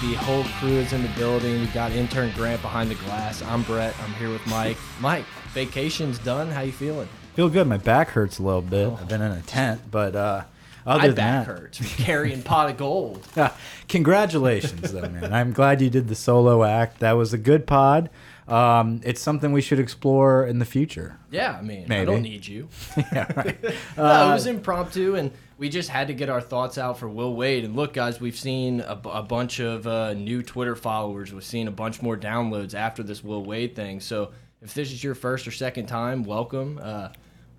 The 0.00 0.14
whole 0.14 0.44
crew 0.44 0.76
is 0.78 0.92
in 0.92 1.02
the 1.02 1.08
building. 1.16 1.60
We 1.60 1.66
got 1.68 1.90
intern 1.90 2.30
Grant 2.36 2.62
behind 2.62 2.88
the 2.88 2.94
glass. 2.94 3.42
I'm 3.42 3.62
Brett. 3.64 3.96
I'm 4.00 4.12
here 4.14 4.30
with 4.30 4.46
Mike. 4.46 4.76
Mike, 5.00 5.24
vacation's 5.52 6.20
done. 6.20 6.52
How 6.52 6.60
you 6.60 6.70
feeling? 6.70 7.08
Feel 7.34 7.48
good. 7.48 7.66
My 7.66 7.78
back 7.78 8.10
hurts 8.10 8.38
a 8.38 8.44
little 8.44 8.62
bit. 8.62 8.92
I've 8.92 9.08
been 9.08 9.22
in 9.22 9.32
a 9.32 9.42
tent, 9.42 9.80
but 9.90 10.14
uh, 10.14 10.44
other 10.86 10.98
My 11.00 11.06
than 11.08 11.16
back 11.16 11.46
that, 11.46 11.52
hurts. 11.52 11.96
Carrying 11.96 12.42
Pot 12.42 12.70
of 12.70 12.76
Gold. 12.76 13.26
congratulations, 13.88 14.92
though, 14.92 15.08
man. 15.08 15.32
I'm 15.32 15.52
glad 15.52 15.80
you 15.82 15.90
did 15.90 16.06
the 16.06 16.14
solo 16.14 16.62
act. 16.62 17.00
That 17.00 17.12
was 17.12 17.32
a 17.34 17.38
good 17.38 17.66
pod. 17.66 18.08
Um, 18.50 19.00
it's 19.04 19.20
something 19.20 19.52
we 19.52 19.60
should 19.60 19.78
explore 19.78 20.46
in 20.46 20.58
the 20.58 20.64
future. 20.64 21.18
Yeah, 21.30 21.56
I 21.58 21.62
mean, 21.62 21.84
I 21.84 21.88
Maybe. 21.88 22.06
don't 22.06 22.22
need 22.22 22.46
you. 22.46 22.68
yeah, 22.96 23.30
right. 23.36 23.62
no, 23.96 24.30
it 24.30 24.32
was 24.32 24.46
impromptu, 24.46 25.16
and 25.16 25.30
we 25.58 25.68
just 25.68 25.88
had 25.90 26.08
to 26.08 26.14
get 26.14 26.28
our 26.28 26.40
thoughts 26.40 26.78
out 26.78 26.98
for 26.98 27.08
Will 27.08 27.34
Wade. 27.34 27.64
And 27.64 27.76
look, 27.76 27.92
guys, 27.92 28.20
we've 28.20 28.36
seen 28.38 28.80
a, 28.80 29.00
a 29.12 29.22
bunch 29.22 29.60
of 29.60 29.86
uh, 29.86 30.14
new 30.14 30.42
Twitter 30.42 30.76
followers. 30.76 31.32
We've 31.32 31.44
seen 31.44 31.68
a 31.68 31.72
bunch 31.72 32.00
more 32.00 32.16
downloads 32.16 32.74
after 32.74 33.02
this 33.02 33.22
Will 33.22 33.44
Wade 33.44 33.74
thing. 33.76 34.00
So 34.00 34.32
if 34.62 34.74
this 34.74 34.92
is 34.92 35.02
your 35.02 35.14
first 35.14 35.46
or 35.46 35.50
second 35.50 35.86
time, 35.86 36.24
welcome. 36.24 36.80
Uh, 36.82 37.08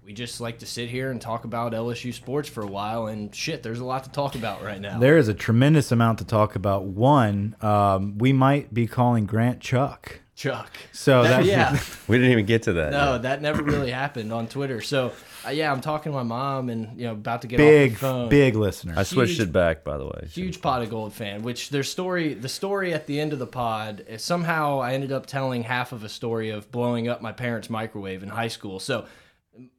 we 0.10 0.14
just 0.14 0.42
like 0.42 0.58
to 0.60 0.66
sit 0.66 0.90
here 0.90 1.12
and 1.12 1.22
talk 1.22 1.44
about 1.44 1.74
LSU 1.74 2.12
sports 2.12 2.50
for 2.50 2.64
a 2.64 2.68
while. 2.68 3.06
And 3.08 3.34
shit, 3.36 3.62
there's 3.62 3.80
a 3.80 3.86
lot 3.86 4.06
to 4.06 4.10
talk 4.10 4.34
about 4.34 4.64
right 4.64 4.82
now. 4.82 4.98
There 4.98 5.18
is 5.20 5.28
a 5.28 5.36
tremendous 5.36 5.92
amount 5.92 6.18
to 6.18 6.26
talk 6.26 6.56
about. 6.56 6.86
One, 6.86 7.56
um, 7.62 8.18
we 8.18 8.34
might 8.34 8.74
be 8.74 8.88
calling 8.88 9.28
Grant 9.28 9.60
Chuck. 9.60 10.22
Chuck. 10.40 10.72
So 10.94 11.24
that, 11.24 11.44
yeah. 11.44 11.78
We 12.08 12.18
didn't 12.18 12.32
even 12.32 12.46
get 12.46 12.64
to 12.64 12.74
that. 12.74 12.94
No, 12.94 13.18
that 13.18 13.42
never 13.42 13.62
really 13.62 13.92
happened 13.92 14.32
on 14.32 14.48
Twitter. 14.48 14.80
So 14.80 15.12
uh, 15.46 15.50
yeah, 15.50 15.70
I'm 15.70 15.82
talking 15.82 16.14
to 16.14 16.18
my 16.18 16.24
mom 16.24 16.70
and 16.70 16.98
you 16.98 17.08
know 17.08 17.12
about 17.12 17.42
to 17.42 17.48
get 17.48 17.58
big, 17.58 17.92
off 17.92 18.00
the 18.00 18.00
phone. 18.00 18.30
big 18.30 18.56
listener. 18.56 18.94
I 18.96 19.04
switched 19.04 19.34
huge- 19.34 19.50
it 19.50 19.52
back, 19.52 19.84
by 19.84 19.98
the 19.98 20.06
way. 20.06 20.30
huge 20.32 20.62
pot 20.62 20.82
of 20.82 20.90
gold 20.90 21.12
fan 21.14 21.42
which 21.42 21.72
their 21.72 21.84
story 21.84 22.34
the 22.36 22.48
story 22.48 22.94
at 22.94 23.06
the 23.06 23.20
end 23.20 23.34
of 23.34 23.40
the 23.40 23.48
pod 23.48 24.06
is 24.08 24.24
somehow 24.24 24.80
i 24.80 24.94
ended 24.94 25.12
up 25.12 25.26
telling 25.26 25.64
half 25.64 25.92
of 25.92 26.04
a 26.06 26.10
story 26.10 26.52
of 26.52 26.72
blowing 26.72 27.10
up 27.10 27.22
my 27.22 27.32
parents 27.34 27.70
microwave 27.70 28.24
in 28.24 28.30
high 28.30 28.48
school 28.48 28.80
so 28.80 29.06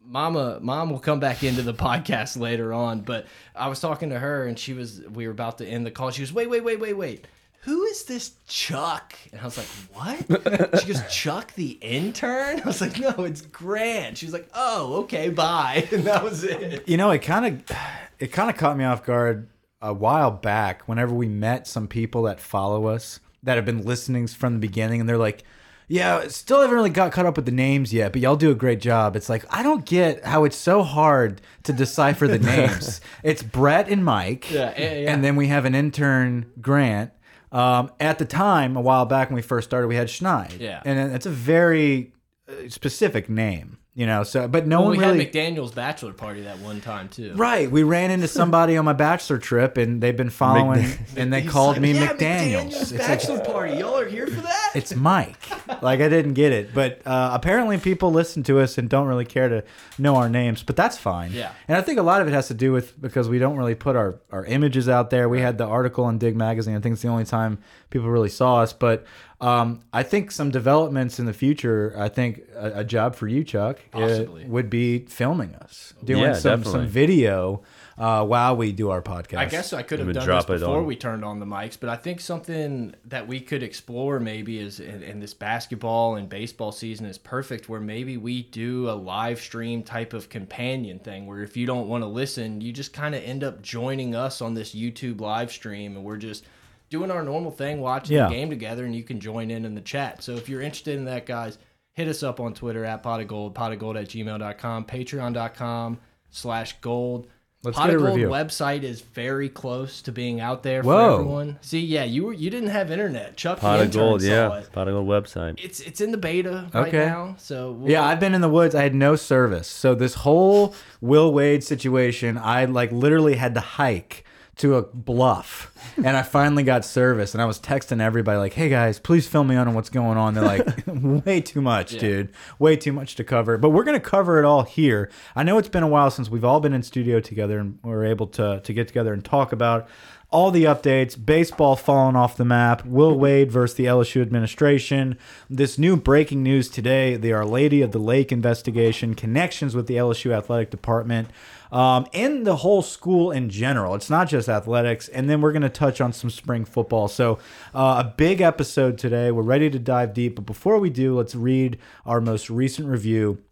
mama 0.05 0.58
mom 0.61 0.91
will 0.91 0.98
come 0.98 1.20
back 1.20 1.42
into 1.42 1.62
the 1.62 1.75
podcast 1.88 2.38
later 2.38 2.72
on 2.72 3.00
but 3.00 3.27
i 3.55 3.69
was 3.69 3.81
talking 3.81 4.11
to 4.11 4.19
her 4.19 4.47
and 4.47 4.58
she 4.58 4.72
was 4.75 5.00
we 5.12 5.27
were 5.27 5.33
about 5.33 5.58
to 5.58 5.66
end 5.66 5.86
the 5.86 5.91
call 5.91 6.11
she 6.11 6.20
was 6.22 6.33
wait 6.33 6.50
wait 6.50 6.62
wait 6.62 6.78
wait 6.81 6.97
wait 6.97 7.26
who 7.62 7.84
is 7.84 8.04
this 8.04 8.32
Chuck? 8.48 9.15
And 9.32 9.41
I 9.41 9.44
was 9.44 9.59
like, 9.59 9.66
what? 9.93 10.81
She 10.81 10.87
goes, 10.93 11.03
Chuck 11.12 11.53
the 11.54 11.72
intern? 11.82 12.60
I 12.60 12.65
was 12.65 12.81
like, 12.81 12.98
no, 12.98 13.10
it's 13.25 13.43
Grant. 13.43 14.16
She 14.19 14.26
was 14.26 14.32
like, 14.32 14.48
oh, 14.54 15.00
okay, 15.03 15.28
bye. 15.28 15.87
And 15.93 16.04
that 16.04 16.22
was 16.25 16.43
it. 16.44 16.88
You 16.88 16.97
know, 16.97 17.10
it 17.10 17.20
kind 17.20 17.47
of 17.47 17.76
it 18.19 18.28
kind 18.28 18.49
of 18.50 18.56
caught 18.56 18.76
me 18.76 18.84
off 18.84 19.04
guard 19.04 19.49
a 19.82 19.93
while 19.93 20.31
back 20.31 20.82
whenever 20.88 21.15
we 21.15 21.28
met 21.28 21.66
some 21.66 21.87
people 21.88 22.22
that 22.25 22.41
follow 22.41 22.87
us 22.87 23.20
that 23.43 23.56
have 23.56 23.65
been 23.65 23.82
listening 23.84 24.26
from 24.26 24.54
the 24.54 24.59
beginning 24.59 25.00
and 25.00 25.09
they're 25.09 25.16
like, 25.19 25.43
"Yeah, 25.88 26.28
still 26.28 26.60
haven't 26.60 26.76
really 26.76 26.91
got 26.91 27.12
caught 27.12 27.25
up 27.26 27.37
with 27.37 27.47
the 27.47 27.53
names 27.53 27.93
yet, 27.93 28.12
but 28.12 28.20
y'all 28.20 28.37
do 28.37 28.50
a 28.50 28.54
great 28.54 28.81
job." 28.81 29.16
It's 29.16 29.28
like, 29.28 29.44
I 29.50 29.62
don't 29.62 29.84
get 29.84 30.25
how 30.25 30.44
it's 30.44 30.56
so 30.56 30.82
hard 30.82 31.41
to 31.65 31.72
decipher 31.72 32.26
the 32.28 32.38
names. 32.56 33.00
it's 33.22 33.43
Brett 33.43 33.88
and 33.88 34.04
Mike. 34.04 34.50
Yeah, 34.50 34.72
yeah, 34.78 34.94
yeah. 34.94 35.12
And 35.12 35.25
then 35.25 35.37
we 35.37 35.49
have 35.49 35.65
an 35.66 35.75
intern, 35.75 36.50
Grant. 36.60 37.10
Um, 37.53 37.91
at 37.99 38.19
the 38.19 38.25
time, 38.25 38.77
a 38.77 38.81
while 38.81 39.06
back 39.06 39.28
when 39.28 39.34
we 39.34 39.43
first 39.43 39.69
started, 39.69 39.88
we 39.88 39.97
had 39.97 40.09
Schneid. 40.09 40.61
Yeah. 40.61 40.83
And 40.84 41.12
it's 41.12 41.27
a 41.27 41.31
very 41.31 42.12
uh, 42.49 42.69
specific 42.69 43.28
name, 43.28 43.78
you 43.95 44.06
know. 44.06 44.23
So, 44.23 44.47
but 44.49 44.67
no 44.67 44.81
Well, 44.81 44.89
one 44.91 44.99
we 44.99 45.05
really 45.05 45.25
had 45.25 45.33
McDaniel's 45.33 45.73
bachelor 45.73 46.12
party 46.12 46.43
that 46.43 46.59
one 46.61 46.81
time, 46.81 47.09
too. 47.09 47.34
Right. 47.34 47.71
We 47.71 47.83
ran 47.83 48.11
into 48.11 48.28
somebody 48.41 48.77
on 48.77 48.84
my 48.84 48.93
bachelor 48.93 49.39
trip 49.39 49.77
and 49.77 50.01
they've 50.01 50.17
been 50.17 50.31
following 50.31 50.87
and 51.17 51.33
they 51.33 51.41
He's 51.43 51.51
called 51.51 51.77
like, 51.77 51.83
me 51.83 51.93
yeah, 51.93 52.12
McDaniels. 52.12 52.81
It's 52.81 52.93
like 52.93 53.00
bachelor 53.00 53.41
party. 53.41 53.79
Y'all 53.79 53.99
are 53.99 54.09
here 54.09 54.27
for 54.27 54.41
that? 54.41 54.73
it's 54.75 54.95
Mike. 54.95 55.37
Like 55.83 56.00
I 56.00 56.09
didn't 56.09 56.34
get 56.34 56.53
it. 56.53 56.73
But 56.73 57.03
uh, 57.06 57.31
apparently 57.33 57.79
people 57.79 58.12
listen 58.12 58.43
to 58.45 58.61
us 58.61 58.79
and 58.79 58.89
don't 58.89 59.06
really 59.06 59.25
care 59.25 59.49
to 59.49 59.65
know 59.99 60.17
our 60.17 60.29
names, 60.29 60.62
but 60.62 60.77
that's 60.77 60.97
fine. 60.97 61.33
Yeah. 61.33 61.53
And 61.69 61.77
I 61.77 61.83
think 61.83 61.99
a 61.99 62.03
lot 62.03 62.21
of 62.23 62.29
it 62.29 62.33
has 62.33 62.49
to 62.49 62.55
do 62.55 62.73
with 62.73 63.00
because 63.00 63.29
we 63.29 63.39
don't 63.39 63.56
really 63.56 63.75
put 63.75 63.97
our, 63.97 64.21
our 64.31 64.45
images 64.45 64.89
out 64.89 65.11
there. 65.11 65.29
We 65.29 65.41
had 65.41 65.59
the 65.59 65.67
article 65.67 66.09
in 66.09 66.19
Dig 66.19 66.37
Magazine. 66.37 66.77
I 66.77 66.81
think 66.81 66.95
it's 66.95 67.03
the 67.03 67.09
only 67.09 67.25
time 67.25 67.59
people 67.91 68.09
really 68.09 68.28
saw 68.28 68.62
us. 68.62 68.73
But 68.73 69.05
um, 69.41 69.81
I 69.93 70.03
think 70.03 70.31
some 70.31 70.51
developments 70.51 71.19
in 71.19 71.27
the 71.27 71.33
future, 71.33 71.95
I 71.97 72.09
think 72.09 72.43
a, 72.55 72.81
a 72.81 72.84
job 72.84 73.15
for 73.15 73.27
you, 73.28 73.45
Chuck, 73.45 73.81
would 73.95 74.71
be 74.71 75.01
filming 75.01 75.55
us, 75.56 75.95
doing 76.03 76.23
Yeah, 76.23 76.33
some, 76.34 76.65
some 76.65 76.87
video 76.87 77.62
uh, 78.00 78.25
while 78.25 78.56
we 78.56 78.73
do 78.73 78.91
our 78.91 79.03
podcast. 79.03 79.39
I 79.39 79.45
guess 79.45 79.73
I 79.73 79.83
could 79.83 79.99
have 79.99 80.12
done 80.12 80.25
drop 80.25 80.47
this 80.47 80.61
before 80.61 80.79
on. 80.79 80.87
we 80.87 80.97
turned 80.97 81.25
on 81.25 81.39
the 81.39 81.47
mics, 81.47 81.79
but 81.79 81.91
I 81.91 81.97
think 81.97 82.21
something 82.21 82.95
that 83.06 83.29
we 83.29 83.41
could 83.41 83.62
explore 83.62 84.19
maybe 84.19 84.59
is 84.59 84.81
in, 84.81 85.03
in 85.03 85.21
this 85.21 85.34
basketball 85.34 86.17
and 86.17 86.29
baseball 86.29 86.73
season 86.73 87.05
is 87.05 87.19
perfect 87.19 87.69
where 87.69 87.81
maybe 87.81 88.17
we 88.17 88.43
do 88.45 88.89
a 88.89 88.93
live 88.93 89.41
stream 89.41 89.83
type 89.83 90.15
of 90.15 90.31
companion 90.31 90.99
thing 90.99 91.27
where 91.27 91.43
if 91.43 91.56
you 91.56 91.67
don't 91.67 91.89
want 91.89 92.03
to 92.03 92.09
listen, 92.09 92.62
you 92.62 92.73
just 92.73 92.93
kind 92.95 93.15
of 93.15 93.23
end 93.23 93.45
up 93.45 93.61
joining 93.61 94.15
us 94.15 94.41
on 94.41 94.55
this 94.55 94.75
YouTube 94.75 95.21
live 95.21 95.53
stream 95.53 95.97
and 95.97 96.05
we're 96.05 96.17
just 96.17 96.45
doing 96.91 97.11
our 97.11 97.23
normal 97.23 97.51
thing, 97.51 97.81
watching 97.81 98.17
Yeah. 98.17 98.28
the 98.28 98.34
game 98.34 98.51
together, 98.51 98.84
and 98.84 98.95
you 98.95 99.03
can 99.05 99.21
join 99.21 99.51
in 99.51 99.65
in 99.65 99.75
the 99.75 99.81
chat. 99.81 100.23
So 100.23 100.33
if 100.34 100.49
you're 100.49 100.61
interested 100.61 100.99
in 100.99 101.05
that, 101.06 101.25
guys, 101.25 101.59
hit 101.93 102.09
us 102.09 102.23
up 102.23 102.41
on 102.41 102.53
Twitter 102.55 102.84
at 102.84 103.03
pot 103.03 103.21
of 103.21 103.28
gold, 103.28 103.55
pot 103.55 103.73
of 103.73 103.78
gold 103.78 103.97
at 103.97 104.09
gmail.com, 104.09 104.84
patreon.com 104.84 105.99
slash 106.31 106.77
gold. 106.81 107.27
Let's 107.62 107.77
Pot 107.77 107.89
get 107.89 107.97
of 107.97 108.00
a 108.00 108.05
Gold 108.06 108.17
review. 108.17 108.29
website 108.31 108.84
is 108.84 109.03
very 109.03 109.50
close 109.50 110.00
to 110.03 110.12
being 110.12 110.41
out 110.41 110.62
there 110.62 110.83
Whoa. 110.83 111.17
for 111.17 111.21
everyone. 111.21 111.59
See, 111.61 111.81
yeah, 111.81 112.05
you 112.05 112.25
were 112.25 112.33
you 112.33 112.49
didn't 112.49 112.71
have 112.71 112.91
internet. 112.91 113.37
Chuck 113.37 113.59
Pot 113.61 113.77
the 113.77 113.83
of 113.84 113.93
gold, 113.93 114.23
saw 114.23 114.27
yeah. 114.29 114.59
it. 114.61 114.73
Pot 114.73 114.89
of 114.89 114.95
gold 114.95 115.06
website. 115.06 115.62
It's 115.62 115.79
it's 115.81 116.00
in 116.00 116.11
the 116.11 116.17
beta 116.17 116.71
right 116.73 116.91
now. 116.91 117.34
So 117.37 117.73
we'll, 117.73 117.91
Yeah, 117.91 118.03
I've 118.03 118.19
been 118.19 118.33
in 118.34 118.41
the 118.41 118.49
woods. 118.49 118.75
I 118.75 118.83
had 118.83 118.95
no 118.95 119.15
service. 119.15 119.69
So 119.69 119.95
this 119.95 120.15
whole 120.15 120.75
Will 121.03 121.34
Wade 121.34 121.62
situation, 121.62 122.39
I 122.39 122.65
like 122.65 122.93
literally 122.93 123.34
had 123.34 123.53
to 123.53 123.61
hike 123.61 124.25
to 124.60 124.76
a 124.76 124.82
bluff. 124.82 125.72
And 125.97 126.16
I 126.16 126.22
finally 126.22 126.62
got 126.62 126.84
service 126.84 127.34
and 127.34 127.43
I 127.43 127.47
was 127.47 127.59
texting 127.59 128.00
everybody 128.00 128.38
like, 128.38 128.53
"Hey 128.53 128.69
guys, 128.69 128.98
please 128.98 129.26
fill 129.26 129.44
me 129.44 129.56
in 129.56 129.69
on 129.69 129.75
what's 129.75 129.91
going 129.91 130.19
on." 130.19 130.34
They're 130.34 130.44
like, 130.44 130.66
"Way 130.87 131.41
too 131.41 131.60
much, 131.60 131.98
dude. 131.98 132.31
Way 132.59 132.76
too 132.76 132.93
much 132.93 133.16
to 133.16 133.25
cover." 133.25 133.59
But 133.59 133.70
we're 133.70 133.84
going 133.84 134.00
to 134.00 134.06
cover 134.06 134.38
it 134.38 134.44
all 134.44 134.62
here. 134.62 135.11
I 135.35 135.43
know 135.43 135.58
it's 135.58 135.69
been 135.69 135.82
a 135.82 135.88
while 135.88 136.11
since 136.11 136.29
we've 136.29 136.44
all 136.44 136.61
been 136.61 136.73
in 136.73 136.82
studio 136.82 137.20
together 137.20 137.58
and 137.58 137.79
we're 137.82 138.05
able 138.05 138.26
to 138.29 138.61
to 138.61 138.73
get 138.73 138.88
together 138.88 139.12
and 139.12 139.25
talk 139.25 139.52
about 139.52 139.88
all 140.32 140.50
the 140.50 140.64
updates, 140.64 141.23
baseball 141.23 141.75
falling 141.75 142.14
off 142.14 142.37
the 142.37 142.44
map, 142.44 142.85
Will 142.87 143.19
Wade 143.19 143.50
versus 143.50 143.76
the 143.76 143.87
LSU 143.87 144.23
administration, 144.23 145.19
this 145.49 145.76
new 145.76 145.96
breaking 145.96 146.43
news 146.43 146.69
today, 146.69 147.17
the 147.17 147.32
Our 147.32 147.44
Lady 147.44 147.82
of 147.82 147.90
the 147.90 147.99
Lake 147.99 148.31
investigation, 148.31 149.14
connections 149.14 149.75
with 149.75 149.88
the 149.88 149.96
LSU 149.96 150.32
athletic 150.32 150.70
department, 150.70 151.31
um, 151.72 152.06
and 152.12 152.46
the 152.46 152.56
whole 152.56 152.82
school 152.82 153.31
in 153.31 153.49
general. 153.49 153.94
It's 153.94 154.11
not 154.11 154.28
just 154.28 154.49
athletics. 154.49 155.08
And 155.08 155.28
then 155.28 155.40
we're 155.40 155.52
going 155.52 155.62
to 155.62 155.69
touch 155.69 156.00
on 156.00 156.12
some 156.12 156.31
spring 156.31 156.64
football. 156.64 157.08
So, 157.08 157.38
uh, 157.75 158.05
a 158.05 158.14
big 158.17 158.40
episode 158.40 158.99
today. 158.99 159.31
We're 159.31 159.43
ready 159.43 159.70
to 159.70 159.78
dive 159.78 160.14
deep. 160.14 160.37
But 160.37 160.46
before 160.46 160.78
we 160.78 160.90
do, 160.90 161.17
let's 161.17 161.34
read 161.34 161.78
our 162.05 162.20
most 162.20 162.50
recent 162.50 162.88
review. 162.88 163.43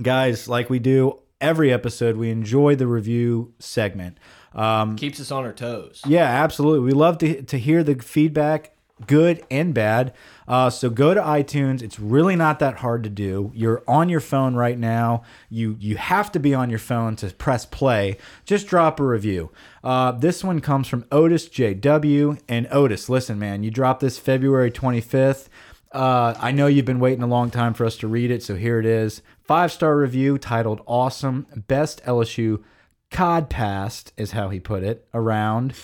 Guys, 0.00 0.48
like 0.48 0.68
we 0.68 0.78
do 0.78 1.20
every 1.40 1.72
episode, 1.72 2.16
we 2.16 2.30
enjoy 2.30 2.74
the 2.74 2.86
review 2.86 3.54
segment. 3.58 4.18
Um, 4.54 4.96
keeps 4.96 5.20
us 5.20 5.30
on 5.30 5.44
our 5.44 5.52
toes. 5.52 6.00
yeah, 6.06 6.24
absolutely. 6.24 6.80
We 6.80 6.92
love 6.92 7.18
to 7.18 7.42
to 7.42 7.58
hear 7.58 7.82
the 7.82 7.96
feedback. 7.96 8.73
Good 9.06 9.44
and 9.50 9.74
bad. 9.74 10.12
Uh, 10.46 10.70
so 10.70 10.90
go 10.90 11.14
to 11.14 11.20
iTunes. 11.20 11.82
It's 11.82 11.98
really 11.98 12.36
not 12.36 12.58
that 12.60 12.76
hard 12.78 13.02
to 13.04 13.10
do. 13.10 13.50
You're 13.54 13.82
on 13.88 14.08
your 14.08 14.20
phone 14.20 14.54
right 14.54 14.78
now. 14.78 15.22
You 15.50 15.76
you 15.80 15.96
have 15.96 16.30
to 16.32 16.38
be 16.38 16.54
on 16.54 16.70
your 16.70 16.78
phone 16.78 17.16
to 17.16 17.28
press 17.34 17.66
play. 17.66 18.18
Just 18.44 18.66
drop 18.66 19.00
a 19.00 19.04
review. 19.04 19.50
Uh, 19.82 20.12
this 20.12 20.44
one 20.44 20.60
comes 20.60 20.86
from 20.88 21.06
Otis 21.10 21.48
JW 21.48 22.40
and 22.48 22.68
Otis. 22.70 23.08
Listen, 23.08 23.38
man, 23.38 23.62
you 23.62 23.70
dropped 23.70 24.00
this 24.00 24.18
February 24.18 24.70
25th. 24.70 25.48
Uh, 25.92 26.34
I 26.40 26.50
know 26.50 26.66
you've 26.66 26.84
been 26.84 26.98
waiting 26.98 27.22
a 27.22 27.26
long 27.28 27.50
time 27.50 27.72
for 27.72 27.86
us 27.86 27.96
to 27.98 28.08
read 28.08 28.32
it, 28.32 28.42
so 28.42 28.56
here 28.56 28.80
it 28.80 28.86
is. 28.86 29.22
Five 29.44 29.70
star 29.72 29.96
review 29.96 30.38
titled 30.38 30.82
"Awesome 30.86 31.46
Best 31.68 32.02
LSU 32.04 32.62
Cod 33.10 33.48
Past" 33.48 34.12
is 34.16 34.32
how 34.32 34.48
he 34.48 34.58
put 34.58 34.82
it. 34.82 35.06
Around, 35.14 35.74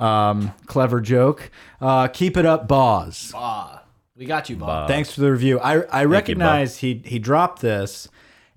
um, 0.00 0.52
clever 0.66 1.00
joke. 1.00 1.50
Uh, 1.80 2.08
keep 2.08 2.36
it 2.36 2.46
up, 2.46 2.66
Boz. 2.66 3.32
Ah, 3.34 3.82
we 4.16 4.24
got 4.24 4.50
you, 4.50 4.56
Bob. 4.56 4.88
Thanks 4.88 5.12
for 5.12 5.20
the 5.20 5.30
review. 5.30 5.60
I 5.60 5.82
I 5.82 6.04
recognize 6.04 6.78
he 6.78 7.02
he 7.04 7.18
dropped 7.18 7.60
this, 7.62 8.08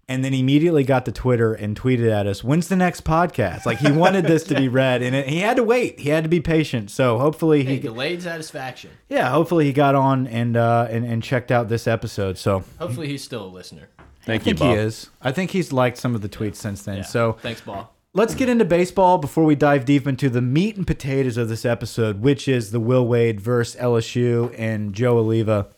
and 0.09 0.23
then 0.25 0.33
immediately 0.33 0.83
got 0.83 1.05
to 1.05 1.11
Twitter 1.11 1.53
and 1.53 1.79
tweeted 1.79 2.09
at 2.11 2.27
us, 2.27 2.43
"When's 2.43 2.67
the 2.67 2.75
next 2.75 3.03
podcast?" 3.03 3.65
Like 3.65 3.77
he 3.79 3.91
wanted 3.91 4.25
this 4.25 4.43
to 4.45 4.55
be 4.55 4.67
read, 4.81 5.01
and 5.01 5.15
it, 5.15 5.27
he 5.27 5.39
had 5.39 5.55
to 5.57 5.63
wait. 5.63 5.99
He 5.99 6.09
had 6.09 6.23
to 6.23 6.29
be 6.29 6.39
patient. 6.41 6.91
So 6.91 7.17
hopefully 7.19 7.63
he, 7.63 7.75
Hey, 7.75 7.79
delayed 7.79 8.21
satisfaction. 8.21 8.91
yeah, 9.09 9.29
hopefully 9.29 9.65
he 9.65 9.73
got 9.73 9.95
on 9.95 10.27
and 10.27 10.57
uh 10.57 10.87
and, 10.89 11.05
and 11.05 11.23
checked 11.23 11.51
out 11.51 11.69
this 11.69 11.87
episode. 11.87 12.37
So 12.37 12.63
Hopefully, 12.79 13.07
he's 13.07 13.23
still 13.23 13.45
a 13.45 13.47
listener. 13.47 13.89
Thank 14.25 14.41
I 14.41 14.43
think 14.45 14.59
you, 14.59 14.65
Bob. 14.67 14.75
he 14.77 14.81
is. 14.81 15.09
I 15.21 15.31
think 15.33 15.51
he's 15.51 15.73
liked 15.73 15.97
some 15.97 16.15
of 16.15 16.21
the 16.21 16.29
tweets 16.29 16.55
since 16.55 16.83
then. 16.83 16.97
Yeah. 16.97 17.03
So 17.03 17.33
thanks, 17.41 17.59
Bob. 17.61 17.89
Let's 18.15 18.35
get 18.35 18.47
into 18.47 18.63
baseball 18.63 19.17
before 19.17 19.43
we 19.43 19.55
dive 19.55 19.85
deep 19.85 20.05
into 20.05 20.29
the 20.29 20.39
meat 20.39 20.77
and 20.77 20.85
potatoes 20.85 21.35
of 21.35 21.49
this 21.49 21.65
episode, 21.65 22.21
which 22.21 22.47
is 22.47 22.69
the 22.69 22.79
Will 22.79 23.07
Wade 23.07 23.41
versus 23.41 23.75
LSU 23.81 24.53
and 24.55 24.93
Joe 24.93 25.15
Alleva. 25.15 25.69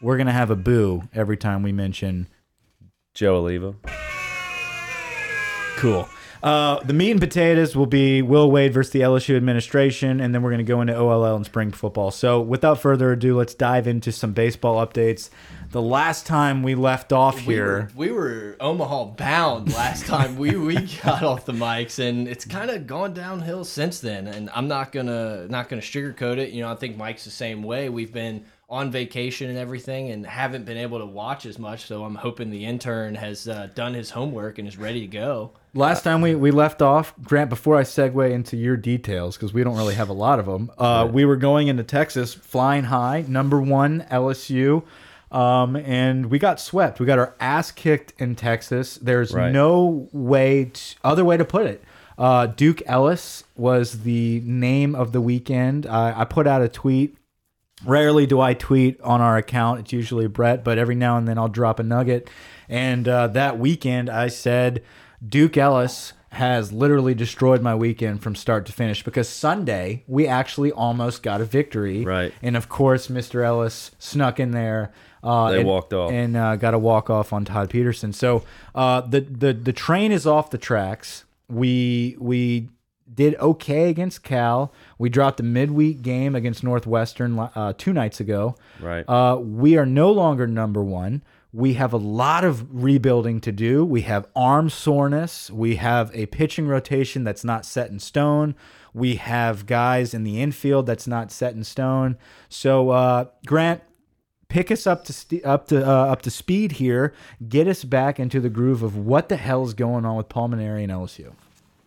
We're 0.00 0.16
gonna 0.16 0.32
have 0.32 0.50
a 0.50 0.56
boo 0.56 1.02
every 1.12 1.36
time 1.36 1.62
we 1.62 1.72
mention 1.72 2.26
Joe 3.12 3.42
Alleva. 3.42 3.74
Cool. 5.76 6.08
Uh, 6.42 6.80
the 6.84 6.92
meat 6.92 7.10
and 7.10 7.20
potatoes 7.20 7.74
will 7.74 7.86
be 7.86 8.22
Will 8.22 8.50
Wade 8.50 8.72
versus 8.72 8.92
the 8.92 9.00
LSU 9.00 9.36
administration, 9.36 10.20
and 10.20 10.34
then 10.34 10.42
we're 10.42 10.50
going 10.50 10.58
to 10.58 10.64
go 10.64 10.80
into 10.80 10.94
OLL 10.94 11.36
and 11.36 11.44
spring 11.44 11.72
football. 11.72 12.10
So, 12.10 12.40
without 12.40 12.80
further 12.80 13.12
ado, 13.12 13.36
let's 13.36 13.54
dive 13.54 13.86
into 13.86 14.12
some 14.12 14.32
baseball 14.32 14.84
updates. 14.84 15.30
The 15.70 15.82
last 15.82 16.26
time 16.26 16.62
we 16.62 16.74
left 16.74 17.12
off 17.12 17.46
We 17.46 17.54
here, 17.54 17.66
were, 17.66 17.90
we 17.96 18.12
were 18.12 18.56
Omaha 18.60 19.06
bound 19.16 19.74
last 19.74 20.06
time 20.06 20.36
we, 20.36 20.56
we 20.56 20.76
got 21.02 21.22
off 21.22 21.44
the 21.44 21.52
mics, 21.52 21.98
and 21.98 22.28
it's 22.28 22.44
kind 22.44 22.70
of 22.70 22.86
gone 22.86 23.14
downhill 23.14 23.64
since 23.64 24.00
then. 24.00 24.28
And 24.28 24.48
I'm 24.54 24.68
not 24.68 24.92
gonna 24.92 25.48
not 25.48 25.68
gonna 25.68 25.82
sugarcoat 25.82 26.38
it. 26.38 26.50
You 26.50 26.62
know, 26.62 26.70
I 26.70 26.76
think 26.76 26.96
Mike's 26.96 27.24
the 27.24 27.30
same 27.30 27.62
way. 27.62 27.88
We've 27.88 28.12
been 28.12 28.44
on 28.68 28.90
vacation 28.90 29.48
and 29.48 29.58
everything, 29.58 30.10
and 30.10 30.26
haven't 30.26 30.64
been 30.64 30.76
able 30.76 30.98
to 30.98 31.06
watch 31.06 31.46
as 31.46 31.56
much. 31.58 31.86
So 31.86 32.04
I'm 32.04 32.16
hoping 32.16 32.50
the 32.50 32.64
intern 32.64 33.14
has 33.14 33.46
uh, 33.46 33.68
done 33.74 33.94
his 33.94 34.10
homework 34.10 34.58
and 34.58 34.66
is 34.66 34.76
ready 34.76 35.00
to 35.02 35.06
go. 35.06 35.52
last 35.72 36.02
time 36.02 36.20
we, 36.20 36.34
we 36.34 36.50
left 36.50 36.82
off, 36.82 37.14
Grant, 37.22 37.48
before 37.48 37.76
I 37.76 37.82
segue 37.82 38.30
into 38.32 38.56
your 38.56 38.76
details, 38.76 39.36
because 39.36 39.52
we 39.54 39.62
don't 39.62 39.76
really 39.76 39.94
have 39.94 40.08
a 40.08 40.12
lot 40.14 40.40
of 40.40 40.46
them, 40.46 40.70
uh, 40.78 41.08
we 41.10 41.24
were 41.24 41.36
going 41.36 41.68
into 41.68 41.84
Texas 41.84 42.34
flying 42.34 42.84
high, 42.84 43.24
number 43.28 43.60
one 43.60 44.04
LSU. 44.10 44.82
Um, 45.30 45.74
and 45.76 46.26
we 46.26 46.38
got 46.38 46.60
swept. 46.60 46.98
We 47.00 47.06
got 47.06 47.18
our 47.18 47.34
ass 47.40 47.70
kicked 47.72 48.14
in 48.20 48.36
Texas. 48.36 48.96
There's 48.96 49.32
Right. 49.34 49.52
no 49.52 50.08
way, 50.12 50.66
t 50.72 50.94
other 51.04 51.24
way 51.24 51.36
to 51.36 51.44
put 51.44 51.66
it. 51.66 51.82
Uh, 52.16 52.46
Duke 52.46 52.80
Ellis 52.86 53.44
was 53.56 54.02
the 54.04 54.40
name 54.44 54.94
of 54.94 55.10
the 55.12 55.20
weekend. 55.20 55.84
I 55.86 56.20
I 56.20 56.24
put 56.24 56.46
out 56.46 56.62
a 56.62 56.68
tweet. 56.68 57.16
Rarely 57.84 58.26
do 58.26 58.40
I 58.40 58.54
tweet 58.54 59.00
on 59.02 59.20
our 59.20 59.36
account. 59.36 59.80
It's 59.80 59.92
usually 59.92 60.26
Brett, 60.28 60.64
but 60.64 60.78
every 60.78 60.94
now 60.94 61.18
and 61.18 61.28
then 61.28 61.38
I'll 61.38 61.48
drop 61.48 61.78
a 61.78 61.82
nugget. 61.82 62.30
And 62.68 63.06
uh, 63.06 63.28
that 63.28 63.58
weekend, 63.58 64.08
I 64.08 64.28
said 64.28 64.82
Duke 65.26 65.56
Ellis 65.56 66.14
has 66.30 66.72
literally 66.72 67.14
destroyed 67.14 67.62
my 67.62 67.74
weekend 67.74 68.22
from 68.22 68.34
start 68.34 68.66
to 68.66 68.72
finish 68.72 69.02
because 69.02 69.28
Sunday 69.28 70.04
we 70.06 70.26
actually 70.26 70.72
almost 70.72 71.22
got 71.22 71.40
a 71.40 71.44
victory. 71.44 72.04
Right. 72.04 72.32
And 72.42 72.56
of 72.56 72.68
course, 72.68 73.08
Mr. 73.08 73.44
Ellis 73.44 73.90
snuck 73.98 74.40
in 74.40 74.50
there. 74.52 74.92
Uh, 75.22 75.50
They 75.50 75.58
and- 75.60 75.68
walked 75.68 75.92
off. 75.92 76.10
and 76.12 76.36
uh, 76.36 76.56
got 76.56 76.74
a 76.74 76.78
walk 76.78 77.10
off 77.10 77.32
on 77.32 77.44
Todd 77.44 77.70
Peterson. 77.70 78.12
So 78.12 78.42
uh, 78.74 79.02
the 79.02 79.20
the 79.20 79.52
the 79.52 79.72
train 79.72 80.12
is 80.12 80.26
off 80.26 80.50
the 80.50 80.58
tracks. 80.58 81.24
We 81.48 82.16
we 82.18 82.68
did 83.16 83.34
okay 83.36 83.88
against 83.88 84.22
Cal. 84.22 84.72
We 84.98 85.08
dropped 85.08 85.40
a 85.40 85.42
midweek 85.42 86.02
game 86.02 86.34
against 86.34 86.62
Northwestern 86.62 87.38
uh, 87.38 87.72
two 87.76 87.92
nights 87.92 88.20
ago. 88.20 88.54
Right. 88.80 89.04
Uh, 89.08 89.38
we 89.40 89.76
are 89.76 89.86
no 89.86 90.12
longer 90.12 90.46
number 90.46 90.82
one. 90.84 91.22
We 91.52 91.74
have 91.74 91.92
a 91.94 91.98
lot 91.98 92.44
of 92.44 92.66
rebuilding 92.70 93.40
to 93.40 93.52
do. 93.52 93.84
We 93.84 94.02
have 94.02 94.26
arm 94.36 94.68
soreness. 94.68 95.50
We 95.50 95.76
have 95.76 96.10
a 96.14 96.26
pitching 96.26 96.68
rotation 96.68 97.24
that's 97.24 97.44
not 97.44 97.64
set 97.64 97.90
in 97.90 97.98
stone. 97.98 98.54
We 98.92 99.16
have 99.16 99.66
guys 99.66 100.12
in 100.12 100.22
the 100.24 100.40
infield 100.40 100.86
that's 100.86 101.06
not 101.06 101.32
set 101.32 101.54
in 101.54 101.64
stone. 101.64 102.18
So, 102.50 102.90
uh, 102.90 103.26
Grant, 103.46 103.82
pick 104.48 104.70
us 104.70 104.86
up 104.86 105.04
to 105.04 105.42
up 105.44 105.68
to 105.68 105.86
uh, 105.86 106.06
up 106.06 106.22
to 106.22 106.30
speed 106.30 106.72
here. 106.72 107.14
Get 107.48 107.66
us 107.68 107.84
back 107.84 108.20
into 108.20 108.40
the 108.40 108.50
groove 108.50 108.82
of 108.82 108.96
what 108.96 109.28
the 109.28 109.36
hell 109.36 109.64
is 109.64 109.74
going 109.74 110.04
on 110.04 110.16
with 110.16 110.28
Paul 110.28 110.50
Mainieri 110.50 110.84
and 110.84 110.92
LSU. 110.92 111.32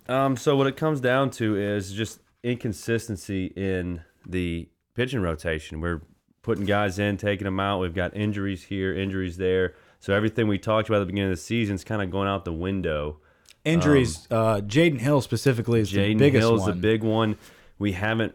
Um, 0.10 0.36
so 0.36 0.56
what 0.56 0.68
it 0.68 0.76
comes 0.76 1.00
down 1.00 1.30
to 1.32 1.56
is 1.56 1.94
just 1.94 2.20
inconsistency 2.44 3.46
in 3.56 4.02
the 4.26 4.68
pitching 4.96 5.22
rotation. 5.22 5.82
We're 5.82 6.02
putting 6.42 6.66
guys 6.66 7.00
in, 7.00 7.18
taking 7.18 7.46
them 7.46 7.60
out. 7.60 7.80
We've 7.80 7.94
got 7.94 8.16
injuries 8.16 8.64
here, 8.64 8.94
injuries 8.94 9.38
there. 9.38 9.76
So 10.00 10.14
everything 10.14 10.48
we 10.48 10.58
talked 10.58 10.90
about 10.90 10.98
at 10.98 11.00
the 11.02 11.06
beginning 11.08 11.32
of 11.32 11.38
the 11.38 11.42
season 11.42 11.76
is 11.76 11.84
kind 11.84 12.02
of 12.02 12.10
going 12.10 12.28
out 12.28 12.46
the 12.46 12.54
window. 12.54 13.20
Injuries. 13.66 14.28
uh, 14.32 14.62
Jaden 14.62 15.00
Hill 15.00 15.22
specifically 15.22 15.82
is 15.82 15.92
the 15.92 16.00
Jaden 16.00 16.18
biggest 16.18 16.42
Hill's 16.42 16.62
one. 16.62 16.70
the 16.72 16.76
big 16.76 17.04
one. 17.04 17.38
We 17.78 17.92
haven't 17.92 18.34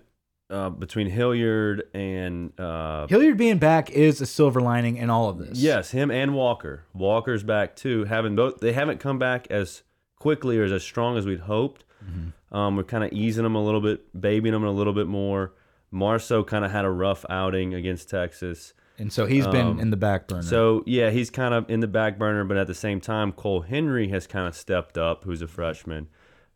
uh, 0.50 0.70
between 0.70 1.08
Hilliard 1.08 1.84
and 1.94 2.58
uh, 2.60 3.06
Hilliard 3.08 3.36
being 3.38 3.58
back 3.58 3.90
is 3.90 4.20
a 4.20 4.26
silver 4.26 4.60
lining 4.60 4.96
in 4.98 5.10
all 5.10 5.28
of 5.30 5.38
this. 5.38 5.58
yes, 5.58 5.90
him 5.90 6.10
and 6.10 6.34
Walker. 6.34 6.84
Walker's 6.92 7.42
back 7.42 7.74
too. 7.74 8.04
Having 8.04 8.36
both, 8.36 8.60
they 8.60 8.72
haven't 8.72 9.00
come 9.00 9.18
back 9.18 9.46
as 9.50 9.82
quickly 10.24 10.56
or 10.58 10.64
as 10.64 10.82
strong 10.82 11.18
as 11.18 11.26
we'd 11.26 11.40
hoped. 11.54 11.84
Mm-hmm. 12.02 12.56
Um, 12.56 12.76
we're 12.76 12.84
kind 12.94 13.04
of 13.04 13.12
easing 13.12 13.44
them 13.44 13.54
a 13.54 13.62
little 13.64 13.80
bit, 13.82 13.98
babying 14.18 14.52
them 14.54 14.64
a 14.64 14.70
little 14.70 14.92
bit 15.00 15.06
more. 15.06 15.52
Marceaux 15.90 16.42
kind 16.44 16.64
of 16.64 16.70
had 16.70 16.84
a 16.84 16.90
rough 16.90 17.24
outing 17.28 17.74
against 17.74 18.08
Texas. 18.08 18.72
and 18.98 19.12
so 19.12 19.26
he's 19.26 19.46
been 19.46 19.66
Um, 19.66 19.80
in 19.80 19.90
the 19.90 19.96
back 19.96 20.26
burner. 20.28 20.42
So 20.42 20.82
yeah, 20.86 21.10
he's 21.10 21.30
kind 21.30 21.52
of 21.52 21.68
in 21.68 21.80
the 21.80 21.86
back 22.00 22.18
burner, 22.18 22.44
but 22.44 22.56
at 22.56 22.66
the 22.66 22.74
same 22.86 23.00
time, 23.00 23.32
Cole 23.32 23.60
Henry 23.62 24.08
has 24.08 24.26
kind 24.26 24.46
of 24.48 24.54
stepped 24.56 24.96
up, 24.96 25.24
who's 25.24 25.42
a 25.42 25.46
freshman, 25.48 26.08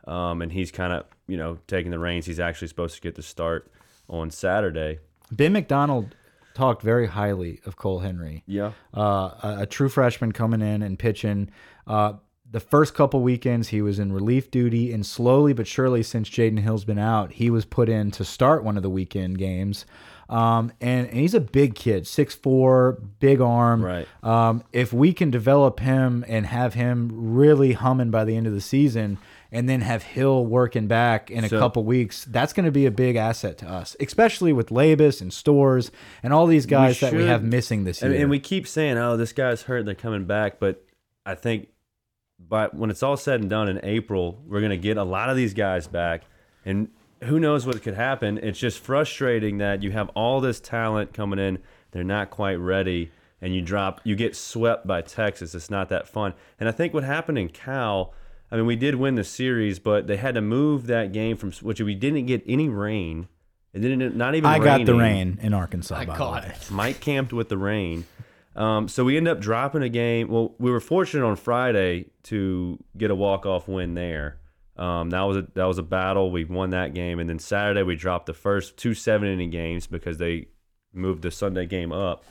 um, 0.07 0.40
and 0.42 0.50
he's 0.52 0.71
kind 0.73 0.92
of 0.92 1.04
you 1.26 1.37
know 1.37 1.59
taking 1.66 1.90
the 1.90 1.99
reins. 1.99 2.26
He's 2.26 2.40
actually 2.40 2.69
supposed 2.69 2.95
to 2.97 3.00
get 3.02 3.14
the 3.16 3.23
start 3.23 3.71
on 4.09 4.31
Saturday. 4.31 4.99
Ben 5.31 5.52
McDonald 5.52 6.14
talked 6.54 6.83
very 6.83 7.07
highly 7.07 7.61
of 7.66 7.76
Cole 7.76 8.00
Henry. 8.00 8.42
Yeah, 8.47 8.73
uh, 8.97 9.31
a, 9.42 9.57
a 9.61 9.66
true 9.66 9.88
freshman 9.88 10.33
coming 10.33 10.62
in 10.62 10.83
and 10.83 10.99
pitching. 10.99 11.50
Uh, 11.87 12.14
the 12.50 12.61
first 12.61 12.95
couple 12.95 13.21
weekends, 13.21 13.69
he 13.69 13.83
was 13.83 13.99
in 13.99 14.12
relief 14.12 14.50
duty, 14.50 14.93
and 14.93 15.05
slowly 15.05 15.52
but 15.52 15.67
surely, 15.67 16.02
since 16.02 16.28
Jaden 16.31 16.61
Hill's 16.61 16.85
been 16.85 16.99
out, 16.99 17.33
he 17.33 17.50
was 17.50 17.64
put 17.64 17.88
in 17.88 18.11
to 18.12 18.25
start 18.25 18.64
one 18.64 18.76
of 18.76 18.83
the 18.83 18.90
weekend 18.90 19.38
games. 19.38 19.85
Um, 20.31 20.73
and, 20.81 21.07
and 21.09 21.17
he's 21.17 21.33
a 21.35 21.40
big 21.40 21.75
kid, 21.75 22.05
6'4", 22.05 22.99
big 23.19 23.40
arm. 23.40 23.83
Right. 23.85 24.07
Um, 24.23 24.62
if 24.73 24.93
we 24.93 25.12
can 25.12 25.31
develop 25.31 25.81
him 25.81 26.25
and 26.28 26.47
have 26.47 26.75
him 26.75 27.11
really 27.12 27.73
humming 27.73 28.11
by 28.11 28.25
the 28.25 28.37
end 28.37 28.47
of 28.47 28.52
the 28.52 28.61
season, 28.61 29.19
and 29.50 29.67
then 29.67 29.81
have 29.81 30.02
Hill 30.02 30.45
working 30.45 30.87
back 30.87 31.31
in 31.31 31.45
a 31.45 31.49
So- 31.49 31.59
couple 31.59 31.83
weeks, 31.85 32.26
that's 32.26 32.52
going 32.52 32.67
to 32.67 32.71
be 32.73 32.85
a 32.85 32.90
big 32.90 33.17
asset 33.17 33.57
to 33.59 33.67
us, 33.71 33.97
especially 34.00 34.52
with 34.52 34.69
Labas 34.69 35.23
and 35.23 35.31
Storz 35.31 35.90
and 36.23 36.35
all 36.35 36.47
these 36.47 36.67
guys 36.67 37.00
that 37.00 37.14
we 37.14 37.25
have 37.25 37.43
missing 37.43 37.85
this 37.85 38.02
year. 38.02 38.11
and, 38.11 38.21
and 38.21 38.31
we 38.31 38.38
keep 38.40 38.67
saying, 38.69 38.99
"Oh, 38.99 39.17
this 39.17 39.33
guy's 39.33 39.62
hurt. 39.62 39.87
They're 39.87 39.95
coming 39.95 40.26
back," 40.26 40.59
but 40.61 40.85
I 41.25 41.35
think, 41.35 41.69
but 42.38 42.75
when 42.75 42.90
it's 42.90 43.02
all 43.02 43.16
said 43.16 43.40
and 43.40 43.50
done 43.50 43.68
in 43.68 43.80
April, 43.83 44.42
we're 44.47 44.61
gonna 44.61 44.76
get 44.76 44.97
a 44.97 45.04
lot 45.04 45.30
of 45.30 45.37
these 45.37 45.54
guys 45.54 45.87
back, 45.87 46.23
and 46.64 46.88
who 47.25 47.40
knows 47.40 47.66
what 47.66 47.83
could 47.83 47.95
happen. 47.95 48.38
It's 48.38 48.59
just 48.59 48.78
frustrating 48.78 49.59
that 49.59 49.83
you 49.83 49.90
have 49.90 50.09
all 50.11 50.40
this 50.40 50.61
talent 50.61 51.12
coming 51.12 51.38
in, 51.38 51.59
they're 51.90 52.04
not 52.04 52.30
quite 52.30 52.57
ready, 52.57 53.11
and 53.40 53.54
you 53.54 53.62
drop, 53.62 54.00
you 54.04 54.14
get 54.16 54.37
swept 54.37 54.87
by 54.87 55.02
Texas. 55.02 55.54
It's 55.54 55.71
not 55.71 55.88
that 55.88 56.09
fun. 56.09 56.35
And 56.59 56.68
I 56.68 56.73
think 56.73 56.95
what 56.95 57.04
happened 57.04 57.38
in 57.38 57.49
Cal. 57.49 58.12
I 58.50 58.57
mean, 58.57 58.66
we 58.66 58.76
did 58.76 58.95
win 58.95 59.14
the 59.14 59.25
series, 59.25 59.78
but 59.78 60.07
they 60.07 60.16
had 60.16 60.35
to 60.35 60.40
move 60.40 60.87
that 60.87 61.12
game 61.12 61.37
from 61.37 61.52
which 61.52 61.80
we 61.80 61.95
didn't 61.95 62.26
get 62.26 62.42
any 62.47 62.68
rain. 62.68 63.28
It 63.75 63.80
didn't 63.80 64.16
not 64.16 64.35
even. 64.35 64.49
I 64.49 64.59
got 64.59 64.87
the 64.87 64.95
rain 64.95 65.38
in 65.42 65.52
Arkansas. 65.52 65.95
I 65.95 66.07
by 66.07 66.12
the 66.12 66.18
caught 66.18 66.42
way. 66.45 66.54
it. 66.54 66.71
Mike 66.71 67.00
camped 67.00 67.33
with 67.33 67.49
the 67.50 67.59
rain. 67.59 68.07
Um, 68.59 68.88
so 68.88 69.05
we 69.05 69.17
end 69.17 69.29
up 69.29 69.41
dropping 69.41 69.85
a 69.85 69.88
game. 69.88 70.29
Well, 70.29 70.57
we 70.59 70.73
were 70.73 70.81
fortunate 70.81 71.25
on 71.25 71.37
Friday 71.37 72.07
to 72.25 72.77
get 72.97 73.12
a 73.12 73.15
walk 73.15 73.47
off 73.47 73.69
win 73.69 73.95
there. 73.95 74.41
Um, 74.77 75.11
that 75.11 75.23
was 75.23 75.37
a 75.37 75.47
that 75.55 75.65
was 75.65 75.79
a 75.79 75.83
battle. 75.83 76.31
We 76.33 76.45
won 76.45 76.71
that 76.71 76.93
game, 76.93 77.21
and 77.21 77.31
then 77.31 77.38
Saturday 77.38 77.83
we 77.85 77.95
dropped 77.95 78.27
the 78.27 78.35
first 78.35 78.77
two 78.77 78.95
seven 78.95 79.29
inning 79.29 79.50
games 79.50 79.87
because 79.87 80.19
they 80.19 80.49
moved 80.93 81.23
the 81.23 81.31
Sunday 81.31 81.67
game 81.67 81.93
up, 81.93 82.25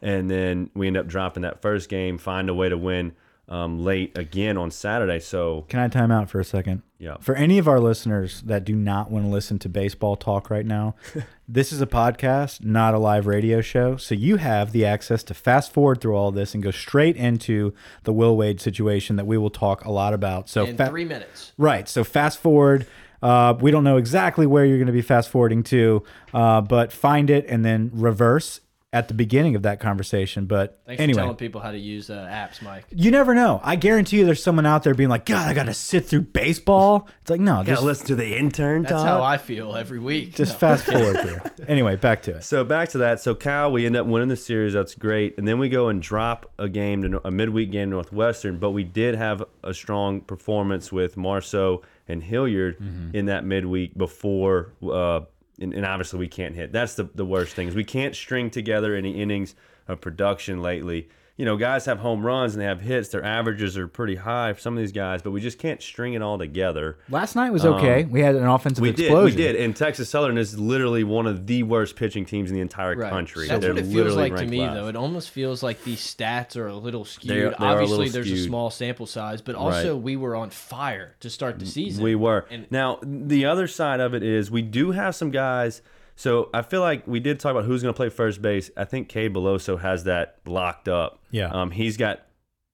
and 0.00 0.30
then 0.30 0.70
we 0.74 0.86
end 0.86 0.96
up 0.96 1.08
dropping 1.08 1.42
that 1.42 1.62
first 1.62 1.88
game. 1.88 2.16
Find 2.16 2.48
a 2.48 2.54
way 2.54 2.68
to 2.68 2.78
win 2.78 3.12
um, 3.52 3.84
late 3.84 4.16
again 4.16 4.56
on 4.56 4.70
Saturday. 4.70 5.20
So 5.20 5.66
Can 5.68 5.78
I 5.78 5.88
time 5.88 6.10
out 6.10 6.30
for 6.30 6.40
a 6.40 6.44
second? 6.44 6.82
yeah, 6.98 7.16
For 7.20 7.34
any 7.34 7.58
of 7.58 7.68
our 7.68 7.78
listeners 7.78 8.40
that 8.46 8.64
do 8.64 8.74
not 8.74 9.10
want 9.10 9.26
to 9.26 9.30
listen 9.30 9.58
to 9.60 9.68
baseball 9.68 10.16
talk 10.16 10.48
right 10.48 10.64
now, 10.64 10.94
this 11.48 11.70
is 11.70 11.82
a 11.82 11.86
podcast, 11.86 12.64
not 12.64 12.94
a 12.94 12.98
live 12.98 13.26
radio 13.26 13.60
show. 13.60 13.98
So 13.98 14.14
you 14.14 14.36
have 14.36 14.72
the 14.72 14.86
access 14.86 15.22
to 15.24 15.34
fast 15.34 15.70
forward 15.70 16.00
through 16.00 16.16
all 16.16 16.32
this 16.32 16.54
and 16.54 16.62
go 16.62 16.70
straight 16.70 17.16
into 17.16 17.74
the 18.04 18.12
Will 18.12 18.38
Wade 18.38 18.58
situation 18.58 19.16
that 19.16 19.26
we 19.26 19.36
will 19.36 19.50
talk 19.50 19.84
a 19.84 19.92
lot 19.92 20.14
about. 20.14 20.48
So 20.48 20.64
in 20.64 20.76
three 20.78 21.04
minutes. 21.04 21.52
Right. 21.58 21.88
So 21.88 22.04
fast 22.04 22.38
forward. 22.38 22.86
Uh, 23.20 23.54
we 23.60 23.70
don't 23.70 23.84
know 23.84 23.98
exactly 23.98 24.46
where 24.46 24.64
you're 24.64 24.78
going 24.78 24.86
to 24.88 24.92
be 24.92 25.00
fast 25.02 25.28
forwarding 25.28 25.62
to, 25.62 26.02
uh, 26.34 26.60
but 26.60 26.90
find 26.90 27.30
it 27.30 27.46
and 27.48 27.64
then 27.64 27.88
reverse 27.94 28.60
at 28.94 29.08
the 29.08 29.14
beginning 29.14 29.56
of 29.56 29.62
that 29.62 29.80
conversation. 29.80 30.44
But 30.44 30.78
Thanks 30.84 30.98
for 30.98 31.02
anyway, 31.02 31.22
telling 31.22 31.36
people 31.36 31.60
how 31.62 31.70
to 31.70 31.78
use 31.78 32.10
uh, 32.10 32.26
apps, 32.30 32.60
Mike. 32.60 32.84
you 32.90 33.10
never 33.10 33.34
know. 33.34 33.60
I 33.64 33.76
guarantee 33.76 34.18
you, 34.18 34.26
there's 34.26 34.42
someone 34.42 34.66
out 34.66 34.82
there 34.82 34.94
being 34.94 35.08
like, 35.08 35.24
"God, 35.24 35.48
I 35.48 35.54
got 35.54 35.64
to 35.66 35.74
sit 35.74 36.04
through 36.06 36.22
baseball." 36.22 37.08
It's 37.22 37.30
like, 37.30 37.40
no, 37.40 37.62
just, 37.64 37.82
listen 37.82 38.06
to 38.08 38.14
the 38.16 38.36
intern 38.36 38.82
That's 38.82 39.02
how 39.02 39.22
I 39.22 39.38
feel 39.38 39.74
every 39.76 39.98
week. 39.98 40.34
just 40.34 40.52
No. 40.54 40.58
fast 40.58 40.84
forward 40.84 41.20
through. 41.56 41.66
Anyway, 41.66 41.96
back 41.96 42.22
to 42.24 42.36
it. 42.36 42.44
So 42.44 42.64
back 42.64 42.90
to 42.90 42.98
that. 42.98 43.20
So 43.20 43.34
Cal, 43.34 43.72
we 43.72 43.86
end 43.86 43.96
up 43.96 44.06
winning 44.06 44.28
the 44.28 44.36
series. 44.36 44.74
That's 44.74 44.94
great. 44.94 45.38
And 45.38 45.48
then 45.48 45.58
we 45.58 45.68
go 45.68 45.88
and 45.88 46.02
drop 46.02 46.50
a 46.58 46.68
game 46.68 47.02
to 47.02 47.26
a 47.26 47.30
midweek 47.30 47.70
game 47.70 47.88
to 47.90 47.94
Northwestern. 47.96 48.58
But 48.58 48.72
we 48.72 48.84
did 48.84 49.14
have 49.14 49.42
a 49.64 49.72
strong 49.72 50.20
performance 50.20 50.92
with 50.92 51.16
Marceaux 51.16 51.82
and 52.08 52.22
Hilliard 52.22 52.76
in 53.14 53.26
that 53.26 53.44
midweek 53.44 53.96
before. 53.96 54.72
Uh, 54.82 55.20
and, 55.62 55.72
and 55.72 55.86
obviously 55.86 56.18
we 56.18 56.28
can't 56.28 56.54
hit. 56.54 56.72
That's 56.72 56.94
the 56.94 57.08
the 57.14 57.24
worst 57.24 57.54
thing 57.54 57.68
is 57.68 57.74
we 57.74 57.84
can't 57.84 58.14
string 58.14 58.50
together 58.50 58.94
any 58.94 59.20
innings 59.20 59.54
of 59.88 60.00
production 60.00 60.60
lately. 60.60 61.08
You 61.38 61.46
know, 61.46 61.56
guys 61.56 61.86
have 61.86 61.98
home 61.98 62.24
runs 62.24 62.52
and 62.54 62.60
they 62.60 62.66
have 62.66 62.82
hits. 62.82 63.08
Their 63.08 63.24
averages 63.24 63.78
are 63.78 63.88
pretty 63.88 64.16
high 64.16 64.52
for 64.52 64.60
some 64.60 64.74
of 64.76 64.80
these 64.82 64.92
guys, 64.92 65.22
but 65.22 65.30
we 65.30 65.40
just 65.40 65.58
can't 65.58 65.82
string 65.82 66.12
it 66.12 66.20
all 66.20 66.36
together. 66.36 66.98
Last 67.08 67.34
night 67.36 67.50
was 67.50 67.64
okay. 67.64 68.04
we 68.04 68.20
had 68.20 68.34
an 68.34 68.46
offensive 68.46 68.82
Um, 68.82 68.88
We 68.88 68.92
did, 68.92 69.06
explosion. 69.06 69.36
we 69.38 69.42
did. 69.42 69.56
And 69.56 69.74
Texas 69.74 70.10
Southern 70.10 70.36
is 70.36 70.58
literally 70.60 71.04
one 71.04 71.26
of 71.26 71.46
the 71.46 71.62
worst 71.62 71.96
pitching 71.96 72.26
teams 72.26 72.50
in 72.50 72.54
the 72.54 72.60
entire 72.60 72.94
Right. 72.96 73.10
country. 73.10 73.48
That's 73.48 73.62
They're 73.62 73.72
what 73.72 73.82
it 73.82 73.86
feels 73.86 74.14
like 74.14 74.36
to 74.36 74.46
me, 74.46 74.60
last. 74.60 74.74
though. 74.74 74.88
It 74.88 74.94
almost 74.96 75.30
feels 75.30 75.62
like 75.62 75.82
these 75.84 76.00
stats 76.00 76.54
are 76.56 76.66
a 76.68 76.76
little 76.76 77.06
skewed. 77.06 77.30
They 77.30 77.40
are- 77.40 77.50
they 77.50 77.56
are 77.64 77.68
a 77.70 77.72
Obviously, 77.72 77.96
little 78.08 78.12
there's 78.12 78.30
a 78.32 78.44
small 78.44 78.68
sample 78.70 79.06
size, 79.06 79.40
but 79.40 79.54
also 79.54 79.96
we 79.96 80.16
were 80.16 80.36
on 80.36 80.50
fire 80.50 81.14
to 81.20 81.30
start 81.30 81.58
the 81.58 81.66
season. 81.66 82.04
We 82.04 82.14
were. 82.14 82.44
And 82.50 82.66
now, 82.70 82.98
the 83.02 83.46
other 83.46 83.66
side 83.66 84.00
of 84.00 84.12
it 84.12 84.22
is 84.22 84.50
we 84.50 84.60
do 84.62 84.90
have 84.90 85.14
some 85.14 85.30
guys. 85.30 85.80
So 86.16 86.50
I 86.52 86.62
feel 86.62 86.80
like 86.80 87.06
we 87.06 87.20
did 87.20 87.40
talk 87.40 87.52
about 87.52 87.64
who's 87.64 87.82
going 87.82 87.92
to 87.92 87.96
play 87.96 88.08
first 88.08 88.42
base. 88.42 88.70
I 88.76 88.84
think 88.84 89.08
Cade 89.08 89.32
Beloso 89.32 89.80
has 89.80 90.04
that 90.04 90.38
locked 90.46 90.88
up. 90.88 91.22
Yeah. 91.30 91.48
Um, 91.48 91.70
he's 91.70 91.96
got 91.96 92.18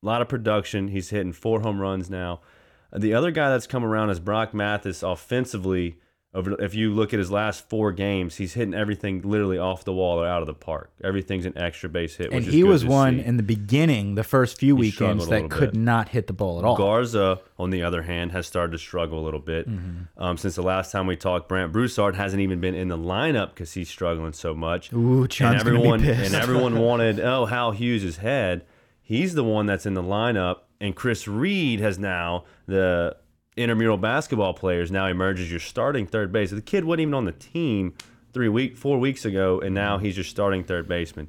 a 0.02 0.06
lot 0.06 0.22
of 0.22 0.28
production. 0.28 0.88
He's 0.88 1.10
hitting 1.10 1.32
four 1.32 1.60
home 1.60 1.80
runs 1.80 2.10
now. 2.10 2.40
The 2.96 3.14
other 3.14 3.30
guy 3.30 3.50
that's 3.50 3.66
come 3.66 3.84
around 3.84 4.10
is 4.10 4.18
Brock 4.20 4.54
Mathis 4.54 5.02
offensively. 5.02 5.98
Over, 6.34 6.60
if 6.62 6.74
you 6.74 6.92
look 6.92 7.14
at 7.14 7.18
his 7.18 7.30
last 7.30 7.70
four 7.70 7.90
games, 7.90 8.36
he's 8.36 8.52
hitting 8.52 8.74
everything 8.74 9.22
literally 9.22 9.56
off 9.56 9.84
the 9.84 9.94
wall 9.94 10.20
or 10.20 10.26
out 10.26 10.42
of 10.42 10.46
the 10.46 10.52
park. 10.52 10.90
Everything's 11.02 11.46
an 11.46 11.56
extra 11.56 11.88
base 11.88 12.16
hit. 12.16 12.30
and 12.32 12.44
he 12.44 12.62
was 12.62 12.84
one 12.84 13.18
see. 13.18 13.24
in 13.24 13.38
the 13.38 13.42
beginning, 13.42 14.14
the 14.14 14.22
first 14.22 14.58
few 14.58 14.76
He 14.76 14.80
weekends 14.82 15.26
that 15.28 15.48
could 15.48 15.72
bit. 15.72 15.80
not 15.80 16.10
hit 16.10 16.26
the 16.26 16.34
ball 16.34 16.58
at 16.58 16.66
all. 16.66 16.76
Garza, 16.76 17.40
on 17.58 17.70
the 17.70 17.82
other 17.82 18.02
hand, 18.02 18.32
has 18.32 18.46
started 18.46 18.72
to 18.72 18.78
struggle 18.78 19.18
a 19.18 19.24
little 19.24 19.40
bit. 19.40 19.66
Mm-hmm. 19.70 20.22
Um, 20.22 20.36
since 20.36 20.54
the 20.54 20.62
last 20.62 20.92
time 20.92 21.06
we 21.06 21.16
talked, 21.16 21.48
Brandt 21.48 21.72
Broussard 21.72 22.14
hasn't 22.16 22.42
even 22.42 22.60
been 22.60 22.74
in 22.74 22.88
the 22.88 22.98
lineup 22.98 23.54
because 23.54 23.72
he's 23.72 23.88
struggling 23.88 24.34
so 24.34 24.54
much. 24.54 24.92
Ooh, 24.92 25.22
and 25.22 25.30
be 25.30 25.44
everyone 25.46 26.00
pissed. 26.02 26.34
and 26.34 26.42
everyone 26.42 26.78
wanted 26.82 27.20
oh 27.20 27.46
Hal 27.46 27.70
Hughes' 27.70 28.18
head. 28.18 28.66
He's 29.00 29.32
the 29.32 29.44
one 29.44 29.64
that's 29.64 29.86
in 29.86 29.94
the 29.94 30.02
lineup, 30.02 30.58
and 30.78 30.94
Chris 30.94 31.26
Reid 31.26 31.80
has 31.80 31.98
now 31.98 32.44
the 32.66 33.16
intramural 33.58 33.98
basketball 33.98 34.54
players 34.54 34.90
now 34.90 35.06
emerges 35.06 35.50
your 35.50 35.60
starting 35.60 36.06
third 36.06 36.32
base. 36.32 36.50
The 36.50 36.62
kid 36.62 36.84
wasn't 36.84 37.02
even 37.02 37.14
on 37.14 37.24
the 37.24 37.32
team 37.32 37.94
three 38.32 38.48
week 38.48 38.76
four 38.76 38.98
weeks 38.98 39.24
ago, 39.24 39.60
and 39.60 39.74
now 39.74 39.98
he's 39.98 40.16
your 40.16 40.24
starting 40.24 40.64
third 40.64 40.88
baseman. 40.88 41.28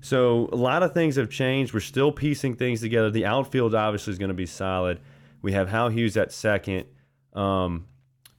So 0.00 0.48
a 0.52 0.56
lot 0.56 0.82
of 0.82 0.94
things 0.94 1.16
have 1.16 1.30
changed. 1.30 1.74
We're 1.74 1.80
still 1.80 2.12
piecing 2.12 2.56
things 2.56 2.80
together. 2.80 3.10
The 3.10 3.26
outfield 3.26 3.74
obviously 3.74 4.12
is 4.12 4.18
going 4.18 4.28
to 4.30 4.34
be 4.34 4.46
solid. 4.46 5.00
We 5.42 5.52
have 5.52 5.68
Hal 5.68 5.88
Hughes 5.88 6.16
at 6.16 6.32
second. 6.32 6.86
Um, 7.34 7.86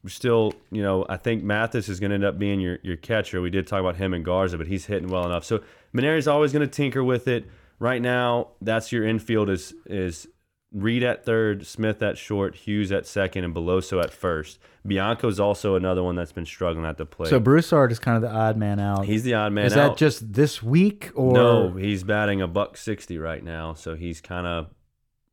we're 0.04 0.10
still, 0.10 0.54
you 0.72 0.82
know, 0.82 1.06
I 1.08 1.18
think 1.18 1.44
Mathis 1.44 1.88
is 1.88 2.00
going 2.00 2.10
to 2.10 2.16
end 2.16 2.26
up 2.26 2.40
being 2.40 2.60
your, 2.60 2.80
your 2.82 2.98
catcher. 2.98 3.42
We 3.42 3.52
did 3.52 3.68
talk 3.68 3.80
about 3.80 3.98
him 3.98 4.14
and 4.14 4.26
Garza, 4.26 4.58
but 4.58 4.68
he's 4.68 4.86
hitting 4.86 5.10
well 5.10 5.26
enough. 5.26 5.46
So 5.46 5.62
Mainieri's 5.94 6.28
always 6.28 6.52
going 6.52 6.68
to 6.68 6.74
tinker 6.74 7.04
with 7.04 7.28
it. 7.28 7.46
Right 7.78 8.02
now, 8.02 8.50
that's 8.62 8.92
your 8.92 9.06
infield 9.06 9.50
is 9.50 9.74
is 9.86 10.28
Reid 10.74 11.04
at 11.04 11.25
third, 11.25 11.68
Smith 11.68 12.01
at 12.01 12.18
short, 12.18 12.56
Hughes 12.56 12.92
at 12.94 13.06
second, 13.06 13.44
and 13.44 13.54
Beloso 13.54 14.01
at 14.01 14.12
first. 14.12 14.58
Bianco's 14.88 15.40
also 15.40 15.75
another 15.75 16.01
one 16.01 16.16
that's 16.16 16.32
been 16.32 16.46
struggling 16.46 16.86
at 16.86 16.98
the 16.98 17.06
plate. 17.06 17.30
So 17.30 17.40
Broussard 17.40 17.92
is 17.92 18.00
kind 18.00 18.16
of 18.16 18.22
the 18.22 18.34
odd 18.34 18.56
man 18.56 18.80
out. 18.80 19.06
he's 19.06 19.24
the 19.24 19.34
odd 19.34 19.51
man 19.51 19.66
is 19.66 19.75
out. 19.75 19.92
that 19.92 19.98
just 19.98 20.32
this 20.34 20.63
week 20.63 21.12
or 21.13 21.34
No, 21.34 21.72
he's 21.74 22.04
batting 22.04 22.42
a 22.42 22.48
buck 22.48 22.78
sixty 22.78 23.18
right 23.18 23.44
now, 23.44 23.74
so 23.74 23.96
he's 23.96 24.22
kind 24.22 24.48
of 24.48 24.68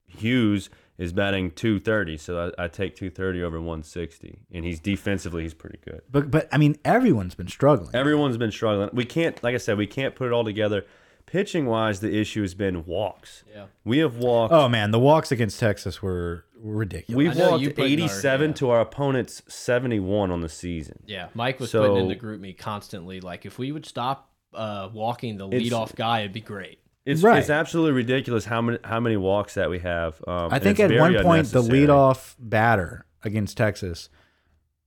Hughes 0.07 0.71
is 0.99 1.13
batting 1.13 1.53
two 1.53 1.79
thirty, 1.79 2.17
so 2.17 2.53
I, 2.59 2.65
I 2.65 2.69
take 2.69 2.97
two 2.97 3.09
thirty 3.09 3.41
over 3.41 3.61
one 3.61 3.85
sixty, 3.85 4.41
and 4.53 4.65
he's 4.65 4.81
defensively 4.81 5.45
he's 5.45 5.55
pretty 5.55 5.79
good. 5.85 6.03
But 6.11 6.31
but 6.31 6.49
I 6.51 6.59
mean, 6.59 6.77
everyone's 6.85 7.37
been 7.37 7.49
struggling. 7.49 7.95
Everyone's 7.95 8.37
been 8.37 8.51
struggling. 8.51 8.91
We 8.93 9.05
can't, 9.05 9.41
like 9.45 9.55
I 9.55 9.59
said, 9.59 9.79
we 9.79 9.87
can't 9.87 10.17
put 10.17 10.27
it 10.27 10.33
all 10.33 10.45
together. 10.45 10.85
Pitching 11.31 11.67
wise, 11.67 12.01
the 12.01 12.17
issue 12.19 12.41
has 12.43 12.55
been 12.55 12.85
walks. 12.87 13.45
Yeah. 13.53 13.67
We 13.85 13.99
have 13.99 14.17
walked. 14.17 14.53
Oh 14.53 14.69
man, 14.69 14.91
the 14.91 14.99
walks 14.99 15.31
against 15.31 15.61
Texas 15.61 16.01
were, 16.03 16.45
were 16.59 16.75
ridiculous. 16.77 17.17
We've 17.17 17.37
know 17.37 17.51
walked 17.53 17.63
you 17.63 17.69
put 17.71 17.85
in 17.87 18.01
our- 18.01 18.05
87 18.07 18.51
yeah. 18.51 18.55
to 18.57 18.71
our 18.71 18.81
opponent's 18.81 19.43
71 19.49 20.31
on 20.31 20.41
the 20.41 20.49
season. 20.49 21.01
Yeah, 21.07 21.29
Mike 21.35 21.61
was 21.61 21.71
So- 21.71 21.83
putting 21.83 21.97
in 22.05 22.09
the 22.09 22.15
group 22.15 22.41
me 22.41 22.53
constantly. 22.55 23.21
Like, 23.21 23.45
if 23.45 23.59
we 23.59 23.73
would 23.73 23.85
stop 23.87 24.31
uh, 24.55 24.89
walking 24.93 25.37
the 25.37 25.47
It's- 25.49 25.63
leadoff 25.63 25.95
guy, 25.95 26.21
it'd 26.21 26.33
be 26.33 26.41
great. 26.41 26.79
It's, 27.05 27.23
Right. 27.23 27.39
it's 27.39 27.49
absolutely 27.51 27.93
ridiculous 27.93 28.45
how 28.47 28.61
many 28.61 28.79
how 28.85 29.01
many 29.01 29.17
walks 29.17 29.55
that 29.55 29.71
we 29.71 29.79
have. 29.79 30.23
Um, 30.27 30.49
I 30.53 30.59
think 30.59 30.79
at 30.81 30.91
one 30.91 31.13
point 31.23 31.49
the 31.49 31.61
unnecessary. 31.61 31.87
leadoff 31.87 32.35
batter 32.39 33.07
against 33.23 33.57
Texas 33.57 34.09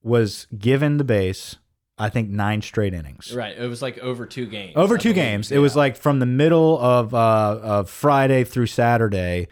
was 0.04 0.46
given 0.58 0.98
the 0.98 1.04
base. 1.04 1.58
I 2.02 2.10
think 2.10 2.30
nine 2.30 2.62
straight 2.62 2.94
innings. 2.94 3.34
Right. 3.34 3.56
It 3.58 3.68
was 3.68 3.82
like 3.82 3.98
over 4.00 4.26
two 4.26 4.46
games. 4.48 4.74
Over 4.76 4.96
I 4.96 4.98
two 4.98 5.14
believe. 5.14 5.16
games. 5.26 5.52
It 5.52 5.60
was 5.60 5.76
like 5.76 5.96
from 5.96 6.20
the 6.20 6.26
middle 6.26 6.80
of 6.80 7.14
uh, 7.14 7.60
of 7.62 7.90
Friday 7.90 8.44
through 8.44 8.68
Saturday. 8.68 9.48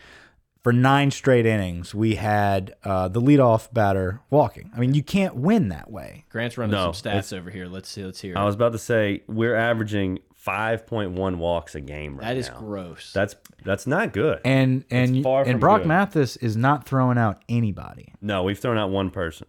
For 0.62 0.74
nine 0.74 1.10
straight 1.10 1.46
innings, 1.46 1.96
we 1.96 2.16
had 2.16 2.76
uh, 2.84 3.08
the 3.08 3.22
leadoff 3.22 3.72
batter 3.74 4.20
walking. 4.30 4.70
I 4.76 4.80
mean, 4.82 4.94
you 4.94 5.02
can't 5.02 5.36
win 5.36 5.70
that 5.70 5.90
way. 5.90 6.26
Grant's 6.30 6.58
running 6.58 6.74
No, 6.74 6.92
some 6.92 7.12
stats 7.12 7.36
over 7.36 7.50
here. 7.50 7.66
Let's 7.68 7.88
see. 7.90 8.04
Let's 8.04 8.20
hear. 8.20 8.38
I 8.38 8.42
it. 8.42 8.46
was 8.46 8.56
about 8.56 8.74
to 8.74 8.78
say 8.78 9.24
we're 9.28 9.56
averaging 9.56 10.20
5.1 10.46 11.38
walks 11.38 11.76
a 11.76 11.82
game 11.82 12.16
right 12.18 12.28
That 12.28 12.38
is 12.38 12.50
now. 12.50 12.60
gross. 12.60 13.14
That's 13.14 13.36
that's 13.64 13.88
not 13.88 14.12
good. 14.14 14.42
And 14.44 14.84
and 14.92 15.24
far 15.24 15.44
and 15.44 15.60
Brock 15.62 15.82
good. 15.82 15.88
Mathis 15.88 16.36
is 16.38 16.58
not 16.58 16.86
throwing 16.86 17.18
out 17.18 17.42
anybody. 17.48 18.14
No, 18.22 18.44
we've 18.44 18.60
thrown 18.60 18.78
out 18.78 18.90
one 18.90 19.12
person. 19.12 19.48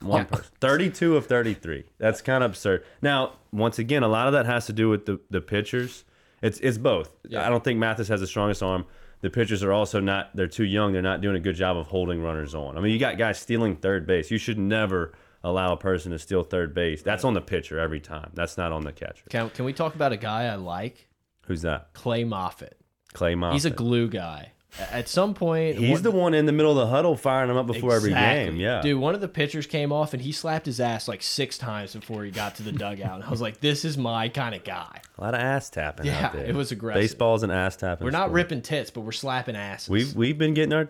One 0.00 0.26
person. 0.26 0.46
32 0.60 1.16
of 1.16 1.26
33. 1.26 1.84
That's 1.98 2.20
kind 2.22 2.42
of 2.42 2.50
absurd. 2.50 2.84
Now, 3.02 3.34
once 3.52 3.78
again, 3.78 4.02
a 4.02 4.08
lot 4.08 4.26
of 4.26 4.32
that 4.32 4.46
has 4.46 4.66
to 4.66 4.72
do 4.72 4.88
with 4.88 5.06
the, 5.06 5.20
the 5.30 5.40
pitchers. 5.40 6.04
It's 6.42 6.58
it's 6.60 6.78
both. 6.78 7.14
Yeah. 7.28 7.46
I 7.46 7.50
don't 7.50 7.62
think 7.62 7.78
Mathis 7.78 8.08
has 8.08 8.20
the 8.20 8.26
strongest 8.26 8.62
arm. 8.62 8.86
The 9.20 9.28
pitchers 9.30 9.62
are 9.62 9.72
also 9.72 10.00
not 10.00 10.34
they're 10.34 10.46
too 10.46 10.64
young. 10.64 10.92
They're 10.92 11.02
not 11.02 11.20
doing 11.20 11.36
a 11.36 11.40
good 11.40 11.56
job 11.56 11.76
of 11.76 11.86
holding 11.86 12.22
runners 12.22 12.54
on. 12.54 12.78
I 12.78 12.80
mean, 12.80 12.92
you 12.92 12.98
got 12.98 13.18
guys 13.18 13.38
stealing 13.38 13.76
third 13.76 14.06
base. 14.06 14.30
You 14.30 14.38
should 14.38 14.58
never 14.58 15.12
allow 15.44 15.72
a 15.72 15.76
person 15.76 16.12
to 16.12 16.18
steal 16.18 16.42
third 16.42 16.74
base. 16.74 17.02
That's 17.02 17.24
on 17.24 17.34
the 17.34 17.40
pitcher 17.40 17.78
every 17.78 18.00
time. 18.00 18.30
That's 18.34 18.56
not 18.56 18.72
on 18.72 18.84
the 18.84 18.92
catcher. 18.92 19.24
can, 19.28 19.50
can 19.50 19.64
we 19.64 19.72
talk 19.72 19.94
about 19.94 20.12
a 20.12 20.16
guy 20.16 20.44
I 20.44 20.54
like? 20.54 21.08
Who's 21.46 21.62
that? 21.62 21.92
Clay 21.94 22.24
Moffitt. 22.24 22.78
Clay 23.12 23.34
Moffitt. 23.34 23.54
He's 23.54 23.64
a 23.64 23.70
glue 23.70 24.08
guy. 24.08 24.52
A- 24.78 24.94
At 24.94 25.08
some 25.08 25.34
point, 25.34 25.76
He's 25.78 25.90
one- 25.94 26.02
the 26.02 26.10
one 26.10 26.34
in 26.34 26.46
the 26.46 26.52
middle 26.52 26.70
of 26.70 26.76
the 26.78 26.86
huddle 26.86 27.16
firing 27.16 27.50
him 27.50 27.56
up 27.56 27.66
before 27.66 27.94
every 27.94 28.12
game. 28.12 28.56
Yeah. 28.56 28.80
Dude, 28.82 29.00
one 29.00 29.14
of 29.14 29.20
the 29.20 29.28
pitchers 29.28 29.66
came 29.66 29.92
off 29.92 30.12
and 30.12 30.22
he 30.22 30.30
slapped 30.32 30.66
his 30.66 30.78
ass 30.80 31.08
like 31.08 31.22
six 31.22 31.58
times 31.58 31.94
before 31.94 32.24
he 32.24 32.30
got 32.30 32.54
to 32.56 32.62
the 32.62 32.72
dugout. 32.72 33.16
And 33.16 33.24
I 33.24 33.30
was 33.30 33.40
like, 33.40 33.60
this 33.60 33.84
is 33.84 33.98
my 33.98 34.28
kind 34.28 34.54
of 34.54 34.62
guy. 34.62 35.00
A 35.18 35.20
lot 35.20 35.34
of 35.34 35.40
ass 35.40 35.70
tapping 35.70 36.06
Yeah, 36.06 36.26
out 36.26 36.32
there. 36.34 36.44
it 36.46 36.54
was 36.54 36.70
aggressive. 36.72 37.00
Baseball's 37.02 37.42
an 37.42 37.50
ass 37.50 37.76
tapping. 37.76 38.04
We're 38.04 38.10
not 38.12 38.26
sport. 38.26 38.32
ripping 38.32 38.62
tits, 38.62 38.90
but 38.90 39.00
we're 39.00 39.12
slapping 39.12 39.56
asses. 39.56 39.88
We've 39.88 40.14
we've 40.14 40.38
been 40.38 40.54
getting 40.54 40.72
our 40.72 40.88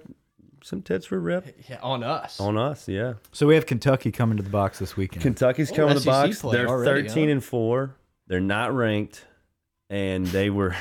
some 0.62 0.82
tits 0.82 1.10
were 1.10 1.18
ripped 1.18 1.70
yeah, 1.70 1.78
on 1.82 2.04
us. 2.04 2.38
on 2.38 2.58
us. 2.58 2.86
Yeah. 2.86 3.14
So 3.32 3.46
we 3.46 3.54
have 3.54 3.64
Kentucky 3.64 4.12
coming 4.12 4.36
to 4.36 4.42
the 4.42 4.50
box 4.50 4.78
this 4.78 4.94
weekend. 4.94 5.22
Kentucky's 5.22 5.72
Oh, 5.72 5.74
coming 5.74 5.94
to 5.94 6.00
the 6.00 6.04
box. 6.04 6.42
They're 6.42 6.68
already, 6.68 7.08
13 7.08 7.28
huh? 7.28 7.32
and 7.32 7.42
four. 7.44 7.96
They're 8.26 8.40
not 8.40 8.74
ranked, 8.74 9.24
and 9.88 10.26
they 10.26 10.50
were 10.50 10.76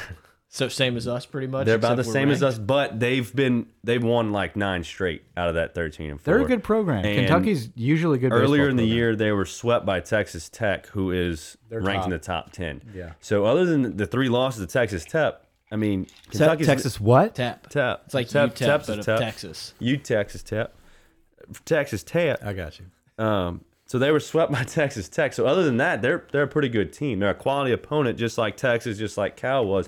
So 0.52 0.68
same 0.68 0.98
as 0.98 1.08
us, 1.08 1.28
pretty 1.28 1.46
much. 1.46 1.68
They're 1.68 1.76
about 1.76 1.96
the 1.96 2.02
except 2.02 2.08
we're 2.08 2.14
same 2.22 2.32
as 2.32 2.42
us, 2.42 2.58
but 2.58 3.00
they've 3.00 3.34
been 3.36 3.68
they've 3.84 4.04
won 4.04 4.32
like 4.32 4.56
nine 4.56 4.84
straight 4.84 5.22
out 5.38 5.48
of 5.48 5.54
that 5.56 5.76
thirteen 5.76 6.10
and 6.10 6.20
four. 6.20 6.34
They're 6.34 6.44
a 6.44 6.48
good 6.48 6.64
program. 6.64 7.06
And 7.06 7.16
Kentucky's 7.20 7.70
usually 7.76 8.18
good. 8.18 8.34
Earlier 8.34 8.68
in 8.68 8.76
the 8.76 8.82
program. 8.82 8.98
year, 8.98 9.16
they 9.16 9.32
were 9.32 9.46
swept 9.46 9.86
by 9.86 10.00
Texas 10.00 10.50
Tech, 10.50 10.88
who 10.88 11.12
is 11.12 11.56
They're 11.70 11.80
ranked 11.80 12.00
top. 12.00 12.06
in 12.06 12.10
the 12.12 12.18
top 12.18 12.52
ten. 12.52 12.82
Yeah. 12.96 13.12
So 13.22 13.46
other 13.46 13.64
than 13.64 13.96
the 13.96 14.08
three 14.08 14.28
losses 14.28 14.66
to 14.66 14.74
Texas 14.74 15.06
Tech, 15.06 15.36
I 15.72 15.76
mean, 15.76 16.08
Kentucky's 16.32 16.66
Texas 16.66 17.00
what? 17.00 17.36
Tap. 17.36 17.70
Tech. 17.70 18.00
It's 18.06 18.16
like 18.16 18.28
Tech, 18.28 18.50
UTEP, 18.50 18.56
Tech's 18.56 18.88
but 18.88 19.00
of 19.00 19.06
Tech. 19.06 19.20
Texas. 19.20 19.76
U 19.78 19.98
Texas 19.98 20.42
Tech. 20.42 20.72
Texas 21.66 22.02
Tech. 22.04 22.44
I 22.44 22.54
got 22.54 22.80
you. 22.80 23.24
Um, 23.24 23.64
so 23.86 24.00
they 24.00 24.10
were 24.10 24.20
swept 24.20 24.52
by 24.52 24.64
Texas 24.64 25.10
Tech. 25.10 25.34
So 25.34 25.46
other 25.46 25.64
than 25.64 25.78
that, 25.78 26.02
they're 26.02 26.26
they're 26.32 26.44
a 26.44 26.48
pretty 26.48 26.70
good 26.70 26.92
team. 26.92 27.20
They're 27.20 27.30
a 27.30 27.36
quality 27.36 27.72
opponent, 27.72 28.18
just 28.18 28.40
like 28.40 28.58
Texas, 28.58 28.98
just 28.98 29.16
like 29.16 29.36
Cal 29.36 29.64
was. 29.64 29.88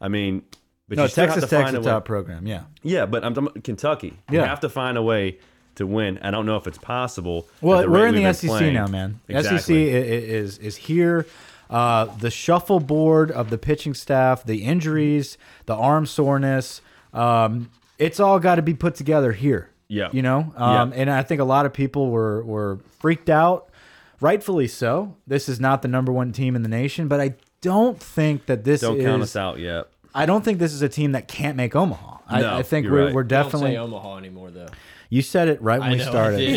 I 0.00 0.08
mean, 0.08 0.42
but 0.88 0.96
No, 0.96 1.04
you 1.04 1.08
still 1.08 1.26
Texas 1.26 1.42
have 1.44 1.50
to 1.50 1.56
Tech's 1.56 1.64
find 1.72 1.76
a 1.76 1.80
a 1.80 1.92
top 1.92 2.04
program. 2.04 2.46
Yeah. 2.46 2.62
Yeah, 2.82 3.06
but 3.06 3.24
I'm 3.24 3.34
talking 3.34 3.62
Kentucky. 3.62 4.18
You 4.30 4.38
Yeah. 4.38 4.46
have 4.46 4.60
to 4.60 4.68
find 4.68 4.96
a 4.98 5.02
way 5.02 5.38
to 5.76 5.86
win. 5.86 6.18
I 6.22 6.30
don't 6.30 6.46
know 6.46 6.56
if 6.56 6.66
it's 6.66 6.78
possible. 6.78 7.46
at 7.58 7.62
Well, 7.62 7.82
the 7.82 7.90
we're 7.90 8.06
in 8.06 8.14
the 8.14 8.22
been 8.22 8.34
SEC 8.34 8.48
playing. 8.50 8.74
now, 8.74 8.86
man. 8.86 9.20
SEC 9.28 9.74
i- 9.74 9.78
i- 9.78 10.02
is 10.02 10.58
is 10.58 10.76
here. 10.76 11.26
Uh, 11.68 12.06
the 12.18 12.30
shuffleboard 12.30 13.30
of 13.30 13.48
the 13.50 13.56
pitching 13.58 13.94
staff, 13.94 14.42
the 14.44 14.64
injuries, 14.64 15.38
the 15.66 15.74
arm 15.76 16.04
soreness, 16.06 16.80
um, 17.14 17.70
it's 17.98 18.18
all 18.18 18.40
got 18.40 18.56
to 18.56 18.62
be 18.62 18.74
put 18.74 18.94
together 18.96 19.32
here. 19.32 19.68
Yeah. 19.92 20.08
you 20.12 20.22
know, 20.22 20.52
um, 20.56 20.92
Yeah. 20.92 21.00
and 21.00 21.10
I 21.10 21.22
think 21.24 21.40
a 21.40 21.44
lot 21.44 21.66
of 21.66 21.72
people 21.72 22.10
were 22.10 22.44
were 22.44 22.78
freaked 23.00 23.28
out, 23.30 23.68
rightfully 24.20 24.68
so. 24.68 25.16
This 25.26 25.48
is 25.48 25.58
not 25.60 25.82
the 25.82 25.88
number 25.88 26.12
one 26.12 26.30
team 26.32 26.54
in 26.56 26.62
the 26.62 26.68
nation, 26.68 27.08
but 27.08 27.20
I 27.20 27.34
don't 27.60 28.00
think 28.00 28.46
that 28.46 28.64
this 28.64 28.80
Don't 28.80 28.98
is. 28.98 29.04
count 29.04 29.22
us 29.22 29.36
out 29.36 29.58
yet. 29.58 29.86
I 30.14 30.26
don't 30.26 30.44
think 30.44 30.58
this 30.58 30.72
is 30.72 30.82
a 30.82 30.88
team 30.88 31.12
that 31.12 31.28
can't 31.28 31.56
make 31.56 31.76
Omaha. 31.76 32.18
I, 32.28 32.40
No, 32.40 32.56
I 32.56 32.62
think 32.62 32.84
you're 32.84 32.92
we're, 32.92 33.04
right. 33.06 33.14
we're 33.14 33.22
Don't 33.24 33.44
definitely. 33.44 33.72
say 33.72 33.76
Omaha 33.76 34.16
anymore, 34.16 34.50
though. 34.50 34.68
You 35.08 35.22
said 35.22 35.48
it 35.48 35.60
right 35.60 35.80
when 35.80 35.88
I 35.88 35.92
we 35.92 35.98
know 35.98 36.04
started. 36.04 36.40
I 36.40 36.56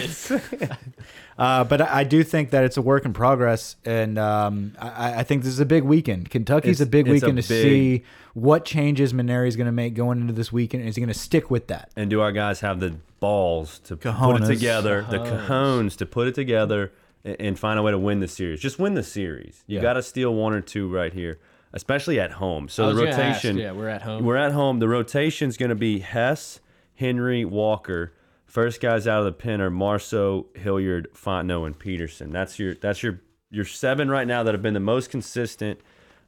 did. 0.60 0.78
Uh, 1.36 1.64
but 1.64 1.82
I, 1.82 2.02
I 2.02 2.04
do 2.04 2.24
think 2.24 2.52
that 2.52 2.64
it's 2.64 2.78
a 2.78 2.82
work 2.82 3.06
in 3.06 3.14
progress, 3.14 3.76
and 3.86 4.20
um, 4.20 4.74
I, 4.80 5.22
I 5.22 5.24
think 5.24 5.42
this 5.42 5.52
is 5.52 5.60
a 5.60 5.66
big 5.66 5.82
weekend. 5.84 6.30
Kentucky's 6.30 6.80
a 6.80 6.86
big 6.86 7.08
it's 7.08 7.24
a 7.24 7.26
weekend 7.26 7.42
to 7.42 7.50
big- 7.50 7.64
see 7.64 8.04
what 8.36 8.66
changes 8.66 9.14
Mainieri 9.14 9.48
is 9.48 9.56
going 9.56 9.66
to 9.66 9.72
make 9.72 9.96
going 9.96 10.22
into 10.22 10.34
this 10.34 10.52
weekend. 10.54 10.88
Is 10.88 10.96
he 10.96 11.02
going 11.02 11.12
to 11.12 11.20
stick 11.20 11.50
with 11.50 11.68
that? 11.68 11.90
And 11.96 12.08
do 12.10 12.22
our 12.22 12.32
guys 12.32 12.60
have 12.60 12.80
the 12.80 12.98
balls 13.20 13.80
to 13.86 13.98
put 13.98 14.44
it 14.44 14.46
together, 14.46 15.08
the 15.10 15.18
cajones 15.18 15.98
to 15.98 16.06
put 16.06 16.28
it 16.28 16.36
together 16.36 16.92
and, 17.26 17.58
find 17.58 17.80
a 17.80 17.82
way 17.84 17.92
to 17.92 17.98
win 17.98 18.20
the 18.20 18.28
series? 18.28 18.60
Just 18.60 18.80
win 18.80 18.94
the 18.96 19.04
series. 19.04 19.64
You 19.68 19.78
Yeah. 19.78 19.82
got 19.82 19.94
to 19.94 20.04
steal 20.04 20.34
one 20.34 20.54
or 20.54 20.62
two 20.62 20.88
right 20.94 21.14
here, 21.14 21.40
especially 21.74 22.20
at 22.20 22.32
home. 22.34 22.68
So 22.68 22.88
was 22.88 22.96
the 22.98 23.04
gonna 23.06 23.12
ask, 23.16 23.44
rotation. 23.44 23.58
yeah, 23.58 23.72
we're 23.72 23.88
at 23.90 24.02
home. 24.02 24.24
We're 24.26 24.38
at 24.38 24.52
home. 24.52 24.80
The 24.80 24.88
rotation's 24.90 25.58
going 25.58 25.70
to 25.70 25.76
be 25.76 26.00
Hess, 26.00 26.60
Henry, 26.96 27.46
Walker. 27.46 28.14
First 28.46 28.82
guys 28.82 29.08
out 29.08 29.20
of 29.20 29.26
the 29.26 29.32
pen 29.32 29.62
are 29.62 29.70
Marceaux, 29.72 30.46
Hilliard, 30.56 31.08
Fontenot, 31.16 31.66
and 31.66 31.80
Peterson. 31.80 32.32
That's 32.32 32.60
your 32.60 32.76
that's 32.76 33.02
your 33.02 33.20
your 33.50 33.66
seven 33.66 34.10
right 34.10 34.28
now 34.28 34.44
that 34.44 34.54
have 34.54 34.62
been 34.62 34.74
the 34.76 34.80
most 34.80 35.10
consistent 35.10 35.80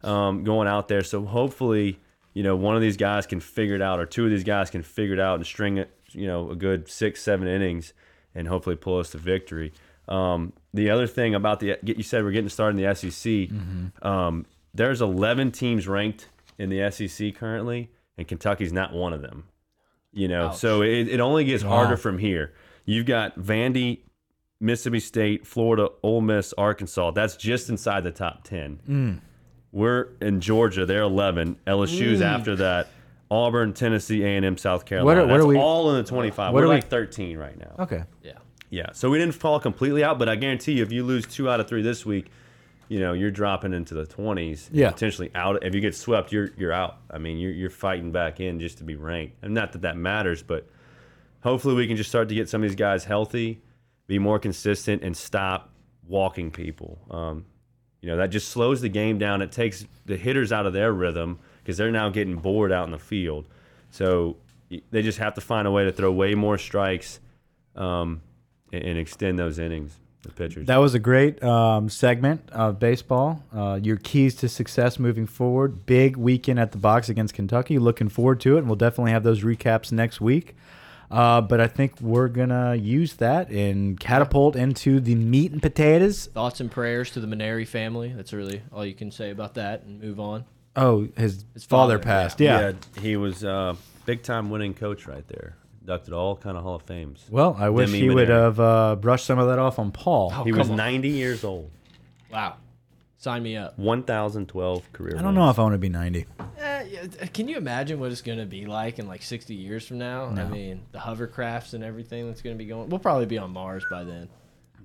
um, 0.03 0.43
going 0.43 0.67
out 0.67 0.87
there. 0.87 1.03
So 1.03 1.23
hopefully, 1.25 1.99
you 2.33 2.41
know, 2.43 2.55
one 2.55 2.75
of 2.75 2.81
these 2.81 2.97
guys 2.97 3.25
can 3.27 3.39
figure 3.39 3.75
it 3.75 3.81
out, 3.81 3.99
or 3.99 4.05
two 4.05 4.23
of 4.25 4.31
these 4.31 4.43
guys 4.43 4.69
can 4.69 4.81
figure 4.81 5.13
it 5.13 5.19
out 5.19 5.35
and 5.35 5.45
string 5.45 5.77
it, 5.77 5.91
you 6.11 6.25
know, 6.27 6.49
a 6.51 6.55
good 6.55 6.87
six, 6.89 7.21
seven 7.21 7.47
innings, 7.47 7.93
and 8.33 8.47
hopefully 8.47 8.75
pull 8.75 8.99
us 8.99 9.11
to 9.11 9.17
victory. 9.19 9.71
Um, 10.07 10.53
the 10.73 10.89
other 10.89 11.07
thing 11.07 11.35
about 11.35 11.59
the 11.59 11.77
you 11.83 12.03
said 12.03 12.23
we're 12.23 12.31
getting 12.31 12.49
started 12.49 12.79
in 12.79 12.85
the 12.87 12.93
SEC. 12.95 13.49
Um, 14.05 14.45
there's 14.73 15.01
11 15.01 15.51
teams 15.51 15.87
ranked 15.87 16.29
in 16.57 16.69
the 16.69 16.89
SEC 16.91 17.33
currently, 17.35 17.89
and 18.17 18.27
Kentucky's 18.27 18.73
not 18.73 18.93
one 18.93 19.13
of 19.13 19.21
them. 19.21 19.45
You 20.13 20.27
know, 20.29 20.51
so 20.53 20.81
it, 20.81 21.07
it 21.09 21.19
only 21.19 21.43
gets 21.43 21.63
harder 21.63 21.97
from 21.97 22.17
here. 22.19 22.53
You've 22.85 23.05
got 23.05 23.37
Vandy, 23.37 23.99
Mississippi 24.61 24.99
State, 25.01 25.45
Florida, 25.45 25.89
Ole 26.03 26.21
Miss, 26.21 26.53
Arkansas. 26.57 27.11
That's 27.11 27.35
just 27.35 27.69
inside 27.69 28.03
the 28.05 28.11
top 28.11 28.43
10. 28.45 29.21
We're 29.73 30.09
in 30.21 30.39
Georgia. 30.39 30.85
They're 30.85 31.01
11. 31.01 31.57
LSU's 31.67 32.21
after 32.21 32.55
that. 32.57 32.87
Auburn, 33.29 33.73
Tennessee, 33.73 34.23
A&M, 34.23 34.55
South 34.57 34.85
Carolina. 34.85 35.21
what 35.23 35.31
are 35.31 35.37
That's 35.37 35.45
we- 35.47 35.57
all 35.57 35.89
in 35.91 35.97
the 35.97 36.07
25. 36.07 36.53
what 36.53 36.59
We're 36.59 36.65
are 36.65 36.69
we- 36.69 36.75
like 36.75 36.87
13 36.87 37.37
right 37.37 37.57
now. 37.57 37.73
Okay. 37.79 38.03
yeah. 38.23 38.33
Yeah. 38.75 38.91
So 38.91 39.09
we 39.09 39.17
didn't 39.17 39.35
fall 39.35 39.57
completely 39.61 40.03
out, 40.03 40.19
but 40.19 40.27
I 40.27 40.35
guarantee 40.35 40.73
you, 40.73 40.83
if 40.83 40.91
you 40.91 41.05
lose 41.05 41.25
two 41.25 41.49
out 41.49 41.61
of 41.61 41.67
three 41.69 41.81
this 41.81 42.05
week, 42.05 42.29
you 42.89 42.99
know 42.99 43.13
you're 43.13 43.31
dropping 43.31 43.73
into 43.73 43.93
the 43.93 44.05
20s. 44.05 44.69
Yeah. 44.69 44.91
Potentially 44.91 45.31
out. 45.33 45.63
If 45.63 45.73
you 45.73 45.79
get 45.79 45.95
swept, 45.95 46.33
you're 46.33 46.49
you're 46.57 46.73
out. 46.73 46.97
I 47.09 47.17
mean, 47.17 47.37
you're 47.37 47.53
you're 47.53 47.69
fighting 47.69 48.11
back 48.11 48.41
in 48.41 48.59
just 48.59 48.79
to 48.79 48.83
be 48.83 48.95
ranked. 48.95 49.37
And 49.41 49.53
not 49.53 49.71
that 49.71 49.83
that 49.83 49.95
matters, 49.95 50.43
but 50.43 50.67
hopefully 51.41 51.73
we 51.73 51.87
can 51.87 51.95
just 51.95 52.09
start 52.09 52.27
to 52.27 52.35
get 52.35 52.49
some 52.49 52.63
of 52.63 52.69
these 52.69 52.75
guys 52.75 53.05
healthy, 53.05 53.61
be 54.07 54.19
more 54.19 54.39
consistent, 54.39 55.03
and 55.03 55.15
stop 55.15 55.69
walking 56.05 56.51
people. 56.51 56.99
Um, 57.09 57.45
you 58.01 58.09
know 58.09 58.17
that 58.17 58.27
just 58.27 58.49
slows 58.49 58.81
the 58.81 58.89
game 58.89 59.17
down. 59.17 59.41
It 59.41 59.53
takes 59.53 59.85
the 60.05 60.17
hitters 60.17 60.51
out 60.51 60.65
of 60.65 60.73
their 60.73 60.91
rhythm 60.91 61.39
because 61.63 61.77
they're 61.77 61.91
now 61.91 62.09
getting 62.09 62.35
bored 62.35 62.73
out 62.73 62.85
in 62.85 62.91
the 62.91 62.99
field. 62.99 63.47
So 63.89 64.35
they 64.91 65.01
just 65.01 65.19
have 65.19 65.33
to 65.35 65.41
find 65.41 65.65
a 65.65 65.71
way 65.71 65.85
to 65.85 65.93
throw 65.93 66.11
way 66.11 66.35
more 66.35 66.57
strikes 66.57 67.21
um, 67.75 68.21
and, 68.71 68.83
and 68.83 68.97
extend 68.99 69.39
those 69.39 69.59
innings. 69.59 69.95
The 70.23 70.31
pitchers. 70.31 70.65
That 70.65 70.77
was 70.77 70.95
a 70.95 70.99
great 70.99 71.43
um, 71.43 71.87
segment 71.87 72.49
of 72.49 72.79
baseball. 72.79 73.43
Uh, 73.53 73.79
your 73.81 73.97
keys 73.97 74.33
to 74.37 74.49
success 74.49 74.97
moving 74.97 75.27
forward. 75.27 75.85
Big 75.85 76.17
weekend 76.17 76.59
at 76.59 76.71
the 76.71 76.79
box 76.79 77.09
against 77.09 77.35
Kentucky. 77.35 77.77
Looking 77.77 78.09
forward 78.09 78.39
to 78.41 78.55
it. 78.55 78.59
And 78.59 78.67
we'll 78.67 78.75
definitely 78.75 79.11
have 79.11 79.21
those 79.21 79.43
recaps 79.43 79.91
next 79.91 80.19
week. 80.19 80.55
Uh, 81.11 81.41
but 81.41 81.61
I 81.61 81.67
think 81.67 82.01
we're 82.01 82.27
going 82.27 82.49
to 82.49 82.75
use 82.75 83.13
that 83.17 83.51
and 83.51 83.99
catapult 83.99 84.55
into 84.55 84.99
the 84.99 85.13
meat 85.13 85.51
and 85.51 85.61
potatoes. 85.61 86.25
Thoughts 86.25 86.59
and 86.59 86.71
prayers 86.71 87.11
to 87.11 87.19
the 87.19 87.27
Mainieri 87.27 87.67
family. 87.67 88.11
That's 88.11 88.33
really 88.33 88.63
all 88.73 88.83
you 88.83 88.95
can 88.95 89.11
say 89.11 89.29
about 89.29 89.53
that, 89.53 89.83
and 89.83 90.01
move 90.01 90.19
on. 90.19 90.45
Oh, 90.75 91.07
his, 91.15 91.45
His 91.53 91.63
father, 91.63 91.99
father, 91.99 92.03
passed. 92.03 92.39
Yeah. 92.39 92.71
he 92.99 93.15
was 93.15 93.43
a 93.43 93.77
big 94.07 94.23
time 94.23 94.49
winning 94.49 94.73
coach 94.73 95.05
right 95.05 95.25
there. 95.27 95.55
Inducted 95.85 96.15
all 96.15 96.35
kind 96.35 96.57
of 96.57 96.63
Hall 96.63 96.73
of 96.73 96.81
Fames. 96.81 97.23
Well, 97.29 97.55
I 97.59 97.69
wish 97.69 97.91
Demie 97.91 97.99
he 97.99 98.09
would 98.09 98.27
Mainieri. 98.27 98.41
have 98.41 98.59
uh, 98.59 98.95
brushed 98.95 99.27
some 99.27 99.37
of 99.37 99.47
that 99.49 99.59
off 99.59 99.77
on 99.77 99.91
Paul. 99.91 100.33
Oh, 100.35 100.43
he 100.43 100.49
come 100.49 100.57
was 100.57 100.69
on. 100.71 100.77
90 100.77 101.09
years 101.09 101.43
old. 101.43 101.69
Wow. 102.31 102.55
Sign 103.19 103.43
me 103.43 103.55
up. 103.55 103.77
1,012 103.77 104.91
career. 104.93 105.15
I 105.15 105.21
don't 105.21 105.35
know 105.35 105.47
if 105.51 105.59
I 105.59 105.61
want 105.61 105.73
to 105.75 105.77
be 105.77 105.89
90. 105.89 106.25
Eh, 106.57 106.83
yeah, 106.89 107.05
can 107.27 107.47
you 107.47 107.57
imagine 107.57 107.99
what 107.99 108.11
it's 108.11 108.23
going 108.23 108.39
to 108.39 108.47
be 108.47 108.65
like 108.65 108.97
in 108.97 109.07
like 109.07 109.21
60 109.21 109.53
years 109.53 109.87
from 109.87 109.99
now? 109.99 110.25
I 110.25 110.45
mean, 110.45 110.81
the 110.91 110.97
hovercrafts 110.97 111.75
and 111.75 111.83
everything 111.83 112.25
that's 112.25 112.41
going 112.41 112.55
to 112.55 112.57
be 112.57 112.67
going. 112.67 112.89
We'll 112.89 112.97
probably 112.97 113.27
be 113.27 113.37
on 113.37 113.51
Mars 113.51 113.85
by 113.91 114.03
then. 114.05 114.27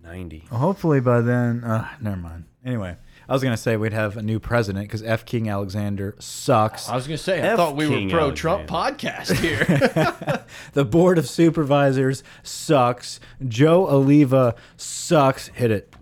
90. 0.02 0.40
Hopefully 0.50 1.00
by 1.00 1.22
then, 1.22 1.64
uh, 1.64 1.88
never 1.98 2.16
mind. 2.16 2.44
Anyway, 2.62 2.96
I 3.30 3.32
was 3.32 3.44
gonna 3.44 3.56
say 3.56 3.76
we'd 3.76 3.92
have 3.92 4.16
a 4.16 4.22
new 4.22 4.40
president 4.40 4.86
because 4.88 5.04
F. 5.04 5.24
King 5.24 5.48
Alexander 5.48 6.16
sucks. 6.18 6.88
I 6.88 6.96
was 6.96 7.06
going 7.06 7.16
to 7.16 7.22
say, 7.22 7.40
I 7.40 7.52
F 7.52 7.56
thought 7.56 7.76
we 7.76 7.86
King 7.86 8.08
were 8.08 8.10
pro 8.18 8.32
Trump 8.32 8.66
podcast 8.68 9.36
here. 9.36 10.44
The 10.72 10.84
board 10.84 11.16
of 11.16 11.28
supervisors 11.28 12.24
sucks. 12.42 13.20
Joe 13.46 13.86
Alleva 13.86 14.56
sucks. 14.76 15.46
Hit 15.48 15.70
it. 15.70 15.94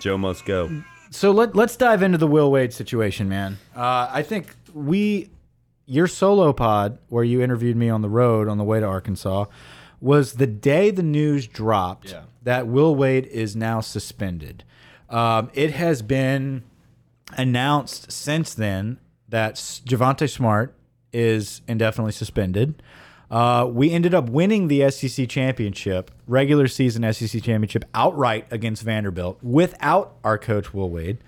Joe 0.00 0.18
must 0.18 0.44
go. 0.44 0.82
So 1.10 1.30
let 1.30 1.54
let's 1.54 1.76
dive 1.76 2.02
into 2.02 2.18
the 2.18 2.26
Will 2.26 2.50
Wade 2.50 2.72
situation, 2.72 3.28
man. 3.28 3.58
Uh, 3.76 4.08
I 4.10 4.22
think 4.22 4.54
we, 4.74 5.30
your 5.86 6.08
solo 6.08 6.52
pod 6.52 6.98
where 7.08 7.22
you 7.24 7.40
interviewed 7.42 7.76
me 7.76 7.88
on 7.88 8.02
the 8.02 8.08
road 8.08 8.48
on 8.48 8.58
the 8.58 8.64
way 8.64 8.80
to 8.80 8.86
Arkansas, 8.86 9.44
was 10.00 10.34
the 10.34 10.46
day 10.48 10.90
the 10.90 11.02
news 11.02 11.46
dropped 11.46 12.10
Yeah. 12.10 12.22
That 12.44 12.66
Will 12.66 12.94
Wade 12.94 13.26
is 13.26 13.56
now 13.56 13.80
suspended. 13.80 14.64
Um, 15.10 15.50
it 15.54 15.72
has 15.72 16.02
been 16.02 16.62
announced 17.36 18.12
since 18.12 18.54
then 18.54 18.98
that 19.28 19.56
Javonte 19.56 20.30
Smart 20.30 20.74
is 21.12 21.62
indefinitely 21.66 22.12
suspended. 22.12 22.82
Uh, 23.30 23.66
we 23.68 23.90
ended 23.90 24.14
up 24.14 24.28
winning 24.28 24.68
the 24.68 24.88
SEC 24.90 25.28
championship, 25.28 26.10
regular 26.26 26.68
season 26.68 27.10
SEC 27.12 27.42
championship, 27.42 27.84
outright 27.94 28.46
against 28.50 28.82
Vanderbilt 28.82 29.38
without 29.42 30.14
our 30.22 30.38
coach 30.38 30.72
Will 30.74 30.90
Wade. 30.90 31.18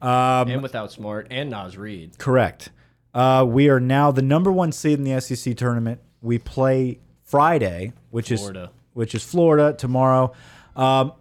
and 0.00 0.62
without 0.62 0.92
Smart 0.92 1.26
and 1.30 1.50
Naz 1.50 1.76
Reid. 1.76 2.16
Correct. 2.18 2.70
Uh, 3.12 3.44
we 3.46 3.68
are 3.68 3.80
now 3.80 4.10
the 4.10 4.22
number 4.22 4.52
one 4.52 4.72
seed 4.72 4.98
in 4.98 5.04
the 5.04 5.20
SEC 5.20 5.56
tournament. 5.56 6.00
We 6.22 6.38
play 6.38 7.00
Friday, 7.24 7.92
which 8.10 8.28
Florida. 8.28 8.64
is 8.64 8.68
which 8.92 9.14
is 9.14 9.24
Florida 9.24 9.72
tomorrow. 9.76 10.32
Um, 10.76 11.12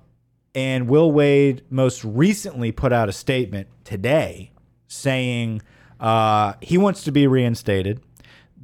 and 0.56 0.88
Will 0.88 1.12
Wade 1.12 1.64
most 1.70 2.04
recently 2.04 2.72
put 2.72 2.92
out 2.92 3.10
a 3.10 3.14
statement 3.14 3.68
today 3.84 4.52
saying 4.88 5.62
uh, 6.00 6.54
he 6.62 6.78
wants 6.78 7.04
to 7.04 7.12
be 7.12 7.28
reinstated. 7.28 8.02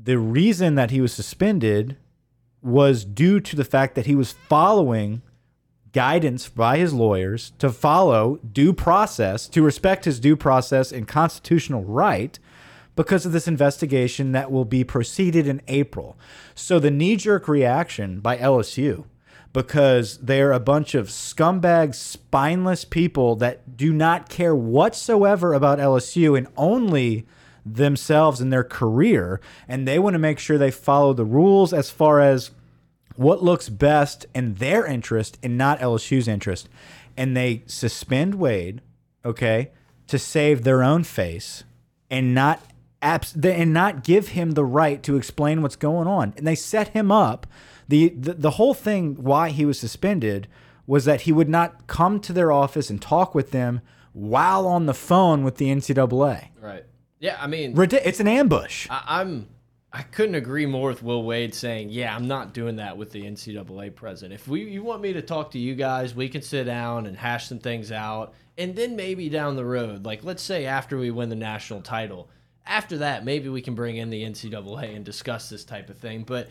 The 0.03 0.17
reason 0.17 0.75
that 0.75 0.91
he 0.91 1.01
was 1.01 1.13
suspended 1.13 1.97
was 2.61 3.05
due 3.05 3.39
to 3.39 3.55
the 3.55 3.63
fact 3.63 3.95
that 3.95 4.07
he 4.07 4.15
was 4.15 4.31
following 4.31 5.21
guidance 5.93 6.49
by 6.49 6.77
his 6.77 6.93
lawyers 6.93 7.53
to 7.59 7.69
follow 7.69 8.37
due 8.37 8.73
process, 8.73 9.47
to 9.47 9.61
respect 9.61 10.05
his 10.05 10.19
due 10.19 10.35
process 10.35 10.91
and 10.91 11.07
constitutional 11.07 11.83
right 11.83 12.37
because 12.95 13.25
of 13.25 13.31
this 13.31 13.47
investigation 13.47 14.31
that 14.31 14.51
will 14.51 14.65
be 14.65 14.83
proceeded 14.83 15.47
in 15.47 15.61
April. 15.67 16.17
So 16.53 16.79
the 16.79 16.91
knee 16.91 17.15
jerk 17.15 17.47
reaction 17.47 18.19
by 18.19 18.37
LSU, 18.37 19.05
because 19.55 20.17
they're 20.17 20.51
a 20.51 20.59
bunch 20.59 20.95
of 20.95 21.07
scumbag, 21.07 21.95
spineless 21.95 22.83
people 22.83 23.37
that 23.37 23.77
do 23.77 23.93
not 23.93 24.27
care 24.27 24.53
whatsoever 24.53 25.53
about 25.53 25.79
LSU 25.79 26.37
and 26.37 26.45
only 26.57 27.25
themselves 27.65 28.41
and 28.41 28.51
their 28.51 28.65
career. 28.65 29.39
And 29.65 29.87
they 29.87 29.97
want 29.97 30.15
to 30.15 30.19
make 30.19 30.39
sure 30.39 30.57
they 30.57 30.71
follow 30.71 31.13
the 31.13 31.23
rules 31.23 31.71
as 31.71 31.89
far 31.89 32.19
as 32.19 32.51
what 33.15 33.41
looks 33.41 33.69
best 33.69 34.25
in 34.35 34.55
their 34.55 34.85
interest 34.85 35.37
and 35.41 35.57
not 35.57 35.79
LSU's 35.79 36.27
interest. 36.27 36.67
And 37.15 37.35
they 37.35 37.63
suspend 37.65 38.35
Wade, 38.35 38.81
okay, 39.23 39.71
to 40.07 40.19
save 40.19 40.65
their 40.65 40.83
own 40.83 41.05
face 41.05 41.63
and 42.09 42.35
not 42.35 42.61
and 43.01 43.71
not 43.71 44.03
give 44.03 44.29
him 44.29 44.51
the 44.51 44.65
right 44.65 45.01
to 45.03 45.15
explain 45.15 45.61
what's 45.61 45.75
going 45.77 46.07
on. 46.07 46.33
And 46.35 46.45
they 46.45 46.55
set 46.55 46.89
him 46.89 47.09
up. 47.09 47.47
The, 47.87 48.09
the 48.09 48.33
the 48.33 48.51
whole 48.51 48.73
thing 48.73 49.15
why 49.15 49.49
he 49.49 49.65
was 49.65 49.79
suspended 49.79 50.47
was 50.87 51.05
that 51.05 51.21
he 51.21 51.31
would 51.31 51.49
not 51.49 51.87
come 51.87 52.19
to 52.21 52.33
their 52.33 52.51
office 52.51 52.89
and 52.89 53.01
talk 53.01 53.33
with 53.35 53.51
them 53.51 53.81
while 54.13 54.67
on 54.67 54.85
the 54.85 54.93
phone 54.93 55.43
with 55.43 55.57
the 55.57 55.67
NCAA. 55.67 56.49
Right. 56.61 56.85
Yeah, 57.19 57.37
I 57.39 57.47
mean, 57.47 57.73
It's 57.77 58.19
an 58.19 58.27
ambush. 58.27 58.87
I, 58.89 59.03
I'm 59.21 59.47
I 59.91 60.01
couldn't 60.01 60.35
agree 60.35 60.65
more 60.65 60.89
with 60.89 61.03
Will 61.03 61.23
Wade 61.23 61.55
saying, 61.55 61.89
"Yeah, 61.89 62.13
I'm 62.13 62.27
not 62.27 62.53
doing 62.53 62.75
that 62.75 62.97
with 62.97 63.11
the 63.11 63.23
NCAA 63.23 63.95
president. 63.95 64.39
If 64.39 64.47
we 64.47 64.63
you 64.69 64.83
want 64.83 65.01
me 65.01 65.13
to 65.13 65.21
talk 65.21 65.51
to 65.51 65.59
you 65.59 65.73
guys, 65.73 66.13
we 66.13 66.27
can 66.27 66.41
sit 66.41 66.65
down 66.65 67.05
and 67.05 67.15
hash 67.15 67.47
some 67.47 67.59
things 67.59 67.91
out, 67.91 68.33
and 68.57 68.75
then 68.75 68.95
maybe 68.95 69.29
down 69.29 69.55
the 69.55 69.63
road, 69.63 70.05
like 70.05 70.23
let's 70.23 70.43
say 70.43 70.65
after 70.65 70.97
we 70.97 71.11
win 71.11 71.29
the 71.29 71.35
national 71.35 71.81
title, 71.81 72.29
after 72.65 72.97
that, 72.97 73.23
maybe 73.23 73.47
we 73.47 73.61
can 73.61 73.73
bring 73.73 73.95
in 73.95 74.09
the 74.09 74.23
NCAA 74.23 74.95
and 74.95 75.05
discuss 75.05 75.49
this 75.49 75.63
type 75.63 75.89
of 75.89 75.97
thing. 75.97 76.23
But 76.23 76.49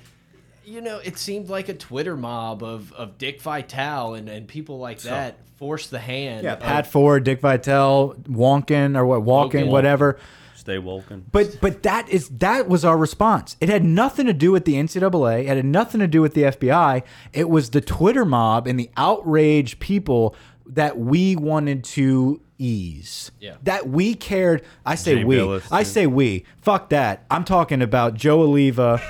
you 0.66 0.81
know, 0.81 0.98
it 0.98 1.18
seemed 1.18 1.48
like 1.48 1.68
a 1.68 1.74
Twitter 1.74 2.16
mob 2.16 2.62
of 2.62 2.92
of 2.92 3.18
Dick 3.18 3.40
Vitale 3.42 4.14
and 4.14 4.29
and 4.29 4.46
people 4.48 4.79
like 4.79 5.00
that 5.00 5.38
forced 5.57 5.90
the 5.90 5.98
hand. 5.98 6.44
yeah, 6.44 6.55
of- 6.55 6.61
Pat 6.61 6.87
Forde, 6.90 7.24
Dick 7.24 7.40
Vitale, 7.40 8.14
Wonkin 8.24 8.96
or 8.96 9.07
what 9.07 9.20
Walken, 9.22 9.27
Woken. 9.27 9.68
whatever. 9.68 10.18
Stay 10.57 10.79
woken. 10.79 11.27
But 11.31 11.59
but 11.61 11.83
that 11.83 12.09
is 12.09 12.29
that 12.38 12.68
was 12.68 12.85
our 12.87 12.96
response. 12.96 13.57
It 13.61 13.68
had 13.68 13.85
nothing 13.85 14.24
to 14.27 14.33
do 14.33 14.50
with 14.50 14.64
the 14.64 14.74
NCAA. 14.77 15.42
It 15.42 15.57
had 15.57 15.64
nothing 15.66 16.00
to 16.00 16.07
do 16.07 16.22
with 16.22 16.33
the 16.33 16.44
FBI. 16.44 17.03
It 17.35 17.50
was 17.50 17.70
the 17.70 17.83
Twitter 17.83 18.24
mob 18.24 18.66
and 18.66 18.81
the 18.81 18.90
outraged 18.96 19.79
people 19.79 20.35
that 20.66 20.98
we 20.98 21.37
wanted 21.37 21.85
to 21.85 22.40
ease. 22.57 23.31
Yeah. 23.40 23.57
That 23.64 23.88
we 23.90 24.14
cared. 24.14 24.62
I 24.87 24.94
say 24.94 25.16
Jay 25.16 25.24
we. 25.24 25.37
Bilas, 25.37 25.68
I 25.70 25.83
say 25.83 26.07
we. 26.07 26.46
Fuck 26.62 26.88
that. 26.88 27.24
I'm 27.31 27.44
talking 27.44 27.83
about 27.83 28.14
Joe 28.14 28.38
Alleva 28.38 29.03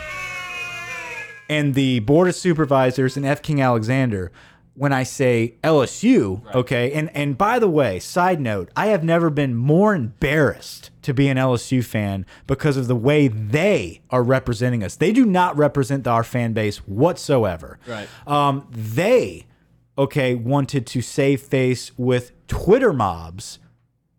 and 1.48 1.74
the 1.74 2.00
board 2.00 2.28
of 2.28 2.34
supervisors 2.34 3.16
and 3.16 3.26
F. 3.26 3.42
King 3.42 3.60
Alexander. 3.60 4.32
When 4.76 4.92
I 4.92 5.04
say 5.04 5.54
LSU, 5.62 6.42
okay, 6.52 6.90
and 6.90 7.08
and 7.14 7.38
by 7.38 7.60
the 7.60 7.68
way, 7.68 8.00
side 8.00 8.40
note, 8.40 8.70
I 8.74 8.86
have 8.86 9.04
never 9.04 9.30
been 9.30 9.54
more 9.54 9.94
embarrassed 9.94 10.90
to 11.02 11.14
be 11.14 11.28
an 11.28 11.36
LSU 11.36 11.84
fan 11.84 12.26
because 12.48 12.76
of 12.76 12.88
the 12.88 12.96
way 12.96 13.28
they 13.28 14.00
are 14.10 14.24
representing 14.24 14.82
us. 14.82 14.96
They 14.96 15.12
do 15.12 15.24
not 15.24 15.56
represent 15.56 16.08
our 16.08 16.24
fan 16.24 16.54
base 16.54 16.78
whatsoever. 16.88 17.78
Right. 17.86 18.08
Um, 18.26 18.66
they, 18.68 19.46
okay, 19.96 20.34
wanted 20.34 20.88
to 20.88 21.00
save 21.00 21.42
face 21.42 21.96
with 21.96 22.32
Twitter 22.48 22.92
mobs 22.92 23.60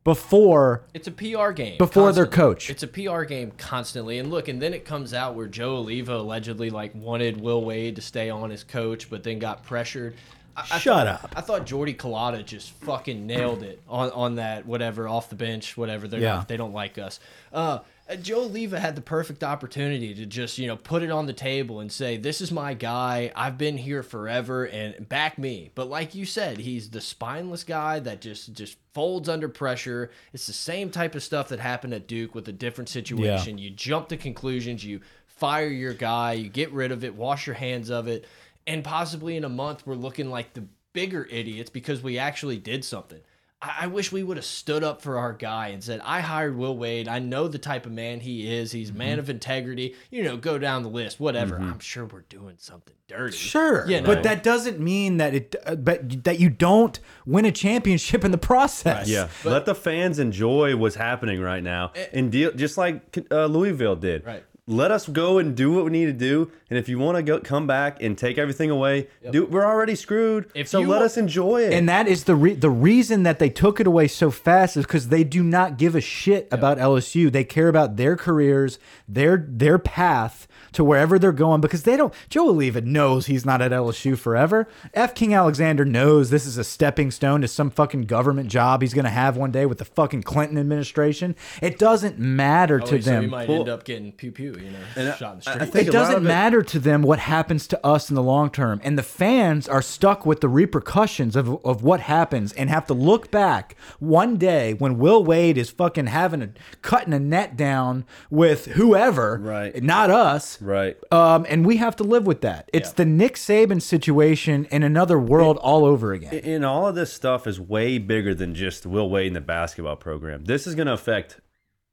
before 0.05 0.83
It's 0.93 1.07
a 1.07 1.11
PR 1.11 1.51
game 1.51 1.77
Before 1.77 2.13
their 2.13 2.25
coach. 2.27 2.69
It's 2.69 2.83
a 2.83 2.87
PR 2.87 3.23
game 3.23 3.51
constantly, 3.57 4.19
and 4.19 4.31
look, 4.31 4.47
and 4.47 4.61
then 4.61 4.73
it 4.73 4.85
comes 4.85 5.13
out 5.13 5.35
where 5.35 5.47
Joe 5.47 5.83
Alleva 5.83 6.09
allegedly 6.19 6.69
like 6.69 6.95
wanted 6.95 7.41
Will 7.41 7.65
Wade 7.65 7.97
to 7.97 8.01
stay 8.01 8.29
on 8.29 8.51
as 8.51 8.63
coach, 8.63 9.09
but 9.09 9.23
then 9.23 9.39
got 9.39 9.63
pressured. 9.63 10.15
I, 10.55 10.61
I 10.61 10.63
Shut 10.79 10.83
thought- 11.05 11.07
up. 11.07 11.33
I 11.35 11.41
thought 11.41 11.65
Jordy 11.65 11.93
Culotta 11.93 12.45
just 12.45 12.71
fucking 12.71 13.27
nailed 13.27 13.61
it 13.63 13.81
on 13.89 14.11
on 14.11 14.35
that 14.35 14.65
whatever 14.65 15.05
off 15.09 15.27
the 15.29 15.35
bench, 15.35 15.75
whatever. 15.75 16.07
They're 16.07 16.21
Yeah. 16.21 16.45
they 16.47 16.55
don't 16.55 16.73
like 16.73 16.97
us. 16.97 17.19
Uh, 17.51 17.79
Uh, 18.07 18.15
Joe 18.15 18.47
Alleva 18.47 18.77
had 18.77 18.95
the 18.95 19.01
perfect 19.01 19.43
opportunity 19.43 20.13
to 20.13 20.25
just 20.27 20.59
you 20.59 20.67
know 20.67 20.77
put 20.77 21.01
it 21.01 21.09
on 21.09 21.25
the 21.25 21.33
table 21.33 21.79
and 21.79 21.91
say, 21.91 22.17
"This 22.17 22.39
is 22.39 22.51
my 22.51 22.73
guy. 22.75 23.31
I've 23.35 23.57
been 23.57 23.77
here 23.77 24.03
forever, 24.03 24.65
and 24.65 25.09
back 25.09 25.39
me." 25.39 25.71
But 25.73 25.89
like 25.89 26.13
you 26.13 26.25
said, 26.25 26.59
he's 26.59 26.91
the 26.91 27.01
spineless 27.01 27.63
guy 27.63 27.99
that 27.99 28.21
just 28.21 28.53
just 28.53 28.77
folds 28.93 29.27
under 29.27 29.49
pressure. 29.49 30.11
It's 30.33 30.45
the 30.45 30.53
same 30.53 30.91
type 30.91 31.15
of 31.15 31.23
stuff 31.23 31.49
that 31.49 31.59
happened 31.59 31.93
at 31.93 32.07
Duke 32.07 32.35
with 32.35 32.47
a 32.47 32.53
different 32.53 32.89
situation. 32.89 33.57
You 33.57 33.71
jump 33.71 34.09
to 34.09 34.17
conclusions. 34.17 34.85
You 34.85 35.01
fire 35.25 35.67
your 35.67 35.93
guy. 35.93 36.33
You 36.33 36.49
get 36.49 36.71
rid 36.71 36.91
of 36.91 37.03
it. 37.03 37.15
Wash 37.15 37.47
your 37.47 37.55
hands 37.55 37.89
of 37.89 38.07
it. 38.07 38.25
And 38.67 38.83
possibly 38.83 39.35
in 39.35 39.43
a 39.43 39.49
month, 39.49 39.85
we're 39.85 39.95
looking 39.95 40.29
like 40.29 40.53
the 40.53 40.65
bigger 40.93 41.25
idiots 41.25 41.69
because 41.69 42.01
we 42.01 42.17
actually 42.17 42.57
did 42.57 42.85
something. 42.85 43.21
I, 43.61 43.75
I 43.81 43.87
wish 43.87 44.11
we 44.11 44.21
would 44.23 44.37
have 44.37 44.45
stood 44.45 44.83
up 44.83 45.01
for 45.01 45.17
our 45.17 45.33
guy 45.33 45.69
and 45.69 45.83
said, 45.83 46.01
I 46.03 46.21
hired 46.21 46.55
Will 46.57 46.77
Wade. 46.77 47.07
I 47.07 47.19
know 47.19 47.47
the 47.47 47.57
type 47.57 47.85
of 47.85 47.91
man 47.91 48.19
he 48.19 48.53
is. 48.53 48.71
He's 48.71 48.89
a 48.89 48.91
Mm-hmm. 48.91 48.97
man 48.99 49.19
of 49.19 49.29
integrity. 49.29 49.95
You 50.11 50.23
know, 50.23 50.37
go 50.37 50.57
down 50.57 50.83
the 50.83 50.89
list, 50.89 51.19
whatever. 51.19 51.57
I'm 51.57 51.79
sure 51.79 52.05
we're 52.05 52.21
doing 52.21 52.55
something 52.57 52.93
dirty. 53.07 53.35
Sure, 53.37 53.87
You 53.87 54.01
know. 54.01 54.07
but 54.07 54.23
that 54.23 54.41
doesn't 54.43 54.79
mean 54.79 55.17
that 55.17 55.33
it, 55.35 55.55
uh, 55.65 55.75
but 55.75 56.23
that 56.23 56.39
you 56.39 56.49
don't 56.49 56.99
win 57.25 57.45
a 57.45 57.51
championship 57.51 58.23
in 58.25 58.31
the 58.31 58.37
process. 58.37 59.07
Yeah, 59.07 59.29
let 59.43 59.65
the 59.65 59.75
fans 59.75 60.17
enjoy 60.19 60.75
what's 60.75 60.95
happening 60.95 61.39
right 61.39 61.63
now, 61.63 61.91
and 62.13 62.31
deal 62.31 62.51
just 62.51 62.77
like 62.77 63.17
uh, 63.31 63.45
Louisville 63.45 63.95
did. 63.95 64.23
Eh. 64.25 64.27
Right. 64.31 64.43
Let 64.67 64.89
us 64.89 65.07
go 65.07 65.37
and 65.37 65.55
do 65.55 65.71
what 65.73 65.85
we 65.85 65.91
need 65.91 66.07
to 66.07 66.13
do, 66.13 66.51
and 66.71 66.79
if 66.79 66.89
you 66.89 66.97
want 66.97 67.17
to 67.17 67.21
go 67.21 67.39
come 67.39 67.67
back 67.67 68.01
and 68.01 68.17
take 68.17 68.39
everything 68.39 68.71
away, 68.71 69.09
do 69.29 69.45
we're 69.45 69.63
already 69.63 69.93
screwed. 69.93 70.49
If 70.55 70.67
so 70.69 70.81
let 70.81 71.03
us 71.03 71.17
enjoy 71.17 71.65
it. 71.65 71.73
And 71.73 71.87
that 71.87 72.07
is 72.07 72.23
the 72.23 72.35
re 72.35 72.55
the 72.55 72.71
reason 72.71 73.21
that 73.23 73.37
they 73.37 73.51
took 73.51 73.79
it 73.79 73.85
away 73.85 74.07
so 74.07 74.31
fast 74.31 74.75
is 74.75 74.83
because 74.87 75.09
they 75.09 75.23
do 75.23 75.43
not 75.43 75.77
give 75.77 75.93
a 75.93 76.01
shit 76.01 76.47
about 76.49 76.79
LSU. 76.79 77.31
They 77.31 77.43
care 77.43 77.67
about 77.67 77.97
their 77.97 78.17
careers, 78.17 78.79
their 79.07 79.45
their 79.47 79.77
path 79.77 80.47
to 80.75 80.83
wherever 80.83 81.17
they're 81.19 81.31
going 81.31 81.61
because 81.61 81.83
they 81.83 81.97
don't. 81.97 82.13
Joe 82.29 82.53
Alleva 82.53 82.83
knows 82.83 83.25
he's 83.25 83.45
not 83.45 83.61
at 83.61 83.71
LSU 83.71 84.17
forever. 84.17 84.67
F. 84.93 85.13
King 85.15 85.33
Alexander 85.33 85.83
knows 85.85 86.29
this 86.29 86.45
is 86.45 86.57
a 86.57 86.63
stepping 86.63 87.11
stone 87.11 87.41
to 87.41 87.47
some 87.47 87.69
fucking 87.69 88.03
government 88.03 88.49
job 88.49 88.81
he's 88.81 88.93
gonna 88.93 89.09
have 89.09 89.35
one 89.37 89.51
day 89.51 89.65
with 89.65 89.79
the 89.79 89.85
fucking 89.85 90.23
Clinton 90.23 90.57
administration. 90.57 91.35
It 91.61 91.79
doesn't 91.79 92.19
matter 92.19 92.79
Oh, 92.81 92.85
to 92.87 93.01
so 93.01 93.09
them. 93.11 93.23
we 93.23 93.29
might 93.29 93.49
Well- 93.49 93.59
end 93.61 93.69
up 93.69 93.83
getting 93.83 94.11
pew 94.11 94.31
pew, 94.31 94.53
you 94.59 94.69
know, 94.71 94.77
And 94.95 95.09
uh, 95.09 95.15
shot 95.15 95.33
in 95.33 95.39
the 95.39 95.49
I- 95.49 95.53
I 95.63 95.65
think 95.65 95.87
it 95.87 95.91
doesn't 95.91 96.15
of 96.17 96.23
it- 96.23 96.27
matter 96.27 96.61
to 96.61 96.79
them 96.79 97.01
what 97.01 97.19
happens 97.19 97.67
to 97.67 97.85
us 97.85 98.09
in 98.09 98.15
the 98.15 98.23
long 98.23 98.49
term. 98.49 98.79
And 98.83 98.97
the 98.97 99.03
fans 99.03 99.67
are 99.67 99.81
stuck 99.81 100.25
with 100.25 100.41
the 100.41 100.49
repercussions 100.49 101.35
of, 101.35 101.63
of 101.65 101.83
what 101.83 102.01
happens 102.01 102.53
and 102.53 102.69
have 102.69 102.85
to 102.87 102.93
look 102.93 103.31
back 103.31 103.75
one 103.99 104.37
day 104.37 104.73
when 104.73 104.97
Will 104.97 105.23
Wade 105.23 105.57
is 105.57 105.69
fucking 105.69 106.07
having 106.07 106.41
a 106.41 106.49
cutting 106.81 107.13
a 107.13 107.19
net 107.19 107.55
down 107.57 108.03
with 108.29 108.65
whoever, 108.67 109.39
Right. 109.41 109.81
Not 109.83 110.09
us. 110.09 110.57
Right. 110.65 110.97
Um, 111.11 111.45
and 111.47 111.63
we 111.65 111.77
have 111.77 111.95
to 111.97 112.03
live 112.03 112.25
with 112.25 112.41
that. 112.41 112.69
It's 112.73 112.91
the 112.91 113.05
Nick 113.05 113.35
Saban 113.35 113.81
situation 113.81 114.65
in 114.71 114.81
another 114.81 115.19
world 115.19 115.57
all 115.57 115.85
over 115.85 116.11
again. 116.11 116.33
And 116.43 116.65
all 116.65 116.87
of 116.87 116.95
this 116.95 117.13
stuff 117.13 117.45
is 117.45 117.59
way 117.59 117.99
bigger 117.99 118.33
than 118.33 118.55
just 118.55 118.85
Will 118.85 119.07
Wade 119.09 119.27
and 119.27 119.35
the 119.35 119.41
basketball 119.41 119.95
program. 119.95 120.45
This 120.45 120.65
is 120.65 120.73
going 120.73 120.87
to 120.87 120.93
affect, 120.93 121.39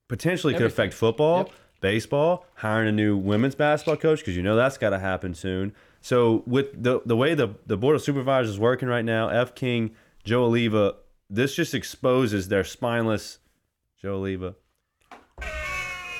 potentially 0.08 0.54
could 0.54 0.62
affect 0.66 0.94
football, 0.94 1.38
Yep. 1.38 1.50
baseball, 1.82 2.46
hiring 2.56 2.88
a 2.88 2.92
new 2.92 3.14
women's 3.16 3.54
basketball 3.54 3.96
coach 3.98 4.20
because 4.20 4.36
you 4.36 4.42
know 4.42 4.56
that's 4.56 4.78
got 4.78 4.90
to 4.90 4.98
happen 4.98 5.34
soon. 5.34 5.74
So 6.00 6.42
with 6.46 6.82
the 6.82 7.00
the 7.04 7.16
way 7.16 7.34
the 7.34 7.54
the 7.66 7.76
board 7.76 7.94
of 7.96 8.02
supervisors 8.02 8.54
is 8.54 8.58
working 8.58 8.88
right 8.88 9.04
now, 9.04 9.28
F 9.28 9.54
King, 9.54 9.90
Joe 10.24 10.48
Alleva, 10.50 10.94
this 11.28 11.54
just 11.54 11.74
exposes 11.74 12.48
their 12.48 12.64
spineless 12.64 13.38
Joe 14.00 14.20
Alleva. 14.20 14.54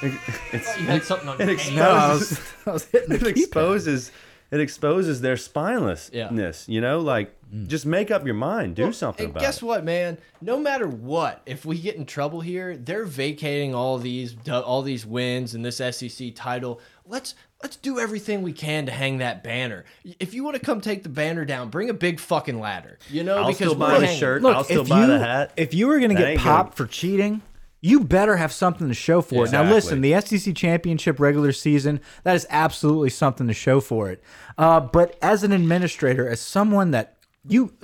It's, 0.03 0.69
oh, 0.69 0.81
you 0.81 0.87
had 0.87 1.05
something 1.05 1.29
on 1.29 1.41
it 1.41 1.45
your 1.45 1.53
exposes, 1.53 1.75
hand. 1.75 1.77
No, 1.77 1.91
I 1.91 2.13
was, 2.13 2.41
I 2.67 2.71
was 2.73 2.85
hitting 2.87 3.13
it 3.13 3.27
exposes 3.27 4.11
it 4.53 4.61
exposes 4.61 5.23
their 5.23 5.37
spinelessness. 5.37 6.69
You 6.69 6.83
know, 6.83 7.01
like 7.01 7.35
mm. 7.51 7.67
just 7.69 7.87
make 7.87 8.11
up 8.11 8.27
your 8.27 8.35
mind, 8.35 8.77
do 8.77 8.93
something 8.93 9.25
And 9.25 9.31
about 9.33 9.41
guess 9.41 9.57
it. 9.57 9.65
what, 9.65 9.83
man? 9.83 10.19
No 10.43 10.61
matter 10.61 10.87
what, 10.87 11.41
if 11.47 11.65
we 11.65 11.79
get 11.79 11.97
in 11.97 12.05
trouble 12.05 12.43
here, 12.43 12.77
they're 12.77 13.07
vacating 13.07 13.75
all 13.75 13.97
these 13.99 14.37
all 14.49 14.83
these 14.83 15.07
wins 15.07 15.55
and 15.55 15.65
this 15.65 15.79
SEC 15.79 16.35
title. 16.35 16.81
Let's 17.07 17.35
let's 17.63 17.77
do 17.77 17.99
everything 17.99 18.43
we 18.43 18.53
can 18.53 18.85
to 18.87 18.93
hang 18.93 19.19
that 19.19 19.43
banner. 19.43 19.87
If 20.21 20.35
you 20.35 20.45
want 20.45 20.57
to 20.57 20.63
come 20.63 20.83
take 20.83 21.03
the 21.03 21.09
banner 21.09 21.47
down, 21.47 21.71
bring 21.71 21.89
a 21.89 21.95
big 21.95 22.21
fucking 22.21 22.61
ladder. 22.61 22.99
You 23.09 23.25
know, 23.25 23.39
I'll 23.39 23.47
because 23.47 23.57
still 23.57 23.75
buy 23.75 24.01
the 24.01 24.07
hanging. 24.07 24.21
shirt. 24.21 24.43
Look, 24.43 24.55
I'll 24.55 24.65
still 24.65 24.83
if 24.83 24.89
buy 24.91 25.01
you, 25.01 25.07
the 25.07 25.19
hat. 25.19 25.53
If 25.57 25.73
you 25.73 25.87
were 25.87 25.99
going 25.99 26.11
to 26.11 26.17
That 26.17 26.21
get 26.21 26.31
ain't 26.33 26.41
popped 26.41 26.77
for 26.77 26.87
cheating, 26.87 27.41
you 27.85 28.01
better 28.01 28.37
have 28.37 28.53
something 28.53 28.87
to 28.87 28.95
show 28.95 29.21
for 29.21 29.45
it. 29.45 29.51
Now, 29.51 29.65
listen, 29.65 30.01
the 30.01 30.19
SEC 30.21 30.55
championship 30.55 31.19
regular 31.19 31.51
season, 31.51 32.01
that 32.23 32.37
is 32.37 32.47
absolutely 32.49 33.11
something 33.11 33.49
to 33.49 33.53
show 33.53 33.81
for 33.81 34.09
it. 34.09 34.23
Uh, 34.57 34.79
but 34.79 35.19
as 35.21 35.43
an 35.43 35.51
administrator, 35.51 36.29
as 36.29 36.41
someone 36.41 36.93
that 36.93 37.19
you 37.47 37.75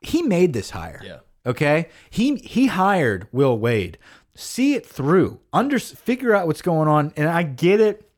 he 0.00 0.22
made 0.22 0.54
this 0.54 0.70
hire. 0.70 1.00
Yeah. 1.04 1.18
Okay. 1.44 1.90
He 2.08 2.36
he 2.36 2.68
hired 2.68 3.28
Will 3.30 3.58
Wade. 3.58 3.98
See 4.34 4.74
it 4.74 4.86
through. 4.86 5.40
Under 5.52 5.78
figure 5.78 6.34
out 6.34 6.46
what's 6.46 6.62
going 6.62 6.88
on. 6.88 7.12
And 7.14 7.28
I 7.28 7.42
get 7.42 7.78
it. 7.78 8.08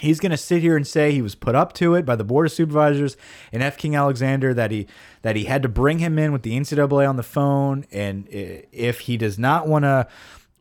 He's 0.00 0.18
going 0.18 0.30
to 0.30 0.36
sit 0.36 0.62
here 0.62 0.76
and 0.76 0.86
say 0.86 1.12
he 1.12 1.20
was 1.20 1.34
put 1.34 1.54
up 1.54 1.72
to 1.74 1.94
it 1.94 2.06
by 2.06 2.16
the 2.16 2.24
board 2.24 2.46
of 2.46 2.52
supervisors 2.52 3.16
and 3.52 3.62
F. 3.62 3.76
King 3.76 3.94
Alexander 3.94 4.54
that 4.54 4.70
he 4.70 4.86
that 5.22 5.36
he 5.36 5.44
had 5.44 5.62
to 5.62 5.68
bring 5.68 5.98
him 5.98 6.18
in 6.18 6.32
with 6.32 6.42
the 6.42 6.58
NCAA 6.58 7.08
on 7.08 7.16
the 7.16 7.22
phone, 7.22 7.84
and 7.92 8.26
if 8.30 9.00
he 9.00 9.16
does 9.16 9.38
not 9.38 9.68
want 9.68 9.84
to 9.84 10.06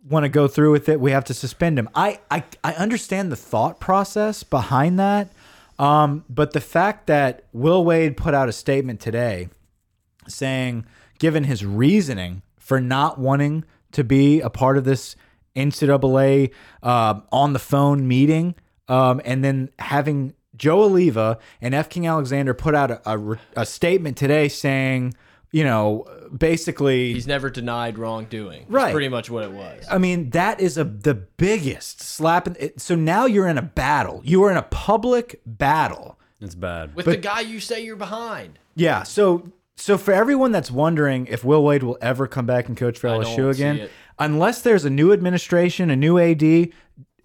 want 0.07 0.23
to 0.23 0.29
go 0.29 0.47
through 0.47 0.71
with 0.71 0.89
it, 0.89 0.99
we 0.99 1.11
have 1.11 1.25
to 1.25 1.33
suspend 1.33 1.77
him. 1.77 1.89
I 1.95 2.19
I, 2.29 2.43
I 2.63 2.73
understand 2.73 3.31
the 3.31 3.35
thought 3.35 3.79
process 3.79 4.43
behind 4.43 4.99
that, 4.99 5.31
um, 5.77 6.25
but 6.29 6.53
the 6.53 6.61
fact 6.61 7.07
that 7.07 7.45
Will 7.53 7.83
Wade 7.83 8.17
put 8.17 8.33
out 8.33 8.49
a 8.49 8.53
statement 8.53 8.99
today 8.99 9.49
saying, 10.27 10.85
given 11.17 11.45
his 11.45 11.65
reasoning 11.65 12.41
for 12.57 12.79
not 12.79 13.17
wanting 13.17 13.65
to 13.91 14.03
be 14.03 14.41
a 14.41 14.49
part 14.49 14.77
of 14.77 14.83
this 14.83 15.15
NCAA 15.55 16.51
uh, 16.83 17.21
on 17.31 17.53
the 17.53 17.59
phone 17.59 18.07
meeting, 18.07 18.55
um, 18.87 19.21
and 19.25 19.43
then 19.43 19.69
having 19.79 20.33
Joe 20.55 20.89
Alleva 20.89 21.39
and 21.61 21.73
F. 21.73 21.89
King 21.89 22.05
Alexander 22.07 22.53
put 22.53 22.75
out 22.75 22.91
a, 22.91 23.01
a, 23.05 23.37
a 23.55 23.65
statement 23.65 24.17
today 24.17 24.49
saying, 24.49 25.13
you 25.51 25.63
know, 25.63 26.05
basically, 26.37 27.13
He's 27.13 27.27
never 27.27 27.49
denied 27.49 27.97
wrongdoing. 27.97 28.61
That's 28.61 28.71
Right. 28.71 28.91
pretty 28.91 29.09
much 29.09 29.29
what 29.29 29.43
it 29.43 29.51
was. 29.51 29.85
I 29.89 29.97
mean, 29.97 30.29
that 30.31 30.59
is 30.59 30.77
a 30.77 30.83
the 30.83 31.13
biggest 31.15 32.01
slap. 32.01 32.47
In, 32.47 32.55
it, 32.59 32.81
so 32.81 32.95
now 32.95 33.25
you're 33.25 33.47
in 33.47 33.57
a 33.57 33.61
battle. 33.63 34.21
You 34.23 34.43
are 34.43 34.51
in 34.51 34.57
a 34.57 34.63
public 34.63 35.41
battle. 35.45 36.17
It's 36.41 36.55
bad. 36.55 36.95
With 36.95 37.05
the 37.05 37.17
guy 37.17 37.41
you 37.41 37.59
say 37.59 37.83
you're 37.83 37.95
behind. 37.95 38.59
Yeah. 38.75 39.03
So 39.03 39.51
so 39.75 39.97
for 39.97 40.13
everyone 40.13 40.51
that's 40.51 40.71
wondering 40.71 41.27
if 41.27 41.43
Will 41.43 41.63
Wade 41.63 41.83
will 41.83 41.97
ever 42.01 42.27
come 42.27 42.45
back 42.45 42.67
and 42.67 42.75
coach 42.77 42.97
for 42.99 43.07
I 43.09 43.13
LSU 43.13 43.49
again, 43.49 43.89
unless 44.17 44.61
there's 44.61 44.85
a 44.85 44.89
new 44.89 45.11
administration, 45.13 45.89
a 45.89 45.95
new 45.95 46.17
AD, 46.19 46.69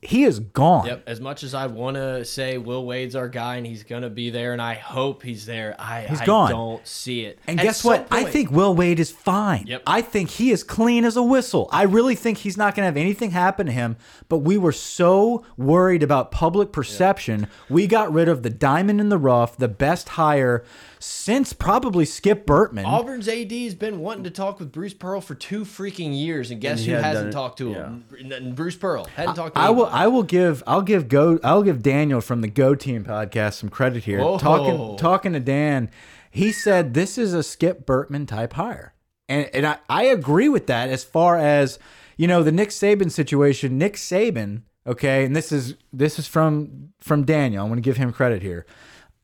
he 0.05 0.25
is 0.25 0.41
gone. 0.41 0.87
Yep. 0.87 1.03
As 1.07 1.21
much 1.21 1.43
as 1.43 1.55
I 1.55 1.67
want 1.67 1.97
to 1.97 2.25
say 2.25 2.59
Will 2.59 2.85
Wade's 2.85 3.17
our 3.17 3.29
guy 3.29 3.57
and 3.57 3.67
he's 3.67 3.83
gonna 3.83 4.11
be 4.11 4.31
there, 4.31 4.53
and 4.53 4.61
I 4.63 4.75
hope 4.75 5.23
he's 5.23 5.47
there, 5.47 5.75
I 5.79 6.03
He's 6.03 6.21
I 6.21 6.27
gone. 6.27 6.51
don't 6.51 6.87
see 6.87 7.25
it. 7.25 7.39
And 7.47 7.59
At 7.59 7.63
guess 7.63 7.85
what? 7.85 8.07
I 8.11 8.25
think 8.25 8.51
Will 8.51 8.75
Wade 8.75 9.01
is 9.01 9.11
fine. 9.11 9.67
Yep. 9.67 9.83
I 9.87 10.03
think 10.03 10.31
he 10.31 10.51
is 10.51 10.63
clean 10.63 11.05
as 11.05 11.17
a 11.17 11.23
whistle. 11.23 11.69
I 11.73 11.83
really 11.85 12.15
think 12.15 12.39
he's 12.39 12.57
not 12.57 12.75
going 12.75 12.83
to 12.83 12.87
have 12.87 12.97
anything 12.97 13.31
happen 13.31 13.67
to 13.67 13.73
him. 13.73 13.97
But 14.29 14.39
we 14.39 14.57
were 14.57 14.73
so 14.73 15.45
worried 15.57 16.03
about 16.03 16.31
public 16.31 16.73
perception, 16.73 17.49
we 17.69 17.87
got 17.87 18.13
rid 18.13 18.29
of 18.29 18.43
the 18.43 18.51
diamond 18.51 19.01
in 19.01 19.09
the 19.09 19.19
rough, 19.19 19.57
the 19.57 19.69
best 19.69 20.11
hire 20.11 20.65
since 21.05 21.53
probably 21.53 22.05
Skip 22.05 22.47
Bertman. 22.47 22.87
Auburn's 22.87 23.29
AD 23.29 23.53
has 23.53 23.75
been 23.75 24.01
wanting 24.01 24.25
to 24.25 24.31
talk 24.31 24.59
with 24.59 24.73
Bruce 24.73 24.95
Pearl 24.95 25.21
for 25.21 25.35
two 25.35 25.65
freaking 25.65 26.19
years, 26.19 26.51
and 26.51 26.61
guess 26.61 26.81
he 26.81 26.93
who 26.93 26.97
hasn't 26.97 27.33
talked 27.33 27.59
to 27.59 27.75
him? 27.75 28.05
N- 28.19 28.55
Bruce 28.55 28.77
Pearl 28.77 29.05
hadn't 29.05 29.35
talked 29.35 29.55
to 29.55 29.61
I 29.61 29.71
will. 29.71 29.87
I 29.87 30.07
will 30.07 30.23
give. 30.23 30.63
I'll 30.67 30.83
give 30.83 31.09
go. 31.09 31.39
I'll 31.45 31.63
give 31.63 31.83
Daniel 31.83 32.21
from 32.21 32.41
the 32.41 32.49
Go 32.49 32.75
Team 32.75 33.05
podcast 33.05 33.55
some 33.55 33.69
credit 33.69 34.05
here. 34.05 34.21
Whoa. 34.21 34.39
Talking 34.39 34.97
talking 34.97 35.33
to 35.35 35.41
Dan, 35.41 35.91
he 36.31 36.51
said 36.51 36.95
this 36.95 37.19
is 37.19 37.35
a 37.35 37.43
Skip 37.43 37.85
Bertman 37.85 38.27
type 38.27 38.55
hire, 38.55 38.95
and 39.29 39.51
and 39.53 39.67
I, 39.67 39.79
I 39.89 40.05
agree 40.05 40.49
with 40.49 40.67
that 40.69 40.89
as 40.89 41.05
far 41.05 41.37
as 41.37 41.79
you 42.17 42.27
know 42.27 42.43
the 42.43 42.53
Nick 42.53 42.71
Saban 42.71 43.11
situation. 43.11 43.77
Nick 43.77 43.95
Saban, 43.95 44.63
okay, 44.87 45.27
and 45.27 45.37
this 45.37 45.53
is 45.53 45.75
this 45.93 46.19
is 46.19 46.27
from 46.27 46.93
from 46.99 47.25
Daniel. 47.25 47.63
I'm 47.63 47.69
going 47.69 47.77
to 47.77 47.87
give 47.87 47.99
him 47.99 48.11
credit 48.11 48.41
here. 48.41 48.65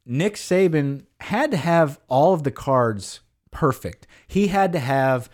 Nick 0.04 0.34
Saban 0.34 1.04
had 1.20 1.50
to 1.50 1.56
have 1.56 2.00
all 2.08 2.34
of 2.34 2.42
the 2.42 2.50
cards 2.50 3.20
perfect. 3.50 4.06
He 4.26 4.48
had 4.48 4.72
to 4.72 4.78
have 4.78 5.28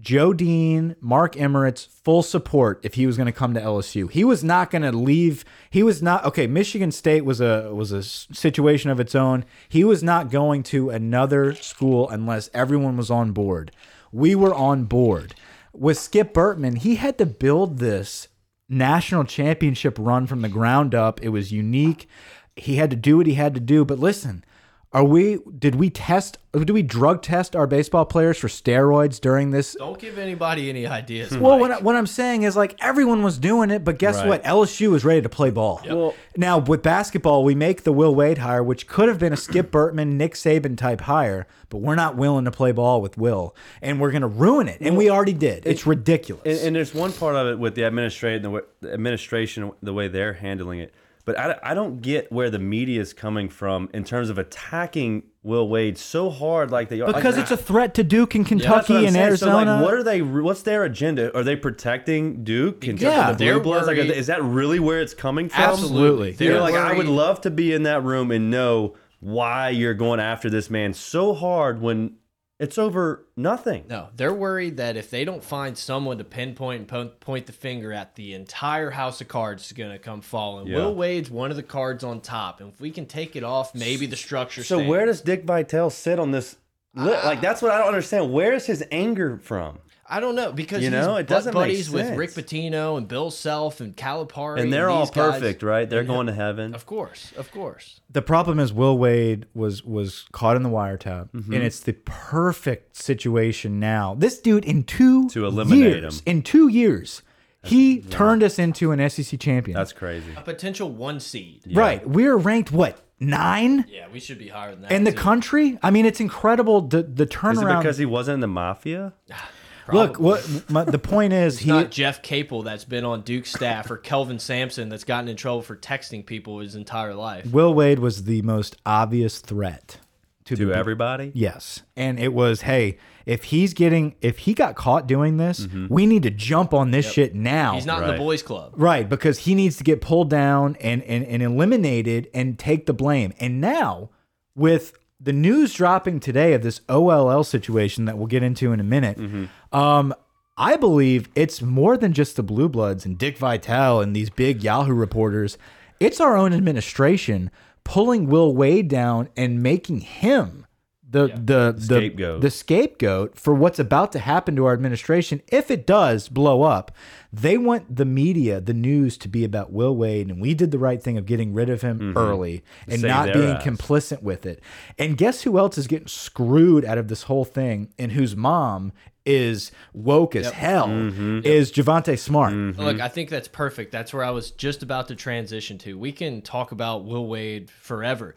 Joe 0.00 0.32
Dean, 0.32 0.94
Mark 1.00 1.36
Emmert 1.36 1.78
full 1.78 2.22
support 2.22 2.80
if 2.84 2.94
he 2.94 3.06
was 3.06 3.16
going 3.16 3.26
to 3.26 3.32
come 3.32 3.52
to 3.54 3.60
LSU. 3.60 4.10
He 4.10 4.22
was 4.22 4.44
not 4.44 4.70
going 4.70 4.82
to 4.82 4.92
leave. 4.92 5.44
He 5.70 5.82
was 5.82 6.00
not 6.00 6.24
okay. 6.24 6.46
Michigan 6.46 6.92
State 6.92 7.24
was 7.24 7.40
a 7.40 7.74
was 7.74 7.90
a 7.90 8.02
situation 8.02 8.90
of 8.90 9.00
its 9.00 9.14
own. 9.14 9.44
He 9.68 9.82
was 9.84 10.02
not 10.02 10.30
going 10.30 10.62
to 10.64 10.90
another 10.90 11.54
school 11.54 12.08
unless 12.08 12.48
everyone 12.54 12.96
was 12.96 13.10
on 13.10 13.32
board. 13.32 13.72
We 14.12 14.34
were 14.34 14.54
on 14.54 14.84
board. 14.84 15.34
With 15.72 15.98
Skip 15.98 16.32
Bertman, 16.32 16.78
he 16.78 16.96
had 16.96 17.18
to 17.18 17.26
build 17.26 17.78
this 17.78 18.28
national 18.68 19.24
championship 19.24 19.96
run 19.98 20.26
from 20.26 20.42
the 20.42 20.48
ground 20.48 20.94
up. 20.94 21.20
It 21.22 21.30
was 21.30 21.52
unique. 21.52 22.08
He 22.56 22.76
had 22.76 22.90
to 22.90 22.96
do 22.96 23.16
what 23.16 23.26
he 23.26 23.34
had 23.34 23.54
to 23.54 23.60
do. 23.60 23.84
But 23.84 23.98
listen, 23.98 24.44
are 24.92 25.04
we? 25.04 25.38
Did 25.58 25.74
we 25.74 25.90
test? 25.90 26.38
Do 26.64 26.72
we 26.72 26.82
drug 26.82 27.20
test 27.22 27.54
our 27.54 27.66
baseball 27.66 28.06
players 28.06 28.38
for 28.38 28.48
steroids 28.48 29.20
during 29.20 29.50
this? 29.50 29.74
Don't 29.78 29.98
give 29.98 30.16
anybody 30.18 30.70
any 30.70 30.86
ideas. 30.86 31.36
Well, 31.36 31.52
Mike. 31.52 31.60
what, 31.60 31.70
I- 31.72 31.78
what 31.80 31.94
I'm 31.94 32.06
saying 32.06 32.44
is 32.44 32.56
like 32.56 32.74
everyone 32.80 33.22
was 33.22 33.36
doing 33.38 33.70
it, 33.70 33.84
but 33.84 33.98
guess 33.98 34.16
Right. 34.16 34.28
what? 34.28 34.44
LSU 34.44 34.90
was 34.90 35.04
ready 35.04 35.20
to 35.20 35.28
play 35.28 35.50
ball. 35.50 35.82
Well- 35.86 36.14
now 36.38 36.58
with 36.58 36.82
basketball, 36.82 37.44
we 37.44 37.54
make 37.54 37.82
the 37.82 37.92
Will 37.92 38.14
Wade 38.14 38.38
hire, 38.38 38.62
which 38.62 38.86
could 38.86 39.08
have 39.08 39.18
been 39.18 39.32
a 39.34 39.36
Skip 39.36 39.70
Bertman, 39.70 40.16
Nick 40.16 40.34
Saban 40.34 40.76
type 40.78 41.02
hire, 41.02 41.46
but 41.68 41.78
we're 41.78 41.94
not 41.94 42.16
willing 42.16 42.46
to 42.46 42.50
play 42.50 42.72
ball 42.72 43.02
with 43.02 43.18
Will, 43.18 43.54
and 43.82 44.00
we're 44.00 44.10
gonna 44.10 44.26
ruin 44.26 44.68
it, 44.68 44.78
and 44.80 44.96
we 44.96 45.10
already 45.10 45.34
did. 45.34 45.66
It's 45.66 45.86
ridiculous. 45.86 46.42
And, 46.46 46.58
and 46.68 46.76
there's 46.76 46.94
one 46.94 47.12
part 47.12 47.36
of 47.36 47.46
it 47.48 47.58
with 47.58 47.74
the 47.74 47.84
administration, 47.84 48.42
the, 48.42 48.64
the 48.80 48.94
administration, 48.94 49.70
the 49.82 49.92
way 49.92 50.08
they're 50.08 50.32
handling 50.32 50.80
it. 50.80 50.94
But 51.28 51.38
I, 51.38 51.58
I 51.62 51.74
don't 51.74 52.00
get 52.00 52.32
where 52.32 52.48
the 52.48 52.58
media 52.58 53.02
is 53.02 53.12
coming 53.12 53.50
from 53.50 53.90
in 53.92 54.02
terms 54.02 54.30
of 54.30 54.38
attacking 54.38 55.24
Will 55.42 55.68
Wade 55.68 55.98
so 55.98 56.30
hard, 56.30 56.70
like 56.70 56.88
they 56.88 57.02
are. 57.02 57.12
because 57.12 57.34
like, 57.36 57.42
it's 57.42 57.50
a 57.50 57.56
threat 57.58 57.92
to 57.96 58.02
Duke 58.02 58.34
and 58.34 58.46
Kentucky 58.46 58.96
I'm 58.96 59.04
and 59.04 59.12
saying. 59.14 59.36
So, 59.36 59.48
like, 59.50 59.82
what 59.82 59.92
are 59.92 60.02
they? 60.02 60.22
What's 60.22 60.62
their 60.62 60.84
agenda? 60.84 61.36
Are 61.36 61.42
they 61.44 61.54
protecting 61.54 62.44
Duke, 62.44 62.80
Kentucky, 62.80 63.04
Yeah, 63.14 63.32
the 63.32 63.36
Blue 63.36 63.46
they're 63.46 63.60
Bloods? 63.60 63.86
Like, 63.86 63.96
are 63.98 64.00
worried- 64.00 64.10
they- 64.12 64.16
is 64.16 64.28
that 64.28 64.42
really 64.42 64.80
where 64.80 65.02
it's 65.02 65.12
coming 65.12 65.50
from? 65.50 65.64
Absolutely. 65.64 66.28
You're 66.38 66.52
They're 66.54 66.60
like, 66.62 66.74
I 66.74 66.94
would 66.94 67.08
love 67.08 67.42
to 67.42 67.50
be 67.50 67.74
in 67.74 67.82
that 67.82 68.02
room 68.04 68.30
and 68.30 68.50
know 68.50 68.94
why 69.20 69.68
you're 69.68 69.92
going 69.92 70.20
after 70.20 70.48
this 70.48 70.70
man 70.70 70.94
so 70.94 71.34
hard 71.34 71.82
when 71.82 72.12
it's 72.58 72.78
over 72.78 73.26
nothing. 73.36 73.84
No, 73.88 74.08
they're 74.16 74.34
worried 74.34 74.78
that 74.78 74.96
if 74.96 75.10
they 75.10 75.24
don't 75.24 75.44
find 75.44 75.78
someone 75.78 76.18
to 76.18 76.24
pinpoint 76.24 76.80
and 76.80 76.88
po 76.88 77.06
point 77.20 77.46
the 77.46 77.52
finger 77.52 77.92
at, 77.92 78.16
the 78.16 78.34
entire 78.34 78.90
house 78.90 79.20
of 79.20 79.28
cards 79.28 79.66
is 79.66 79.72
going 79.72 79.92
to 79.92 79.98
come 79.98 80.20
falling. 80.20 80.66
Yeah. 80.66 80.76
Will 80.76 80.94
Wade's 80.94 81.30
one 81.30 81.50
of 81.50 81.56
the 81.56 81.62
cards 81.62 82.02
on 82.02 82.20
top, 82.20 82.60
and 82.60 82.72
if 82.72 82.80
we 82.80 82.90
can 82.90 83.06
take 83.06 83.36
it 83.36 83.44
off, 83.44 83.74
maybe 83.74 84.06
the 84.06 84.16
structure. 84.16 84.62
So 84.64 84.76
stands. 84.76 84.88
where 84.88 85.06
does 85.06 85.20
Dick 85.20 85.44
Vitale 85.44 85.90
sit 85.90 86.18
on 86.18 86.32
this? 86.32 86.56
li- 86.94 87.14
uh, 87.14 87.24
like 87.24 87.40
that's 87.40 87.62
what 87.62 87.70
I 87.70 87.78
don't 87.78 87.88
understand. 87.88 88.32
Where 88.32 88.52
is 88.52 88.66
his 88.66 88.84
anger 88.90 89.38
from? 89.38 89.78
I 90.10 90.20
don't 90.20 90.34
know 90.34 90.52
because 90.52 90.78
You 90.82 90.90
he's 90.90 90.92
know, 91.06 91.16
it 91.16 91.26
doesn't 91.26 91.52
make 91.52 91.60
buddies 91.62 91.90
with. 91.90 92.16
Rick 92.16 92.30
Pitino 92.30 92.96
and 92.96 93.06
Bill 93.06 93.30
Self 93.30 93.80
and 93.82 93.94
Calipari, 93.96 94.60
And 94.60 94.72
they're 94.72 94.88
all 94.88 95.00
these 95.04 95.10
guys. 95.10 95.32
perfect, 95.34 95.62
right? 95.62 95.88
They're 95.88 96.02
going 96.04 96.26
to 96.28 96.32
heaven. 96.32 96.74
Of 96.74 96.86
course, 96.86 97.32
of 97.36 97.50
course. 97.52 98.00
the 98.10 98.22
problem 98.22 98.58
is 98.58 98.72
Will 98.72 98.96
Wade 98.96 99.46
was 99.54 99.84
was 99.84 100.24
caught 100.32 100.56
in 100.56 100.62
the 100.62 100.70
wiretap, 100.70 101.30
Mm-hmm. 101.32 101.52
and 101.52 101.62
it's 101.62 101.80
the 101.80 101.92
perfect 101.92 102.96
situation 102.96 103.78
now. 103.80 104.14
This 104.18 104.38
dude 104.40 104.64
in 104.64 104.84
two 104.84 105.28
To 105.30 105.44
eliminate 105.46 106.02
years, 106.02 106.20
him. 106.20 106.22
in 106.38 106.42
two 106.42 106.68
years, 106.68 107.22
he 107.62 108.00
turned 108.00 108.42
us 108.42 108.58
into 108.58 108.92
an 108.92 109.10
SEC 109.10 109.38
champion. 109.38 109.76
That's 109.76 109.92
crazy. 109.92 110.32
A 110.36 110.40
potential 110.40 110.90
one 110.90 111.20
seed. 111.20 111.62
right. 111.74 112.08
We're 112.08 112.36
ranked 112.36 112.72
what 112.72 112.98
nine 113.20 113.84
Yeah, 113.90 114.06
we 114.12 114.20
should 114.20 114.38
be 114.38 114.48
higher 114.48 114.70
than 114.70 114.82
that. 114.82 114.92
in 114.92 115.04
the 115.04 115.10
too. 115.12 115.18
country. 115.18 115.78
I 115.82 115.90
mean, 115.90 116.06
it's 116.06 116.20
incredible 116.20 116.80
the 116.82 117.02
the 117.02 117.24
Is 117.24 117.30
it 117.30 117.30
turnaround. 117.30 117.80
because 117.80 117.98
he 117.98 118.06
wasn't 118.06 118.34
in 118.34 118.40
the 118.40 118.46
mafia? 118.48 119.12
Look, 119.94 120.18
what 120.18 120.70
my, 120.70 120.84
the 120.84 120.98
point 120.98 121.32
is, 121.32 121.54
It's 121.54 121.62
he 121.64 121.70
not 121.70 121.90
Jeff 121.90 122.22
Capel 122.22 122.62
that's 122.62 122.84
been 122.84 123.04
on 123.04 123.22
Duke's 123.22 123.52
staff 123.52 123.90
or 123.90 123.96
Kelvin 123.96 124.38
Sampson 124.38 124.88
that's 124.88 125.04
gotten 125.04 125.28
in 125.28 125.36
trouble 125.36 125.62
for 125.62 125.76
texting 125.76 126.24
people 126.24 126.60
his 126.60 126.74
entire 126.74 127.14
life. 127.14 127.46
Will 127.46 127.72
Wade 127.72 127.98
was 127.98 128.24
the 128.24 128.42
most 128.42 128.76
obvious 128.84 129.38
threat 129.38 129.98
to, 130.44 130.56
To 130.56 130.66
the 130.66 130.74
everybody? 130.74 131.32
Yes. 131.34 131.82
And 131.96 132.18
it 132.18 132.32
was, 132.32 132.62
hey, 132.62 132.98
if 133.26 133.44
he's 133.44 133.74
getting 133.74 134.16
if 134.22 134.38
he 134.38 134.54
got 134.54 134.74
caught 134.74 135.06
doing 135.06 135.36
this, 135.36 135.66
mm-hmm. 135.66 135.92
we 135.92 136.06
need 136.06 136.22
to 136.22 136.30
jump 136.30 136.72
on 136.72 136.90
this 136.90 137.10
shit 137.10 137.34
now. 137.34 137.74
He's 137.74 137.84
not 137.84 138.02
in 138.02 138.08
the 138.08 138.16
boys' 138.16 138.42
club. 138.42 138.72
right, 138.74 139.06
because 139.06 139.40
he 139.40 139.54
needs 139.54 139.76
to 139.76 139.84
get 139.84 140.00
pulled 140.00 140.30
down 140.30 140.76
and, 140.80 141.02
and 141.02 141.24
and 141.26 141.42
eliminated 141.42 142.28
and 142.32 142.58
take 142.58 142.86
the 142.86 142.94
blame. 142.94 143.34
And 143.38 143.60
now 143.60 144.08
with 144.54 144.94
the 145.20 145.32
news 145.32 145.74
dropping 145.74 146.20
today 146.20 146.54
of 146.54 146.62
this 146.62 146.80
OLL 146.88 147.44
situation 147.44 148.04
that 148.04 148.16
we'll 148.16 148.28
get 148.28 148.42
into 148.42 148.72
in 148.72 148.80
a 148.80 148.84
minute, 148.84 149.18
mm-hmm. 149.18 149.46
Um 149.72 150.14
I 150.60 150.76
believe 150.76 151.28
it's 151.36 151.62
more 151.62 151.96
than 151.96 152.12
just 152.12 152.34
the 152.34 152.42
Blue 152.42 152.68
Bloods 152.68 153.06
and 153.06 153.16
Dick 153.16 153.38
Vitale 153.38 154.00
and 154.00 154.14
these 154.14 154.28
big 154.28 154.64
Yahoo 154.64 154.92
reporters. 154.92 155.56
It's 156.00 156.20
our 156.20 156.36
own 156.36 156.52
administration 156.52 157.52
pulling 157.84 158.26
Will 158.26 158.54
Wade 158.54 158.88
down 158.88 159.28
and 159.36 159.62
making 159.62 160.00
him 160.00 160.66
the 161.10 161.28
the 161.28 161.72
the 161.74 161.80
Scapegoat. 161.80 162.40
the 162.42 162.50
scapegoat 162.50 163.38
for 163.38 163.54
what's 163.54 163.78
about 163.78 164.12
to 164.12 164.18
happen 164.18 164.54
to 164.56 164.66
our 164.66 164.74
administration 164.74 165.40
if 165.48 165.70
it 165.70 165.86
does 165.86 166.28
blow 166.28 166.62
up. 166.64 166.92
They 167.32 167.56
want 167.56 167.94
the 167.96 168.04
media, 168.04 168.60
the 168.60 168.74
news 168.74 169.16
to 169.18 169.28
be 169.28 169.42
about 169.44 169.72
Will 169.72 169.96
Wade 169.96 170.28
and 170.28 170.38
we 170.40 170.52
did 170.54 170.70
the 170.70 170.78
right 170.78 171.02
thing 171.02 171.16
of 171.16 171.24
getting 171.24 171.54
rid 171.54 171.70
of 171.70 171.80
him 171.82 172.14
early 172.16 172.62
and 172.86 173.00
Save 173.00 173.08
not 173.10 173.32
being 173.32 173.56
ass. 173.56 173.62
complicit 173.62 174.22
with 174.22 174.44
it. 174.44 174.60
And 174.98 175.16
guess 175.16 175.42
who 175.42 175.56
else 175.56 175.78
is 175.78 175.86
getting 175.86 176.08
screwed 176.08 176.84
out 176.84 176.98
of 176.98 177.08
this 177.08 177.22
whole 177.22 177.44
thing 177.46 177.94
and 177.98 178.12
whose 178.12 178.36
mom 178.36 178.92
is 179.28 179.70
woke 179.92 180.34
as 180.34 180.50
hell 180.50 180.88
mm-hmm. 180.88 181.40
is 181.44 181.70
Javonte 181.70 182.18
Smart. 182.18 182.54
Mm-hmm. 182.54 182.80
Look, 182.80 183.00
I 183.00 183.08
think 183.08 183.28
that's 183.28 183.46
perfect. 183.46 183.92
That's 183.92 184.14
where 184.14 184.24
I 184.24 184.30
was 184.30 184.50
just 184.50 184.82
about 184.82 185.08
to 185.08 185.14
transition 185.14 185.76
to. 185.78 185.98
We 185.98 186.12
can 186.12 186.40
talk 186.40 186.72
about 186.72 187.04
Will 187.04 187.26
Wade 187.26 187.70
forever. 187.70 188.34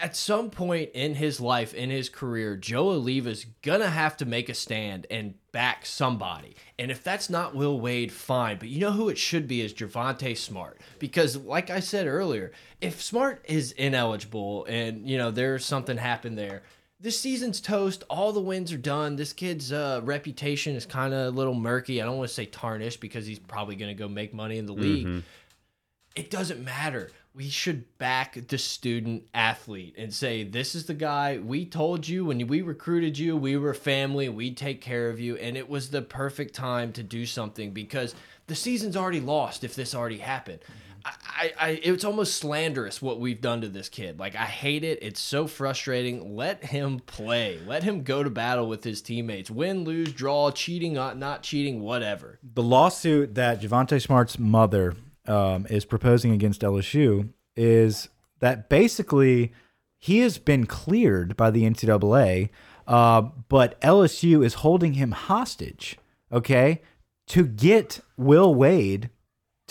At 0.00 0.16
some 0.16 0.48
point 0.48 0.90
in 0.94 1.16
his 1.16 1.40
life, 1.40 1.74
in 1.74 1.90
his 1.90 2.08
career, 2.08 2.56
Joe 2.56 2.92
Alleva's 2.92 3.44
gonna 3.62 3.90
have 3.90 4.16
to 4.18 4.24
make 4.24 4.48
a 4.48 4.54
stand 4.54 5.06
and 5.10 5.34
back 5.50 5.84
somebody. 5.84 6.56
And 6.78 6.90
if 6.90 7.04
that's 7.04 7.28
not 7.28 7.54
Will 7.54 7.78
Wade, 7.78 8.12
fine. 8.12 8.58
But 8.58 8.68
you 8.68 8.80
know 8.80 8.92
who 8.92 9.10
it 9.10 9.18
should 9.18 9.46
be 9.46 9.60
is 9.60 9.74
Javonte 9.74 10.36
Smart. 10.38 10.80
Because 10.98 11.36
like 11.36 11.68
I 11.68 11.80
said 11.80 12.06
earlier, 12.06 12.52
if 12.80 13.02
Smart 13.02 13.44
is 13.48 13.72
ineligible 13.72 14.64
and 14.64 15.06
you 15.06 15.18
know 15.18 15.30
there's 15.30 15.66
something 15.66 15.98
happened 15.98 16.38
there, 16.38 16.62
this 17.02 17.18
season's 17.18 17.60
toast. 17.60 18.04
All 18.08 18.32
the 18.32 18.40
wins 18.40 18.72
are 18.72 18.78
done. 18.78 19.16
This 19.16 19.32
kid's 19.32 19.72
uh, 19.72 20.00
reputation 20.04 20.76
is 20.76 20.86
kind 20.86 21.12
of 21.12 21.26
a 21.26 21.30
little 21.36 21.54
murky. 21.54 22.00
I 22.00 22.04
don't 22.04 22.16
want 22.16 22.28
to 22.28 22.34
say 22.34 22.46
tarnished 22.46 23.00
because 23.00 23.26
he's 23.26 23.40
probably 23.40 23.74
going 23.74 23.94
to 23.94 24.00
go 24.00 24.08
make 24.08 24.32
money 24.32 24.56
in 24.56 24.66
the 24.66 24.72
league. 24.72 25.24
It 26.14 26.30
doesn't 26.30 26.64
matter. 26.64 27.10
We 27.34 27.48
should 27.48 27.98
back 27.98 28.46
the 28.46 28.58
student 28.58 29.24
athlete 29.34 29.94
and 29.98 30.12
say, 30.14 30.44
This 30.44 30.74
is 30.74 30.84
the 30.84 30.94
guy 30.94 31.38
we 31.38 31.64
told 31.64 32.06
you 32.06 32.26
when 32.26 32.46
we 32.46 32.62
recruited 32.62 33.18
you, 33.18 33.36
we 33.36 33.56
were 33.56 33.74
family, 33.74 34.28
we'd 34.28 34.56
take 34.56 34.80
care 34.80 35.08
of 35.08 35.18
you. 35.18 35.36
And 35.36 35.56
it 35.56 35.68
was 35.68 35.90
the 35.90 36.02
perfect 36.02 36.54
time 36.54 36.92
to 36.92 37.02
do 37.02 37.26
something 37.26 37.72
because 37.72 38.14
the 38.46 38.54
season's 38.54 38.96
already 38.96 39.20
lost 39.20 39.64
if 39.64 39.74
this 39.74 39.94
already 39.94 40.18
happened. 40.18 40.60
I, 41.04 41.52
I, 41.58 41.68
it's 41.82 42.04
almost 42.04 42.36
slanderous 42.36 43.02
what 43.02 43.18
we've 43.18 43.40
done 43.40 43.62
to 43.62 43.68
this 43.68 43.88
kid. 43.88 44.18
Like 44.18 44.34
I 44.36 44.44
hate 44.44 44.84
it. 44.84 44.98
It's 45.02 45.20
so 45.20 45.46
frustrating. 45.46 46.36
Let 46.36 46.64
him 46.64 47.00
play. 47.00 47.58
Let 47.66 47.82
him 47.82 48.02
go 48.02 48.22
to 48.22 48.30
battle 48.30 48.68
with 48.68 48.84
his 48.84 49.02
teammates. 49.02 49.50
Win, 49.50 49.84
lose, 49.84 50.12
draw, 50.12 50.50
cheating, 50.50 50.92
not 50.92 51.18
not 51.18 51.42
cheating, 51.42 51.80
whatever. 51.82 52.38
the 52.42 52.62
lawsuit 52.62 53.34
that 53.34 53.60
Javonte 53.60 54.00
Smart's 54.00 54.38
mother 54.38 54.94
um, 55.26 55.66
is 55.70 55.84
proposing 55.84 56.32
against 56.32 56.62
LSU 56.62 57.30
is 57.56 58.08
that 58.40 58.68
basically 58.68 59.52
he 59.98 60.18
has 60.18 60.38
been 60.38 60.66
cleared 60.66 61.36
by 61.36 61.50
the 61.50 61.62
NCAA, 61.62 62.50
uh, 62.88 63.22
but 63.48 63.80
LSU 63.80 64.44
is 64.44 64.54
holding 64.54 64.94
him 64.94 65.12
hostage, 65.12 65.96
okay, 66.32 66.82
to 67.28 67.46
get 67.46 68.00
Will 68.16 68.54
Wade 68.54 69.10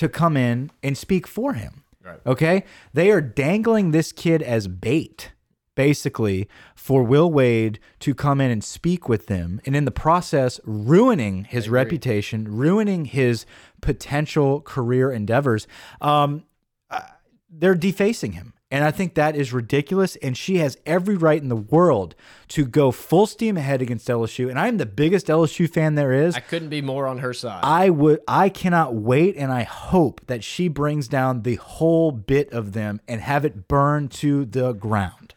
to 0.01 0.09
come 0.09 0.35
in 0.35 0.71
and 0.81 0.97
speak 0.97 1.27
for 1.27 1.53
him. 1.53 1.83
Right. 2.03 2.19
Okay. 2.25 2.63
They 2.91 3.11
are 3.11 3.21
dangling 3.21 3.91
this 3.91 4.11
kid 4.11 4.41
as 4.41 4.67
bait, 4.67 5.31
basically, 5.75 6.49
for 6.73 7.03
Will 7.03 7.31
Wade 7.31 7.79
to 7.99 8.15
come 8.15 8.41
in 8.41 8.49
and 8.49 8.63
speak 8.63 9.07
with 9.07 9.27
them. 9.27 9.61
And 9.63 9.75
in 9.75 9.85
the 9.85 9.91
process, 9.91 10.59
ruining 10.65 11.43
his 11.43 11.69
reputation, 11.69 12.45
ruining 12.45 13.05
his 13.05 13.45
potential 13.79 14.61
career 14.61 15.11
endeavors. 15.11 15.67
Um, 16.01 16.45
uh, 16.89 17.01
they're 17.47 17.75
defacing 17.75 18.31
him. 18.31 18.55
And 18.71 18.85
I 18.85 18.91
think 18.91 19.15
that 19.15 19.35
is 19.35 19.51
ridiculous. 19.51 20.15
And 20.17 20.35
she 20.35 20.57
has 20.57 20.77
every 20.85 21.17
right 21.17 21.41
in 21.41 21.49
the 21.49 21.55
world 21.55 22.15
to 22.49 22.65
go 22.65 22.91
full 22.91 23.27
steam 23.27 23.57
ahead 23.57 23.81
against 23.81 24.07
LSU. 24.07 24.49
And 24.49 24.57
I'm 24.57 24.77
the 24.77 24.85
biggest 24.85 25.27
LSU 25.27 25.69
fan 25.69 25.95
there 25.95 26.13
is. 26.13 26.35
I 26.35 26.39
couldn't 26.39 26.69
be 26.69 26.81
more 26.81 27.05
on 27.05 27.19
her 27.19 27.33
side. 27.33 27.59
I 27.63 27.89
would 27.89 28.21
I 28.27 28.47
cannot 28.49 28.95
wait 28.95 29.35
and 29.35 29.51
I 29.51 29.63
hope 29.63 30.25
that 30.27 30.43
she 30.43 30.69
brings 30.69 31.09
down 31.09 31.43
the 31.43 31.55
whole 31.55 32.11
bit 32.11 32.51
of 32.53 32.71
them 32.71 33.01
and 33.07 33.19
have 33.19 33.43
it 33.43 33.67
burn 33.67 34.07
to 34.07 34.45
the 34.45 34.71
ground. 34.71 35.35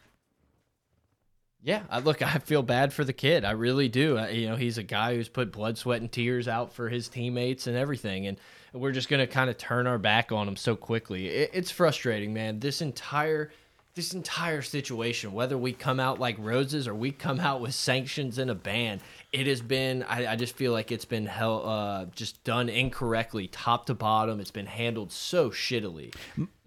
Yeah, 1.65 1.81
I, 1.89 1.97
look, 1.97 2.21
I 2.21 2.37
feel 2.37 2.61
bad 2.61 2.93
for 2.93 3.03
the 3.03 3.11
kid. 3.11 3.43
I 3.43 3.51
really 3.51 3.89
do. 3.89 4.17
I, 4.17 4.29
you 4.29 4.47
know, 4.47 4.55
he's 4.55 4.77
a 4.77 4.83
guy 4.83 5.15
who's 5.15 5.29
put 5.29 5.51
blood, 5.51 5.79
sweat, 5.79 5.99
and 5.99 6.11
tears 6.11 6.47
out 6.47 6.73
for 6.73 6.89
his 6.89 7.09
teammates 7.09 7.65
and 7.65 7.75
everything, 7.75 8.27
and 8.27 8.37
we're 8.75 8.91
just 8.91 9.09
gonna 9.09 9.27
kind 9.27 9.49
of 9.49 9.57
turn 9.57 9.87
our 9.87 9.97
back 9.97 10.31
on 10.31 10.45
them 10.45 10.55
so 10.55 10.75
quickly. 10.75 11.27
It, 11.27 11.51
it's 11.53 11.71
frustrating, 11.71 12.33
man. 12.33 12.59
This 12.59 12.81
entire 12.81 13.51
this 13.95 14.13
entire 14.13 14.61
situation, 14.61 15.31
whether 15.31 15.57
we 15.57 15.71
come 15.71 16.01
out 16.01 16.19
like 16.19 16.35
roses 16.37 16.85
or 16.85 16.93
we 16.93 17.11
come 17.11 17.39
out 17.39 17.61
with 17.61 17.73
sanctions 17.73 18.37
and 18.37 18.51
a 18.51 18.55
ban, 18.55 18.99
it 19.31 19.47
has 19.47 19.61
been. 19.61 20.03
I, 20.03 20.33
I 20.33 20.35
just 20.35 20.55
feel 20.55 20.73
like 20.73 20.91
it's 20.91 21.05
been 21.05 21.25
hell, 21.25 21.65
uh, 21.65 22.05
just 22.13 22.43
done 22.43 22.67
incorrectly, 22.67 23.47
top 23.47 23.85
to 23.85 23.93
bottom. 23.93 24.41
It's 24.41 24.51
been 24.51 24.65
handled 24.65 25.13
so 25.13 25.49
shittily, 25.49 26.13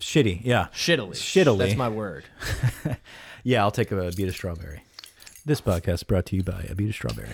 Shitty, 0.01 0.41
yeah. 0.43 0.69
shittily, 0.73 1.11
Shittily. 1.11 1.59
That's 1.59 1.77
my 1.77 1.89
word. 1.89 2.25
Yeah, 3.45 3.63
I'll 3.63 3.71
take 3.71 3.93
a 3.93 4.11
beat 4.11 4.29
of 4.29 4.35
strawberry. 4.35 4.83
This 5.47 5.61
podcast 5.61 5.95
is 5.95 6.03
brought 6.03 6.27
to 6.27 6.37
you 6.37 6.43
by 6.43 6.65
Abita 6.65 6.93
Strawberry. 6.93 7.31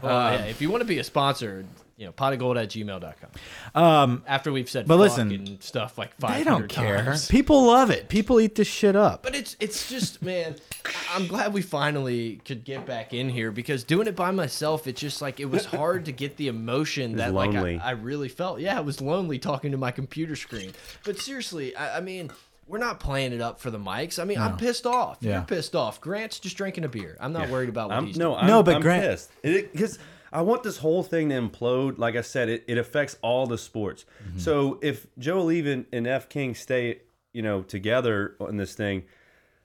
Uh, 0.00 0.38
yeah, 0.38 0.44
if 0.44 0.62
you 0.62 0.70
want 0.70 0.82
to 0.82 0.86
be 0.86 0.98
a 0.98 1.04
sponsor, 1.04 1.64
you 2.00 2.06
know, 2.06 2.12
potofgold 2.12 2.60
at 2.60 2.70
gmail.com. 2.70 3.82
Um, 3.82 4.22
After 4.26 4.50
we've 4.50 4.70
said 4.70 4.88
But 4.88 4.94
fuck 4.94 5.00
listen, 5.00 5.30
and 5.32 5.62
stuff 5.62 5.98
like 5.98 6.14
five 6.18 6.38
they 6.38 6.44
don't 6.44 6.66
care. 6.66 7.04
times. 7.04 7.28
People 7.28 7.66
love 7.66 7.90
it. 7.90 8.08
People 8.08 8.40
eat 8.40 8.54
this 8.54 8.66
shit 8.66 8.96
up. 8.96 9.22
But 9.22 9.34
it's 9.34 9.54
it's 9.60 9.88
just 9.90 10.22
man, 10.22 10.56
I- 10.86 10.90
I'm 11.16 11.26
glad 11.26 11.52
we 11.52 11.60
finally 11.60 12.40
could 12.46 12.64
get 12.64 12.86
back 12.86 13.12
in 13.12 13.28
here 13.28 13.50
because 13.52 13.84
doing 13.84 14.06
it 14.06 14.16
by 14.16 14.30
myself, 14.30 14.86
it's 14.86 14.98
just 15.00 15.20
like 15.20 15.40
it 15.40 15.44
was 15.50 15.64
hard 15.80 16.06
to 16.06 16.12
get 16.12 16.38
the 16.38 16.48
emotion 16.48 17.16
that 17.16 17.34
like. 17.34 17.54
I, 17.54 17.76
I 17.76 17.90
really 17.90 18.28
felt. 18.30 18.60
Yeah, 18.60 18.78
it 18.78 18.84
was 18.86 19.02
lonely 19.02 19.38
talking 19.38 19.70
to 19.72 19.76
my 19.76 19.90
computer 19.90 20.36
screen. 20.36 20.72
But 21.04 21.18
seriously, 21.18 21.76
I, 21.76 21.98
I 21.98 22.00
mean. 22.00 22.32
We're 22.66 22.78
not 22.78 23.00
playing 23.00 23.32
it 23.32 23.40
up 23.40 23.58
for 23.58 23.72
the 23.72 23.80
mics. 23.80 24.20
I 24.20 24.24
mean, 24.24 24.38
I'm 24.38 24.56
pissed 24.56 24.86
off. 24.86 25.18
Yeah. 25.20 25.38
You're 25.38 25.42
pissed 25.42 25.74
off. 25.74 26.00
Grant's 26.00 26.38
just 26.38 26.56
drinking 26.56 26.84
a 26.84 26.88
beer. 26.88 27.16
I'm 27.18 27.32
not 27.32 27.48
worried 27.48 27.68
about 27.68 27.88
what 27.88 27.98
I'm, 27.98 28.06
he's 28.06 28.16
no, 28.16 28.28
doing. 28.28 28.38
I'm, 28.42 28.46
No, 28.46 28.62
but 28.62 28.76
I'm 28.76 28.80
Grant- 28.80 29.26
because 29.42 29.98
I 30.32 30.42
want 30.42 30.62
this 30.62 30.78
whole 30.78 31.02
thing 31.02 31.28
to 31.30 31.34
implode. 31.34 31.98
Like 31.98 32.16
I 32.16 32.20
said, 32.20 32.48
it, 32.48 32.64
it 32.68 32.78
affects 32.78 33.16
all 33.22 33.46
the 33.46 33.58
sports. 33.58 34.04
Mm-hmm. 34.26 34.38
So 34.38 34.78
if 34.82 35.06
Joe 35.18 35.44
Alleva 35.44 35.84
and 35.92 36.06
F 36.06 36.28
King 36.28 36.54
stay, 36.54 37.00
you 37.32 37.42
know, 37.42 37.62
together 37.62 38.36
on 38.40 38.56
this 38.56 38.74
thing, 38.74 39.04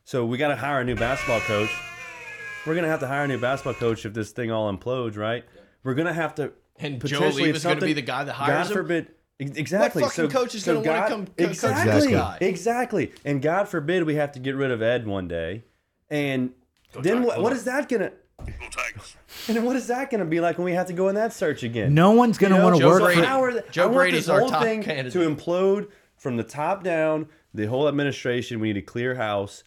so 0.03 0.25
we 0.25 0.37
got 0.37 0.49
to 0.49 0.55
hire 0.55 0.81
a 0.81 0.83
new 0.83 0.95
basketball 0.95 1.41
coach. 1.41 1.69
We're 2.65 2.73
gonna 2.73 2.87
have 2.87 3.01
to 3.01 3.07
hire 3.07 3.25
a 3.25 3.27
new 3.27 3.39
basketball 3.39 3.75
coach 3.75 4.05
if 4.07 4.13
this 4.15 4.31
thing 4.31 4.49
all 4.51 4.75
implodes, 4.75 5.17
right? 5.17 5.45
We're 5.83 5.93
gonna 5.93 6.13
have 6.13 6.33
to. 6.35 6.51
And 6.79 6.99
Joe 7.05 7.23
if 7.25 7.35
Alleva's 7.35 7.63
gonna 7.63 7.79
be 7.79 7.93
the 7.93 8.01
guy 8.01 8.23
that 8.23 8.33
hires 8.33 8.69
God 8.69 8.73
forbid. 8.73 9.07
ex- 9.39 9.51
Exactly. 9.55 10.01
fucking 10.01 10.15
so, 10.15 10.27
coach 10.27 10.55
is 10.55 10.63
so 10.63 10.81
gonna 10.81 10.87
wanna 10.87 10.99
God- 11.01 11.09
come 11.09 11.25
co- 11.27 11.33
coach 11.33 11.47
this 11.47 11.63
exactly, 11.63 12.11
guy? 12.11 12.37
Exactly. 12.41 13.11
And 13.23 13.39
God 13.39 13.69
forbid 13.69 14.03
we 14.03 14.15
have 14.15 14.31
to 14.31 14.39
get 14.39 14.55
rid 14.55 14.71
of 14.71 14.81
Ed 14.81 15.05
one 15.05 15.27
day. 15.27 15.63
And 16.09 16.53
then 16.99 17.21
what, 17.21 17.39
what 17.39 17.53
is 17.53 17.65
that 17.65 17.87
gonna? 18.43 19.03
And 19.47 19.57
then 19.57 19.65
what 19.65 19.75
is 19.75 19.87
that 19.87 20.09
gonna 20.11 20.25
be 20.25 20.39
like 20.39 20.57
when 20.57 20.65
we 20.65 20.73
have 20.73 20.87
to 20.87 20.93
go 20.93 21.09
in 21.09 21.15
that 21.15 21.33
search 21.33 21.63
again? 21.63 21.93
No 21.93 22.11
one's 22.11 22.37
gonna 22.37 22.61
want 22.63 22.77
to 22.77 22.85
work 22.85 23.01
Brady- 23.01 23.21
for 23.21 23.25
How 23.27 23.51
Joe 23.71 23.83
I 23.83 23.85
want 23.85 23.97
Brady's 23.97 24.25
this 24.25 24.29
our 24.29 24.39
whole 24.41 24.49
top 24.49 24.63
thing 24.63 24.83
candidate. 24.83 25.13
to 25.13 25.19
implode 25.29 25.87
from 26.17 26.37
the 26.37 26.43
top 26.43 26.83
down. 26.83 27.27
The 27.53 27.65
whole 27.67 27.87
administration. 27.87 28.59
We 28.59 28.69
need 28.73 28.77
a 28.77 28.81
clear 28.81 29.15
house. 29.15 29.63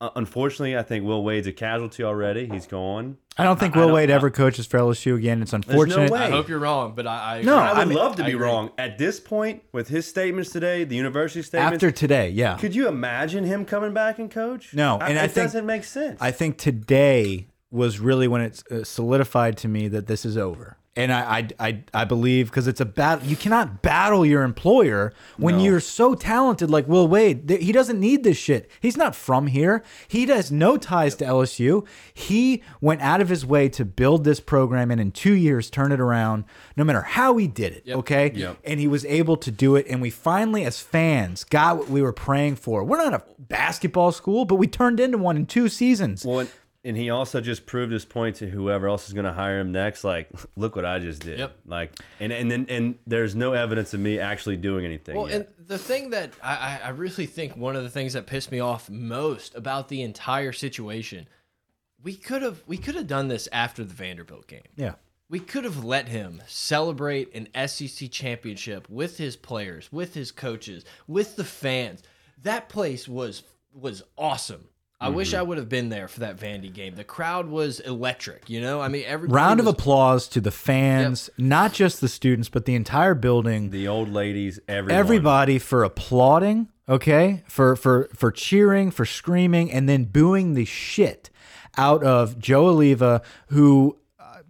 Uh, 0.00 0.10
unfortunately, 0.16 0.76
I 0.76 0.82
think 0.82 1.04
Will 1.04 1.24
Wade's 1.24 1.46
a 1.46 1.52
casualty 1.52 2.02
already. 2.02 2.46
He's 2.46 2.66
gone. 2.66 3.16
I 3.38 3.44
don't 3.44 3.58
think 3.58 3.74
I 3.74 3.78
Will 3.78 3.86
don't- 3.86 3.94
Wade 3.94 4.10
ever 4.10 4.28
coaches 4.28 4.66
for 4.66 4.78
LSU 4.78 5.16
again. 5.16 5.40
It's 5.40 5.52
no 5.52 5.56
unfortunate. 5.56 6.10
way. 6.10 6.18
I 6.20 6.30
hope 6.30 6.48
you're 6.48 6.58
wrong, 6.58 6.92
but 6.94 7.06
I, 7.06 7.38
I 7.38 7.42
no, 7.42 7.56
I 7.56 7.72
would 7.72 7.78
I 7.78 7.84
mean- 7.86 7.96
love 7.96 8.16
to 8.16 8.24
be 8.24 8.34
wrong 8.34 8.72
at 8.76 8.98
this 8.98 9.20
point 9.20 9.62
with 9.72 9.88
his 9.88 10.06
statements 10.06 10.50
today, 10.50 10.84
the 10.84 10.96
university 10.96 11.40
statements. 11.42 11.74
After 11.76 11.90
today, 11.90 12.28
yeah. 12.28 12.58
could 12.58 12.74
you 12.74 12.88
imagine 12.88 13.44
him 13.44 13.64
coming 13.64 13.94
back 13.94 14.18
and 14.18 14.30
coach? 14.30 14.74
No, 14.74 14.98
and 15.00 15.18
I 15.18 15.24
it 15.24 15.30
think- 15.30 15.46
doesn't 15.46 15.64
make 15.64 15.84
sense. 15.84 16.20
I 16.20 16.30
think 16.32 16.58
today 16.58 17.46
was 17.74 17.98
really 18.00 18.28
when 18.28 18.40
it's 18.40 18.64
uh, 18.70 18.84
solidified 18.84 19.56
to 19.58 19.68
me 19.68 19.88
that 19.88 20.06
this 20.06 20.24
is 20.24 20.36
over. 20.38 20.76
And 20.96 21.12
I, 21.12 21.48
I, 21.58 21.68
I, 21.68 21.82
I 21.92 22.04
believe 22.04 22.50
because 22.50 22.68
it's 22.68 22.80
a 22.80 22.84
battle. 22.84 23.26
You 23.26 23.34
cannot 23.34 23.82
battle 23.82 24.24
your 24.24 24.44
employer 24.44 25.12
when 25.38 25.56
No. 25.58 25.64
you're 25.64 25.80
so 25.80 26.14
talented 26.14 26.70
like 26.70 26.86
Will 26.86 27.08
Wade. 27.08 27.50
He 27.50 27.72
doesn't 27.72 27.98
need 27.98 28.22
this 28.22 28.36
shit. 28.36 28.70
He's 28.78 28.96
not 28.96 29.16
from 29.16 29.48
here. 29.48 29.82
He 30.06 30.24
has 30.26 30.52
no 30.52 30.76
ties 30.76 31.16
to 31.16 31.24
LSU. 31.24 31.84
He 32.14 32.62
went 32.80 33.00
out 33.00 33.20
of 33.20 33.28
his 33.28 33.44
way 33.44 33.68
to 33.70 33.84
build 33.84 34.22
this 34.22 34.38
program 34.38 34.92
and 34.92 35.00
in 35.00 35.10
two 35.10 35.32
years 35.34 35.68
turn 35.68 35.90
it 35.90 35.98
around, 35.98 36.44
no 36.76 36.84
matter 36.84 37.02
how 37.02 37.36
he 37.38 37.48
did 37.48 37.72
it. 37.72 37.90
Okay. 37.92 38.30
Yep. 38.32 38.58
And 38.62 38.78
he 38.78 38.86
was 38.86 39.04
able 39.06 39.36
to 39.38 39.50
do 39.50 39.74
it. 39.74 39.86
And 39.90 40.00
we 40.00 40.10
finally, 40.10 40.64
as 40.64 40.78
fans, 40.78 41.42
got 41.42 41.76
what 41.76 41.88
we 41.90 42.02
were 42.02 42.12
praying 42.12 42.54
for. 42.54 42.84
We're 42.84 42.98
not 42.98 43.14
a 43.14 43.24
basketball 43.40 44.12
school, 44.12 44.44
but 44.44 44.54
we 44.56 44.68
turned 44.68 45.00
into 45.00 45.18
one 45.18 45.36
in 45.36 45.46
two 45.46 45.68
seasons. 45.68 46.24
Well, 46.24 46.46
and, 46.84 46.90
and 46.90 46.96
he 46.96 47.10
also 47.10 47.40
just 47.40 47.66
proved 47.66 47.92
his 47.92 48.04
point 48.04 48.36
to 48.36 48.46
whoever 48.48 48.86
else 48.86 49.08
is 49.08 49.14
going 49.14 49.24
to 49.24 49.32
hire 49.32 49.58
him 49.58 49.72
next. 49.72 50.04
Like, 50.04 50.28
look 50.56 50.76
what 50.76 50.84
I 50.84 50.98
just 50.98 51.22
did. 51.22 51.38
Yep. 51.38 51.56
Like, 51.66 51.98
and 52.20 52.32
and 52.32 52.50
then 52.50 52.66
and 52.68 52.98
there's 53.06 53.34
no 53.34 53.52
evidence 53.52 53.94
of 53.94 54.00
me 54.00 54.18
actually 54.18 54.56
doing 54.56 54.84
anything. 54.84 55.16
Well, 55.16 55.28
yet. 55.28 55.36
and 55.36 55.68
the 55.68 55.78
thing 55.78 56.10
that 56.10 56.32
I, 56.42 56.54
I 56.54 56.80
I 56.86 56.88
really 56.90 57.26
think 57.26 57.56
one 57.56 57.76
of 57.76 57.82
the 57.82 57.90
things 57.90 58.12
that 58.12 58.26
pissed 58.26 58.52
me 58.52 58.60
off 58.60 58.90
most 58.90 59.54
about 59.54 59.88
the 59.88 60.02
entire 60.02 60.52
situation, 60.52 61.26
we 62.02 62.14
could 62.14 62.42
have 62.42 62.62
we 62.66 62.76
could 62.76 62.94
have 62.94 63.06
done 63.06 63.28
this 63.28 63.48
after 63.52 63.84
the 63.84 63.94
Vanderbilt 63.94 64.46
game. 64.46 64.62
Yeah. 64.76 64.94
We 65.30 65.40
could 65.40 65.64
have 65.64 65.82
let 65.82 66.08
him 66.08 66.42
celebrate 66.46 67.34
an 67.34 67.48
SEC 67.66 68.10
championship 68.10 68.88
with 68.90 69.16
his 69.16 69.36
players, 69.36 69.90
with 69.90 70.14
his 70.14 70.30
coaches, 70.30 70.84
with 71.08 71.36
the 71.36 71.44
fans. 71.44 72.02
That 72.42 72.68
place 72.68 73.08
was 73.08 73.42
was 73.72 74.02
awesome. 74.16 74.68
I 75.04 75.08
wish 75.10 75.28
Mm-hmm. 75.30 75.38
I 75.38 75.42
would 75.42 75.58
have 75.58 75.68
been 75.68 75.88
there 75.88 76.08
for 76.08 76.20
that 76.20 76.38
Vandy 76.38 76.72
game. 76.72 76.94
The 76.94 77.04
crowd 77.04 77.46
was 77.48 77.80
electric. 77.80 78.48
You 78.48 78.60
know, 78.60 78.80
I 78.80 78.88
mean, 78.88 79.04
every 79.06 79.28
Round 79.28 79.60
of 79.60 79.66
applause 79.66 80.28
to 80.28 80.40
the 80.40 80.50
fans, 80.50 81.28
not 81.36 81.72
just 81.72 82.00
the 82.00 82.08
students, 82.08 82.48
but 82.48 82.64
the 82.64 82.74
entire 82.74 83.14
building. 83.14 83.70
The 83.70 83.86
old 83.88 84.08
ladies, 84.08 84.60
everyone. 84.68 84.98
everybody 84.98 85.58
for 85.58 85.84
applauding 85.84 86.68
okay 86.88 87.42
for 87.48 87.76
for 87.76 88.08
for 88.14 88.30
cheering 88.30 88.90
for 88.90 89.06
screaming 89.06 89.72
and 89.72 89.88
then 89.88 90.04
booing 90.04 90.52
the 90.54 90.66
shit 90.66 91.30
out 91.78 92.02
of 92.04 92.38
joe 92.38 92.66
alleva 92.66 93.22
who 93.48 93.96
uh, 94.20 94.40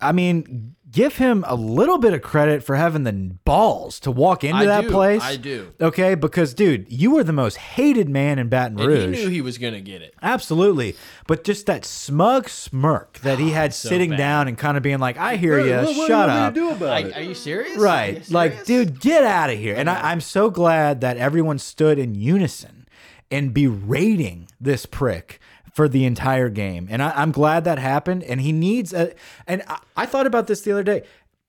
i 0.00 0.10
mean 0.10 0.74
give 0.96 1.16
him 1.18 1.44
a 1.46 1.54
little 1.54 1.98
bit 1.98 2.14
of 2.14 2.22
credit 2.22 2.62
for 2.64 2.74
having 2.76 3.04
the 3.04 3.12
balls 3.44 4.00
to 4.00 4.10
walk 4.10 4.42
into 4.42 4.56
I 4.56 4.64
that 4.66 4.82
do, 4.84 4.90
place 4.90 5.22
I 5.22 5.36
do. 5.36 5.72
okay 5.80 6.14
because 6.14 6.54
dude 6.54 6.86
you 6.90 7.10
were 7.10 7.22
the 7.22 7.32
most 7.34 7.56
hated 7.58 8.08
man 8.08 8.38
in 8.38 8.48
baton 8.48 8.78
And 8.80 8.88
rouge 8.88 9.02
he 9.16 9.22
knew 9.24 9.28
he 9.28 9.40
was 9.42 9.58
going 9.58 9.74
to 9.74 9.80
get 9.82 10.00
it. 10.02 10.14
Absolutely. 10.22 10.96
But 11.26 11.44
just 11.44 11.66
that 11.66 11.84
smug 11.84 12.48
smirk 12.48 13.18
that 13.20 13.38
he 13.38 13.50
ah, 13.50 13.54
had 13.54 13.74
So 13.74 13.88
sitting 13.90 14.10
bad. 14.10 14.16
down 14.18 14.48
and 14.48 14.56
kind 14.56 14.76
of 14.76 14.82
being 14.82 14.98
like, 14.98 15.18
I 15.18 15.36
hear 15.36 15.58
you, 15.60 15.74
What- 15.76 15.84
what- 15.96 16.08
shut 16.08 16.28
what 16.28 16.28
are 16.30 16.46
up. 16.48 16.54
you 16.56 16.60
gonna 16.62 16.70
do 16.72 16.76
about 16.76 16.88
Like, 16.90 17.06
it? 17.06 17.16
are 17.16 17.22
you 17.22 17.34
serious? 17.34 17.76
Right. 17.76 18.14
you 18.28 18.34
Like, 18.34 18.64
serious? 18.64 18.66
dude, 18.66 19.00
get 19.00 19.22
out 19.24 19.50
of 19.50 19.58
here. 19.58 19.74
And 19.76 19.90
I, 19.90 20.10
I'm 20.10 20.20
so 20.22 20.48
glad 20.50 21.00
that 21.02 21.16
everyone 21.18 21.58
stood 21.58 21.98
in 21.98 22.14
unison 22.14 22.86
and 23.30 23.52
berating 23.52 24.48
this 24.60 24.86
prick 24.86 25.40
for 25.76 25.90
the 25.90 26.06
entire 26.06 26.48
game. 26.48 26.88
And 26.90 27.02
I, 27.02 27.10
I'm 27.10 27.32
glad 27.32 27.64
that 27.64 27.78
happened. 27.78 28.24
And 28.24 28.40
he 28.40 28.50
needs 28.50 28.94
a. 28.94 29.12
And 29.46 29.62
I, 29.68 29.78
I 29.94 30.06
thought 30.06 30.26
about 30.26 30.46
this 30.46 30.62
the 30.62 30.72
other 30.72 30.82
day. 30.82 31.02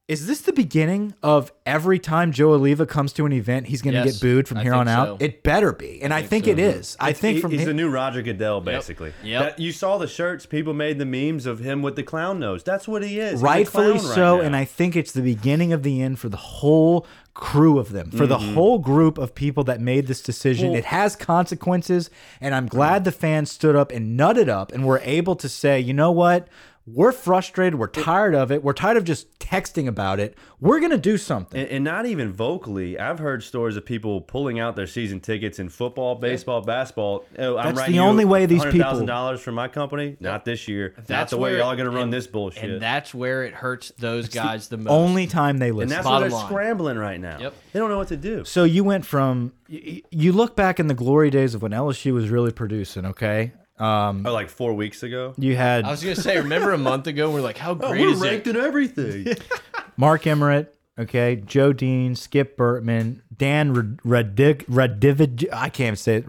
Is 0.09 0.25
this 0.28 0.39
the 0.41 0.53
beginning 0.53 1.13
of 1.21 1.51
every 1.65 1.99
time 1.99 2.32
Joe 2.32 2.57
Alleva 2.57 2.88
comes 2.88 3.11
to 3.13 3.25
an 3.25 3.34
event, 3.34 3.67
he's 3.67 3.82
going 3.82 3.93
to 3.93 4.03
Yes, 4.05 4.13
get 4.13 4.21
booed 4.21 4.47
from 4.47 4.57
I 4.59 4.63
here 4.63 4.73
on 4.73 4.88
out? 4.88 5.19
so. 5.19 5.25
It 5.25 5.43
better 5.43 5.73
be. 5.73 6.01
And 6.01 6.13
I 6.13 6.21
think, 6.23 6.47
it 6.47 6.59
is. 6.59 6.95
I 6.97 7.11
think 7.11 7.36
He- 7.36 7.41
from 7.41 7.51
he's 7.51 7.61
hi- 7.61 7.65
the 7.65 7.73
new 7.73 7.89
Roger 7.89 8.21
Goodell, 8.21 8.61
basically. 8.61 9.11
Yep. 9.23 9.59
You 9.59 9.71
saw 9.73 9.97
the 9.97 10.07
shirts. 10.07 10.45
People 10.45 10.73
made 10.73 10.97
the 10.97 11.05
memes 11.05 11.45
of 11.45 11.59
him 11.59 11.82
with 11.82 11.97
the 11.97 12.03
clown 12.03 12.39
nose. 12.39 12.63
That's 12.63 12.88
what 12.88 13.03
he 13.03 13.19
is. 13.19 13.41
Rightfully 13.41 13.93
clown 13.99 14.05
right 14.07 14.15
so 14.15 14.38
now. 14.38 14.43
and 14.43 14.55
i 14.55 14.63
think 14.63 14.95
it's 14.95 15.11
the 15.11 15.21
beginning 15.21 15.73
of 15.73 15.84
the 15.84 16.01
end 16.01 16.19
for 16.19 16.30
the 16.30 16.38
whole 16.38 17.05
crew 17.38 17.77
of 17.77 17.91
them. 17.91 18.09
For 18.09 18.25
the 18.25 18.39
mm-hmm. 18.39 18.55
whole 18.55 18.79
group 18.79 19.19
of 19.19 19.35
people 19.35 19.63
that 19.65 19.79
made 19.79 20.07
this 20.07 20.21
decision 20.21 20.73
it 20.73 20.85
has 20.85 21.15
consequences 21.15 22.09
and 22.41 22.55
i'm 22.55 22.65
glad 22.65 23.03
the 23.03 23.11
fans 23.11 23.51
stood 23.51 23.75
up 23.75 23.91
and 23.91 24.19
nutted 24.19 24.49
up 24.49 24.71
and 24.71 24.85
were 24.85 25.01
able 25.03 25.35
to 25.35 25.47
say 25.47 25.79
you 25.79 25.93
know 25.93 26.11
what 26.11 26.47
we're 26.88 27.11
frustrated 27.11 27.77
we're 27.77 27.88
tired 27.88 28.33
of 28.33 28.51
it 28.51 28.63
we're 28.63 28.71
tired 28.73 28.95
of 28.97 29.03
just 29.03 29.27
texting 29.39 29.88
about 29.88 30.19
it 30.19 30.38
we're 30.59 30.79
gonna 30.79 30.97
do 30.97 31.17
something 31.17 31.59
And, 31.59 31.69
and 31.69 31.83
not 31.83 32.05
even 32.05 32.31
vocally. 32.31 32.97
I've 32.97 33.19
heard 33.19 33.43
stories 33.43 33.75
of 33.75 33.85
people 33.85 34.21
pulling 34.21 34.59
out 34.59 34.75
their 34.75 34.88
season 34.88 35.19
tickets 35.19 35.59
in 35.59 35.69
football, 35.69 36.15
baseball, 36.15 36.61
basketball. 36.61 37.25
Oh, 37.38 37.57
I'm 37.57 37.75
That's 37.75 37.88
the 37.88 37.99
only 37.99 38.25
way 38.25 38.45
these 38.47 38.63
people- 38.63 38.79
thousand 38.79 39.05
dollars 39.05 39.39
from 39.41 39.53
my 39.55 39.67
company. 39.67 40.17
Not 40.19 40.45
this 40.45 40.67
year. 40.67 40.93
Not 40.97 41.05
That's 41.07 41.29
the 41.31 41.38
way 41.38 41.51
where- 41.51 41.59
y'all 41.59 41.75
going 41.75 41.85
to 41.89 41.91
run 41.95 42.05
and- 42.05 42.13
this 42.13 42.25
bullshit. 42.25 42.63
And 42.63 42.81
that's 42.81 43.13
where 43.13 43.43
it 43.43 43.53
hurts 43.53 43.91
those 43.99 44.29
guys 44.29 44.67
the, 44.69 44.77
most. 44.77 44.91
only 44.91 45.27
time 45.27 45.59
they 45.59 45.71
listen 45.71 45.83
And 45.83 45.91
that's 45.91 46.05
why 46.05 46.11
Bottom 46.13 46.29
they're 46.29 46.38
line. 46.39 46.47
scrambling 46.47 46.97
right 46.97 47.19
now. 47.19 47.38
Yep. 47.39 47.53
They 47.73 47.79
don't 47.79 47.89
know 47.89 47.97
what 47.99 48.07
to 48.07 48.17
do. 48.17 48.43
so 48.45 48.63
you 48.63 48.83
went 48.83 49.05
from 49.05 49.53
you 49.69 50.31
look 50.31 50.55
back 50.55 50.79
in 50.79 50.88
the 50.88 50.93
glory 50.95 51.29
days 51.29 51.53
of 51.53 51.61
when 51.61 51.71
lsu 51.73 52.13
was 52.13 52.29
really 52.29 52.51
producing 52.53 53.05
okay 53.05 53.51
um 53.80 54.25
Oh, 54.25 54.34
like 54.34 54.49
four 54.49 54.73
weeks 54.73 55.03
ago. 55.03 55.34
you 55.38 55.55
had 55.55 55.86
I 55.86 55.91
was 55.91 56.01
gonna 56.03 56.15
say, 56.15 56.38
remember 56.38 56.71
a 56.73 56.78
month 56.78 57.07
ago, 57.07 57.30
we're 57.32 57.41
like, 57.41 57.57
how 57.57 57.71
Oh, 57.82 57.89
great 57.89 58.01
is 58.01 58.21
it? 58.21 58.47
in 58.47 58.55
everything. 58.57 59.36
Mark 59.97 60.25
Emmert, 60.28 60.73
okay, 60.99 61.36
Joe 61.38 61.73
Dean, 61.73 62.15
Skip 62.15 62.57
Bertman, 62.57 63.21
Dan 63.36 63.97
Radiv, 64.05 64.65
Radiv, 64.65 65.49
I 65.53 65.69
can't 65.69 65.97
say 65.97 66.17
it. 66.17 66.25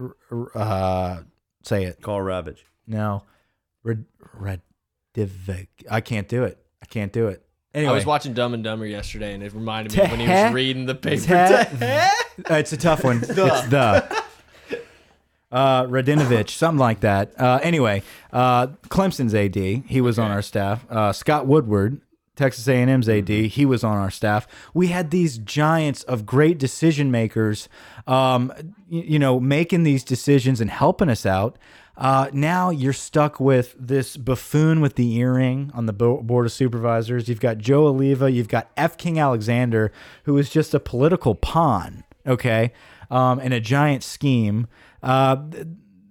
Uh, 0.55 1.21
say 1.63 1.83
it. 1.85 2.01
Carl 2.01 2.21
Ravage. 2.21 2.65
No, 2.87 3.23
Rad, 3.83 4.05
Radiv. 4.39 5.67
I 5.89 6.01
can't 6.01 6.27
do 6.27 6.43
it. 6.43 6.57
I 6.81 6.85
can't 6.85 7.11
do 7.11 7.27
it. 7.27 7.43
Anyway, 7.73 7.91
I 7.91 7.95
was 7.95 8.05
watching 8.05 8.33
Dumb 8.33 8.53
and 8.55 8.63
Dumber 8.63 8.85
yesterday, 8.87 9.33
and 9.33 9.43
it 9.43 9.53
reminded 9.53 9.95
me 9.95 10.01
of 10.03 10.09
when 10.11 10.19
he 10.19 10.27
was 10.27 10.35
Teh- 10.35 10.51
reading 10.53 10.85
the 10.87 10.95
paper. 10.95 11.21
Teh- 11.23 12.09
it's 12.57 12.73
a 12.73 12.77
tough 12.77 13.03
one. 13.03 13.17
It's 13.17 13.27
the. 13.27 14.23
Uh, 15.51 15.85
Radinovich, 15.85 16.51
something 16.51 16.79
like 16.79 16.99
that. 16.99 17.33
Uh, 17.39 17.59
anyway, 17.63 18.03
uh, 18.31 18.67
Clemson's 18.89 19.33
AD, 19.33 19.55
he 19.55 19.99
was 20.01 20.19
on 20.19 20.29
our 20.29 20.43
staff. 20.43 20.85
Uh, 20.91 21.11
Scott 21.11 21.47
Woodward, 21.47 22.01
Texas 22.35 22.67
A&M's 22.67 23.09
AD, 23.09 23.29
he 23.29 23.65
was 23.65 23.83
on 23.83 23.97
our 23.97 24.11
staff. 24.11 24.47
We 24.75 24.87
had 24.87 25.09
these 25.09 25.39
giants 25.39 26.03
of 26.03 26.25
great 26.25 26.59
decision 26.59 27.09
makers, 27.09 27.67
um, 28.05 28.53
y- 28.57 29.03
you 29.07 29.17
know, 29.19 29.39
making 29.39 29.83
these 29.83 30.03
decisions 30.03 30.61
and 30.61 30.69
helping 30.69 31.09
us 31.09 31.25
out. 31.25 31.57
Uh, 31.97 32.29
now 32.31 32.69
you're 32.69 32.93
stuck 32.93 33.39
with 33.41 33.75
this 33.77 34.15
buffoon 34.17 34.79
with 34.79 34.95
the 34.95 35.15
earring 35.17 35.69
on 35.73 35.85
the 35.87 35.91
bo 35.93 36.21
board 36.21 36.45
of 36.45 36.51
supervisors. 36.51 37.27
You've 37.27 37.41
got 37.41 37.57
Joe 37.57 37.91
Alleva. 37.91 38.31
You've 38.33 38.47
got 38.47 38.69
F. 38.77 38.97
King 38.97 39.19
Alexander, 39.19 39.91
who 40.23 40.37
is 40.37 40.49
just 40.49 40.73
a 40.73 40.79
political 40.79 41.35
pawn, 41.35 42.05
okay, 42.25 42.71
um, 43.11 43.39
and 43.39 43.53
a 43.53 43.59
giant 43.59 44.03
scheme. 44.03 44.67
Uh, 45.01 45.37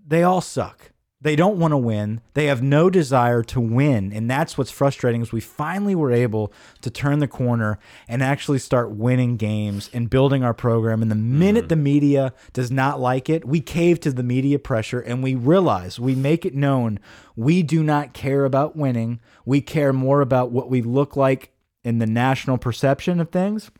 they 0.07 0.23
all 0.23 0.41
suck. 0.41 0.93
They 1.21 1.35
don't 1.35 1.59
want 1.59 1.73
to 1.73 1.79
win. 1.79 2.21
They 2.35 2.47
have 2.47 2.63
no 2.63 2.89
desire 2.89 3.43
to 3.43 3.61
win, 3.61 4.13
and 4.13 4.31
that's 4.31 4.57
what's 4.57 4.71
frustrating. 4.71 5.21
Is 5.21 5.33
we 5.33 5.41
finally 5.41 5.97
were 5.97 6.13
able 6.13 6.53
to 6.81 6.91
turn 6.91 7.19
the 7.19 7.27
corner 7.27 7.81
and 8.07 8.23
actually 8.23 8.61
start 8.61 8.93
winning 8.93 9.37
games 9.37 9.91
and 9.93 10.09
building 10.09 10.45
our 10.45 10.55
program. 10.55 11.03
And 11.03 11.11
the 11.11 11.17
minute 11.17 11.69
the 11.69 11.77
media 11.77 12.35
does 12.53 12.71
not 12.71 13.01
like 13.01 13.29
it, 13.29 13.45
we 13.45 13.61
cave 13.61 13.99
to 14.01 14.13
the 14.13 14.23
media 14.23 14.61
pressure, 14.61 15.01
and 15.01 15.21
we 15.21 15.35
realize 15.35 15.99
we 15.99 16.15
make 16.15 16.47
it 16.47 16.55
known 16.55 17.01
we 17.35 17.65
do 17.65 17.83
not 17.83 18.13
care 18.13 18.45
about 18.45 18.77
winning. 18.77 19.21
We 19.45 19.61
care 19.61 19.93
more 19.93 20.21
about 20.21 20.53
what 20.53 20.71
we 20.71 20.83
look 20.83 21.17
like 21.17 21.53
in 21.83 21.99
the 21.99 22.07
national 22.07 22.59
perception 22.59 23.19
of 23.19 23.31
things. 23.31 23.73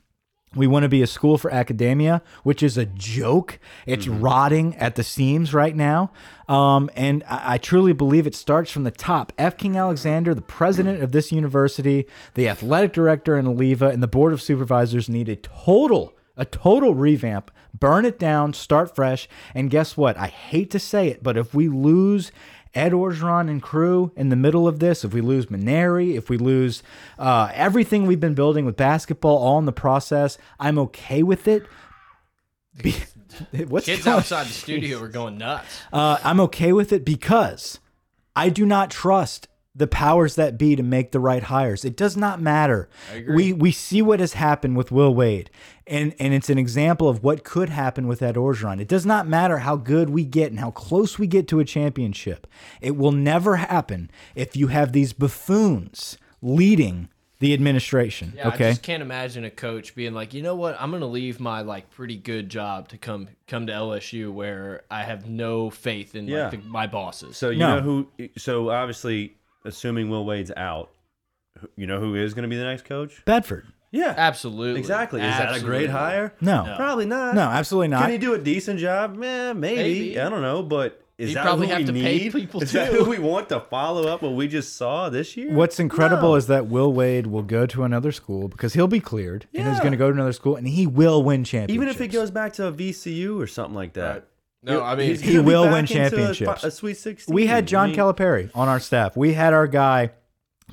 We 0.55 0.65
want 0.65 0.81
to 0.83 0.89
be 0.89 1.03
a 1.03 1.07
school 1.07 1.37
for 1.37 1.51
academia, 1.51 2.23
which 2.43 2.63
is 2.63 2.75
a 2.75 2.85
joke. 2.85 3.59
It's 3.85 4.07
rotting 4.07 4.75
at 4.77 4.95
the 4.95 5.03
seams 5.03 5.53
right 5.53 5.75
now. 5.75 6.11
Um, 6.47 6.89
and 6.95 7.23
I, 7.29 7.53
I 7.53 7.57
truly 7.59 7.93
believe 7.93 8.25
it 8.25 8.33
starts 8.33 8.71
from 8.71 8.83
the 8.83 8.91
top. 8.91 9.31
F. 9.37 9.57
King 9.57 9.77
Alexander, 9.77 10.33
the 10.33 10.41
president 10.41 11.03
of 11.03 11.11
this 11.11 11.31
university, 11.31 12.07
the 12.33 12.49
athletic 12.49 12.93
director 12.93 13.37
in 13.37 13.45
Alleva, 13.45 13.91
and 13.93 14.01
the 14.01 14.07
board 14.07 14.33
of 14.33 14.41
supervisors 14.41 15.07
need 15.07 15.29
a 15.29 15.35
total, 15.35 16.17
a 16.35 16.45
total 16.45 16.95
revamp. 16.95 17.51
Burn 17.77 18.03
it 18.03 18.17
down, 18.17 18.53
start 18.53 18.95
fresh. 18.95 19.29
And 19.53 19.69
guess 19.69 19.95
what? 19.95 20.17
I 20.17 20.27
hate 20.27 20.71
to 20.71 20.79
say 20.79 21.09
it, 21.09 21.21
but 21.21 21.37
if 21.37 21.53
we 21.53 21.69
lose 21.69 22.31
Ed 22.75 22.91
Orgeron 22.91 23.49
and 23.49 23.61
crew 23.61 24.11
in 24.15 24.29
the 24.29 24.35
middle 24.35 24.67
of 24.67 24.79
this, 24.79 25.03
if 25.03 25.13
we 25.13 25.21
lose 25.21 25.47
Mainieri, 25.47 26.15
if 26.15 26.29
we 26.29 26.37
lose 26.37 26.83
uh, 27.17 27.49
everything 27.53 28.05
we've 28.05 28.19
been 28.19 28.35
building 28.35 28.65
with 28.65 28.77
basketball 28.77 29.37
all 29.37 29.57
in 29.59 29.65
the 29.65 29.71
process, 29.71 30.37
I'm 30.59 30.77
okay 30.79 31.23
with 31.23 31.47
it. 31.47 31.65
Be 32.81 32.95
what's 33.67 33.85
Kids 33.87 34.03
going- 34.05 34.17
outside 34.17 34.47
the 34.47 34.53
studio 34.65 35.01
are 35.01 35.07
going 35.07 35.37
nuts. 35.37 35.81
uh, 35.91 36.17
I'm 36.23 36.39
okay 36.41 36.71
with 36.73 36.93
it 36.93 37.03
because 37.03 37.79
I 38.35 38.49
do 38.49 38.65
not 38.65 38.91
trust 38.91 39.47
the 39.79 39.87
powers 39.87 40.35
that 40.35 40.57
be 40.57 40.75
to 40.75 40.83
make 40.83 41.11
the 41.11 41.19
right 41.19 41.41
hires. 41.43 41.83
It 41.83 41.95
does 41.97 42.15
not 42.15 42.39
matter. 42.39 42.87
We 43.27 43.51
we 43.53 43.71
see 43.71 44.01
what 44.01 44.19
has 44.19 44.33
happened 44.33 44.77
with 44.77 44.91
Will 44.91 45.15
Wade, 45.15 45.49
and 45.87 46.13
and 46.19 46.33
it's 46.33 46.49
an 46.49 46.57
example 46.59 47.09
of 47.09 47.23
what 47.23 47.43
could 47.43 47.69
happen 47.69 48.05
with 48.07 48.21
Ed 48.21 48.35
Orgeron. 48.35 48.79
It 48.79 48.87
does 48.87 49.05
not 49.05 49.27
matter 49.27 49.59
how 49.59 49.77
good 49.77 50.09
we 50.11 50.23
get 50.25 50.51
and 50.51 50.59
how 50.59 50.69
close 50.71 51.17
we 51.17 51.25
get 51.27 51.47
to 51.47 51.59
a 51.59 51.65
championship. 51.65 52.45
It 52.81 52.95
will 52.97 53.11
never 53.13 53.55
happen 53.55 54.11
if 54.35 54.55
you 54.55 54.67
have 54.67 54.91
these 54.91 55.13
buffoons 55.13 56.17
leading 56.41 57.09
the 57.39 57.53
administration. 57.53 58.33
Yeah, 58.35 58.49
okay. 58.49 58.67
I 58.67 58.71
just 58.71 58.83
can't 58.83 59.01
imagine 59.01 59.45
a 59.45 59.49
coach 59.49 59.95
being 59.95 60.13
like, 60.13 60.33
you 60.33 60.41
know 60.41 60.55
what, 60.55 60.75
I'm 60.77 60.91
gonna 60.91 61.05
leave 61.05 61.39
my 61.39 61.61
like 61.61 61.89
pretty 61.89 62.17
good 62.17 62.49
job 62.49 62.89
to 62.89 62.97
come 62.97 63.29
come 63.47 63.65
to 63.67 63.71
LSU 63.73 64.29
where 64.31 64.83
I 64.91 65.03
have 65.03 65.25
no 65.29 65.69
faith 65.69 66.15
in 66.15 66.27
Yeah. 66.27 66.49
like 66.49 66.61
the, 66.61 66.67
my 66.67 66.85
bosses. 66.85 67.37
So 67.37 67.49
you 67.49 67.59
No. 67.59 67.79
know 67.79 67.81
who? 68.17 68.29
So 68.37 68.69
obviously, 68.71 69.37
assuming 69.65 70.09
Will 70.09 70.25
Wade's 70.25 70.51
out, 70.55 70.91
you 71.75 71.87
know 71.87 71.99
who 71.99 72.15
is 72.15 72.33
going 72.33 72.43
to 72.43 72.49
be 72.49 72.57
the 72.57 72.63
next 72.63 72.85
coach? 72.85 73.23
Benford. 73.25 73.63
Yeah, 73.91 74.13
Absolutely. 74.15 74.79
exactly. 74.79 75.19
Is 75.19 75.25
that 75.25 75.41
a 75.41 75.49
Absolutely. 75.53 75.77
great 75.79 75.89
hire? 75.89 76.33
No. 76.41 76.73
probably 76.77 77.07
not. 77.07 77.33
No, 77.33 77.41
absolutely 77.41 77.87
not. 77.87 78.03
Can 78.03 78.11
he 78.11 78.17
do 78.19 78.35
a 78.35 78.37
decent 78.37 78.79
job? 78.79 79.15
Eh, 79.23 79.53
maybe. 79.53 79.75
Maybe. 79.77 80.19
I 80.19 80.29
don't 80.29 80.43
know, 80.43 80.61
but 80.61 81.03
is 81.17 81.29
He'd 81.29 81.35
that 81.37 81.43
probably 81.43 81.65
who 81.67 81.71
have 81.73 81.79
we 81.81 81.85
to 81.87 81.91
need? 81.93 82.03
pay 82.03 82.29
people 82.29 82.61
is 82.61 82.71
that 82.73 82.91
too. 82.91 83.03
who 83.03 83.09
we 83.09 83.17
want 83.17 83.49
to 83.49 83.59
follow 83.59 84.07
up 84.07 84.21
what 84.21 84.33
we 84.33 84.47
just 84.47 84.77
saw 84.77 85.09
this 85.09 85.35
year? 85.35 85.51
What's 85.51 85.79
incredible 85.79 86.29
No. 86.29 86.35
is 86.35 86.45
that 86.47 86.67
Will 86.67 86.93
Wade 86.93 87.25
will 87.27 87.41
go 87.41 87.65
to 87.65 87.83
another 87.83 88.11
school 88.11 88.47
because 88.47 88.73
he'll 88.75 88.87
be 88.87 88.99
cleared 89.01 89.47
and 89.55 89.67
he's 89.67 89.77
Yeah. 89.77 89.79
going 89.81 89.91
to 89.91 89.97
go 89.97 90.07
to 90.09 90.13
another 90.13 90.33
school 90.33 90.55
and 90.55 90.67
he 90.67 90.85
will 90.85 91.23
win 91.23 91.43
championships. 91.43 91.73
even 91.73 91.87
if 91.89 91.99
it 91.99 92.09
goes 92.13 92.29
back 92.31 92.53
to 92.53 92.67
a 92.67 92.71
VCU 92.71 93.37
or 93.41 93.47
something 93.47 93.75
like 93.75 93.93
that. 93.93 94.27
Right. 94.63 94.73
No, 94.73 94.83
I 94.83 94.95
mean, 94.95 95.07
He's 95.09 95.21
He 95.21 95.39
will 95.39 95.63
win 95.69 95.79
into 95.85 95.93
a 95.93 96.09
championships. 96.09 96.63
A, 96.63 96.71
Sweet 96.71 96.97
Sixteen. 96.97 97.33
We 97.33 97.47
had 97.47 97.63
I 97.63 97.67
John 97.67 97.89
mean, 97.89 97.97
Calipari 97.99 98.51
on 98.53 98.67
our 98.67 98.79
staff. 98.79 99.15
We 99.15 99.33
had 99.33 99.53
our 99.53 99.67
guy 99.67 100.11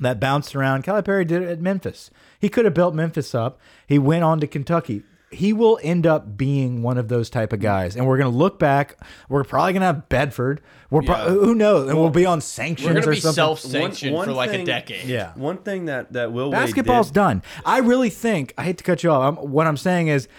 that 0.01 0.19
bounced 0.19 0.55
around. 0.55 0.83
Calipari 0.83 1.25
did 1.25 1.41
it 1.41 1.49
at 1.49 1.61
Memphis. 1.61 2.09
He 2.39 2.49
could 2.49 2.65
have 2.65 2.73
built 2.73 2.93
Memphis 2.93 3.33
up. 3.33 3.59
He 3.87 3.97
went 3.97 4.23
on 4.23 4.39
to 4.41 4.47
Kentucky. 4.47 5.03
He 5.29 5.51
will 5.51 5.77
end 5.83 6.07
up 6.07 6.37
being 6.37 6.81
one 6.83 6.97
of 6.97 7.09
those 7.09 7.29
type 7.29 7.51
of 7.51 7.59
guys, 7.59 7.95
and 7.97 8.07
we're 8.07 8.17
gonna 8.17 8.29
look 8.29 8.59
back. 8.59 8.97
We're 9.27 9.43
probably 9.43 9.73
gonna 9.73 9.85
have 9.85 10.07
Benford. 10.09 10.59
We're 10.89 11.01
pro- 11.01 11.17
Yeah. 11.17 11.29
who 11.29 11.53
knows, 11.55 11.89
and 11.89 11.97
we'll 11.97 12.09
be 12.09 12.25
on 12.25 12.39
sanctions 12.39 12.87
we're 12.87 12.93
gonna 12.93 13.07
or 13.07 13.11
be 13.13 13.19
something. 13.19 13.35
self-sanctioned 13.35 14.13
One- 14.15 14.25
for 14.25 14.31
one 14.31 14.37
like 14.37 14.53
a 14.53 14.63
decade. 14.63 15.03
yeah, 15.05 15.31
One 15.35 15.57
thing 15.57 15.85
that 15.85 16.13
that 16.13 16.31
Will 16.31 16.45
Wade 16.51 16.59
basketball's 16.59 17.07
did, 17.07 17.15
done. 17.15 17.43
I 17.65 17.79
really 17.79 18.09
think. 18.09 18.53
I 18.57 18.63
hate 18.63 18.77
to 18.77 18.85
cut 18.85 19.03
you 19.03 19.11
off. 19.11 19.37
I'm, 19.37 19.51
what 19.51 19.67
I'm 19.67 19.75
saying 19.77 20.07
is, 20.07 20.29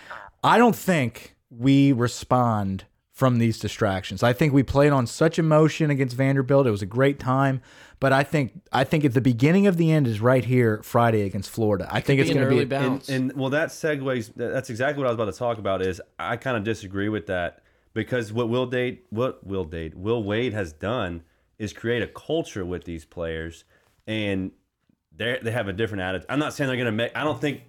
I 0.43 0.57
don't 0.57 0.77
think 0.77 1.35
we 1.51 1.93
respond 1.93 2.85
from 3.19 3.39
these 3.39 3.59
distractions. 3.59 4.23
I 4.23 4.33
think 4.33 4.53
we 4.53 4.63
played 4.63 4.93
on 4.93 5.05
such 5.05 5.41
emotion 5.41 5.91
against 5.91 6.15
Vanderbilt. 6.15 6.69
It 6.69 6.71
was 6.71 6.83
a 6.83 6.87
great 6.87 7.19
time, 7.19 7.61
but 7.99 8.13
I 8.13 8.23
think 8.23 8.53
I 8.73 8.85
think 8.85 9.05
at 9.05 9.13
the 9.13 9.21
beginning 9.21 9.67
of 9.67 9.77
the 9.77 9.91
end 9.91 10.07
is 10.07 10.21
right 10.21 10.45
here 10.45 10.81
Friday 10.85 11.23
against 11.23 11.51
Florida. 11.51 11.89
I 11.91 12.01
think 12.01 12.21
it's 12.21 12.31
going 12.31 12.43
to 12.43 12.47
early 12.47 12.65
be. 12.65 12.77
bounce. 12.77 13.09
and, 13.09 13.33
and 13.33 13.41
well, 13.41 13.51
that 13.51 13.71
segues. 13.71 14.33
That's 14.37 14.71
exactly 14.71 15.03
what 15.03 15.09
I 15.09 15.11
was 15.11 15.17
about 15.17 15.33
to 15.33 15.37
talk 15.37 15.59
about. 15.59 15.83
Is 15.83 16.01
I 16.17 16.37
kind 16.37 16.57
of 16.57 16.63
disagree 16.63 17.09
with 17.09 17.27
that 17.27 17.65
because 17.93 18.33
what 18.33 18.49
Will 18.49 18.67
Date, 18.67 19.05
what 19.11 19.45
Will 19.45 19.65
Date, 19.65 19.97
Will 19.97 20.23
Wade 20.23 20.53
has 20.53 20.73
done 20.73 21.25
is 21.59 21.73
create 21.73 22.05
a 22.05 22.07
culture 22.07 22.65
with 22.65 22.85
these 22.85 23.05
players, 23.05 23.65
and 24.07 24.53
they 25.13 25.41
they 25.43 25.51
have 25.51 25.67
a 25.67 25.73
different 25.73 26.03
attitude. 26.03 26.27
I'm 26.29 26.39
not 26.39 26.55
saying 26.55 26.69
they're 26.69 26.77
going 26.77 26.87
to 26.87 26.93
make. 26.93 27.17
I 27.17 27.25
don't 27.25 27.41
think 27.41 27.63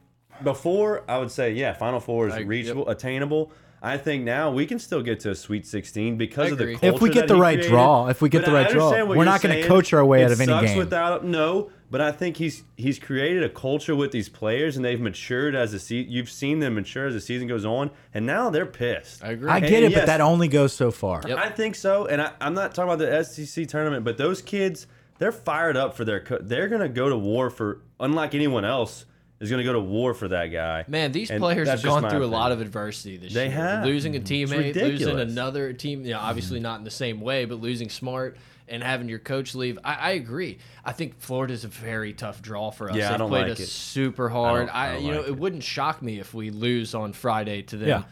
before 0.44 1.04
I 1.10 1.18
would 1.18 1.32
say 1.32 1.54
yeah, 1.54 1.74
Final 1.74 2.00
Four 2.00 2.28
is 2.28 2.36
I- 2.36 2.42
reachable, 2.42 2.88
attainable. 2.88 3.52
I 3.82 3.98
think 3.98 4.24
now 4.26 4.52
we 4.52 4.66
can 4.66 4.78
still 4.80 5.02
get 5.02 5.22
to 5.22 5.32
a 5.32 5.36
Sweet 5.36 5.66
16 5.66 6.18
because 6.18 6.52
of 6.52 6.58
the 6.58 6.74
culture 6.76 6.96
If 6.96 7.02
we 7.02 7.10
get 7.10 7.28
that 7.28 7.34
the 7.34 7.40
right 7.40 7.56
created. 7.58 7.70
draw, 7.72 8.08
if 8.08 8.22
we 8.22 8.28
get 8.30 8.42
But 8.42 8.48
the 8.48 8.54
right 8.54 8.70
draw, 8.70 9.06
we're 9.06 9.24
not 9.24 9.42
gonna 9.42 9.64
coach 9.66 9.94
our 9.94 10.06
way 10.06 10.22
It 10.22 10.26
out 10.26 10.32
of 10.32 10.42
any 10.42 10.48
sucks 10.52 10.68
game. 10.68 10.78
Without 10.78 11.24
no, 11.24 11.70
but 11.90 12.02
I 12.02 12.12
think 12.12 12.38
he's 12.38 12.64
he's 12.76 13.00
created 13.00 13.42
a 13.44 13.50
culture 13.50 13.96
with 13.96 14.12
these 14.12 14.28
players, 14.28 14.76
and 14.76 14.84
they've 14.84 15.00
matured 15.00 15.56
as 15.56 15.72
the 15.72 15.80
season. 15.80 16.12
You've 16.12 16.30
seen 16.30 16.60
them 16.60 16.76
mature 16.76 17.08
as 17.08 17.14
the 17.14 17.22
season 17.22 17.48
goes 17.48 17.64
on, 17.66 17.90
and 18.14 18.26
now 18.26 18.50
they're 18.50 18.66
pissed. 18.66 19.24
I 19.24 19.32
agree. 19.32 19.50
I 19.50 19.58
And 19.60 19.68
get 19.68 19.84
it, 19.84 19.92
yes, 19.92 20.02
but 20.02 20.06
that 20.08 20.22
only 20.22 20.48
goes 20.50 20.74
so 20.74 20.92
far. 20.92 21.22
Yep. 21.26 21.38
I 21.38 21.50
think 21.50 21.76
so, 21.76 22.06
and 22.06 22.22
I, 22.22 22.32
I'm 22.42 22.54
not 22.54 22.76
talking 22.76 22.92
about 22.92 23.00
the 23.00 23.24
SEC 23.24 23.66
tournament, 23.68 24.04
but 24.04 24.18
those 24.18 24.42
kids, 24.42 24.88
they're 25.20 25.32
fired 25.32 25.78
up 25.78 25.96
for 25.96 26.04
their. 26.04 26.20
Co- 26.20 26.40
they're 26.42 26.68
gonna 26.68 26.90
go 26.90 27.08
to 27.08 27.18
war 27.18 27.50
for, 27.50 27.80
unlike 28.00 28.36
anyone 28.36 28.66
else, 28.66 29.06
is 29.40 29.50
gonna 29.50 29.64
go 29.64 29.74
to 29.74 29.80
war 29.80 30.14
for 30.14 30.28
that 30.28 30.48
guy. 30.48 30.86
Man, 30.88 31.12
these 31.12 31.30
And 31.32 31.40
players 31.40 31.68
have 31.68 31.84
gone 31.84 32.10
through 32.10 32.26
a 32.26 32.28
lot 32.28 32.52
of 32.52 32.62
adversity 32.62 33.18
this 33.18 33.34
They 33.34 33.46
year. 33.48 33.56
have. 33.56 33.86
Losing 33.86 34.16
a 34.16 34.20
teammate, 34.20 34.76
losing 34.76 35.20
another 35.20 35.74
team, 35.74 36.04
you 36.04 36.12
know, 36.12 36.20
obviously 36.20 36.58
mm-hmm. 36.58 36.64
not 36.64 36.80
in 36.80 36.84
the 36.84 36.92
same 36.92 37.22
way, 37.22 37.46
but 37.46 37.60
losing 37.60 37.90
smart 37.90 38.38
and 38.68 38.84
having 38.84 39.10
your 39.10 39.20
coach 39.20 39.56
leave. 39.56 39.80
I, 39.84 39.96
I 39.96 40.10
agree. 40.12 40.60
I 40.86 40.92
think 40.92 41.20
Florida's 41.20 41.64
a 41.64 41.68
very 41.68 42.14
tough 42.14 42.42
draw 42.42 42.70
for 42.70 42.90
us. 42.90 42.96
Yeah, 42.96 43.08
I 43.08 43.10
They've 43.12 43.18
don't 43.20 43.30
played 43.30 43.44
like 43.44 43.52
us 43.54 43.60
it. 43.62 43.68
super 43.68 44.30
hard. 44.30 44.68
don't- 44.68 44.76
I, 44.76 44.90
I 44.90 44.94
don't 44.94 45.04
you 45.04 45.12
know, 45.12 45.22
it 45.22 45.30
it. 45.30 45.38
wouldn't 45.40 45.64
shock 45.64 46.02
me 46.02 46.20
if 46.20 46.34
we 46.34 46.50
lose 46.52 46.94
on 46.94 47.14
Friday 47.14 47.64
to 47.64 47.78
them. 47.78 47.88
Yeah. 47.90 48.04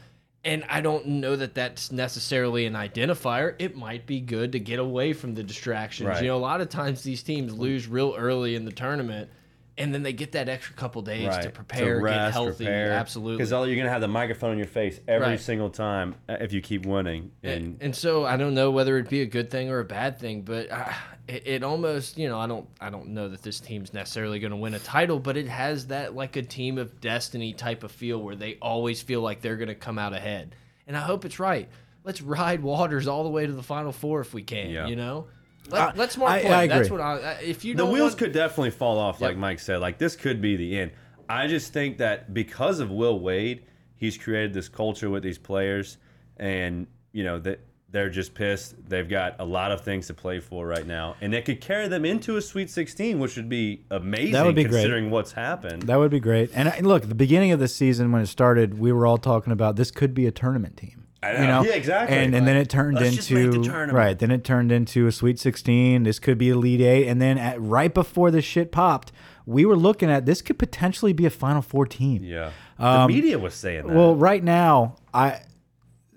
And 0.43 0.63
I 0.69 0.79
don't 0.79 1.05
know 1.07 1.35
that 1.35 1.55
that's 1.55 1.91
necessarily 1.91 2.65
an 2.67 2.73
identifier. 2.73 3.55
It 3.59 3.75
might 3.75 4.05
be 4.05 4.21
good 4.21 4.53
to 4.53 4.59
get 4.59 4.79
away 4.79 5.11
from 5.11 5.35
the 5.35 5.43
distractions. 5.43 6.07
Right. 6.07 6.21
You 6.21 6.29
know, 6.29 6.37
a 6.37 6.39
lot 6.39 6.61
of 6.61 6.69
times 6.69 7.03
these 7.03 7.21
teams 7.21 7.53
lose 7.53 7.87
real 7.87 8.15
early 8.17 8.55
in 8.55 8.63
the 8.63 8.71
tournament, 8.71 9.29
and 9.77 9.93
then 9.93 10.03
they 10.03 10.13
get 10.13 10.31
that 10.31 10.49
extra 10.49 10.75
couple 10.75 11.01
days 11.01 11.37
to 11.37 11.49
prepare, 11.49 12.01
get 12.01 12.31
healthy. 12.31 12.67
Absolutely. 12.67 13.37
Because 13.43 13.51
you're 13.67 13.75
gonna 13.77 13.89
have 13.89 14.01
the 14.01 14.07
microphone 14.07 14.53
in 14.53 14.57
your 14.57 14.67
face 14.67 14.99
every 15.07 15.27
Right. 15.27 15.39
single 15.39 15.69
time 15.69 16.15
uh, 16.27 16.37
if 16.39 16.51
you 16.53 16.61
keep 16.61 16.85
winning. 16.85 17.31
And, 17.43 17.53
and, 17.53 17.77
and 17.81 17.95
so 17.95 18.25
I 18.25 18.37
don't 18.37 18.53
know 18.53 18.71
whether 18.71 18.97
it'd 18.97 19.09
be 19.09 19.21
a 19.21 19.25
good 19.27 19.51
thing 19.51 19.69
or 19.69 19.79
a 19.79 19.85
bad 19.85 20.19
thing, 20.19 20.41
but 20.41 20.71
uh, 20.71 20.91
it, 21.27 21.43
it 21.45 21.63
almost, 21.63 22.17
you 22.17 22.27
know, 22.27 22.39
I 22.39 22.47
don't, 22.47 22.67
I 22.81 22.89
don't 22.89 23.09
know 23.09 23.29
that 23.29 23.41
this 23.43 23.59
team's 23.59 23.93
necessarily 23.93 24.39
going 24.39 24.51
to 24.51 24.57
win 24.57 24.73
a 24.73 24.79
title, 24.79 25.19
but 25.19 25.37
it 25.37 25.47
has 25.47 25.87
that 25.87 26.15
like 26.15 26.35
a 26.37 26.41
team 26.41 26.77
of 26.77 26.99
destiny 27.01 27.53
type 27.53 27.83
of 27.83 27.91
feel 27.91 28.21
where 28.21 28.35
they 28.35 28.55
always 28.61 29.01
feel 29.01 29.21
like 29.21 29.41
they're 29.41 29.57
going 29.57 29.67
to 29.67 29.75
come 29.75 29.99
out 29.99 30.13
ahead, 30.13 30.55
and 30.87 30.95
I 30.97 31.01
hope 31.01 31.25
it's 31.25 31.39
right. 31.39 31.67
Let's 32.03 32.21
ride 32.21 32.63
Waters 32.63 33.07
all 33.07 33.23
the 33.25 33.29
way 33.29 33.45
to 33.45 33.51
the 33.51 33.61
Final 33.63 33.91
Four 33.91 34.21
if 34.21 34.33
we 34.33 34.41
can. 34.41 34.69
Yeah. 34.69 34.87
You 34.87 34.95
know, 34.95 35.27
Let, 35.69 35.97
let's 35.97 36.13
smart 36.15 36.31
I- 36.31 36.41
play. 36.41 36.51
I 36.51 36.67
That's 36.67 36.87
agree. 36.87 36.97
what 36.97 37.03
I. 37.05 37.13
I- 37.17 37.41
If 37.41 37.65
you 37.65 37.73
the 37.75 37.83
don't 37.83 37.91
wheels 37.93 38.11
want- 38.11 38.19
could 38.19 38.31
definitely 38.33 38.71
fall 38.71 38.97
off, 38.97 39.21
like 39.21 39.31
Yep. 39.31 39.39
Mike 39.39 39.59
said. 39.59 39.77
Like 39.79 39.97
this 39.97 40.15
could 40.15 40.41
be 40.41 40.55
the 40.55 40.77
end. 40.79 40.91
I 41.29 41.47
just 41.47 41.73
think 41.73 41.97
that 41.97 42.33
because 42.33 42.79
of 42.79 42.89
Will 42.89 43.19
Wade, 43.19 43.63
he's 43.97 44.17
created 44.17 44.53
this 44.53 44.69
culture 44.69 45.09
with 45.09 45.23
these 45.23 45.37
players, 45.37 45.97
and 46.37 46.87
you 47.11 47.23
know 47.23 47.39
that 47.39 47.59
they're 47.89 48.09
just 48.09 48.33
pissed. 48.33 48.75
They've 48.89 49.07
got 49.07 49.35
a 49.39 49.45
lot 49.45 49.71
of 49.71 49.81
things 49.81 50.07
to 50.07 50.13
play 50.13 50.39
for 50.39 50.67
right 50.67 50.85
now, 50.85 51.15
and 51.21 51.33
it 51.33 51.45
could 51.45 51.61
carry 51.61 51.87
them 51.87 52.03
into 52.05 52.35
a 52.37 52.41
Sweet 52.41 52.69
16, 52.69 53.17
which 53.19 53.35
would 53.37 53.47
be 53.49 53.85
amazing. 53.91 54.33
That 54.33 54.45
would 54.45 54.55
be 54.55 54.63
great. 54.63 54.71
considering 54.81 55.09
what's 55.09 55.31
happened. 55.31 55.83
That 55.83 55.97
would 55.97 56.11
be 56.11 56.19
great. 56.19 56.49
And 56.53 56.67
I- 56.69 56.79
look, 56.81 57.07
the 57.07 57.15
beginning 57.15 57.51
of 57.53 57.59
the 57.59 57.67
season 57.69 58.11
when 58.11 58.21
it 58.21 58.27
started, 58.27 58.77
we 58.77 58.91
were 58.91 59.05
all 59.07 59.17
talking 59.17 59.51
about 59.53 59.77
this 59.77 59.89
could 59.91 60.13
be 60.13 60.25
a 60.27 60.31
tournament 60.31 60.75
team. 60.77 61.05
I 61.35 61.41
You 61.41 61.47
know. 61.47 61.61
know, 61.63 61.69
Yeah, 61.69 61.75
exactly. 61.75 62.17
And 62.17 62.33
and 62.35 62.47
then 62.47 62.55
it 62.57 62.69
turned 62.69 62.95
Let's 62.95 63.15
just 63.15 63.31
make 63.31 63.45
into 63.45 63.59
the 63.69 63.87
right. 63.93 64.17
Then 64.17 64.31
it 64.31 64.43
turned 64.43 64.71
into 64.71 65.07
a 65.07 65.11
Sweet 65.11 65.39
16. 65.39 66.03
This 66.03 66.19
could 66.19 66.37
be 66.37 66.49
a 66.49 66.53
Elite 66.53 66.81
Eight. 66.81 67.07
And 67.07 67.21
then 67.21 67.37
at, 67.37 67.61
right 67.61 67.93
before 67.93 68.31
this 68.31 68.45
shit 68.45 68.71
popped, 68.71 69.11
we 69.45 69.65
were 69.65 69.75
looking 69.77 70.09
at 70.09 70.25
this 70.25 70.41
could 70.41 70.59
potentially 70.59 71.13
be 71.13 71.25
a 71.25 71.29
Final 71.29 71.61
Four 71.61 71.85
team. 71.85 72.23
yeah, 72.23 72.51
the 72.77 73.07
media 73.07 73.39
was 73.39 73.53
saying 73.53 73.83
that. 73.87 73.91
Um, 73.91 73.95
Well, 73.95 74.15
right 74.15 74.43
now, 74.43 74.95
I 75.13 75.41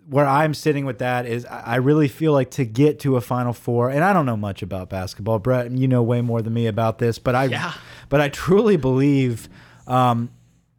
where 0.09 0.27
I'm 0.27 0.55
sitting 0.55 0.87
with 0.87 0.99
that 0.99 1.25
is 1.27 1.47
I 1.47 1.61
I 1.61 1.77
really 1.77 2.09
feel 2.09 2.33
like 2.33 2.51
to 2.53 2.65
get 2.65 2.99
to 3.01 3.17
a 3.17 3.21
Final 3.21 3.53
Four, 3.53 3.91
and 3.91 4.03
I 4.03 4.13
don't 4.13 4.27
know 4.27 4.37
much 4.37 4.63
about 4.63 4.91
basketball, 4.91 5.39
Brett. 5.39 5.71
You 5.71 5.87
know 5.87 6.03
way 6.03 6.21
more 6.21 6.43
than 6.43 6.53
me 6.53 6.67
about 6.67 6.99
this, 6.99 7.19
but 7.21 7.35
I 7.37 7.45
Yeah. 7.45 7.73
but 8.09 8.21
I 8.21 8.29
truly 8.29 8.77
believe 8.77 9.49
um, 9.87 10.31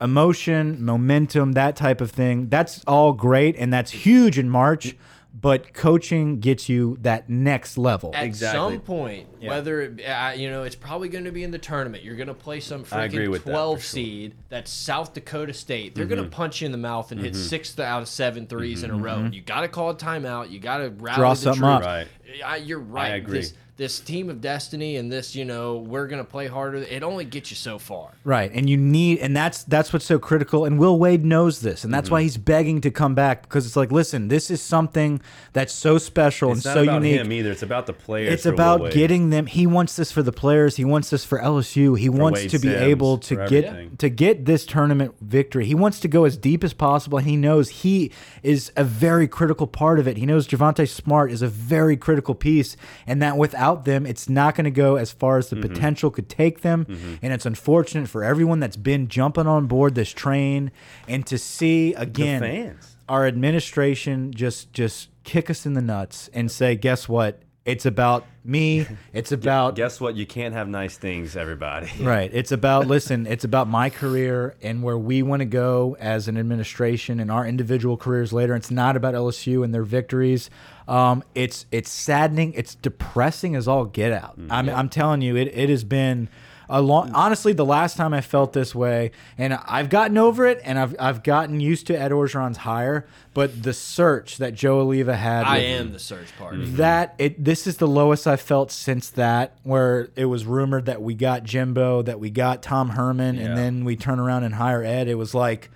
emotion, 0.01 0.83
momentum, 0.83 1.53
that 1.53 1.75
type 1.75 2.01
of 2.01 2.11
thing. 2.11 2.49
That's 2.49 2.83
all 2.85 3.13
great, 3.13 3.55
and 3.57 3.71
that's 3.71 3.91
huge 3.91 4.37
in 4.39 4.49
March. 4.49 4.95
But 5.33 5.73
coaching 5.73 6.41
gets 6.41 6.67
you 6.67 6.97
that 7.01 7.29
next 7.29 7.77
level. 7.77 8.11
At 8.13 8.25
Exactly. 8.25 8.75
some 8.75 8.81
point, 8.81 9.27
whether 9.41 9.81
it, 9.81 10.01
uh, 10.05 10.33
you 10.35 10.49
know, 10.49 10.63
it's 10.63 10.75
probably 10.75 11.07
going 11.07 11.23
to 11.23 11.31
be 11.31 11.43
in 11.43 11.51
the 11.51 11.57
tournament. 11.57 12.03
You're 12.03 12.17
going 12.17 12.27
to 12.27 12.33
play 12.33 12.59
some 12.59 12.83
freaking 12.83 13.29
with 13.29 13.45
that, 13.45 13.49
for 13.49 13.53
12 13.53 13.77
sure. 13.77 13.81
seed 13.83 14.35
that's 14.49 14.69
South 14.69 15.13
Dakota 15.13 15.53
State. 15.53 15.95
They're 15.95 16.03
Mm-hmm. 16.03 16.15
going 16.15 16.29
to 16.29 16.35
punch 16.35 16.59
you 16.61 16.65
in 16.65 16.73
the 16.73 16.77
mouth 16.77 17.13
and 17.13 17.21
hit 17.21 17.37
six 17.37 17.79
out 17.79 18.01
of 18.01 18.09
seven 18.09 18.45
threes 18.45 18.83
in 18.83 18.91
a 18.91 18.95
row. 18.97 19.29
You 19.31 19.41
got 19.41 19.61
to 19.61 19.69
call 19.69 19.91
a 19.91 19.95
timeout. 19.95 20.51
You 20.51 20.59
got 20.59 20.79
to 20.79 20.89
rally 20.89 21.17
Draw 21.17 21.29
the 21.33 21.35
something 21.39 21.61
troops. 21.61 21.75
up. 21.77 21.81
Right. 21.85 22.07
Yeah, 22.37 22.55
you're 22.57 22.79
right. 22.79 23.13
I 23.13 23.15
agree. 23.15 23.39
This, 23.39 23.53
this 23.81 23.99
team 23.99 24.29
of 24.29 24.41
destiny 24.41 24.95
and 24.95 25.11
this, 25.11 25.35
you 25.35 25.43
know, 25.43 25.77
we're 25.77 26.05
going 26.05 26.23
to 26.23 26.29
play 26.29 26.45
harder. 26.45 26.77
It 26.77 27.01
only 27.01 27.25
gets 27.25 27.49
you 27.49 27.55
so 27.55 27.79
far. 27.79 28.11
Right, 28.23 28.51
and 28.53 28.69
you 28.69 28.77
need, 28.77 29.17
and 29.17 29.35
that's 29.35 29.63
that's 29.63 29.91
what's 29.91 30.05
so 30.05 30.19
critical. 30.19 30.65
And 30.65 30.77
Will 30.77 30.99
Wade 30.99 31.25
knows 31.25 31.61
this, 31.61 31.83
and 31.83 31.91
that's 31.91 32.05
Mm-hmm. 32.05 32.13
why 32.13 32.21
he's 32.21 32.37
begging 32.37 32.81
to 32.81 32.91
come 32.91 33.15
back 33.15 33.41
because 33.41 33.65
it's 33.65 33.75
like, 33.75 33.91
listen, 33.91 34.27
this 34.27 34.51
is 34.51 34.61
something 34.61 35.19
that's 35.53 35.73
so 35.73 35.97
special 35.97 36.51
it's 36.51 36.63
and 36.63 36.65
not 36.65 36.73
so 36.75 36.83
about 36.83 37.03
unique. 37.03 37.21
him 37.21 37.31
either. 37.31 37.51
It's 37.51 37.63
about 37.63 37.87
the 37.87 37.93
players. 37.93 38.33
It's 38.33 38.45
about 38.45 38.91
getting 38.91 39.31
them. 39.31 39.47
He 39.47 39.65
wants 39.65 39.95
this 39.95 40.11
for 40.11 40.21
the 40.21 40.31
players. 40.31 40.75
He 40.75 40.85
wants 40.85 41.09
this 41.09 41.25
for 41.25 41.39
LSU. 41.39 41.97
He 41.97 42.07
wants 42.09 42.41
Wade 42.41 42.49
to 42.51 42.59
be 42.59 42.67
Sims, 42.69 42.81
able 42.83 43.17
to 43.17 43.35
get 43.47 43.65
everything. 43.65 43.97
to 43.97 44.09
get 44.09 44.45
this 44.45 44.65
tournament 44.65 45.15
victory. 45.21 45.65
He 45.65 45.73
wants 45.75 45.99
to 46.01 46.07
go 46.07 46.25
as 46.25 46.37
deep 46.37 46.63
as 46.63 46.73
possible, 46.73 47.17
and 47.17 47.25
he 47.27 47.35
knows 47.37 47.69
he 47.69 48.11
is 48.43 48.71
a 48.75 48.83
very 48.83 49.27
critical 49.27 49.65
part 49.65 49.97
of 49.99 50.07
it. 50.07 50.17
He 50.17 50.25
knows 50.27 50.47
Javonte 50.47 50.87
Smart 50.87 51.31
is 51.31 51.41
a 51.41 51.47
very 51.47 51.97
critical 51.97 52.35
piece, 52.35 52.75
and 53.07 53.21
that 53.21 53.37
without 53.37 53.70
them, 53.75 54.05
it's 54.05 54.29
not 54.29 54.55
going 54.55 54.65
to 54.65 54.71
go 54.71 54.95
as 54.95 55.11
far 55.11 55.37
as 55.37 55.49
the 55.49 55.55
Mm-hmm. 55.55 55.73
potential 55.73 56.11
could 56.11 56.29
take 56.29 56.61
them. 56.61 56.85
And 57.21 57.33
it's 57.33 57.45
unfortunate 57.45 58.07
for 58.09 58.23
everyone 58.23 58.59
that's 58.59 58.77
been 58.77 59.07
jumping 59.07 59.47
on 59.47 59.67
board 59.67 59.95
this 59.95 60.11
train, 60.11 60.71
and 61.07 61.25
to 61.27 61.37
see 61.37 61.93
again 61.93 62.41
fans. 62.41 62.95
our 63.09 63.25
administration 63.27 64.31
just 64.33 64.73
just 64.73 65.09
kick 65.23 65.49
us 65.49 65.65
in 65.65 65.73
the 65.73 65.81
nuts 65.81 66.29
and 66.33 66.49
say, 66.51 66.75
guess 66.75 67.07
what? 67.09 67.41
It's 67.63 67.85
about 67.85 68.25
me. 68.43 68.87
It's 69.13 69.31
about 69.31 69.75
Guess 69.75 69.99
what? 69.99 70.15
You 70.15 70.25
can't 70.25 70.53
have 70.53 70.67
nice 70.67 70.97
things, 70.97 71.35
everybody. 71.35 71.91
right. 72.01 72.29
It's 72.33 72.51
about 72.51 72.87
listen. 72.87 73.27
It's 73.27 73.43
about 73.43 73.67
my 73.67 73.89
career 73.89 74.55
and 74.61 74.81
where 74.81 74.97
we 74.97 75.21
want 75.21 75.41
to 75.41 75.45
go 75.45 75.97
as 75.99 76.27
an 76.27 76.37
administration 76.37 77.19
and 77.19 77.29
our 77.29 77.45
individual 77.45 77.97
careers 77.97 78.31
later. 78.31 78.55
It's 78.55 78.71
not 78.71 78.95
about 78.95 79.13
LSU 79.13 79.63
and 79.63 79.73
their 79.73 79.83
victories. 79.83 80.49
Um, 80.87 81.23
it's 81.35 81.65
it's 81.71 81.91
saddening. 81.91 82.53
It's 82.53 82.73
depressing 82.75 83.55
as 83.55 83.67
all 83.67 83.85
get 83.85 84.11
out. 84.13 84.39
I'm 84.49 84.69
I'm 84.69 84.89
telling 84.89 85.21
you, 85.21 85.35
it 85.35 85.49
it 85.53 85.69
has 85.69 85.83
been. 85.83 86.29
A 86.73 86.81
long, 86.81 87.11
honestly, 87.13 87.53
the 87.53 87.65
last 87.65 87.97
time 87.97 88.13
I 88.13 88.21
felt 88.21 88.53
this 88.53 88.73
way, 88.73 89.11
and 89.37 89.53
I've 89.53 89.89
gotten 89.89 90.17
over 90.17 90.45
it, 90.47 90.61
and 90.63 90.79
I've 90.79 90.95
I've 90.99 91.21
gotten 91.21 91.59
used 91.59 91.85
to 91.87 91.99
Ed 91.99 92.11
Orgeron's 92.11 92.57
hire, 92.57 93.05
but 93.33 93.61
the 93.63 93.73
search 93.73 94.37
that 94.37 94.53
Joe 94.55 94.85
Alleva 94.85 95.15
had, 95.15 95.43
I 95.45 95.57
with- 95.57 95.65
am 95.65 95.91
the 95.93 95.99
search 95.99 96.35
party. 96.37 96.59
Mm-hmm. 96.59 96.77
that 96.77 97.13
it 97.19 97.43
this 97.43 97.67
is 97.67 97.77
the 97.77 97.87
lowest 97.87 98.25
I 98.25 98.37
felt 98.37 98.71
since 98.71 99.09
that 99.11 99.57
where 99.63 100.09
it 100.15 100.25
was 100.25 100.45
rumored 100.45 100.85
that 100.85 101.01
we 101.01 101.13
got 101.13 101.43
Jimbo, 101.43 102.03
that 102.03 102.19
we 102.19 102.29
got 102.29 102.61
Tom 102.63 102.89
Herman, 102.89 103.35
Yeah. 103.35 103.47
and 103.47 103.57
then 103.57 103.83
we 103.85 103.95
turn 103.97 104.19
around 104.19 104.45
and 104.45 104.55
hire 104.55 104.81
Ed. 104.83 105.07
It 105.09 105.15
was 105.15 105.33
like, 105.35 105.69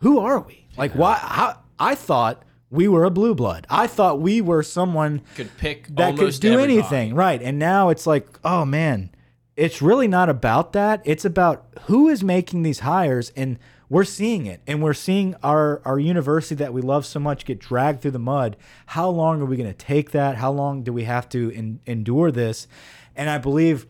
who 0.00 0.18
are 0.18 0.40
we? 0.40 0.66
Like 0.76 0.92
why? 0.92 1.14
How, 1.14 1.60
I 1.78 1.94
thought 1.94 2.42
we 2.70 2.88
were 2.88 3.04
a 3.04 3.10
blue 3.10 3.34
blood. 3.34 3.66
I 3.68 3.86
thought 3.86 4.20
we 4.20 4.40
were 4.40 4.62
someone 4.62 5.20
Could 5.36 5.54
pick 5.58 5.88
that 5.96 6.16
could 6.16 6.38
do 6.40 6.52
everybody. 6.52 6.78
anything, 6.78 7.14
right? 7.14 7.40
And 7.42 7.58
now 7.58 7.88
it's 7.90 8.06
like, 8.06 8.26
oh 8.44 8.64
man, 8.64 9.10
it's 9.56 9.82
really 9.82 10.08
not 10.08 10.28
about 10.28 10.72
that. 10.72 11.02
It's 11.04 11.24
about 11.24 11.66
who 11.82 12.08
is 12.08 12.24
making 12.24 12.62
these 12.62 12.80
hires, 12.80 13.30
and 13.36 13.58
we're 13.88 14.04
seeing 14.04 14.46
it, 14.46 14.62
and 14.66 14.82
we're 14.82 14.94
seeing 14.94 15.34
our 15.42 15.82
our 15.84 15.98
university 15.98 16.54
that 16.56 16.72
we 16.72 16.80
love 16.80 17.04
so 17.04 17.20
much 17.20 17.44
get 17.44 17.58
dragged 17.58 18.00
through 18.00 18.12
the 18.12 18.18
mud. 18.18 18.56
How 18.86 19.08
long 19.08 19.42
are 19.42 19.44
we 19.44 19.56
going 19.56 19.68
to 19.68 19.74
take 19.74 20.12
that? 20.12 20.36
How 20.36 20.50
long 20.50 20.82
do 20.82 20.92
we 20.92 21.04
have 21.04 21.28
to 21.30 21.52
en 21.54 21.80
endure 21.86 22.30
this? 22.30 22.66
And 23.14 23.28
I 23.28 23.38
believe 23.38 23.86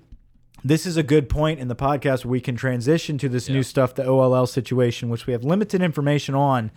this 0.65 0.87
is 0.87 0.97
a 0.97 1.03
good 1.03 1.29
point 1.29 1.61
in 1.61 1.69
the 1.69 1.77
podcast 1.77 2.25
where 2.25 2.33
we 2.33 2.41
can 2.41 2.57
transition 2.57 3.19
to 3.19 3.29
this 3.29 3.49
new 3.49 3.63
stuff, 3.63 3.95
the 3.95 4.05
OLL 4.05 4.47
situation, 4.47 5.09
which 5.09 5.27
we 5.27 5.33
have 5.33 5.45
limited 5.45 5.83
information 5.83 6.35
on. 6.35 6.71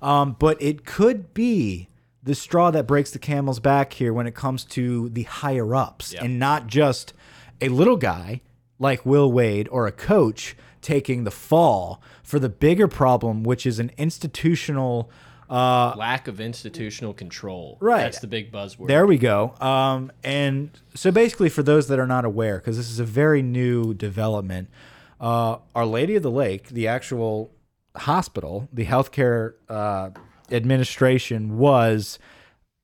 Um, 0.00 0.36
but 0.38 0.60
it 0.60 0.84
could 0.84 1.32
be 1.34 1.88
the 2.22 2.34
straw 2.34 2.70
that 2.70 2.86
breaks 2.86 3.10
the 3.10 3.18
camel's 3.18 3.58
back 3.58 3.94
here 3.94 4.12
when 4.12 4.26
it 4.26 4.34
comes 4.34 4.64
to 4.64 5.08
the 5.08 5.24
higher 5.24 5.74
ups 5.74 6.12
and 6.14 6.38
not 6.38 6.68
just 6.68 7.14
a 7.60 7.68
little 7.68 7.96
guy 7.96 8.40
like 8.78 9.06
Will 9.06 9.30
Wade 9.30 9.68
or 9.70 9.86
a 9.86 9.92
coach 9.92 10.56
taking 10.80 11.24
the 11.24 11.30
fall 11.30 12.02
for 12.22 12.38
the 12.38 12.48
bigger 12.48 12.88
problem, 12.88 13.44
which 13.44 13.64
is 13.64 13.78
an 13.78 13.90
institutional. 13.96 15.10
Uh, 15.48 15.94
Lack 15.96 16.28
of 16.28 16.40
institutional 16.40 17.12
control. 17.12 17.76
Right. 17.80 18.02
That's 18.02 18.20
the 18.20 18.26
big 18.26 18.50
buzzword. 18.50 18.88
there 18.88 19.06
we 19.06 19.18
go. 19.18 19.54
Um, 19.60 20.10
and 20.24 20.70
so 20.94 21.10
basically, 21.10 21.48
for 21.50 21.62
those 21.62 21.88
that 21.88 21.98
are 21.98 22.06
not 22.06 22.24
aware, 22.24 22.58
because 22.58 22.76
this 22.76 22.90
is 22.90 22.98
a 22.98 23.04
very 23.04 23.42
new 23.42 23.92
development, 23.94 24.70
uh, 25.20 25.58
Our 25.74 25.86
Lady 25.86 26.16
of 26.16 26.22
the 26.22 26.30
Lake, 26.30 26.68
the 26.68 26.88
actual 26.88 27.50
hospital, 27.96 28.68
the 28.72 28.86
healthcare 28.86 29.54
uh, 29.68 30.10
administration 30.50 31.58
was, 31.58 32.18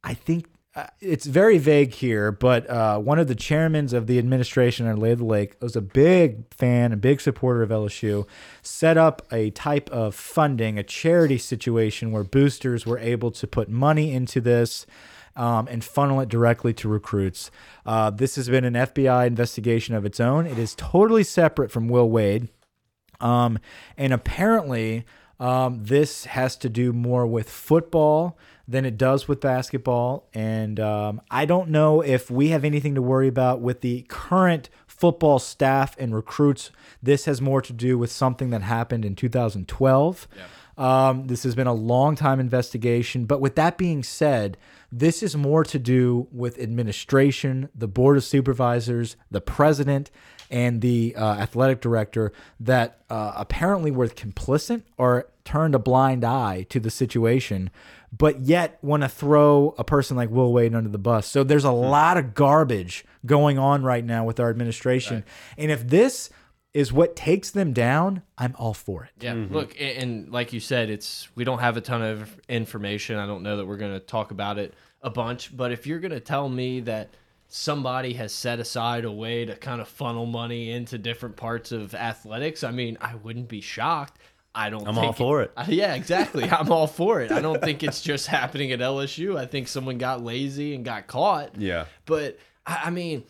I 0.05 0.15
think. 0.15 0.47
Uh, 0.79 0.87
it's 1.01 1.27
very 1.27 1.59
vague 1.59 1.93
here, 1.93 2.31
but 2.31 2.71
uh, 2.71 3.01
one 3.01 3.19
of 3.19 3.27
the 3.27 3.35
chairmen 3.35 3.93
of 3.93 4.07
the 4.07 4.17
administration 4.17 4.87
at 4.87 4.97
Lady 4.97 5.15
of 5.15 5.19
the 5.19 5.25
Lake 5.25 5.57
was 5.61 5.75
a 5.75 5.81
big 5.81 6.55
fan, 6.55 6.93
a 6.93 6.97
big 6.97 7.21
supporter 7.21 7.63
of 7.63 7.71
LSU, 7.71 8.29
set 8.63 8.97
up 8.97 9.27
a 9.33 9.51
type 9.51 9.91
of 9.91 10.15
funding, 10.15 10.79
a 10.79 10.85
charity 10.85 11.37
situation 11.37 12.13
where 12.13 12.23
boosters 12.23 12.87
were 12.87 13.01
able 13.01 13.33
to 13.33 13.45
put 13.45 13.69
money 13.69 14.13
into 14.13 14.41
this 14.41 14.87
um, 15.35 15.67
and 15.67 15.83
funnel 15.83 16.21
it 16.21 16.29
directly 16.29 16.73
to 16.75 16.89
recruits. 16.89 17.51
Uh, 17.85 18.11
this 18.11 18.37
has 18.37 18.49
been 18.49 18.65
an 18.65 18.75
FBI 18.75 19.27
investigation 19.27 19.97
of 19.97 20.05
its 20.05 20.21
own. 20.21 20.47
It 20.47 20.61
is 20.61 20.77
totally 20.77 21.25
separate 21.25 21.73
from 21.73 21.89
Will 21.89 22.09
Wade. 22.09 22.51
Um, 23.21 23.59
and 23.97 24.13
apparently, 24.13 25.07
um, 25.41 25.83
this 25.83 26.27
has 26.27 26.55
to 26.59 26.69
do 26.69 26.93
more 26.93 27.27
with 27.27 27.51
football 27.51 28.39
than 28.69 28.85
it 28.85 28.99
does 28.99 29.27
with 29.27 29.41
basketball. 29.41 30.29
And 30.35 30.79
um, 30.79 31.23
I 31.31 31.47
don't 31.47 31.71
know 31.71 32.03
if 32.03 32.31
we 32.31 32.49
have 32.51 32.65
anything 32.65 32.95
to 32.95 33.03
worry 33.03 33.27
about 33.27 33.63
with 33.63 33.81
the 33.81 34.03
current 34.09 34.69
football 34.87 35.39
staff 35.39 35.97
and 35.99 36.15
recruits. 36.15 36.71
This 37.03 37.25
has 37.25 37.41
more 37.41 37.63
to 37.63 37.73
do 37.73 37.97
with 37.97 38.13
something 38.13 38.51
that 38.51 38.61
happened 38.61 39.07
in 39.07 39.17
2012. 39.17 40.29
Um, 40.77 41.27
this 41.27 41.43
has 41.43 41.55
been 41.55 41.67
a 41.67 41.73
long 41.73 42.15
time 42.15 42.39
investigation. 42.39 43.25
But 43.25 43.41
with 43.41 43.57
that 43.57 43.79
being 43.79 44.03
said, 44.03 44.59
this 44.93 45.23
is 45.23 45.35
more 45.35 45.65
to 45.65 45.79
do 45.79 46.29
with 46.31 46.59
administration, 46.59 47.71
the 47.75 47.89
board 47.89 48.17
of 48.17 48.25
supervisors, 48.25 49.17
the 49.31 49.41
president, 49.41 50.11
and 50.51 50.81
the 50.81 51.15
uh, 51.17 51.35
athletic 51.35 51.81
director 51.81 52.33
that 52.61 53.01
uh, 53.11 53.33
apparently 53.37 53.91
were 53.91 54.09
complicit 54.09 54.83
or 54.97 55.29
turned 55.45 55.75
a 55.75 55.79
blind 55.79 56.25
eye 56.25 56.67
to 56.71 56.81
the 56.81 56.91
situation, 56.91 57.71
but 58.17 58.41
yet 58.41 58.79
want 58.83 59.03
to 59.03 59.09
throw 59.09 59.75
a 59.79 59.85
person 59.85 60.17
like 60.17 60.31
Will 60.31 60.53
Wade 60.53 60.75
under 60.75 60.91
the 60.91 60.99
bus. 60.99 61.27
So 61.27 61.45
there's 61.45 61.65
a 61.65 61.71
hmm. 61.71 61.77
lot 61.77 62.17
of 62.17 62.35
garbage 62.35 63.05
going 63.27 63.59
on 63.59 63.83
right 63.83 64.05
now 64.05 64.25
with 64.25 64.41
our 64.41 64.51
administration. 64.51 65.25
And 65.57 65.71
if 65.71 65.87
this 65.87 66.31
is 66.75 66.93
what 66.93 67.17
takes 67.17 67.51
them 67.51 67.73
down, 67.73 68.23
I'm 68.37 68.55
all 68.59 68.75
for 68.75 69.05
it. 69.05 69.11
Yeah, 69.21 69.35
mm-hmm. 69.35 69.55
look, 69.55 69.75
and 69.81 70.31
like 70.31 70.53
you 70.53 70.61
said, 70.61 70.91
it's 70.91 71.29
we 71.35 71.45
don't 71.45 71.59
have 71.61 71.77
a 71.77 71.81
ton 71.81 72.03
of 72.03 72.41
information. 72.49 73.17
I 73.17 73.27
don't 73.27 73.43
know 73.43 73.57
that 73.57 73.67
we're 73.67 73.79
going 73.79 73.95
to 73.95 74.01
talk 74.01 74.31
about 74.31 74.59
it 74.59 74.75
a 75.03 75.11
bunch, 75.11 75.57
but 75.57 75.73
if 75.73 75.87
you're 75.87 76.01
going 76.01 76.13
to 76.13 76.21
tell 76.21 76.49
me 76.49 76.81
that 76.81 77.15
somebody 77.49 78.13
has 78.15 78.33
set 78.33 78.61
aside 78.61 79.05
a 79.05 79.11
way 79.11 79.47
to 79.47 79.57
kind 79.57 79.81
of 79.81 79.89
funnel 79.89 80.27
money 80.27 80.71
into 80.71 80.99
different 80.99 81.37
parts 81.37 81.73
of 81.73 81.95
athletics, 81.95 82.63
I 82.63 82.71
mean, 82.71 82.99
I 83.01 83.15
wouldn't 83.15 83.49
be 83.49 83.61
shocked. 83.61 84.21
I 84.55 84.71
don't. 84.71 84.87
I'm 84.89 84.95
think 84.95 85.07
all 85.07 85.13
for 85.13 85.43
it. 85.43 85.53
Uh, 85.57 85.67
yeah, 85.69 85.95
exactly. 85.95 86.45
I'm 86.45 86.73
all 86.73 86.87
for 86.87 87.21
it. 87.21 87.31
I 87.31 87.41
don't 87.41 87.61
think 87.63 87.83
it's 87.83 88.01
just 88.01 88.27
happening 88.27 88.73
at 88.73 88.81
LSU. 88.81 89.37
I 89.37 89.47
think 89.47 89.69
someone 89.69 89.99
got 89.99 90.23
lazy 90.23 90.75
and 90.75 90.85
got 90.85 91.07
caught. 91.07 91.57
Yeah. 91.61 91.85
But 92.07 92.39
I, 92.67 92.83
I 92.87 92.91
mean, 92.91 93.25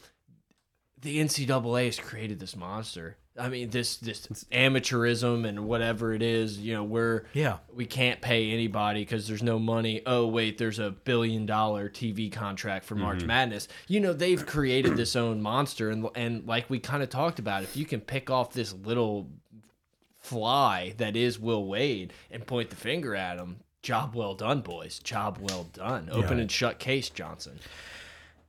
the 1.01 1.19
NCAA 1.19 1.87
has 1.87 1.99
created 1.99 2.39
this 2.41 2.57
monster. 2.57 3.16
I 3.39 3.49
mean, 3.49 3.71
this 3.71 3.99
this 3.99 4.27
amateurism 4.51 5.47
and 5.47 5.66
whatever 5.66 6.12
it 6.12 6.23
is. 6.23 6.59
You 6.59 6.75
know, 6.75 6.85
we're 6.85 7.25
Yeah. 7.35 7.59
we 7.73 7.87
can't 7.87 8.21
pay 8.21 8.51
anybody 8.51 9.03
because 9.03 9.29
there's 9.29 9.43
no 9.45 9.59
money. 9.61 10.03
Oh 10.07 10.27
wait, 10.27 10.59
there's 10.59 10.79
a 10.81 10.91
billion 10.91 11.47
dollar 11.47 11.89
TV 11.89 12.33
contract 12.33 12.85
for 12.85 12.97
March 12.97 13.25
Madness. 13.25 13.69
You 13.87 14.01
know, 14.01 14.12
they've 14.12 14.45
created 14.45 14.97
this 14.97 15.14
own 15.14 15.41
monster, 15.41 15.91
and 15.91 16.09
and 16.16 16.47
like 16.47 16.69
we 16.69 16.81
kind 16.81 17.03
of 17.03 17.11
talked 17.11 17.39
about, 17.39 17.62
if 17.62 17.77
you 17.77 17.85
can 17.85 18.01
pick 18.01 18.29
off 18.29 18.53
this 18.53 18.73
little 18.73 19.29
fly 20.29 20.95
that 20.99 21.16
is 21.16 21.39
Will 21.39 21.64
Wade 21.64 22.12
and 22.31 22.47
point 22.47 22.70
the 22.70 22.76
finger 22.76 23.14
at 23.14 23.39
him. 23.39 23.61
Job 23.83 24.14
well 24.14 24.35
done, 24.35 24.61
boys. 24.61 24.99
Job 24.99 25.39
well 25.41 25.66
done. 25.72 26.09
Open 26.12 26.39
and 26.39 26.51
shut 26.51 26.79
case, 26.79 27.09
Johnson. 27.09 27.59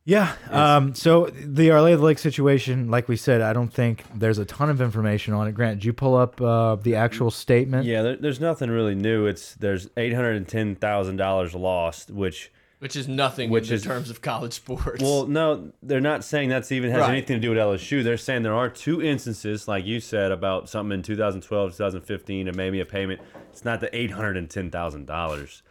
Yeah. 0.03 0.33
Um, 0.49 0.95
so 0.95 1.27
the 1.27 1.69
Our 1.69 1.77
of 1.77 1.99
the 1.99 2.05
Lake 2.05 2.17
situation, 2.17 2.89
like 2.89 3.07
we 3.07 3.15
said, 3.15 3.41
I 3.41 3.53
don't 3.53 3.71
think 3.71 4.03
there's 4.15 4.39
a 4.39 4.45
ton 4.45 4.69
of 4.69 4.81
information 4.81 5.35
on 5.35 5.47
it. 5.47 5.53
Grant, 5.53 5.79
did 5.79 5.85
you 5.85 5.93
pull 5.93 6.15
up 6.15 6.41
uh, 6.41 6.75
the 6.75 6.95
actual 6.95 7.29
statement? 7.29 7.85
Yeah, 7.85 8.01
there, 8.01 8.15
there's 8.17 8.39
nothing 8.39 8.71
really 8.71 8.95
new. 8.95 9.27
It's 9.27 9.53
there's 9.55 9.87
eight 9.97 10.13
hundred 10.13 10.37
and 10.37 10.47
ten 10.47 10.75
thousand 10.75 11.17
dollars 11.17 11.53
lost, 11.53 12.09
which 12.09 12.51
Which 12.79 12.95
is 12.95 13.07
nothing 13.09 13.49
Which 13.49 13.67
in 13.69 13.75
is- 13.75 13.83
terms 13.83 14.09
of 14.09 14.21
college 14.21 14.53
sports. 14.53 15.01
well, 15.03 15.27
no, 15.27 15.71
they're 15.83 15.99
not 15.99 16.23
saying 16.23 16.47
that's 16.49 16.71
even 16.71 16.91
has 16.91 17.01
Right. 17.01 17.09
anything 17.11 17.35
to 17.35 17.41
do 17.41 17.49
with 17.49 17.57
LSU. 17.59 18.03
They're 18.03 18.15
saying 18.17 18.43
there 18.43 18.53
are 18.53 18.69
two 18.69 19.01
instances, 19.01 19.67
like 19.67 19.85
you 19.85 19.99
said, 19.99 20.31
about 20.31 20.69
something 20.69 20.93
in 20.99 21.03
2012, 21.03 21.71
2015, 21.75 22.47
and 22.47 22.55
maybe 22.55 22.79
a 22.79 22.85
payment. 22.85 23.19
It's 23.51 23.65
not 23.65 23.81
the 23.81 23.93
eight 23.95 24.11
hundred 24.11 24.37
and 24.37 24.49
ten 24.49 24.69
thousand 24.71 25.07
dollars. 25.07 25.61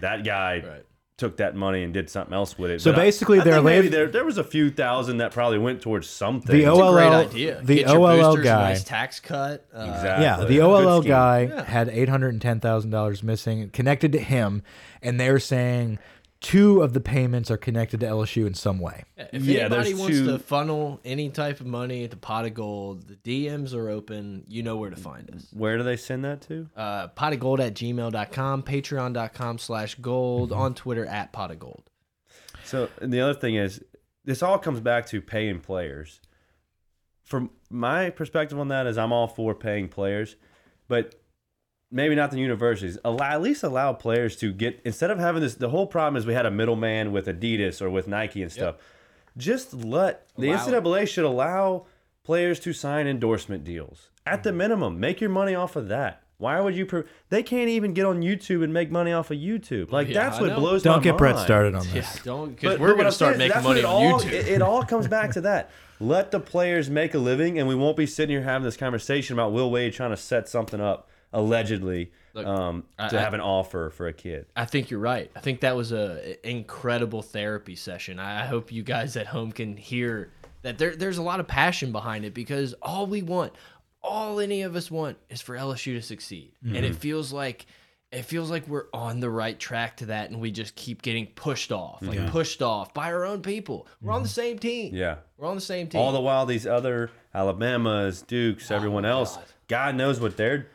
That 0.00 0.22
guy 0.24 0.62
Right. 0.64 0.82
took 1.16 1.36
that 1.38 1.56
money 1.56 1.82
and 1.82 1.92
did 1.92 2.08
something 2.08 2.32
else 2.34 2.56
with 2.56 2.70
it. 2.70 2.80
So 2.80 2.92
But 2.92 2.98
basically 3.00 3.40
I 3.40 3.44
they're 3.44 3.62
maybe 3.62 3.88
there 3.88 4.06
there 4.06 4.24
was 4.24 4.38
a 4.38 4.44
few 4.44 4.70
thousand 4.70 5.16
that 5.16 5.32
probably 5.32 5.58
went 5.58 5.80
towards 5.80 6.08
something. 6.08 6.46
The 6.56 6.62
It's 6.62 6.78
a 6.78 6.92
great 6.92 7.06
OLL 7.06 7.14
idea. 7.28 7.60
the 7.62 7.74
Get 7.76 7.88
OLL 7.88 8.30
boosters, 8.34 8.44
guy- 8.44 8.68
nice 8.68 8.84
tax 8.84 9.18
cut. 9.18 9.66
Uh, 9.74 9.80
Exactly. 9.80 10.24
Yeah, 10.24 10.44
the 10.44 10.60
OLL 10.60 11.00
scheme. 11.02 11.08
guy 11.10 11.62
had 11.64 11.88
eight 11.88 12.08
hundred 12.08 12.28
and 12.34 12.40
ten 12.42 12.60
thousand 12.60 12.90
dollars 12.90 13.24
missing, 13.24 13.68
connected 13.70 14.12
to 14.12 14.18
him, 14.20 14.62
and 15.02 15.18
they're 15.18 15.40
saying 15.40 15.98
two 16.42 16.82
of 16.82 16.92
the 16.92 17.00
payments 17.00 17.50
are 17.50 17.56
connected 17.56 18.00
to 18.00 18.06
LSU 18.06 18.46
in 18.46 18.54
some 18.54 18.78
way. 18.80 19.04
If 19.16 19.44
Yeah, 19.44 19.60
anybody 19.66 19.94
wants 19.94 20.18
two- 20.18 20.26
to 20.26 20.38
funnel 20.38 21.00
any 21.04 21.30
type 21.30 21.60
of 21.60 21.66
money 21.66 22.04
at 22.04 22.10
the 22.10 22.16
pot 22.16 22.44
of 22.44 22.52
gold, 22.54 23.06
the 23.08 23.14
DMs 23.16 23.74
are 23.74 23.88
open. 23.88 24.44
You 24.48 24.62
know 24.62 24.76
where 24.76 24.90
to 24.90 24.96
find 24.96 25.30
us. 25.34 25.46
Where 25.52 25.78
do 25.78 25.84
they 25.84 25.96
send 25.96 26.24
that 26.24 26.40
to? 26.42 26.68
Uh, 26.76 27.08
pot 27.08 27.32
of 27.32 27.40
gold 27.40 27.60
at 27.60 27.74
gmail.com, 27.74 28.62
patreon.com 28.64 29.58
slash 29.58 29.94
gold, 29.96 30.50
Mm-hmm. 30.50 30.60
on 30.60 30.74
Twitter 30.74 31.06
at 31.06 31.32
pot 31.32 31.50
of 31.50 31.58
gold. 31.58 31.84
So 32.64 32.88
and 33.00 33.12
the 33.12 33.20
other 33.20 33.34
thing 33.34 33.54
is, 33.54 33.82
this 34.24 34.42
all 34.42 34.58
comes 34.58 34.80
back 34.80 35.06
to 35.06 35.20
paying 35.22 35.60
players. 35.60 36.20
From 37.22 37.50
my 37.70 38.10
perspective 38.10 38.58
on 38.58 38.68
that 38.68 38.86
is, 38.86 38.98
I'm 38.98 39.12
all 39.12 39.26
for 39.28 39.54
paying 39.54 39.88
players, 39.88 40.36
but 40.88 41.14
maybe 41.92 42.14
not 42.16 42.30
the 42.32 42.38
universities. 42.38 42.98
Allow, 43.04 43.24
at 43.30 43.42
least 43.42 43.62
allow 43.62 43.92
players 43.92 44.34
to 44.36 44.52
get 44.52 44.80
instead 44.84 45.10
of 45.10 45.18
having 45.18 45.42
this. 45.42 45.54
The 45.54 45.68
whole 45.68 45.86
problem 45.86 46.16
is 46.16 46.26
we 46.26 46.34
had 46.34 46.46
a 46.46 46.50
middleman 46.50 47.12
with 47.12 47.26
Adidas 47.26 47.80
or 47.80 47.90
with 47.90 48.08
Nike 48.08 48.42
and 48.42 48.50
stuff. 48.50 48.76
Just 49.36 49.72
let 49.74 50.26
the 50.36 50.50
Allow 50.50 50.66
it. 50.68 50.84
NCAA 50.84 51.08
should 51.08 51.24
allow 51.24 51.86
players 52.24 52.60
to 52.60 52.72
sign 52.72 53.06
endorsement 53.06 53.64
deals 53.64 54.08
at 54.26 54.34
Mm-hmm. 54.40 54.42
the 54.42 54.52
minimum. 54.52 55.00
Make 55.00 55.20
your 55.20 55.30
money 55.30 55.54
off 55.54 55.76
of 55.76 55.88
that. 55.88 56.22
Why 56.38 56.60
would 56.60 56.74
you? 56.74 56.86
Pro 56.86 57.04
they 57.28 57.42
can't 57.44 57.68
even 57.68 57.94
get 57.94 58.04
on 58.04 58.20
YouTube 58.20 58.64
and 58.64 58.72
make 58.74 58.90
money 58.90 59.12
off 59.12 59.30
of 59.30 59.38
YouTube. 59.38 59.92
Like 59.92 60.08
Yeah, 60.08 60.14
that's 60.24 60.40
what 60.40 60.48
know. 60.50 60.58
blows 60.58 60.82
Don't 60.82 60.96
my 60.98 61.02
get 61.04 61.16
Brett 61.16 61.38
started 61.38 61.74
on 61.76 61.84
Yeah, 61.86 61.92
this. 61.94 62.20
don't 62.24 62.50
because 62.56 62.72
But- 62.74 62.80
we're 62.80 62.94
going 62.94 63.04
to 63.04 63.12
start 63.12 63.36
saying 63.36 63.48
making 63.50 63.62
money 63.62 63.78
it 63.80 63.84
on 63.84 63.92
all, 63.94 64.20
YouTube. 64.20 64.32
It, 64.32 64.48
it 64.48 64.62
all 64.62 64.82
comes 64.82 65.06
back 65.06 65.30
to 65.32 65.40
that. 65.42 65.70
Let 66.00 66.32
the 66.32 66.40
players 66.40 66.90
make 66.90 67.14
a 67.14 67.18
living, 67.18 67.60
and 67.60 67.68
we 67.68 67.76
won't 67.76 67.96
be 67.96 68.06
sitting 68.06 68.34
here 68.34 68.42
having 68.42 68.64
this 68.64 68.76
conversation 68.76 69.34
about 69.34 69.52
Will 69.52 69.70
Wade 69.70 69.92
trying 69.92 70.10
to 70.10 70.16
set 70.16 70.48
something 70.48 70.80
up 70.80 71.08
allegedly 71.32 72.12
Look, 72.34 72.46
um, 72.46 72.84
to 72.98 73.18
I- 73.18 73.20
have 73.22 73.34
an 73.34 73.40
offer 73.40 73.90
for 73.90 74.06
a 74.08 74.12
kid. 74.12 74.46
I 74.56 74.64
think 74.64 74.90
you're 74.90 75.00
right. 75.00 75.30
I 75.36 75.40
think 75.40 75.60
that 75.60 75.76
was 75.76 75.92
a 75.92 76.36
incredible 76.48 77.22
therapy 77.22 77.76
session. 77.76 78.18
I 78.18 78.42
I 78.42 78.46
hope 78.46 78.72
you 78.72 78.82
guys 78.82 79.16
at 79.16 79.26
home 79.26 79.52
can 79.52 79.76
hear 79.76 80.30
that 80.62 80.78
there 80.78 80.94
there's 80.96 81.18
a 81.18 81.22
lot 81.22 81.40
of 81.40 81.46
passion 81.48 81.92
behind 81.92 82.24
it 82.24 82.34
because 82.34 82.74
all 82.82 83.06
we 83.06 83.22
want, 83.22 83.52
all 84.02 84.40
any 84.40 84.62
of 84.62 84.76
us 84.76 84.90
want 84.90 85.16
is 85.28 85.40
for 85.40 85.54
LSU 85.56 85.94
to 85.94 86.02
succeed. 86.02 86.52
And 86.62 86.74
Mm-hmm. 86.74 86.84
it 86.84 86.94
feels 86.96 87.32
like 87.32 87.66
it 88.10 88.24
feels 88.26 88.50
like 88.50 88.68
we're 88.68 88.88
on 88.92 89.20
the 89.20 89.30
right 89.30 89.58
track 89.58 89.96
to 89.96 90.06
that, 90.06 90.30
and 90.30 90.38
we 90.38 90.50
just 90.50 90.74
keep 90.76 91.00
getting 91.00 91.26
pushed 91.28 91.72
off, 91.72 92.02
like 92.02 92.18
Mm-hmm. 92.18 92.28
pushed 92.28 92.60
off 92.60 92.92
by 92.92 93.10
our 93.10 93.24
own 93.24 93.40
people. 93.40 93.86
We're 94.02 94.12
on 94.12 94.22
the 94.22 94.28
same 94.28 94.58
team. 94.58 94.94
Yeah. 94.94 95.16
We're 95.38 95.48
on 95.48 95.54
the 95.54 95.62
same 95.62 95.88
team. 95.88 95.98
All 96.00 96.12
the 96.12 96.20
while, 96.20 96.44
these 96.44 96.66
other 96.66 97.10
Alabamas, 97.34 98.20
Dukes, 98.22 98.70
everyone 98.70 99.04
else, 99.06 99.36
Oh 99.36 99.40
God. 99.40 99.46
God 99.68 99.94
knows 99.96 100.20
what 100.20 100.36
they're. 100.36 100.68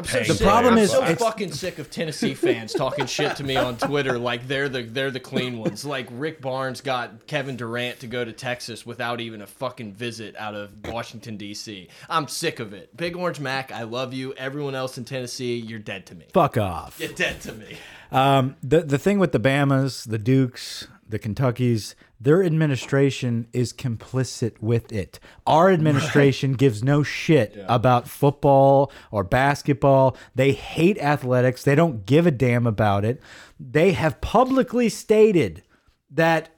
I'm 0.00 0.04
so 0.06 0.18
The 0.20 0.34
sick. 0.34 0.46
problem 0.46 0.74
I'm 0.74 0.78
is 0.80 0.90
so 0.90 1.02
it's- 1.02 1.18
fucking 1.18 1.52
sick 1.52 1.78
of 1.78 1.90
Tennessee 1.90 2.34
fans 2.34 2.72
talking 2.72 3.06
shit 3.06 3.36
to 3.36 3.44
me 3.44 3.56
on 3.56 3.76
Twitter 3.76 4.18
like 4.18 4.48
they're 4.48 4.68
the 4.68 4.82
they're 4.82 5.10
the 5.10 5.20
clean 5.20 5.58
ones. 5.58 5.84
Like 5.84 6.08
Rick 6.10 6.40
Barnes 6.40 6.80
got 6.80 7.26
Kevin 7.26 7.56
Durant 7.56 8.00
to 8.00 8.06
go 8.06 8.24
to 8.24 8.32
Texas 8.32 8.86
without 8.86 9.20
even 9.20 9.42
a 9.42 9.46
fucking 9.46 9.92
visit 9.92 10.34
out 10.36 10.54
of 10.54 10.70
Washington 10.86 11.36
D.C. 11.36 11.88
I'm 12.08 12.28
sick 12.28 12.60
of 12.60 12.72
it. 12.72 12.96
Big 12.96 13.16
Orange 13.16 13.40
Mac, 13.40 13.72
I 13.72 13.82
love 13.82 14.14
you. 14.14 14.32
Everyone 14.34 14.74
else 14.74 14.96
in 14.98 15.04
Tennessee, 15.04 15.56
you're 15.56 15.78
dead 15.78 16.06
to 16.06 16.14
me. 16.14 16.26
Fuck 16.32 16.56
off. 16.56 16.98
You're 16.98 17.12
dead 17.12 17.40
to 17.42 17.52
me. 17.52 17.76
Um, 18.12 18.56
the 18.62 18.80
the 18.82 18.98
thing 18.98 19.18
with 19.18 19.32
the 19.32 19.40
Bamas, 19.40 20.04
the 20.08 20.18
Dukes, 20.18 20.88
the 21.10 21.18
Kentuckies, 21.18 21.94
their 22.20 22.42
administration 22.42 23.46
is 23.52 23.72
complicit 23.72 24.60
with 24.60 24.92
it. 24.92 25.18
Our 25.46 25.70
administration 25.70 26.54
gives 26.54 26.82
no 26.82 27.02
shit 27.02 27.54
about 27.68 28.08
football 28.08 28.92
or 29.10 29.24
basketball. 29.24 30.16
They 30.34 30.52
hate 30.52 30.98
athletics. 30.98 31.62
They 31.62 31.74
don't 31.74 32.06
give 32.06 32.26
a 32.26 32.30
damn 32.30 32.66
about 32.66 33.04
it. 33.04 33.20
They 33.58 33.92
have 33.92 34.20
publicly 34.20 34.88
stated 34.88 35.62
that 36.10 36.50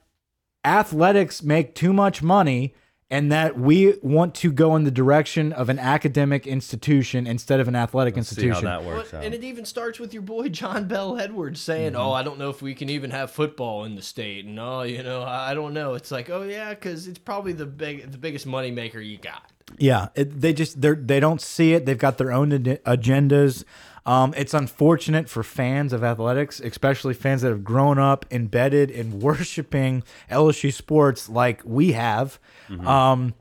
athletics 0.63 1.43
make 1.43 1.75
too 1.75 1.93
much 1.93 2.21
money 2.23 2.73
and 3.13 3.31
that 3.31 3.59
we 3.59 3.93
want 4.01 4.33
to 4.33 4.51
go 4.51 4.75
in 4.75 4.85
the 4.85 4.91
direction 4.91 5.53
of 5.53 5.69
an 5.69 5.77
academic 5.77 6.47
institution 6.47 7.27
instead 7.27 7.59
of 7.59 7.67
an 7.67 7.75
athletic 7.75 8.17
institution. 8.17 8.55
See 8.55 8.67
how 8.67 8.77
institution. 8.77 8.87
that 8.89 8.97
works 8.97 9.11
But- 9.11 9.17
out. 9.19 9.23
and 9.25 9.35
it 9.35 9.43
even 9.43 9.65
starts 9.65 9.99
with 9.99 10.13
your 10.15 10.23
boy 10.23 10.49
John 10.49 10.87
Bel 10.87 11.19
Edwards 11.19 11.59
saying, 11.59 11.93
mm-hmm. 11.93 12.01
"Oh, 12.01 12.11
I 12.11 12.23
don't 12.23 12.39
know 12.39 12.49
if 12.49 12.63
we 12.63 12.73
can 12.73 12.89
even 12.89 13.11
have 13.11 13.29
football 13.29 13.85
in 13.85 13.93
the 13.95 14.01
state." 14.01 14.45
And 14.45 14.59
oh, 14.59 14.81
you 14.81 15.03
know, 15.03 15.21
I 15.21 15.51
I 15.51 15.53
don't 15.53 15.75
know. 15.75 15.93
It's 15.93 16.09
like, 16.09 16.31
oh 16.31 16.41
yeah, 16.41 16.71
because 16.71 17.07
it's 17.07 17.19
probably 17.19 17.53
the 17.53 17.67
big, 17.67 18.11
the 18.11 18.17
biggest 18.17 18.47
moneymaker 18.47 19.05
you 19.05 19.19
got. 19.19 19.51
Yeah, 19.77 20.07
it, 20.15 20.41
they 20.41 20.51
just 20.51 20.81
they 20.81 20.93
they 20.95 21.19
don't 21.19 21.39
see 21.39 21.73
it. 21.73 21.85
They've 21.85 21.95
got 21.95 22.17
their 22.17 22.31
own 22.31 22.49
agendas. 22.49 23.63
Um, 24.05 24.33
it's 24.35 24.53
unfortunate 24.53 25.29
for 25.29 25.43
fans 25.43 25.93
of 25.93 26.03
athletics, 26.03 26.59
especially 26.59 27.13
fans 27.13 27.41
that 27.41 27.49
have 27.49 27.63
grown 27.63 27.97
up 27.99 28.25
embedded 28.31 28.91
in 28.91 29.19
worshiping 29.19 30.03
LSU 30.29 30.73
sports 30.73 31.29
like 31.29 31.61
we 31.63 31.93
have. 31.93 32.39
Um, 32.87 33.33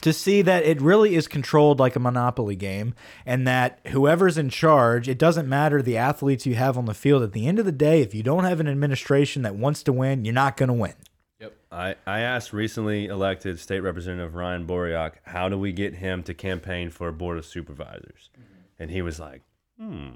to 0.00 0.12
see 0.12 0.40
that 0.40 0.64
it 0.64 0.80
really 0.80 1.14
is 1.14 1.28
controlled 1.28 1.78
like 1.78 1.94
a 1.96 2.00
monopoly 2.00 2.56
game 2.56 2.94
and 3.26 3.46
that 3.46 3.78
whoever's 3.88 4.38
in 4.38 4.48
charge 4.48 5.06
it 5.06 5.18
doesn't 5.18 5.46
matter 5.46 5.82
the 5.82 5.98
athletes 5.98 6.46
you 6.46 6.54
have 6.54 6.78
on 6.78 6.86
the 6.86 6.94
field 6.94 7.22
at 7.22 7.32
the 7.32 7.46
end 7.46 7.58
of 7.58 7.66
the 7.66 7.70
day 7.72 8.00
if 8.00 8.14
you 8.14 8.22
don't 8.22 8.44
have 8.44 8.58
an 8.58 8.66
administration 8.66 9.42
that 9.42 9.54
wants 9.54 9.82
to 9.82 9.92
win 9.92 10.24
you're 10.24 10.32
not 10.32 10.56
going 10.56 10.68
to 10.68 10.72
win 10.72 10.94
Yep. 11.42 11.56
I, 11.72 11.96
I 12.06 12.20
asked 12.20 12.52
recently 12.52 13.06
elected 13.06 13.58
state 13.58 13.80
representative 13.80 14.36
Ryan 14.36 14.64
Boryok, 14.64 15.18
how 15.24 15.48
do 15.48 15.58
we 15.58 15.72
get 15.72 15.96
him 15.96 16.22
to 16.22 16.34
campaign 16.34 16.88
for 16.88 17.08
a 17.08 17.12
board 17.12 17.36
of 17.36 17.44
supervisors? 17.44 18.30
And 18.78 18.92
he 18.92 19.02
was 19.02 19.18
like, 19.18 19.42
hmm. 19.86 20.08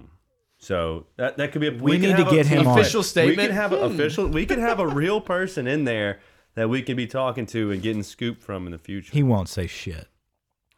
So 0.58 1.06
that, 1.16 1.36
that 1.36 1.52
could 1.52 1.60
be 1.60 1.68
a 1.68 1.72
We 1.72 1.92
could 1.92 2.00
need 2.00 2.16
to 2.16 2.24
have 2.24 2.28
a- 2.32 2.34
get 2.34 2.46
him 2.46 2.66
on. 2.66 2.78
Official 2.78 3.02
We 3.26 3.36
can 3.36 3.50
have 3.50 3.72
an 3.72 3.78
Hmm. 3.80 3.94
official. 3.94 4.26
We 4.28 4.46
could 4.46 4.58
have 4.58 4.80
a 4.80 4.86
real 5.02 5.20
person 5.20 5.66
in 5.66 5.84
there 5.84 6.20
that 6.54 6.68
we 6.70 6.80
can 6.82 6.96
be 6.96 7.06
talking 7.06 7.44
to 7.46 7.70
and 7.70 7.82
getting 7.82 8.02
scoop 8.02 8.40
from 8.42 8.64
in 8.66 8.72
the 8.72 8.78
future. 8.78 9.10
he 9.12 9.22
won't 9.22 9.48
say 9.50 9.66
shit 9.66 10.08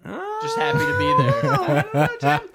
Just 0.05 0.57
happy 0.59 0.79
to 0.79 0.99
be 0.99 2.19
there. 2.21 2.41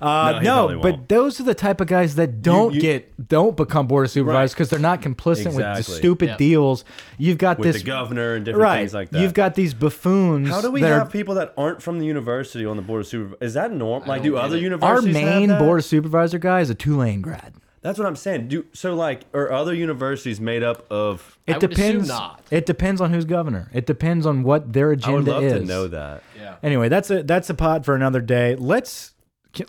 Uh, 0.00 0.40
No, 0.42 0.68
no, 0.68 0.80
but 0.80 1.08
those 1.08 1.40
are 1.40 1.42
the 1.42 1.54
type 1.54 1.80
of 1.80 1.86
guys 1.88 2.14
that 2.14 2.40
don't 2.42 2.74
you- 2.74 2.80
get 2.80 3.28
don't 3.28 3.56
become 3.56 3.86
board 3.86 4.04
of 4.06 4.10
supervisors 4.10 4.52
Right. 4.52 4.56
because 4.56 4.70
they're 4.70 4.78
not 4.78 5.02
complicit 5.02 5.46
with 5.46 5.56
the 5.56 5.82
stupid 5.82 6.28
Yep. 6.30 6.38
deals. 6.38 6.84
You've 7.18 7.38
got 7.38 7.58
with 7.58 7.72
this 7.72 7.82
the 7.82 7.86
governor 7.86 8.34
and 8.34 8.44
different 8.44 8.62
right. 8.62 8.78
things 8.78 8.94
like 8.94 9.10
that. 9.10 9.20
You've 9.20 9.34
got 9.34 9.54
these 9.56 9.74
buffoons. 9.74 10.48
How 10.48 10.60
do 10.60 10.70
we 10.70 10.82
have 10.82 11.08
are, 11.08 11.10
people 11.10 11.34
that 11.34 11.52
aren't 11.58 11.82
from 11.82 11.98
the 11.98 12.06
university 12.06 12.64
on 12.64 12.76
the 12.76 12.82
board 12.82 13.00
of 13.00 13.06
supervisors? 13.08 13.38
Is 13.48 13.54
that 13.54 13.72
normal? 13.72 14.08
Like, 14.08 14.18
don't 14.22 14.32
do 14.32 14.32
get 14.36 14.44
other 14.44 14.56
it. 14.56 14.58
our 14.58 14.64
universities 14.64 15.16
have 15.16 15.24
main 15.34 15.48
that? 15.48 15.58
board 15.58 15.78
of 15.80 15.84
supervisor 15.84 16.38
guy 16.38 16.60
is 16.60 16.70
a 16.70 16.74
Tulane 16.74 17.20
grad. 17.20 17.54
That's 17.80 17.96
what 17.98 18.06
I'm 18.08 18.16
saying. 18.16 18.48
Do 18.48 18.64
so 18.72 18.94
like 18.94 19.22
are 19.32 19.50
other 19.52 19.72
universities 19.72 20.40
made 20.40 20.62
up 20.62 20.84
of? 20.90 21.38
It 21.46 21.54
I 21.54 21.58
would 21.58 21.72
assume 21.72 21.86
depends. 21.86 22.08
not. 22.08 22.42
It 22.50 22.66
depends 22.66 23.00
on 23.00 23.12
who's 23.12 23.24
governor. 23.24 23.68
It 23.72 23.86
depends 23.86 24.26
on 24.26 24.42
what 24.42 24.72
their 24.72 24.90
agenda 24.92 25.20
is. 25.20 25.28
I 25.28 25.32
would 25.38 25.42
love 25.44 25.52
is. 25.56 25.62
to 25.62 25.64
know 25.66 25.88
that. 25.88 26.22
Yeah. 26.38 26.54
Anyway, 26.62 26.88
that's 26.88 27.10
a 27.10 27.22
that's 27.22 27.48
a 27.50 27.54
pod 27.54 27.84
for 27.84 27.94
another 27.94 28.20
day. 28.20 28.56
Let's 28.56 29.12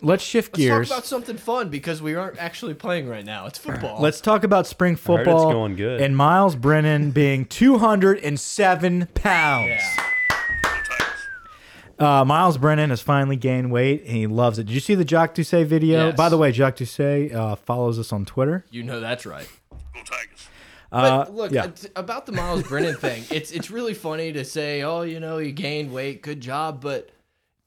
let's 0.02 0.22
shift 0.22 0.54
gears. 0.54 0.70
Let's 0.70 0.78
gears. 0.78 0.88
talk 0.88 0.98
about 0.98 1.06
something 1.06 1.36
fun 1.36 1.68
because 1.68 2.00
we 2.02 2.14
aren't 2.14 2.38
actually 2.38 2.74
playing 2.74 3.08
right 3.08 3.24
now. 3.24 3.46
It's 3.46 3.58
football. 3.58 4.00
Let's 4.00 4.20
talk 4.20 4.44
about 4.44 4.66
spring 4.66 4.94
heard 4.94 4.98
it's 4.98 5.06
football 5.06 5.52
going 5.52 5.76
good. 5.76 6.00
and 6.00 6.16
Miles 6.16 6.56
Brennan 6.56 7.10
being 7.10 7.44
207 7.46 9.08
pounds. 9.14 9.68
Yeah. 9.68 10.06
Uh, 11.98 12.24
Miles 12.24 12.56
Brennan 12.56 12.88
has 12.88 13.02
finally 13.02 13.36
gained 13.36 13.70
weight 13.70 14.04
and 14.06 14.16
he 14.16 14.26
loves 14.26 14.58
it. 14.58 14.64
Did 14.64 14.72
you 14.72 14.80
see 14.80 14.94
the 14.94 15.04
Jacques 15.04 15.34
Doucet 15.34 15.66
video? 15.66 16.06
Yes. 16.06 16.16
By 16.16 16.30
the 16.30 16.38
way, 16.38 16.50
Jacques 16.50 16.76
Doucet 16.76 17.30
uh, 17.32 17.56
follows 17.56 17.98
us 17.98 18.10
on 18.10 18.24
Twitter. 18.24 18.64
You 18.70 18.82
know 18.84 19.00
that's 19.00 19.26
right. 19.26 19.46
Uh, 20.92 21.24
But 21.24 21.34
look, 21.34 21.52
yeah. 21.52 21.68
about 21.94 22.24
the 22.26 22.32
Miles 22.32 22.62
Brennan 22.64 22.96
thing, 22.96 23.24
it's 23.30 23.52
it's 23.52 23.70
really 23.70 23.92
funny 23.94 24.32
to 24.32 24.44
say, 24.46 24.82
oh, 24.82 25.02
you 25.02 25.20
know, 25.20 25.36
he 25.38 25.52
gained 25.52 25.92
weight, 25.92 26.22
good 26.22 26.40
job, 26.40 26.80
but 26.80 27.10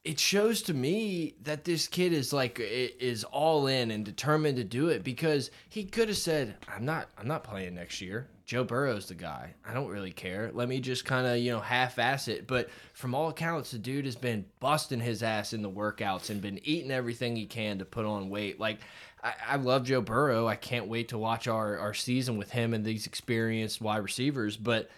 it 0.03 0.19
shows 0.19 0.61
to 0.63 0.73
me 0.73 1.35
that 1.43 1.63
this 1.63 1.87
kid 1.87 2.11
is 2.11 2.33
like 2.33 2.59
is 2.59 3.23
all 3.23 3.67
in 3.67 3.89
and 3.89 4.03
determined 4.03 4.57
to 4.57 4.63
do 4.63 4.89
it 4.89 5.03
because 5.03 5.49
he 5.69 5.85
could 5.85 6.09
have 6.09 6.17
said, 6.17 6.55
I'm 6.67 6.85
not 6.85 7.09
I'm 7.17 7.27
not 7.27 7.43
playing 7.43 7.75
next 7.75 8.01
year. 8.01 8.27
Joe 8.45 8.65
Burrow's 8.65 9.07
the 9.07 9.15
guy. 9.15 9.53
I 9.65 9.73
don't 9.73 9.87
really 9.87 10.11
care. 10.11 10.51
Let 10.53 10.67
me 10.67 10.81
just 10.81 11.05
kind 11.05 11.25
of, 11.25 11.37
you 11.37 11.51
know, 11.51 11.61
half-ass 11.61 12.27
it. 12.27 12.45
But 12.45 12.69
from 12.93 13.15
all 13.15 13.29
accounts, 13.29 13.71
the 13.71 13.77
dude 13.77 14.03
has 14.03 14.17
been 14.17 14.43
busting 14.59 14.99
his 14.99 15.23
ass 15.23 15.53
in 15.53 15.61
the 15.61 15.71
workouts 15.71 16.29
and 16.29 16.41
been 16.41 16.59
eating 16.63 16.91
everything 16.91 17.37
he 17.37 17.45
can 17.45 17.79
to 17.79 17.85
put 17.85 18.05
on 18.05 18.29
weight. 18.29 18.59
Like, 18.59 18.79
I, 19.23 19.33
I 19.51 19.55
love 19.55 19.85
Joe 19.85 20.01
Burrow. 20.01 20.45
I 20.45 20.57
can't 20.57 20.87
wait 20.87 21.07
to 21.09 21.17
watch 21.17 21.47
our, 21.47 21.77
our 21.77 21.93
season 21.93 22.35
with 22.35 22.51
him 22.51 22.73
and 22.73 22.83
these 22.83 23.07
experienced 23.07 23.79
wide 23.79 24.03
receivers. 24.03 24.57
But 24.57 24.89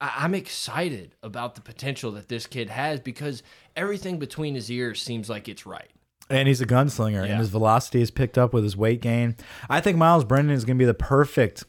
I, 0.00 0.12
I'm 0.18 0.34
excited 0.34 1.14
about 1.22 1.54
the 1.54 1.60
potential 1.60 2.12
that 2.12 2.28
this 2.28 2.46
kid 2.46 2.70
has 2.70 3.00
because 3.00 3.42
everything 3.76 4.18
between 4.18 4.54
his 4.54 4.70
ears 4.70 5.02
seems 5.02 5.28
like 5.28 5.48
it's 5.48 5.66
right. 5.66 5.90
And 6.30 6.46
he's 6.46 6.60
a 6.60 6.66
gunslinger, 6.66 7.26
and 7.26 7.38
his 7.38 7.48
velocity 7.48 8.02
is 8.02 8.10
picked 8.10 8.36
up 8.36 8.52
with 8.52 8.62
his 8.62 8.76
weight 8.76 9.00
gain. 9.00 9.34
I 9.70 9.80
think 9.80 9.96
Miles 9.96 10.24
Brennan 10.26 10.50
is 10.50 10.66
going 10.66 10.76
to 10.76 10.82
be 10.82 10.84
the 10.84 10.92
perfect 10.92 11.64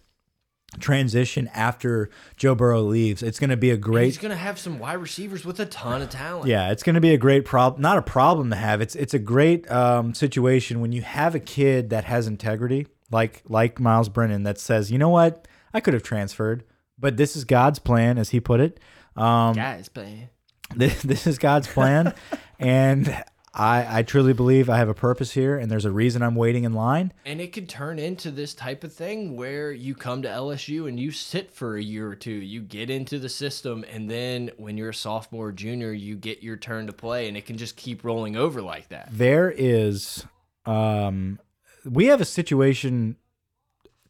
transition 0.79 1.49
after 1.53 2.09
Joe 2.35 2.55
Burrow 2.55 2.81
leaves. 2.81 3.23
It's 3.23 3.39
going 3.39 3.49
to 3.49 3.57
be 3.57 3.71
a 3.71 3.77
great 3.77 4.05
He's 4.05 4.17
going 4.17 4.31
to 4.31 4.37
have 4.37 4.59
some 4.59 4.77
wide 4.77 4.95
receivers 4.95 5.45
with 5.45 5.59
a 5.59 5.65
ton 5.65 6.01
of 6.01 6.09
talent. 6.09 6.47
Yeah, 6.47 6.71
it's 6.71 6.83
going 6.83 6.95
to 6.95 7.01
be 7.01 7.13
a 7.13 7.17
great 7.17 7.45
problem. 7.45 7.81
Not 7.81 7.97
a 7.97 8.01
problem 8.01 8.49
to 8.49 8.55
have. 8.55 8.81
It's 8.81 8.95
it's 8.95 9.13
a 9.13 9.19
great 9.19 9.69
um, 9.71 10.13
situation 10.13 10.81
when 10.81 10.91
you 10.91 11.01
have 11.01 11.35
a 11.35 11.39
kid 11.39 11.89
that 11.89 12.03
has 12.05 12.27
integrity, 12.27 12.87
like 13.11 13.41
like 13.47 13.79
Miles 13.79 14.09
Brennan, 14.09 14.43
that 14.43 14.59
says, 14.59 14.91
you 14.91 14.97
know 14.97 15.09
what, 15.09 15.47
I 15.73 15.79
could 15.79 15.93
have 15.93 16.03
transferred, 16.03 16.63
but 16.99 17.17
this 17.17 17.35
is 17.35 17.45
God's 17.45 17.79
plan, 17.79 18.17
as 18.17 18.29
he 18.29 18.39
put 18.39 18.59
it. 18.59 18.79
Um, 19.15 19.53
Guys, 19.53 19.89
man. 19.95 20.29
this, 20.75 21.01
this 21.03 21.27
is 21.27 21.37
God's 21.37 21.67
plan, 21.67 22.13
and 22.59 23.23
I 23.53 23.99
I 23.99 24.03
truly 24.03 24.33
believe 24.33 24.69
I 24.69 24.77
have 24.77 24.89
a 24.89 24.93
purpose 24.93 25.31
here, 25.31 25.57
and 25.57 25.71
there's 25.71 25.85
a 25.85 25.91
reason 25.91 26.21
I'm 26.21 26.35
waiting 26.35 26.63
in 26.63 26.73
line. 26.73 27.11
And 27.25 27.41
it 27.41 27.51
could 27.51 27.67
turn 27.67 27.97
into 27.99 28.29
this 28.31 28.53
type 28.53 28.83
of 28.83 28.93
thing 28.93 29.35
where 29.35 29.71
you 29.71 29.95
come 29.95 30.21
to 30.21 30.29
LSU 30.29 30.87
and 30.87 30.99
you 30.99 31.11
sit 31.11 31.51
for 31.51 31.75
a 31.75 31.81
year 31.81 32.07
or 32.07 32.15
two. 32.15 32.31
You 32.31 32.61
get 32.61 32.89
into 32.89 33.17
the 33.17 33.29
system, 33.29 33.83
and 33.91 34.09
then 34.09 34.51
when 34.57 34.77
you're 34.77 34.89
a 34.89 34.93
sophomore 34.93 35.47
or 35.47 35.51
junior, 35.51 35.91
you 35.91 36.15
get 36.15 36.43
your 36.43 36.57
turn 36.57 36.87
to 36.87 36.93
play, 36.93 37.27
and 37.27 37.35
it 37.35 37.45
can 37.45 37.57
just 37.57 37.75
keep 37.75 38.03
rolling 38.03 38.35
over 38.35 38.61
like 38.61 38.89
that. 38.89 39.09
there 39.11 39.51
is 39.51 40.25
um 40.65 41.39
we 41.85 42.05
have 42.07 42.21
a 42.21 42.25
situation 42.25 43.15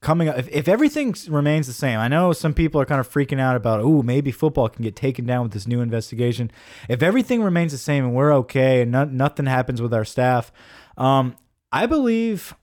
coming 0.02 0.30
up 0.30 0.38
if, 0.38 0.47
if 0.50 0.68
everything 0.68 1.14
remains 1.28 1.68
the 1.68 1.74
same 1.74 2.00
i 2.00 2.08
know 2.08 2.32
some 2.32 2.54
people 2.54 2.80
are 2.80 2.86
kind 2.86 3.00
of 3.00 3.10
freaking 3.10 3.39
out 3.39 3.56
about 3.56 3.82
oh 3.82 4.02
maybe 4.02 4.32
football 4.32 4.70
can 4.70 4.84
get 4.84 4.95
taken 4.95 5.26
down 5.26 5.43
with 5.43 5.52
this 5.52 5.68
new 5.68 5.82
investigation. 5.82 6.52
If 6.88 7.04
everything 7.04 7.43
remains 7.43 7.72
the 7.72 7.78
same 7.78 8.06
and 8.06 8.14
we're 8.14 8.34
okay 8.34 8.82
and 8.82 8.91
no, 8.91 9.04
nothing 9.04 9.45
happens 9.45 9.82
with 9.82 9.93
our 9.93 10.06
staff 10.06 10.52
um 10.97 11.36
i 11.72 11.86
believe 11.86 12.56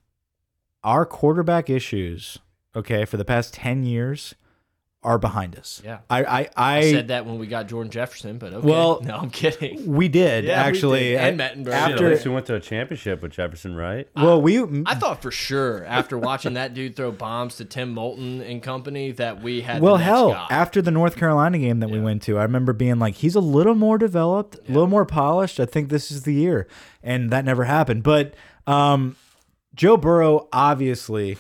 our 0.82 1.05
quarterback 1.05 1.68
issues 1.68 2.39
okay 2.74 3.05
for 3.05 3.16
the 3.16 3.24
past 3.24 3.55
10 3.55 3.84
years 3.84 4.34
are 5.03 5.18
behind 5.18 5.55
us 5.57 5.80
Yeah. 5.84 5.99
i 6.11 6.24
i 6.24 6.40
i, 6.40 6.78
I 6.78 6.90
said 6.90 7.09
that 7.09 7.26
when 7.26 7.38
we 7.38 7.47
got 7.47 7.68
Jordan 7.68 7.92
Jefferson, 7.92 8.38
but 8.38 8.53
okay. 8.53 8.66
Well, 8.66 9.01
no, 9.05 9.16
I'm 9.16 9.30
kidding. 9.30 9.86
we 9.94 10.09
did 10.09 10.44
Yeah, 10.44 10.62
we 10.64 10.68
actually 10.68 11.01
did. 11.01 11.16
And 11.20 11.40
I- 11.40 11.49
Mettenberger. 11.51 11.64
Shit, 11.64 11.68
at 11.74 11.90
after 11.92 12.11
least 12.11 12.24
we 12.24 12.30
went 12.32 12.47
to 12.47 12.55
a 12.57 12.61
championship 12.61 13.22
with 13.22 13.30
Jefferson, 13.32 13.76
right? 13.76 14.09
well 14.16 14.42
we 14.42 14.61
I 14.84 14.97
thought 14.97 15.22
for 15.22 15.30
sure 15.30 15.84
after 15.84 16.18
watching 16.18 16.55
that 16.55 16.74
dude 16.74 16.97
throw 16.97 17.12
bombs 17.12 17.57
to 17.57 17.64
Tim 17.64 17.90
Moulton 17.94 18.40
and 18.42 18.61
company 18.62 19.12
that 19.12 19.42
we 19.42 19.61
had. 19.61 19.80
Well, 19.80 19.97
the 19.97 20.03
hell, 20.05 20.32
guy. 20.32 20.47
after 20.51 20.82
the 20.82 20.90
North 20.90 21.14
Carolina 21.16 21.59
game 21.59 21.78
that 21.80 21.90
we 21.90 22.01
went 22.01 22.22
to, 22.22 22.38
I 22.38 22.42
remember 22.42 22.72
being 22.72 22.99
like, 22.99 23.14
he's 23.16 23.36
a 23.36 23.40
little 23.40 23.74
more 23.76 23.99
developed, 23.99 24.57
a 24.68 24.72
little 24.72 24.88
more 24.88 25.05
polished. 25.07 25.61
I 25.61 25.66
think 25.66 25.88
this 25.88 26.11
is 26.11 26.24
the 26.24 26.34
year. 26.34 26.66
And 27.03 27.30
that 27.30 27.44
never 27.44 27.62
happened. 27.64 28.03
But 28.03 28.34
um, 28.66 29.14
Joe 29.76 29.97
Burrow 29.97 30.49
obviously 30.53 31.38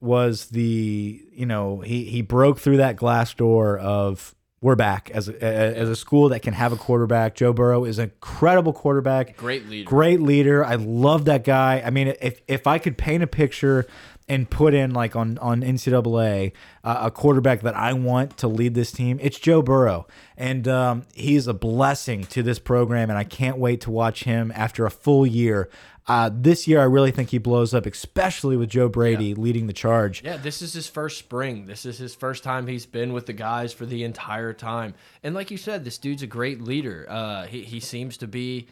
was 0.00 0.46
the 0.46 1.24
you 1.32 1.46
know 1.46 1.80
he 1.80 2.04
he 2.04 2.22
broke 2.22 2.58
through 2.58 2.76
that 2.78 2.96
glass 2.96 3.34
door 3.34 3.78
of 3.78 4.34
we're 4.60 4.76
back 4.76 5.10
as 5.12 5.28
a, 5.28 5.42
as 5.42 5.88
a 5.88 5.94
school 5.94 6.30
that 6.30 6.40
can 6.40 6.52
have 6.52 6.72
a 6.72 6.76
quarterback. 6.76 7.36
Joe 7.36 7.52
Burrow 7.52 7.84
is 7.84 7.98
an 7.98 8.04
incredible 8.04 8.72
quarterback. 8.72 9.36
Great 9.36 9.68
leader. 9.68 9.88
Great 9.88 10.20
leader. 10.20 10.64
I 10.64 10.74
love 10.74 11.26
that 11.26 11.44
guy. 11.44 11.82
I 11.84 11.90
mean, 11.90 12.14
if 12.20 12.40
if 12.48 12.66
I 12.66 12.78
could 12.78 12.98
paint 12.98 13.22
a 13.22 13.28
picture 13.28 13.86
and 14.28 14.50
put 14.50 14.74
in 14.74 14.92
like 14.92 15.14
on 15.14 15.38
on 15.38 15.62
NCAA 15.62 16.52
uh, 16.82 16.98
a 17.02 17.10
quarterback 17.10 17.60
that 17.62 17.76
I 17.76 17.92
want 17.92 18.36
to 18.38 18.48
lead 18.48 18.74
this 18.74 18.90
team, 18.90 19.18
it's 19.22 19.38
Joe 19.38 19.62
Burrow, 19.62 20.08
and 20.36 20.66
um, 20.66 21.04
he's 21.14 21.46
a 21.46 21.54
blessing 21.54 22.24
to 22.24 22.42
this 22.42 22.58
program, 22.58 23.10
and 23.10 23.18
I 23.18 23.24
can't 23.24 23.58
wait 23.58 23.80
to 23.82 23.90
watch 23.92 24.24
him 24.24 24.52
after 24.54 24.86
a 24.86 24.90
full 24.90 25.26
year. 25.26 25.70
Uh, 26.08 26.30
this 26.32 26.66
year, 26.66 26.80
I 26.80 26.84
really 26.84 27.10
think 27.10 27.28
he 27.28 27.38
blows 27.38 27.74
up, 27.74 27.84
especially 27.84 28.56
with 28.56 28.70
Joe 28.70 28.88
Brady 28.88 29.34
leading 29.34 29.66
the 29.66 29.74
charge. 29.74 30.24
Yeah, 30.24 30.38
this 30.38 30.62
is 30.62 30.72
his 30.72 30.88
first 30.88 31.18
spring. 31.18 31.66
This 31.66 31.84
is 31.84 31.98
his 31.98 32.14
first 32.14 32.42
time 32.42 32.66
he's 32.66 32.86
been 32.86 33.12
with 33.12 33.26
the 33.26 33.34
guys 33.34 33.74
for 33.74 33.84
the 33.84 34.04
entire 34.04 34.54
time. 34.54 34.94
And 35.22 35.34
like 35.34 35.50
you 35.50 35.58
said, 35.58 35.84
this 35.84 35.98
dude's 35.98 36.22
a 36.22 36.26
great 36.26 36.62
leader. 36.62 37.04
Uh, 37.08 37.44
he, 37.44 37.62
he 37.62 37.78
seems 37.78 38.16
to 38.18 38.26
be, 38.26 38.68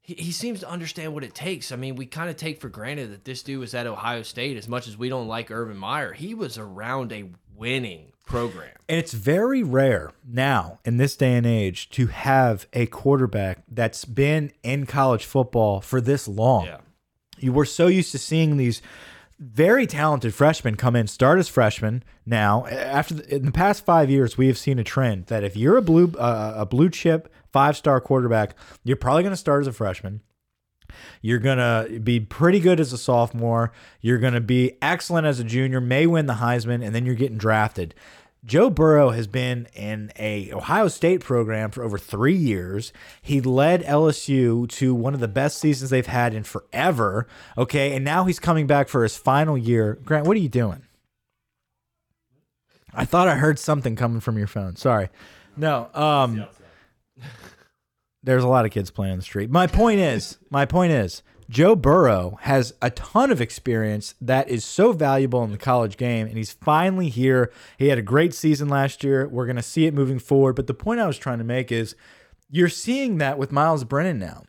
he, 0.00 0.14
he 0.14 0.32
seems 0.32 0.60
to 0.60 0.68
understand 0.68 1.14
what 1.14 1.22
it 1.22 1.36
takes. 1.36 1.70
I 1.70 1.76
mean, 1.76 1.94
we 1.94 2.04
kind 2.04 2.28
of 2.28 2.36
take 2.36 2.60
for 2.60 2.68
granted 2.68 3.12
that 3.12 3.24
this 3.24 3.44
dude 3.44 3.60
was 3.60 3.74
at 3.74 3.86
Ohio 3.86 4.22
State 4.22 4.56
as 4.56 4.66
much 4.66 4.88
as 4.88 4.98
we 4.98 5.08
don't 5.08 5.28
like 5.28 5.52
Urban 5.52 5.76
Meyer. 5.76 6.12
He 6.12 6.34
was 6.34 6.58
around 6.58 7.12
a 7.12 7.30
winning 7.54 8.12
program. 8.26 8.70
And 8.88 8.98
it's 8.98 9.12
very 9.12 9.62
rare 9.62 10.12
now 10.26 10.78
in 10.84 10.96
this 10.96 11.16
day 11.16 11.34
and 11.34 11.46
age 11.46 11.90
to 11.90 12.08
have 12.08 12.66
a 12.72 12.86
quarterback 12.86 13.62
that's 13.68 14.04
been 14.04 14.52
in 14.62 14.86
college 14.86 15.24
football 15.24 15.80
for 15.80 16.00
this 16.00 16.28
long. 16.28 16.66
Yeah. 16.66 16.78
You 17.38 17.52
were 17.52 17.64
so 17.64 17.86
used 17.86 18.12
to 18.12 18.18
seeing 18.18 18.56
these 18.56 18.82
very 19.38 19.86
talented 19.86 20.34
freshmen 20.34 20.76
come 20.76 20.94
in, 20.94 21.08
start 21.08 21.38
as 21.38 21.48
freshmen. 21.48 22.04
Now, 22.24 22.66
after 22.66 23.14
the, 23.14 23.34
in 23.34 23.46
the 23.46 23.52
past 23.52 23.84
five 23.84 24.08
years, 24.08 24.38
we 24.38 24.46
have 24.46 24.58
seen 24.58 24.78
a 24.78 24.84
trend 24.84 25.26
that 25.26 25.42
if 25.42 25.56
you're 25.56 25.76
a 25.76 25.82
blue 25.82 26.12
uh, 26.16 26.54
a 26.56 26.66
blue 26.66 26.90
chip 26.90 27.32
five 27.52 27.76
star 27.76 28.00
quarterback, 28.00 28.56
you're 28.84 28.96
probably 28.96 29.24
going 29.24 29.32
to 29.32 29.36
start 29.36 29.62
as 29.62 29.66
a 29.66 29.72
freshman. 29.72 30.20
You're 31.20 31.38
going 31.38 31.58
to 31.58 32.00
be 32.00 32.20
pretty 32.20 32.60
good 32.60 32.80
as 32.80 32.92
a 32.92 32.98
sophomore. 32.98 33.72
You're 34.00 34.18
going 34.18 34.34
to 34.34 34.40
be 34.40 34.76
excellent 34.82 35.26
as 35.26 35.40
a 35.40 35.44
junior, 35.44 35.80
may 35.80 36.06
win 36.06 36.26
the 36.26 36.34
Heisman, 36.34 36.84
and 36.84 36.94
then 36.94 37.06
you're 37.06 37.14
getting 37.14 37.38
drafted. 37.38 37.94
Joe 38.44 38.70
Burrow 38.70 39.10
has 39.10 39.28
been 39.28 39.68
in 39.72 40.10
a 40.18 40.52
Ohio 40.52 40.88
State 40.88 41.20
program 41.20 41.70
for 41.70 41.84
over 41.84 41.96
three 41.96 42.34
years. 42.34 42.92
He 43.20 43.40
led 43.40 43.84
LSU 43.84 44.68
to 44.70 44.94
one 44.96 45.14
of 45.14 45.20
the 45.20 45.28
best 45.28 45.58
seasons 45.58 45.90
they've 45.90 46.04
had 46.04 46.34
in 46.34 46.42
forever. 46.42 47.28
Okay, 47.56 47.94
and 47.94 48.04
now 48.04 48.24
he's 48.24 48.40
coming 48.40 48.66
back 48.66 48.88
for 48.88 49.04
his 49.04 49.16
final 49.16 49.56
year. 49.56 49.96
Grant, 50.04 50.26
what 50.26 50.36
are 50.36 50.40
you 50.40 50.48
doing? 50.48 50.82
I 52.92 53.04
thought 53.04 53.28
I 53.28 53.36
heard 53.36 53.60
something 53.60 53.94
coming 53.94 54.20
from 54.20 54.36
your 54.36 54.48
phone. 54.48 54.74
Sorry. 54.74 55.08
No. 55.56 55.88
Um 55.94 56.44
there's 58.22 58.44
a 58.44 58.48
lot 58.48 58.64
of 58.64 58.70
kids 58.70 58.90
playing 58.90 59.12
on 59.12 59.18
the 59.18 59.24
street. 59.24 59.50
My 59.50 59.66
point 59.66 60.00
is, 60.00 60.38
my 60.50 60.64
point 60.64 60.92
is, 60.92 61.22
Joe 61.50 61.76
Burrow 61.76 62.38
has 62.42 62.72
a 62.80 62.90
ton 62.90 63.30
of 63.30 63.40
experience 63.40 64.14
that 64.20 64.48
is 64.48 64.64
so 64.64 64.92
valuable 64.92 65.44
in 65.44 65.50
the 65.50 65.58
college 65.58 65.96
game, 65.96 66.26
and 66.26 66.36
he's 66.36 66.52
finally 66.52 67.08
here. 67.08 67.52
He 67.78 67.88
had 67.88 67.98
a 67.98 68.02
great 68.02 68.32
season 68.32 68.68
last 68.68 69.04
year. 69.04 69.28
We're 69.28 69.46
going 69.46 69.56
to 69.56 69.62
see 69.62 69.86
it 69.86 69.92
moving 69.92 70.18
forward. 70.18 70.56
But 70.56 70.66
the 70.66 70.74
point 70.74 71.00
I 71.00 71.06
was 71.06 71.18
trying 71.18 71.38
to 71.38 71.44
make 71.44 71.70
is 71.70 71.94
you're 72.48 72.68
seeing 72.68 73.18
that 73.18 73.38
with 73.38 73.52
Miles 73.52 73.84
Brennan 73.84 74.18
now, 74.18 74.44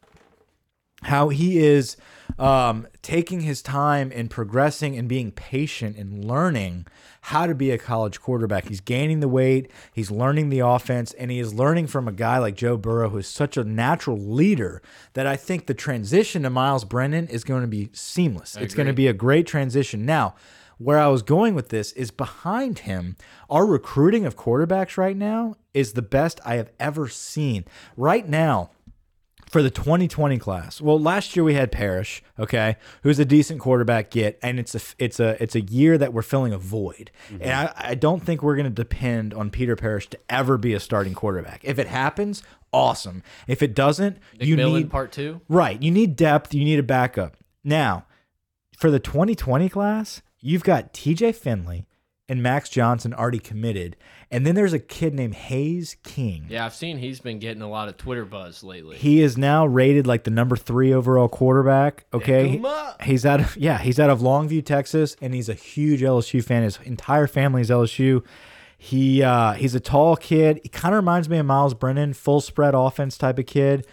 how 1.04 1.30
he 1.30 1.60
is 1.60 1.97
um, 2.39 2.88
taking 3.01 3.41
his 3.41 3.62
time 3.62 4.12
and 4.14 4.30
progressing 4.30 4.97
and 4.97 5.08
being 5.08 5.32
patient 5.32 5.97
and 5.97 6.24
learning 6.26 6.88
how 7.22 7.45
to 7.45 7.56
be 7.56 7.72
a 7.72 7.78
college 7.78 8.20
quarterback. 8.20 8.68
He's 8.68 8.82
gaining 8.82 9.20
the 9.20 9.28
weight, 9.28 9.72
he's 9.93 10.12
learning 10.12 10.49
the 10.49 10.60
offense, 10.60 11.14
and 11.14 11.32
he 11.32 11.39
is 11.39 11.54
learning 11.54 11.88
from 11.88 12.08
a 12.08 12.12
guy 12.12 12.38
like 12.38 12.56
Joe 12.56 12.78
Burrow, 12.78 13.10
who 13.10 13.20
is 13.20 13.28
such 13.28 13.56
a 13.56 13.64
natural 13.64 14.18
leader 14.18 14.82
that 15.14 15.28
I 15.28 15.36
think 15.36 15.68
the 15.68 15.74
transition 15.74 16.43
to 16.43 16.49
Miles 16.49 16.86
Brennan 16.86 17.28
is 17.28 17.43
going 17.43 17.62
to 17.62 17.68
be 17.68 17.89
seamless. 17.93 18.58
It's 18.58 18.76
going 18.76 18.88
to 18.88 18.93
be 18.93 19.08
a 19.08 19.14
great 19.14 19.47
transition. 19.47 20.06
Now, 20.06 20.36
where 20.78 20.99
I 20.99 21.08
was 21.08 21.22
going 21.22 21.56
with 21.56 21.70
this 21.70 21.93
is 21.93 22.12
behind 22.12 22.80
him, 22.80 23.16
our 23.49 23.66
recruiting 23.66 24.26
of 24.26 24.36
quarterbacks 24.36 24.97
right 24.97 25.16
now 25.16 25.56
is 25.74 25.93
the 25.93 26.01
best 26.01 26.41
I 26.43 26.56
have 26.56 26.72
ever 26.80 27.08
seen. 27.08 27.64
Right 27.95 28.28
now, 28.28 28.72
for 29.54 29.62
the 29.62 29.70
2020 29.70 30.39
class. 30.39 30.82
Well, 30.82 30.99
last 30.99 31.36
year 31.36 31.43
we 31.43 31.54
had 31.54 31.72
Parrish, 31.72 32.24
okay, 32.39 32.76
who's 33.04 33.20
a 33.20 33.26
decent 33.26 33.60
quarterback 33.60 34.10
get, 34.10 34.39
and 34.41 34.60
it's 34.60 34.74
a 34.74 34.82
it's 34.97 35.20
a 35.20 35.41
it's 35.41 35.54
a 35.54 35.62
year 35.62 35.95
that 35.99 36.12
we're 36.12 36.24
filling 36.24 36.54
a 36.54 36.58
void. 36.58 37.12
Mm-hmm. 37.30 37.43
And 37.43 37.51
I, 37.51 37.74
I 37.76 37.95
don't 37.95 38.24
think 38.24 38.41
we're 38.41 38.56
going 38.56 38.66
to 38.66 38.72
depend 38.72 39.32
on 39.32 39.51
Peter 39.51 39.76
Parrish 39.76 40.08
to 40.08 40.20
ever 40.28 40.58
be 40.58 40.74
a 40.74 40.80
starting 40.80 41.14
quarterback. 41.14 41.62
If 41.64 41.78
it 41.78 41.86
happens, 41.86 42.41
awesome. 42.74 43.22
If 43.47 43.62
it 43.62 43.76
doesn't, 43.76 44.18
Nick 44.39 44.47
you 44.47 44.58
Millen 44.58 44.82
need 44.82 44.89
part 44.89 45.12
two. 45.12 45.39
right. 45.47 45.80
You 45.80 45.91
need 45.91 46.16
depth. 46.16 46.56
You 46.56 46.66
need 46.66 46.80
a 46.80 46.84
backup. 46.84 47.38
Now, 47.64 48.08
for 48.76 48.89
the 48.89 48.99
2020 48.99 49.70
class, 49.70 50.24
you've 50.41 50.64
got 50.64 50.93
T.J. 50.93 51.32
Finley 51.34 51.86
and 52.30 52.42
Max 52.42 52.70
Johnson 52.70 53.14
already 53.14 53.40
committed, 53.40 53.96
and 54.32 54.46
then 54.46 54.56
there's 54.56 54.74
a 54.74 54.80
kid 54.80 55.14
named 55.14 55.36
Haynes 55.36 55.96
King. 56.04 56.46
Yeah, 56.50 56.66
I've 56.66 56.74
seen 56.74 56.98
he's 56.98 57.20
been 57.20 57.40
getting 57.40 57.62
a 57.62 57.70
lot 57.70 57.90
of 57.90 57.98
Twitter 57.98 58.26
buzz 58.26 58.64
lately. 58.64 58.98
He 58.98 59.22
is 59.22 59.38
now 59.38 59.66
rated 59.66 60.08
like 60.08 60.24
the 60.24 60.32
number 60.32 60.56
three 60.56 60.94
overall 60.94 61.28
quarterback. 61.28 62.06
Okay, 62.14 62.62
he's 63.02 63.26
out 63.26 63.40
of 63.42 63.58
yeah, 63.58 63.78
he's 63.78 64.00
out 64.00 64.10
of 64.10 64.20
Longview, 64.20 64.66
Texas, 64.66 65.16
and 65.22 65.34
he's 65.34 65.50
a 65.50 65.54
huge 65.54 66.02
LSU 66.02 66.44
fan. 66.44 66.64
His 66.64 66.80
entire 66.84 67.28
family 67.28 67.62
is 67.62 67.70
LSU. 67.70 68.24
He 68.78 69.22
uh, 69.22 69.54
he's 69.54 69.76
a 69.76 69.80
tall 69.80 70.16
kid. 70.16 70.60
He 70.64 70.70
kind 70.70 70.94
of 70.94 70.98
reminds 70.98 71.30
me 71.30 71.38
of 71.38 71.46
Miles 71.46 71.74
Brennan, 71.74 72.14
full 72.14 72.42
spread 72.42 72.74
offense 72.74 73.18
type 73.18 73.40
of 73.40 73.46
kid. 73.46 73.86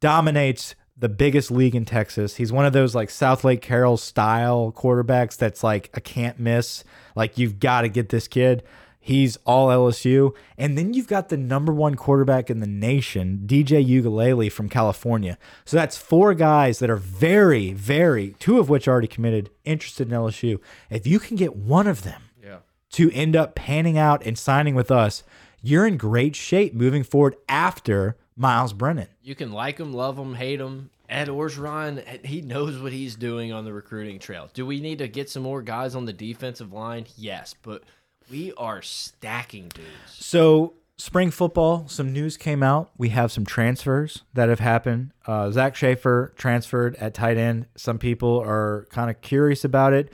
Dominates 0.00 0.74
the 1.00 1.08
biggest 1.08 1.50
league 1.50 1.74
in 1.74 1.84
Texas. 1.84 2.36
He's 2.36 2.52
one 2.52 2.66
of 2.66 2.72
those 2.72 2.94
like 2.94 3.08
Southlake 3.08 3.62
Carroll 3.62 3.96
style 3.96 4.72
quarterbacks 4.76 5.36
that's 5.36 5.64
like 5.64 5.90
a 5.94 6.00
can't 6.00 6.38
miss. 6.38 6.84
Like 7.16 7.38
you've 7.38 7.58
got 7.58 7.82
to 7.82 7.88
get 7.88 8.10
this 8.10 8.28
kid. 8.28 8.62
He's 9.02 9.38
all 9.46 9.68
LSU. 9.68 10.34
And 10.58 10.76
then 10.76 10.92
you've 10.92 11.08
got 11.08 11.30
the 11.30 11.38
number 11.38 11.72
one 11.72 11.94
quarterback 11.94 12.50
in 12.50 12.60
the 12.60 12.66
nation, 12.66 13.44
DJ 13.46 13.84
Uiagalelei 13.84 14.52
from 14.52 14.68
California. 14.68 15.38
So 15.64 15.78
that's 15.78 15.96
four 15.96 16.34
guys 16.34 16.80
that 16.80 16.90
are 16.90 16.96
very, 16.96 17.72
very, 17.72 18.36
two 18.38 18.58
of 18.58 18.68
which 18.68 18.86
already 18.86 19.08
committed, 19.08 19.50
interested 19.64 20.12
in 20.12 20.14
LSU. 20.16 20.60
If 20.90 21.06
you 21.06 21.18
can 21.18 21.36
get 21.36 21.56
one 21.56 21.86
of 21.86 22.02
them 22.02 22.24
yeah. 22.44 22.58
to 22.92 23.10
end 23.12 23.34
up 23.34 23.54
panning 23.54 23.96
out 23.96 24.24
and 24.26 24.38
signing 24.38 24.74
with 24.74 24.90
us, 24.90 25.22
you're 25.62 25.86
in 25.86 25.96
great 25.96 26.36
shape 26.36 26.74
moving 26.74 27.02
forward 27.02 27.36
after 27.48 28.18
Miles 28.40 28.72
Brennan. 28.72 29.08
You 29.22 29.34
can 29.34 29.52
like 29.52 29.78
him, 29.78 29.92
love 29.92 30.18
him, 30.18 30.34
hate 30.34 30.60
him. 30.60 30.88
Ed 31.10 31.28
Orgeron, 31.28 32.24
he 32.24 32.40
knows 32.40 32.80
what 32.80 32.90
he's 32.90 33.14
doing 33.14 33.52
on 33.52 33.66
the 33.66 33.72
recruiting 33.72 34.18
trail. 34.18 34.48
Do 34.54 34.64
we 34.64 34.80
need 34.80 34.98
to 34.98 35.08
get 35.08 35.28
some 35.28 35.42
more 35.42 35.60
guys 35.60 35.94
on 35.94 36.06
the 36.06 36.12
defensive 36.14 36.72
line? 36.72 37.04
Yes, 37.16 37.54
but 37.62 37.82
we 38.30 38.54
are 38.56 38.80
stacking 38.80 39.68
dudes. 39.68 39.88
So 40.08 40.74
spring 40.96 41.30
football, 41.30 41.86
some 41.88 42.14
news 42.14 42.38
came 42.38 42.62
out. 42.62 42.90
We 42.96 43.10
have 43.10 43.30
some 43.30 43.44
transfers 43.44 44.22
that 44.32 44.48
have 44.48 44.60
happened. 44.60 45.12
Uh, 45.26 45.50
Zach 45.50 45.76
Schaefer 45.76 46.32
transferred 46.36 46.96
at 46.96 47.12
tight 47.12 47.36
end. 47.36 47.66
Some 47.76 47.98
people 47.98 48.40
are 48.40 48.86
kind 48.90 49.10
of 49.10 49.20
curious 49.20 49.64
about 49.64 49.92
it. 49.92 50.10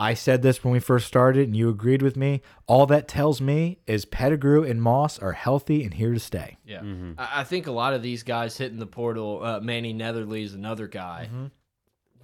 I 0.00 0.14
said 0.14 0.40
this 0.40 0.64
when 0.64 0.72
we 0.72 0.80
first 0.80 1.06
started, 1.06 1.46
and 1.46 1.54
you 1.54 1.68
agreed 1.68 2.00
with 2.00 2.16
me. 2.16 2.40
All 2.66 2.86
that 2.86 3.06
tells 3.06 3.42
me 3.42 3.80
is 3.86 4.06
Pettigrew 4.06 4.64
and 4.64 4.80
Moss 4.80 5.18
are 5.18 5.32
healthy 5.32 5.84
and 5.84 5.92
here 5.92 6.14
to 6.14 6.18
stay. 6.18 6.56
Yeah, 6.64 6.80
I, 7.18 7.40
I 7.40 7.44
think 7.44 7.66
a 7.66 7.70
lot 7.70 7.92
of 7.92 8.00
these 8.02 8.22
guys 8.22 8.56
hitting 8.56 8.78
the 8.78 8.86
portal. 8.86 9.44
Uh, 9.44 9.60
Manny 9.60 9.92
Netherly 9.92 10.42
is 10.42 10.54
another 10.54 10.88
guy. 10.88 11.28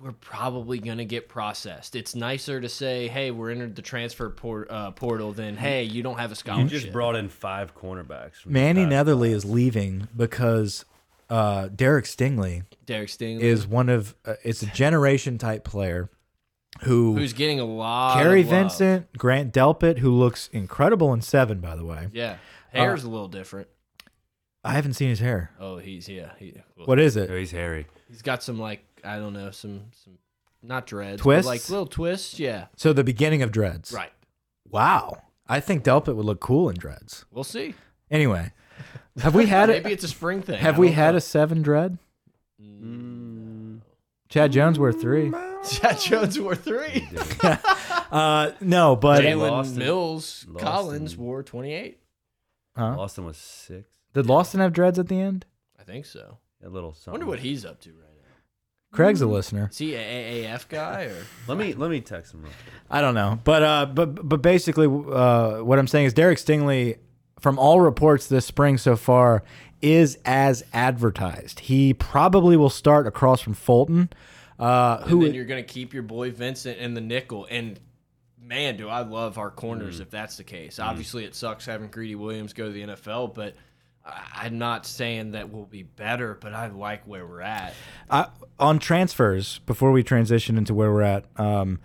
We're 0.00 0.12
probably 0.12 0.78
gonna 0.78 1.04
get 1.04 1.28
processed. 1.28 1.96
It's 1.96 2.14
nicer 2.14 2.60
to 2.62 2.68
say, 2.68 3.08
"Hey, 3.08 3.30
we're 3.30 3.50
entered 3.50 3.76
the 3.76 3.82
transfer 3.82 4.30
port, 4.30 4.70
uh, 4.70 4.92
portal," 4.92 5.32
than 5.32 5.56
"Hey, 5.56 5.84
you 5.84 6.02
don't 6.02 6.18
have 6.18 6.32
a 6.32 6.34
scholarship. 6.34 6.72
You 6.72 6.80
just 6.80 6.92
brought 6.92 7.14
in 7.14 7.28
five 7.28 7.74
cornerbacks. 7.74 8.44
Manny 8.46 8.84
the 8.84 8.90
Netherly 8.90 9.30
class. 9.30 9.44
is 9.44 9.44
leaving 9.44 10.08
because 10.16 10.84
uh, 11.28 11.68
Derek 11.74 12.04
Stingley 12.04 12.62
Derek 12.84 13.08
Stingley 13.08 13.40
is 13.40 13.66
one 13.66 13.88
of 13.88 14.14
uh, 14.24 14.34
it's 14.44 14.62
a 14.62 14.66
generation 14.66 15.38
type 15.38 15.64
player 15.64 16.08
who 16.82 17.16
who's 17.16 17.32
getting 17.32 17.60
a 17.60 17.64
lot. 17.64 18.14
Kary 18.16 18.40
of 18.42 18.46
love. 18.48 18.60
Vincent, 18.62 19.12
Grant 19.18 19.52
Delpit, 19.52 19.98
who 19.98 20.10
looks 20.10 20.48
incredible 20.52 21.12
in 21.12 21.20
seven, 21.20 21.60
by 21.60 21.74
the 21.76 21.84
way. 21.84 22.08
Yeah, 22.12 22.36
hair's 22.72 23.04
a 23.04 23.08
little 23.10 23.28
different. 23.28 23.68
I 24.64 24.72
haven't 24.72 24.94
seen 24.94 25.08
his 25.10 25.20
hair. 25.20 25.52
Oh, 25.60 25.78
he's 25.78 26.08
yeah. 26.08 26.30
He, 26.38 26.54
well, 26.76 26.86
What 26.86 26.98
is 26.98 27.16
Oh, 27.16 27.22
it? 27.22 27.30
he's 27.30 27.52
hairy. 27.52 27.86
He's 28.08 28.22
got 28.22 28.42
some 28.42 28.58
like 28.58 28.84
I 29.04 29.16
don't 29.18 29.32
know 29.32 29.50
some 29.52 29.82
some 30.04 30.18
not 30.62 30.86
dreads, 30.86 31.18
but, 31.18 31.22
Twists? 31.22 31.46
like 31.46 31.68
little 31.70 31.86
twists. 31.86 32.38
Yeah, 32.40 32.66
So 32.76 32.92
the 32.92 33.04
beginning 33.04 33.42
of 33.42 33.52
dreads. 33.52 33.92
right. 33.92 34.10
Wow. 34.68 35.22
I 35.48 35.60
think 35.60 35.84
Delpit 35.84 36.16
would 36.16 36.26
look 36.26 36.40
cool 36.40 36.68
in 36.68 36.76
dreads. 36.76 37.24
We'll 37.30 37.44
see. 37.44 37.74
Anyway, 38.10 38.50
have 39.18 39.34
we 39.36 39.46
had 39.46 39.68
Maybe 39.70 39.90
it? 39.90 39.92
it's 39.94 40.04
a 40.04 40.08
spring 40.08 40.42
thing. 40.42 40.58
Have 40.58 40.74
I 40.74 40.78
we 40.80 40.86
don't 40.88 40.96
had 40.96 41.10
know. 41.12 41.18
a 41.18 41.20
seven 41.20 41.62
dread? 41.62 41.98
Mm, 42.60 43.80
Chad 44.28 44.50
Jones 44.50 44.78
wore 44.78 44.92
three. 44.92 45.30
Chad 45.70 46.00
Jones 46.00 46.38
wore 46.40 46.54
three. 46.56 47.08
Uh, 48.08 48.52
no, 48.60 48.94
but 48.94 49.22
Jalen 49.24 49.50
Lawson- 49.50 49.78
Mills 49.78 50.46
Lawson. 50.48 50.64
Collins 50.66 51.16
wore 51.16 51.42
28. 51.42 51.98
Huh? 52.76 52.84
Austin 53.00 53.24
was 53.24 53.36
six. 53.36 53.88
did 54.14 54.26
Lawson 54.26 54.60
have 54.60 54.72
dreads 54.72 54.96
at 54.98 55.08
the 55.08 55.18
end? 55.20 55.44
I 55.78 55.82
think 55.82 56.06
so. 56.06 56.38
A 56.64 56.68
little 56.68 56.90
I 56.90 56.92
something. 56.94 57.12
wonder 57.14 57.26
what 57.26 57.40
he's 57.40 57.64
up 57.64 57.80
to 57.80 57.90
right 57.90 57.98
now. 58.00 58.96
Craig's 58.96 59.20
a 59.22 59.26
listener. 59.26 59.68
Is 59.72 59.78
he 59.78 59.94
a 59.96 60.44
AAF 60.46 60.68
guy 60.68 61.04
or? 61.06 61.16
Let 61.48 61.58
me 61.58 61.74
let 61.74 61.90
me 61.90 62.00
text 62.00 62.32
him 62.32 62.42
real 62.42 62.52
quick. 62.52 62.74
I 62.90 63.00
don't 63.00 63.14
know, 63.14 63.40
but 63.42 63.62
uh, 63.64 63.86
but 63.86 64.26
but 64.28 64.40
basically, 64.40 64.86
uh, 64.86 65.58
what 65.64 65.78
I'm 65.80 65.88
saying 65.88 66.06
is 66.06 66.14
Derek 66.14 66.38
Stingley, 66.38 66.98
from 67.40 67.58
all 67.58 67.80
reports 67.80 68.28
this 68.28 68.46
spring 68.46 68.78
so 68.78 68.94
far, 68.94 69.42
is 69.82 70.16
as 70.24 70.64
advertised. 70.72 71.60
He 71.60 71.92
probably 71.92 72.56
will 72.56 72.70
start 72.70 73.06
across 73.08 73.40
from 73.40 73.54
Fulton, 73.54 74.10
uh, 74.58 74.98
And 75.02 75.10
who 75.10 75.22
then 75.24 75.34
you're 75.34 75.44
gonna 75.44 75.62
keep 75.62 75.94
your 75.94 76.02
boy 76.02 76.30
Vincent 76.30 76.78
in 76.78 76.94
the 76.94 77.00
nickel. 77.00 77.46
And 77.50 77.78
man, 78.40 78.76
do 78.76 78.88
I 78.88 79.00
love 79.00 79.38
our 79.38 79.50
corners 79.50 80.00
if 80.00 80.10
that's 80.10 80.36
the 80.36 80.44
case. 80.44 80.78
Obviously, 80.78 81.24
it 81.24 81.34
sucks 81.34 81.66
having 81.66 81.88
Greedy 81.88 82.14
Williams 82.14 82.52
go 82.52 82.66
to 82.66 82.72
the 82.72 82.82
NFL, 82.82 83.34
but 83.34 83.54
I'm 84.04 84.58
not 84.58 84.86
saying 84.86 85.32
that 85.32 85.50
we'll 85.50 85.66
be 85.66 85.82
better. 85.82 86.38
But 86.40 86.54
I 86.54 86.68
like 86.68 87.06
where 87.06 87.26
we're 87.26 87.40
at. 87.40 87.74
I, 88.08 88.28
on 88.58 88.78
transfers 88.78 89.58
before 89.66 89.90
we 89.90 90.02
transition 90.02 90.56
into 90.56 90.74
where 90.74 90.92
we're 90.92 91.02
at. 91.02 91.24
Um, 91.36 91.80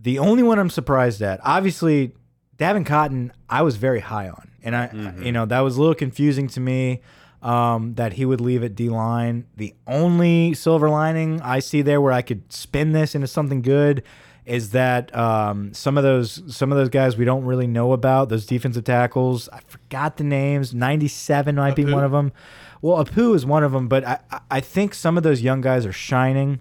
the 0.00 0.20
only 0.20 0.44
one 0.44 0.60
I'm 0.60 0.70
surprised 0.70 1.20
at, 1.22 1.40
obviously, 1.42 2.12
Davin 2.56 2.86
Cotton, 2.86 3.32
I 3.50 3.62
was 3.62 3.76
very 3.76 3.98
high 3.98 4.28
on, 4.28 4.50
and 4.62 4.76
I, 4.76 5.14
you 5.20 5.32
know, 5.32 5.44
that 5.46 5.60
was 5.60 5.76
a 5.76 5.80
little 5.80 5.96
confusing 5.96 6.46
to 6.48 6.60
me 6.60 7.00
um, 7.42 7.94
that 7.94 8.14
he 8.14 8.24
would 8.24 8.40
leave 8.40 8.64
at 8.64 8.74
D 8.74 8.88
line. 8.88 9.46
The 9.56 9.74
only 9.86 10.54
silver 10.54 10.88
lining 10.90 11.40
I 11.40 11.60
see 11.60 11.82
there 11.82 12.00
where 12.00 12.12
I 12.12 12.22
could 12.22 12.52
spin 12.52 12.92
this 12.92 13.14
into 13.14 13.26
something 13.28 13.62
good 13.62 14.02
is 14.44 14.70
that 14.70 15.14
um, 15.14 15.74
some 15.74 15.96
of 15.98 16.02
those 16.04 16.42
some 16.54 16.72
of 16.72 16.78
those 16.78 16.88
guys 16.88 17.16
we 17.16 17.24
don't 17.24 17.44
really 17.44 17.66
know 17.66 17.92
about 17.92 18.28
those 18.30 18.46
defensive 18.46 18.84
tackles. 18.84 19.48
I 19.50 19.60
forgot 19.66 20.16
the 20.16 20.24
names. 20.24 20.72
Ninety 20.74 21.06
seven 21.08 21.56
might 21.56 21.76
be 21.76 21.84
one 21.84 22.02
of 22.04 22.12
them. 22.12 22.32
Well, 22.80 23.04
Apu 23.04 23.34
is 23.34 23.44
one 23.44 23.62
of 23.64 23.72
them, 23.72 23.88
but 23.88 24.04
I 24.06 24.18
I- 24.30 24.40
I 24.50 24.60
think 24.60 24.94
some 24.94 25.16
of 25.16 25.22
those 25.22 25.42
young 25.42 25.60
guys 25.60 25.84
are 25.84 25.92
shining 25.92 26.60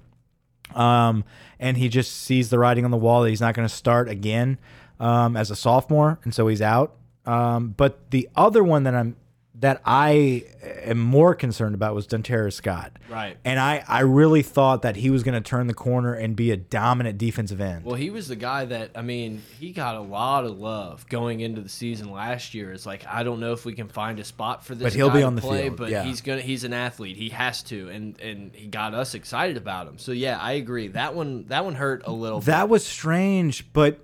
um, 0.75 1.23
and 1.59 1.78
he 1.78 1.88
just 1.89 2.11
sees 2.13 2.49
the 2.49 2.59
writing 2.59 2.84
on 2.86 2.91
the 2.91 2.97
wall 2.97 3.23
that 3.23 3.30
he's 3.30 3.41
not 3.41 3.55
going 3.55 3.67
to 3.67 3.73
start 3.73 4.09
again 4.09 4.57
um, 4.99 5.38
as 5.38 5.49
a 5.49 5.55
sophomore, 5.55 6.19
and 6.23 6.34
so 6.36 6.47
he's 6.47 6.61
out. 6.61 6.95
Um, 7.25 7.69
but 7.78 8.11
the 8.11 8.28
other 8.36 8.63
one 8.63 8.84
that 8.84 8.93
I'm 8.93 9.15
that 9.60 9.82
I 9.86 10.43
eh, 10.62 10.91
am 10.91 10.99
more 10.99 11.34
concerned 11.34 11.74
about 11.74 11.95
was 11.95 12.05
Donterra 12.08 12.53
Scott, 12.53 12.91
Right. 13.10 13.38
And 13.45 13.60
I 13.60 13.84
I 13.88 14.01
really 14.01 14.41
thought 14.43 14.82
that 14.84 14.95
he 14.97 15.10
was 15.10 15.24
going 15.24 15.34
to 15.41 15.41
turn 15.41 15.68
the 15.68 15.74
corner 15.74 16.14
and 16.14 16.36
be 16.36 16.51
a 16.51 16.58
dominant 16.58 17.18
defensive 17.18 17.60
end. 17.62 17.86
Well, 17.86 17.95
he 17.95 18.10
was 18.10 18.28
the 18.28 18.36
guy 18.36 18.66
that 18.66 18.91
I 18.95 19.01
mean, 19.01 19.41
he 19.60 19.72
got 19.72 19.95
a 19.95 20.01
lot 20.01 20.43
of 20.45 20.58
love 20.60 21.08
going 21.10 21.39
into 21.39 21.62
the 21.62 21.70
season 21.70 22.12
last 22.12 22.53
year. 22.53 22.72
It's 22.72 22.86
like 22.86 23.05
I 23.08 23.24
don't 23.24 23.39
know 23.39 23.53
if 23.53 23.66
we 23.66 23.74
can 23.74 23.88
find 23.88 24.20
a 24.20 24.24
spot 24.24 24.66
for 24.66 24.76
this, 24.76 24.84
But 24.84 24.93
he'll 24.93 25.08
guy 25.08 25.14
be 25.16 25.20
to 25.22 25.28
on 25.28 25.36
the 25.36 25.41
play, 25.41 25.64
field, 25.64 25.78
But 25.78 25.89
yeah. 25.89 26.03
he's 26.03 26.22
gonna 26.22 26.41
he's 26.41 26.64
an 26.64 26.74
athlete. 26.74 27.18
He 27.18 27.30
has 27.30 27.64
to, 27.64 27.89
and 27.89 28.20
and 28.22 28.53
he 28.53 28.68
got 28.68 28.93
us 28.93 29.16
excited 29.16 29.58
about 29.58 29.88
him. 29.88 29.97
So 29.97 30.12
yeah, 30.12 30.38
I 30.39 30.53
agree. 30.53 30.89
That 30.89 31.16
one 31.16 31.45
that 31.47 31.64
one 31.66 31.76
hurt 31.76 32.03
a 32.05 32.12
little. 32.12 32.39
Bit. 32.39 32.47
That 32.47 32.70
was 32.70 32.86
strange, 32.86 33.72
but 33.74 33.99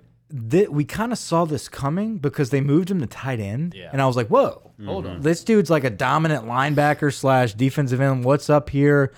th 0.50 0.68
we 0.68 0.84
kind 0.84 1.12
of 1.12 1.18
saw 1.18 1.44
this 1.44 1.68
coming 1.68 2.18
because 2.18 2.50
they 2.50 2.60
moved 2.60 2.90
him 2.90 3.00
to 3.00 3.06
tight 3.06 3.38
end, 3.40 3.74
Yeah. 3.74 3.90
and 3.92 4.00
I 4.02 4.06
was 4.06 4.16
like, 4.16 4.28
whoa. 4.28 4.63
Hold 4.84 5.06
on. 5.06 5.20
this 5.20 5.44
dude's 5.44 5.70
like 5.70 5.84
a 5.84 5.90
dominant 5.90 6.46
linebacker 6.46 7.12
slash 7.12 7.54
defensive 7.54 8.00
end. 8.00 8.24
What's 8.24 8.48
up 8.50 8.70
here? 8.70 9.12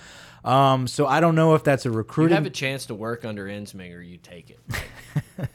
Um, 0.45 0.87
so 0.87 1.07
I 1.07 1.19
don't 1.19 1.35
know 1.35 1.55
if 1.55 1.63
that's 1.63 1.85
a 1.85 1.89
You 1.89 1.95
recruiting. 1.95 2.35
have 2.35 2.45
a 2.45 2.49
chance 2.49 2.85
to 2.87 2.95
work 2.95 3.25
under 3.25 3.45
Ensminger, 3.47 4.07
you 4.07 4.17
take 4.17 4.49
it. 4.51 4.59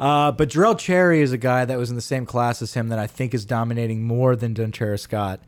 uh, 0.00 0.32
but 0.32 0.48
Jarrell 0.48 0.78
Cherry 0.78 1.20
is 1.20 1.32
a 1.32 1.38
guy 1.38 1.64
that 1.64 1.78
was 1.78 1.90
in 1.90 1.96
the 1.96 2.02
same 2.02 2.24
class 2.26 2.62
as 2.62 2.74
him 2.74 2.88
that 2.88 2.98
I 2.98 3.06
think 3.06 3.34
is 3.34 3.44
dominating 3.44 4.02
more 4.04 4.34
than 4.36 4.54
Donchera 4.54 4.98
Scott. 4.98 5.40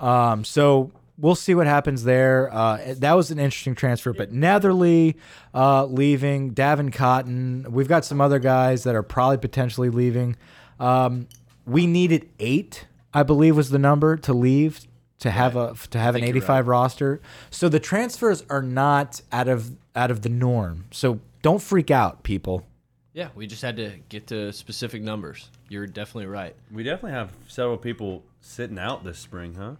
Um, 0.00 0.44
so 0.44 0.90
we'll 1.16 1.36
see 1.36 1.54
what 1.54 1.66
happens 1.66 2.04
there. 2.04 2.52
Uh, 2.52 2.94
that 2.98 3.12
was 3.12 3.30
an 3.30 3.38
interesting 3.38 3.74
transfer, 3.74 4.12
but 4.12 4.32
Netherly 4.32 5.14
uh, 5.54 5.84
leaving, 5.86 6.54
Davin 6.54 6.92
Cotton. 6.92 7.66
We've 7.70 7.88
got 7.88 8.04
some 8.04 8.20
other 8.20 8.38
guys 8.40 8.82
that 8.84 8.94
are 8.94 9.02
probably 9.04 9.38
potentially 9.38 9.90
leaving. 9.90 10.36
Um, 10.80 11.28
we 11.66 11.86
needed 11.86 12.28
eight, 12.40 12.86
I 13.14 13.22
believe, 13.22 13.56
was 13.56 13.70
the 13.70 13.78
number 13.78 14.16
to 14.18 14.32
leave 14.32 14.80
to 15.20 15.30
have 15.30 15.56
a 15.56 15.74
to 15.90 15.98
have 15.98 16.14
an 16.16 16.22
think 16.22 16.34
you're 16.34 16.42
85 16.42 16.68
roster. 16.68 17.20
So 17.50 17.68
the 17.68 17.80
transfers 17.80 18.44
are 18.50 18.62
not 18.62 19.22
out 19.32 19.48
of 19.48 19.76
out 19.94 20.10
of 20.10 20.22
the 20.22 20.28
norm. 20.28 20.86
So 20.90 21.20
don't 21.42 21.62
freak 21.62 21.90
out, 21.90 22.22
people. 22.24 22.66
Yeah, 23.12 23.28
we 23.34 23.46
just 23.46 23.62
had 23.62 23.76
to 23.76 23.92
get 24.08 24.26
to 24.28 24.52
specific 24.52 25.00
numbers. 25.00 25.48
You're 25.68 25.86
definitely 25.86 26.26
right. 26.26 26.56
We 26.72 26.82
definitely 26.82 27.12
have 27.12 27.30
several 27.46 27.78
people 27.78 28.24
sitting 28.40 28.78
out 28.78 29.04
this 29.04 29.18
spring, 29.18 29.54
huh? 29.54 29.74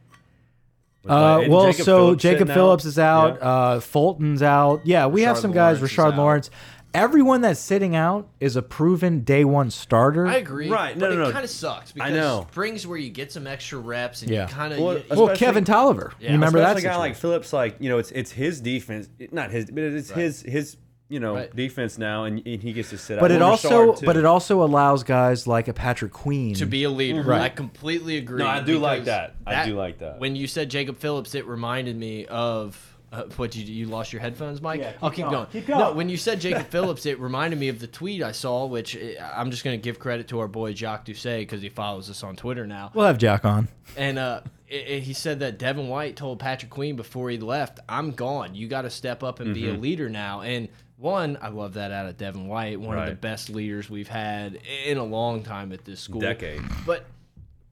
Uh, 1.07 1.39
like, 1.39 1.51
well, 1.51 1.67
Jacob 1.67 1.85
so 1.85 1.97
Phillips 1.97 2.23
Jacob 2.23 2.39
sitting 2.39 2.55
Phillips 2.55 2.85
is 2.85 2.99
out. 2.99 3.39
Yeah. 3.41 3.49
Uh, 3.49 3.81
Fulton's 3.81 4.43
out. 4.43 4.87
Yeah, 4.87 5.07
we 5.07 5.23
have 5.23 5.37
some 5.37 5.53
guys. 5.53 5.79
Lawrence 5.79 5.93
Rashard. 5.95 6.17
Lawrence. 6.17 6.51
Everyone 6.95 7.41
that's 7.41 7.59
sitting 7.59 7.97
out 7.97 8.29
is 8.39 8.55
a 8.55 8.63
proven 8.63 9.21
day 9.25 9.45
one 9.45 9.71
starter. 9.71 10.27
I 10.29 10.37
agree. 10.37 10.71
Right, 10.71 10.97
no, 10.97 11.09
but 11.09 11.15
no, 11.17 11.23
it 11.23 11.27
no. 11.27 11.33
kind 11.33 11.45
of 11.45 11.51
sucks 11.51 11.91
because 11.91 12.13
know. 12.13 12.47
spring's 12.53 12.87
where 12.87 12.97
you 12.97 13.11
get 13.11 13.33
some 13.33 13.47
extra 13.49 13.79
reps 13.81 14.23
and 14.23 14.31
Yeah. 14.31 14.47
you 14.49 14.55
kind 14.55 14.73
of. 14.73 14.79
Well, 14.79 14.99
you, 14.99 15.05
well, 15.11 15.23
especially- 15.25 15.37
Kevin 15.47 15.65
Toliver. 15.65 16.13
Yeah, 16.21 16.29
you 16.29 16.35
remember 16.35 16.61
that? 16.61 16.77
Especially 16.77 16.89
a 16.89 16.93
guy 16.93 16.97
like 16.99 17.15
situation? 17.17 17.21
Phillips, 17.21 17.53
like 17.53 17.77
you 17.81 17.89
know, 17.89 17.99
it's 17.99 18.13
it's 18.13 18.31
his 18.31 18.61
defense, 18.61 19.09
not 19.33 19.51
his, 19.51 19.67
but 19.71 19.83
it's 19.83 20.11
his 20.11 20.43
his 20.43 20.77
you 21.09 21.19
know 21.21 21.35
Right. 21.35 21.55
defense 21.55 21.99
now, 21.99 22.25
and, 22.25 22.41
and 22.47 22.63
he 22.63 22.73
gets 22.73 22.91
to 22.91 22.99
sit 22.99 23.19
out. 23.19 23.23
But 23.23 23.33
it 23.33 23.41
Well, 23.41 23.51
also, 23.51 23.93
Rashard, 23.93 23.99
too. 24.01 24.07
but 24.07 24.17
it 24.17 24.25
also 24.25 24.63
allows 24.63 25.03
guys 25.03 25.47
like 25.49 25.67
a 25.69 25.75
Patrick 25.75 26.13
Queen 26.13 26.55
to 26.55 26.65
be 26.65 26.85
a 26.85 26.91
leader. 26.91 27.21
Mm-hmm. 27.21 27.29
Right. 27.29 27.41
I 27.43 27.49
completely 27.49 28.17
agree. 28.19 28.39
No, 28.39 28.47
I 28.47 28.61
do 28.61 28.79
like 28.79 29.01
because 29.05 29.07
that. 29.07 29.35
I 29.47 29.67
do 29.67 29.75
like 29.77 29.99
that. 29.99 30.21
When 30.21 30.37
you 30.37 30.47
said 30.47 30.71
Jacob 30.71 30.99
Phillips, 30.99 31.35
it 31.35 31.45
reminded 31.47 31.97
me 31.97 32.27
of. 32.27 32.93
Uh, 33.15 33.25
what 33.37 33.55
you 33.55 33.65
you 33.65 33.87
lost 33.87 34.13
your 34.13 34.21
headphones, 34.21 34.61
Mike? 34.61 34.81
Yeah, 34.81 34.93
keep 34.93 35.03
I'll 35.03 35.11
keep 35.11 35.25
going, 35.27 35.33
going. 35.35 35.47
keep 35.53 35.69
No, 35.69 35.93
when 35.93 36.09
you 36.09 36.17
said 36.17 36.41
Jacob 36.41 36.67
Phillips, 36.71 37.07
it 37.07 37.21
reminded 37.21 37.59
me 37.61 37.69
of 37.69 37.79
the 37.79 37.87
tweet 37.87 38.23
I 38.23 38.33
saw, 38.33 38.67
which 38.67 38.97
uh, 38.97 39.01
I'm 39.35 39.51
just 39.51 39.63
going 39.65 39.79
to 39.79 39.83
give 39.83 39.99
credit 39.99 40.29
to 40.29 40.41
our 40.41 40.49
boy 40.49 40.75
Jacques 40.75 41.05
Doucet 41.05 41.41
because 41.41 41.63
he 41.63 41.69
follows 41.69 42.11
us 42.11 42.23
on 42.25 42.35
Twitter 42.37 42.67
now. 42.67 42.91
We'll 42.95 43.07
have 43.07 43.19
Jack 43.19 43.45
on. 43.45 43.69
And 43.97 44.19
uh, 44.19 44.41
it, 44.69 44.89
it- 44.89 45.03
he 45.05 45.13
said 45.13 45.41
that 45.41 45.59
Devin 45.59 45.89
White 45.89 46.17
told 46.17 46.41
Patrick 46.41 46.71
Queen 46.71 46.97
before 46.97 47.31
he 47.31 47.39
left, 47.39 47.79
"I'm 47.89 48.11
gone. 48.13 48.55
You 48.55 48.67
got 48.69 48.83
to 48.83 48.91
step 48.91 49.23
up 49.23 49.39
and 49.41 49.55
be 49.55 49.69
a 49.69 49.75
leader 49.75 50.09
now." 50.09 50.41
And 50.41 50.69
one, 50.97 51.39
I 51.43 51.49
love 51.49 51.75
that 51.75 51.91
out 51.93 52.07
of 52.07 52.17
Devin 52.17 52.47
White, 52.49 52.81
one 52.81 52.99
of 52.99 53.07
the 53.09 53.15
best 53.15 53.51
leaders 53.51 53.91
we've 53.91 54.09
had 54.09 54.59
in 54.87 54.97
a 54.99 55.05
long 55.05 55.43
time 55.43 55.73
at 55.73 55.85
this 55.85 56.01
school. 56.01 56.21
Decade. 56.21 56.63
But 56.87 57.05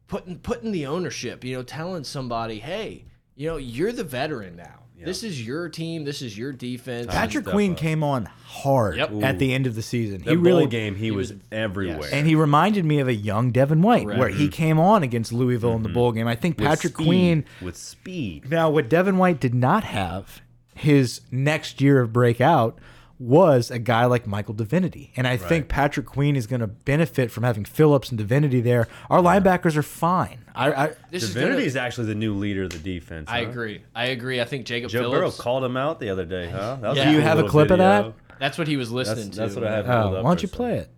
putting 0.09 0.39
putting 0.39 0.73
the 0.73 0.87
ownership, 0.87 1.43
you 1.45 1.57
know, 1.57 1.63
telling 1.63 2.05
somebody, 2.05 2.59
"Hey, 2.59 3.05
you 3.35 3.49
know, 3.49 3.57
you're 3.57 3.93
the 3.93 4.05
veteran 4.05 4.57
now. 4.57 4.82
This 5.05 5.23
is 5.23 5.45
your 5.47 5.69
team. 5.69 6.05
This 6.05 6.23
is 6.23 6.37
your 6.37 6.53
defense." 6.53 7.07
Patrick 7.09 7.47
Queen 7.47 7.73
up. 7.73 7.79
came 7.79 8.03
on 8.03 8.29
hard 8.47 8.97
Yep. 8.97 9.23
at 9.23 9.39
the 9.39 9.53
end 9.53 9.67
of 9.67 9.75
the 9.75 9.83
season. 9.83 10.23
the 10.23 10.31
he 10.31 10.37
bowl 10.37 10.45
really 10.45 10.67
game, 10.67 10.95
he, 10.95 11.11
was, 11.11 11.33
everywhere. 11.51 12.09
And 12.13 12.27
he 12.27 12.35
reminded 12.35 12.85
me 12.85 12.99
of 13.01 13.09
a 13.09 13.15
young 13.15 13.51
Devin 13.51 13.83
White, 13.83 14.05
Correct. 14.05 14.21
where 14.21 14.29
he 14.29 14.49
came 14.49 14.79
on 14.79 15.03
against 15.03 15.33
Louisville 15.33 15.75
in 15.75 15.83
the 15.83 15.89
mm-hmm. 15.89 15.95
bowl 15.95 16.13
game. 16.13 16.29
I 16.29 16.35
think 16.35 16.59
With 16.59 16.69
Patrick 16.69 16.95
speed, 16.95 17.05
Queen. 17.05 17.45
with 17.61 17.77
speed. 17.77 18.51
Now, 18.51 18.71
what 18.71 18.89
Devin 18.89 19.19
White 19.19 19.41
did 19.41 19.55
not 19.55 19.85
have 19.85 20.43
his 20.75 21.21
next 21.31 21.81
year 21.81 22.01
of 22.01 22.13
breakout 22.13 22.79
was 23.23 23.71
a 23.71 23.79
guy 23.79 24.05
like 24.07 24.27
Michael 24.27 24.55
Divinity. 24.55 25.13
And 25.17 25.27
I 25.27 25.37
think 25.37 25.69
Patrick 25.69 26.07
Queen 26.07 26.35
is 26.37 26.47
going 26.47 26.61
to 26.61 26.67
benefit 26.67 27.31
from 27.31 27.45
having 27.45 27.65
Phillips 27.65 28.09
and 28.11 28.19
Divinity 28.19 28.61
there. 28.61 28.89
Our 29.09 29.21
linebackers 29.21 29.77
are 29.77 29.83
fine. 29.83 30.45
I, 30.55 30.73
I 30.73 30.87
this 31.11 31.23
is 31.23 31.33
Divinity 31.33 31.53
gonna, 31.55 31.67
is 31.67 31.77
actually 31.77 32.09
the 32.09 32.15
new 32.15 32.35
leader 32.35 32.65
of 32.65 32.71
the 32.71 32.79
defense. 32.79 33.29
I 33.31 33.41
agree. 33.41 33.83
I 33.95 34.07
agree. 34.07 34.41
I 34.41 34.45
think 34.45 34.67
Jacob 34.67 34.91
Joe 34.91 35.09
Burrow 35.11 35.21
Phillips. 35.21 35.41
called 35.41 35.65
him 35.65 35.77
out 35.77 36.01
the 36.01 36.11
other 36.11 36.25
day, 36.25 36.51
huh? 36.51 36.77
That 36.81 36.89
was 36.91 36.99
Yeah. 36.99 37.05
Do 37.05 37.13
you 37.13 37.21
have 37.23 37.35
a 37.39 37.43
little 37.43 37.51
clip 37.51 37.71
of 37.71 37.79
that? 37.79 38.13
That's 38.39 38.59
what 38.59 38.67
he 38.69 38.77
was 38.77 38.91
listening 38.91 39.27
That's, 39.27 39.37
to. 39.37 39.41
that's 39.41 39.55
what 39.55 39.65
I 39.65 39.77
have. 39.77 39.89
oh, 39.89 40.15
why 40.17 40.23
don't 40.23 40.43
you 40.43 40.49
for 40.49 40.57
play 40.57 40.79
second. 40.79 40.91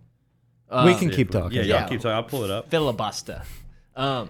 it? 0.71 0.85
we 0.85 0.93
Uh, 0.93 0.97
can 0.99 1.09
keep 1.11 1.29
talking. 1.31 1.51
Yeah, 1.57 1.61
Yeah. 1.63 1.79
y'all 1.81 1.89
keep 1.89 2.01
talking. 2.01 2.11
I'll 2.15 2.23
pull 2.23 2.43
it 2.43 2.49
up. 2.51 2.69
filibuster. 2.71 3.43
Um, 3.95 4.29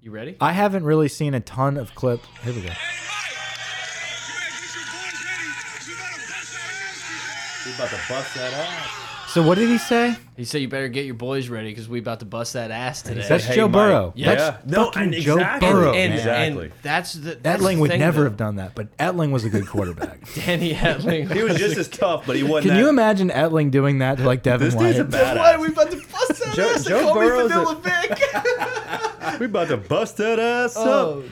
you 0.00 0.10
ready? 0.10 0.36
I 0.40 0.52
haven't 0.52 0.84
really 0.84 1.08
seen 1.08 1.34
a 1.34 1.40
ton 1.40 1.76
of 1.76 1.94
clips. 1.94 2.26
Here 2.42 2.54
we 2.54 2.62
go. 2.62 2.70
He's 7.68 7.76
about 7.78 7.90
to 7.90 8.00
bust 8.08 8.34
that 8.36 8.52
ass. 8.54 8.88
So 9.32 9.42
what 9.42 9.56
did 9.58 9.68
he 9.68 9.76
say? 9.76 10.16
He 10.38 10.44
said 10.46 10.62
you 10.62 10.68
better 10.68 10.88
get 10.88 11.04
your 11.04 11.14
boys 11.14 11.50
ready 11.50 11.68
because 11.68 11.86
we 11.86 11.98
about 11.98 12.20
to 12.20 12.24
bust 12.24 12.54
that 12.54 12.70
ass 12.70 13.02
today. 13.02 13.26
That's 13.28 13.44
Hey, 13.44 13.56
Joe 13.56 13.66
Mike. 13.68 13.72
Burrow. 13.74 14.12
Yeah. 14.16 14.34
That's 14.34 14.66
No, 14.66 14.86
fucking 14.86 15.02
and 15.02 15.12
Joe 15.14 15.34
exactly. 15.34 15.68
Burrow. 15.68 15.92
and, 15.92 16.10
man. 16.10 16.12
Exactly. 16.18 16.64
and 16.64 16.72
that's 16.82 17.12
the 17.12 17.34
that's 17.34 17.62
Etling 17.62 17.74
the 17.74 17.80
would 17.82 17.98
never 17.98 18.20
though. 18.20 18.24
have 18.24 18.36
done 18.38 18.56
that, 18.56 18.74
but 18.74 18.96
Etling 18.96 19.30
was 19.30 19.44
a 19.44 19.50
good 19.50 19.66
quarterback. 19.66 20.20
Danny 20.34 20.72
Etling. 20.72 21.30
He 21.30 21.42
was 21.42 21.58
just 21.58 21.76
as 21.76 21.88
tough, 21.88 22.24
but 22.26 22.36
he 22.36 22.42
wasn't. 22.42 22.68
Can 22.68 22.74
that- 22.76 22.80
you 22.82 22.88
imagine 22.88 23.28
Etling 23.28 23.70
doing 23.70 23.98
that 23.98 24.16
to 24.16 24.24
like 24.24 24.42
Devin 24.42 24.66
This 24.66 24.74
White? 24.74 24.92
dude's 24.96 25.14
a 25.14 25.18
badass. 25.18 25.36
Why 25.36 25.52
are 25.54 25.60
we 25.60 25.68
about 25.68 25.90
to 25.90 25.96
bust 25.98 26.28
that 26.44 26.54
Joe- 26.56 26.70
ass? 26.70 26.84
Joe 26.86 27.00
call 27.02 27.14
me 27.16 27.20
Burrow's 27.20 27.50
a- 27.52 27.74
Vic. 27.74 29.40
We 29.40 29.46
about 29.46 29.68
to 29.68 29.76
bust 29.76 30.16
that 30.16 30.38
ass 30.38 30.72
Oh, 30.74 31.18
up. 31.20 31.24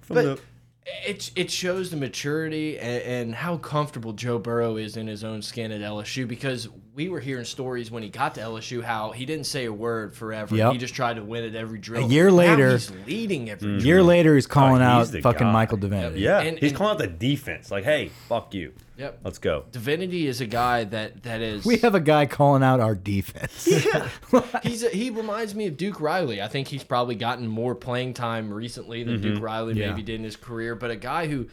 From 0.00 0.14
but- 0.14 0.22
the, 0.24 0.40
it 0.84 1.30
it 1.36 1.50
shows 1.50 1.90
the 1.90 1.96
maturity 1.96 2.78
and, 2.78 3.02
and 3.02 3.34
how 3.34 3.56
comfortable 3.56 4.12
Joe 4.12 4.38
Burrow 4.38 4.76
is 4.76 4.96
in 4.96 5.06
his 5.06 5.22
own 5.22 5.40
skin 5.42 5.70
at 5.70 5.80
LSU 5.80 6.26
because 6.26 6.68
we 6.94 7.08
were 7.08 7.20
hearing 7.20 7.44
stories 7.44 7.90
when 7.90 8.02
he 8.02 8.08
got 8.08 8.34
to 8.34 8.40
LSU 8.40 8.82
how 8.82 9.12
he 9.12 9.24
didn't 9.24 9.46
say 9.46 9.64
a 9.64 9.72
word 9.72 10.14
forever. 10.14 10.54
Yep. 10.54 10.72
He 10.72 10.78
just 10.78 10.94
tried 10.94 11.14
to 11.16 11.22
win 11.22 11.44
at 11.44 11.54
every 11.54 11.78
drill. 11.78 12.04
A 12.04 12.08
year 12.08 12.28
Now 12.28 12.36
later- 12.36 12.72
he's 12.72 12.90
leading 13.06 13.48
every 13.48 13.68
mm-hmm. 13.68 13.78
A 13.78 13.82
year 13.82 14.02
later, 14.02 14.34
he's 14.34 14.46
calling 14.46 14.82
Oh, 14.82 14.86
out 14.86 14.98
he's 15.00 15.10
the 15.12 15.22
fucking 15.22 15.46
guy. 15.46 15.52
Michael 15.52 15.78
Divinity. 15.78 16.20
Yeah, 16.20 16.40
And- 16.40 16.58
he's 16.58 16.70
and- 16.72 16.78
calling 16.78 16.92
out 16.92 16.98
the 16.98 17.06
defense. 17.06 17.70
Like, 17.70 17.84
hey, 17.84 18.10
fuck 18.28 18.52
you. 18.52 18.72
Yep. 19.02 19.18
Let's 19.24 19.38
go. 19.38 19.64
Divinity 19.72 20.28
is 20.28 20.40
a 20.40 20.46
guy 20.46 20.84
that 20.84 21.24
that 21.24 21.40
is 21.40 21.64
We 21.64 21.78
have 21.78 21.96
a 21.96 22.00
guy 22.00 22.26
calling 22.26 22.62
out 22.62 22.78
our 22.78 22.94
defense. 22.94 23.64
he's 24.62 24.84
a, 24.84 24.90
he 24.90 25.10
reminds 25.10 25.56
me 25.56 25.66
of 25.66 25.76
Duke 25.76 26.00
Riley. 26.00 26.40
I 26.40 26.46
think 26.46 26.68
he's 26.68 26.84
probably 26.84 27.16
gotten 27.16 27.48
more 27.48 27.74
playing 27.74 28.14
time 28.14 28.52
recently 28.52 29.02
than 29.02 29.14
mm-hmm. 29.14 29.34
Duke 29.34 29.42
Riley. 29.42 29.74
Yeah. 29.74 29.88
maybe 29.88 30.02
did 30.02 30.20
in 30.20 30.24
his 30.24 30.36
career, 30.36 30.76
but 30.76 30.92
a 30.92 30.96
guy 30.96 31.26
who 31.26 31.48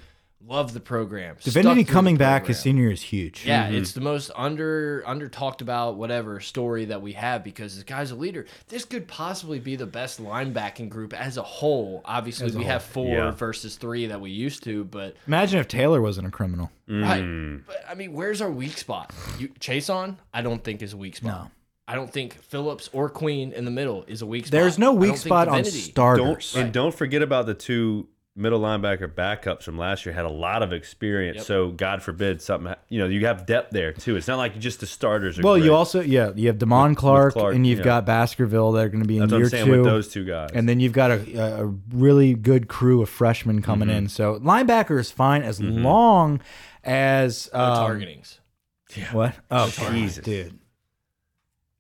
loved 0.47 0.73
the 0.73 0.79
program. 0.79 1.35
stuck 1.39 1.53
Divinity 1.53 1.83
coming 1.83 2.17
back 2.17 2.47
his 2.47 2.57
program. 2.57 2.63
senior 2.77 2.91
is 2.91 3.01
huge. 3.01 3.45
Yeah, 3.45 3.65
mm-hmm. 3.67 3.75
it's 3.75 3.91
the 3.91 4.01
most 4.01 4.31
under 4.35 5.03
under 5.05 5.27
talked 5.27 5.61
about 5.61 5.95
whatever 5.97 6.39
story 6.39 6.85
that 6.85 7.01
we 7.01 7.13
have 7.13 7.43
because 7.43 7.75
this 7.75 7.83
guy's 7.83 8.11
a 8.11 8.15
leader. 8.15 8.45
This 8.67 8.85
could 8.85 9.07
possibly 9.07 9.59
be 9.59 9.75
the 9.75 9.85
best 9.85 10.21
linebacking 10.23 10.89
group 10.89 11.13
as 11.13 11.37
a 11.37 11.43
whole. 11.43 12.01
Obviously, 12.05 12.51
we 12.51 12.63
have 12.63 12.83
four 12.83 13.15
Yeah. 13.15 13.31
versus 13.31 13.75
three 13.75 14.07
that 14.07 14.21
we 14.21 14.31
used 14.31 14.63
to, 14.63 14.83
but 14.85 15.15
Imagine 15.27 15.59
if 15.59 15.67
Taylor 15.67 16.01
wasn't 16.01 16.27
a 16.27 16.31
criminal. 16.31 16.71
Mm. 16.87 17.03
right. 17.03 17.65
But 17.67 17.83
I 17.89 17.95
mean, 17.95 18.13
where's 18.13 18.41
our 18.41 18.51
weak 18.51 18.77
spot? 18.77 19.13
You, 19.37 19.49
Chaisson? 19.59 20.17
I 20.33 20.41
don't 20.41 20.63
think 20.63 20.81
is 20.81 20.93
a 20.93 20.97
weak 20.97 21.17
spot. 21.17 21.45
No. 21.45 21.51
I 21.87 21.95
don't 21.95 22.11
think 22.13 22.35
Phillips 22.43 22.87
or 22.93 23.09
Queen 23.09 23.51
in 23.51 23.65
the 23.65 23.71
middle 23.71 24.03
is 24.07 24.21
a 24.21 24.25
weak 24.25 24.45
spot. 24.45 24.51
There's 24.51 24.77
no 24.77 24.93
weak 24.93 25.09
don't 25.09 25.17
spot 25.17 25.47
on 25.47 25.57
Divinity- 25.63 25.79
starters. 25.91 26.53
Don't 26.53 26.63
and 26.63 26.73
don't 26.73 26.93
forget 26.93 27.23
about 27.23 27.47
the 27.47 27.55
two 27.55 28.07
middle 28.39 28.59
linebacker 28.59 29.07
backups 29.07 29.63
from 29.63 29.77
last 29.77 30.05
year 30.05 30.13
had 30.13 30.25
a 30.25 30.29
lot 30.31 30.63
of 30.63 30.71
experience. 30.73 31.37
Yep. 31.37 31.45
So 31.45 31.69
God 31.71 32.01
forbid 32.01 32.41
something, 32.41 32.73
you 32.87 32.97
know, 32.99 33.05
you 33.07 33.25
have 33.25 33.45
depth 33.45 33.71
there 33.71 33.91
too. 33.93 34.15
It's 34.15 34.27
not 34.27 34.37
like 34.37 34.57
just 34.59 34.79
the 34.79 34.85
starters. 34.87 35.37
Are 35.37 35.41
Well, 35.43 35.57
you 35.57 35.73
also 35.75 36.01
yeah 36.01 36.31
you 36.35 36.47
have 36.47 36.57
Damone 36.57 36.95
Clark, 36.95 37.33
Clark, 37.33 37.53
and 37.55 37.67
you've 37.67 37.79
yeah. 37.79 37.85
got 37.85 38.05
Baskerville 38.05 38.71
that 38.71 38.85
are 38.85 38.89
going 38.89 39.03
to 39.03 39.07
be 39.07 39.17
in 39.17 39.21
That's 39.27 39.31
what 39.33 39.37
year 39.37 39.45
I'm 39.45 39.49
saying 39.51 39.65
two, 39.65 39.71
with 39.71 39.83
those 39.83 40.07
two 40.07 40.25
guys. 40.25 40.49
and 40.53 40.67
then 40.67 40.79
you've 40.79 40.93
got 40.93 41.11
a, 41.11 41.61
a 41.61 41.65
really 41.91 42.33
good 42.33 42.67
crew 42.67 43.01
of 43.01 43.09
freshmen 43.09 43.61
coming 43.61 43.89
Mm-hmm. 43.89 43.97
in. 43.97 44.07
So 44.09 44.39
linebacker 44.39 44.99
is 44.99 45.11
fine 45.11 45.43
as 45.43 45.61
long 45.61 46.39
as 46.83 47.49
No 47.53 47.59
um, 47.59 47.77
targetings. 47.99 48.39
What? 49.11 49.35
Oh, 49.51 49.69
Jesus. 49.91 50.23
dude. 50.23 50.57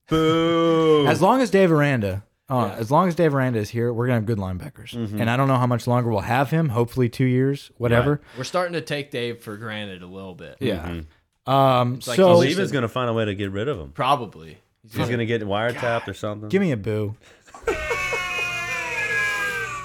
Boo. 0.07 1.05
As 1.07 1.21
long 1.21 1.41
as 1.41 1.49
Dave 1.51 1.71
Aranda, 1.71 2.23
uh, 2.49 2.71
Yeah. 2.73 2.79
as 2.79 2.89
long 2.91 3.07
as 3.07 3.15
Dave 3.15 3.33
Aranda 3.35 3.59
is 3.59 3.69
here, 3.69 3.93
we're 3.93 4.07
gonna 4.07 4.15
have 4.19 4.25
good 4.25 4.37
linebackers. 4.37 4.91
Mm-hmm. 4.95 5.21
And 5.21 5.29
I 5.29 5.37
don't 5.37 5.47
know 5.47 5.57
how 5.57 5.67
much 5.67 5.87
longer 5.87 6.09
we'll 6.09 6.21
have 6.21 6.49
him. 6.51 6.69
Hopefully, 6.69 7.09
two 7.09 7.25
years, 7.25 7.71
whatever. 7.77 8.21
We're 8.37 8.43
starting 8.43 8.73
to 8.73 8.81
take 8.81 9.11
Dave 9.11 9.41
for 9.43 9.57
granted 9.57 10.01
a 10.01 10.07
little 10.07 10.35
bit. 10.35 10.57
Yeah. 10.59 11.01
Um. 11.45 11.93
like 11.95 12.03
so 12.03 12.41
he's 12.41 12.53
Alleva's 12.55 12.71
going 12.71 12.83
to 12.83 12.87
find 12.89 13.09
a 13.09 13.13
way 13.13 13.25
to 13.25 13.33
get 13.35 13.51
rid 13.51 13.67
of 13.67 13.79
him. 13.79 13.91
Probably. 13.91 14.57
He's 14.83 14.93
He's 14.95 15.07
going 15.07 15.19
to 15.19 15.25
get 15.25 15.41
wiretapped 15.41 16.07
or 16.07 16.13
something. 16.13 16.49
Give 16.49 16.61
me 16.61 16.71
a 16.71 16.77
boo. 16.77 17.15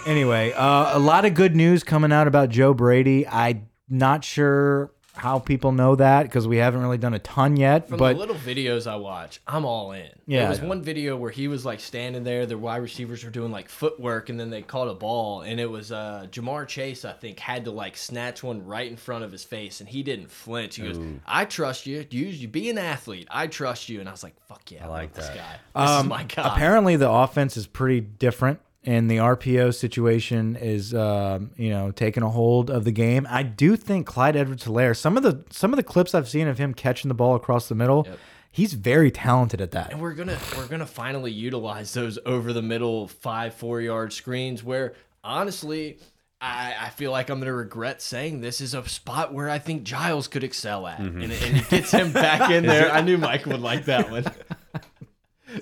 anyway, 0.06 0.52
uh, 0.52 0.96
a 0.96 0.98
lot 0.98 1.24
of 1.24 1.34
good 1.34 1.56
news 1.56 1.82
coming 1.84 2.12
out 2.12 2.26
about 2.28 2.48
Joe 2.50 2.74
Brady. 2.74 3.26
I'm 3.26 3.68
not 3.88 4.24
sure 4.24 4.92
how 5.16 5.38
people 5.38 5.72
know 5.72 5.94
that 5.96 6.24
because 6.24 6.46
we 6.48 6.56
haven't 6.56 6.80
really 6.82 6.98
done 6.98 7.14
a 7.14 7.18
ton 7.20 7.56
yet. 7.56 7.88
From 7.88 7.98
but 7.98 8.14
the 8.14 8.18
little 8.18 8.34
videos 8.34 8.90
I 8.90 8.96
watch, 8.96 9.40
I'm 9.46 9.64
all 9.64 9.92
in. 9.92 10.08
Yeah. 10.26 10.40
There 10.40 10.48
was 10.50 10.60
one 10.60 10.82
video 10.82 11.16
where 11.16 11.30
he 11.30 11.46
was 11.48 11.64
like 11.64 11.80
standing 11.80 12.24
there, 12.24 12.46
the 12.46 12.58
wide 12.58 12.78
receivers 12.82 13.24
were 13.24 13.30
doing 13.30 13.52
like 13.52 13.68
footwork, 13.68 14.28
and 14.28 14.38
then 14.40 14.50
they 14.50 14.62
caught 14.62 14.88
a 14.88 14.94
ball, 14.94 15.42
and 15.42 15.60
it 15.60 15.70
was 15.70 15.92
uh 15.92 16.26
Ja'Marr 16.30 16.66
Chase, 16.66 17.04
I 17.04 17.12
think, 17.12 17.38
had 17.38 17.64
to 17.66 17.70
like 17.70 17.96
snatch 17.96 18.42
one 18.42 18.66
right 18.66 18.90
in 18.90 18.96
front 18.96 19.24
of 19.24 19.30
his 19.32 19.44
face, 19.44 19.80
and 19.80 19.88
he 19.88 20.02
didn't 20.02 20.30
flinch. 20.30 20.76
He 20.76 20.82
goes, 20.82 20.98
I 21.26 21.44
trust 21.44 21.86
you. 21.86 22.04
You 22.10 22.26
you 22.26 22.48
be 22.48 22.68
an 22.70 22.78
athlete. 22.78 23.28
I 23.30 23.46
trust 23.46 23.88
you. 23.88 24.00
And 24.00 24.08
I 24.08 24.12
was 24.12 24.22
like, 24.22 24.34
fuck 24.48 24.70
yeah, 24.70 24.84
I, 24.84 24.88
like 24.88 25.16
love 25.16 25.26
that. 25.26 25.34
this 25.34 25.42
guy. 25.42 25.80
This 25.82 25.90
is 25.90 25.96
Um, 26.00 26.08
my 26.08 26.24
guy. 26.24 26.54
Apparently, 26.54 26.96
the 26.96 27.10
offense 27.10 27.56
is 27.56 27.66
pretty 27.66 28.00
different, 28.00 28.60
and 28.86 29.10
the 29.10 29.16
RPO 29.16 29.74
situation 29.74 30.56
is, 30.56 30.94
um, 30.94 31.50
you 31.56 31.70
know, 31.70 31.90
taking 31.90 32.22
a 32.22 32.28
hold 32.30 32.70
of 32.70 32.84
the 32.84 32.92
game. 32.92 33.26
I 33.30 33.42
do 33.42 33.76
think 33.76 34.06
Clyde 34.06 34.36
Edwards-Helaire. 34.36 34.96
Some 34.96 35.16
of 35.16 35.22
the 35.22 35.44
some 35.50 35.72
of 35.72 35.76
the 35.76 35.82
clips 35.82 36.14
I've 36.14 36.28
seen 36.28 36.48
of 36.48 36.58
him 36.58 36.74
catching 36.74 37.08
the 37.08 37.14
ball 37.14 37.34
across 37.34 37.68
the 37.68 37.74
middle, 37.74 38.04
Yep. 38.08 38.18
he's 38.52 38.74
very 38.74 39.10
talented 39.10 39.60
at 39.60 39.70
that. 39.72 39.92
And 39.92 40.00
we're 40.00 40.14
gonna 40.14 40.38
we're 40.56 40.66
gonna 40.68 40.86
finally 40.86 41.32
utilize 41.32 41.92
those 41.94 42.18
over 42.26 42.52
the 42.52 42.62
middle 42.62 43.08
five 43.08 43.54
four 43.54 43.80
yard 43.80 44.12
screens 44.12 44.62
where 44.62 44.94
honestly 45.22 45.98
I, 46.40 46.74
I 46.78 46.88
feel 46.90 47.10
like 47.10 47.30
I'm 47.30 47.38
gonna 47.38 47.54
regret 47.54 48.02
saying 48.02 48.42
this 48.42 48.60
is 48.60 48.74
a 48.74 48.86
spot 48.86 49.32
where 49.32 49.48
I 49.48 49.58
think 49.58 49.84
Giles 49.84 50.28
could 50.28 50.44
excel 50.44 50.86
at, 50.86 50.98
and, 50.98 51.22
and 51.22 51.32
it 51.32 51.68
gets 51.70 51.90
him 51.90 52.12
back 52.12 52.50
in 52.50 52.66
there. 52.66 52.90
I 52.92 53.00
knew 53.00 53.16
Mike 53.16 53.46
would 53.46 53.60
like 53.60 53.86
that 53.86 54.10
one. 54.10 54.24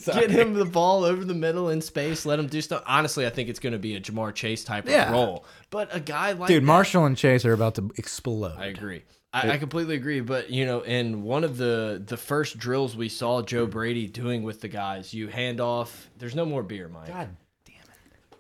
Get 0.07 0.31
him 0.31 0.55
the 0.55 0.65
ball 0.65 1.05
over 1.05 1.25
the 1.25 1.35
middle 1.35 1.69
in 1.71 1.81
space. 1.81 2.25
Let 2.25 2.39
him 2.39 2.47
do 2.47 2.61
stuff. 2.61 2.83
Honestly, 2.87 3.27
I 3.27 3.31
think 3.31 3.49
it's 3.49 3.59
going 3.61 3.73
to 3.73 3.79
be 3.79 3.97
a 3.97 4.01
Ja'Marr 4.01 4.35
Chase 4.35 4.65
type 4.65 4.89
Yeah. 4.89 5.07
of 5.07 5.13
role. 5.13 5.45
But 5.71 5.95
a 5.95 6.01
guy 6.01 6.33
like 6.33 6.49
Dude, 6.49 6.63
that- 6.63 6.67
Marshall 6.67 7.05
and 7.05 7.17
Chase 7.17 7.45
are 7.45 7.53
about 7.53 7.75
to 7.77 7.91
explode. 7.97 8.55
I 8.59 8.67
agree. 8.67 9.03
I, 9.35 9.53
I 9.53 9.59
completely 9.59 9.95
agree. 9.97 10.21
But 10.21 10.51
you 10.51 10.67
know, 10.67 10.83
in 10.83 11.23
one 11.23 11.43
of 11.43 11.57
the 11.57 12.03
the 12.05 12.17
first 12.19 12.59
drills 12.59 12.97
we 12.97 13.09
saw 13.09 13.41
Joe 13.43 13.67
Brady 13.67 14.07
doing 14.07 14.43
with 14.43 14.61
the 14.61 14.69
guys, 14.69 15.15
you 15.15 15.29
hand 15.29 15.59
off. 15.61 16.11
There's 16.19 16.35
no 16.35 16.45
more 16.45 16.63
beer, 16.63 16.89
Mike. 16.89 17.09
God 17.09 17.31
damn 17.65 17.77
it. 17.77 18.39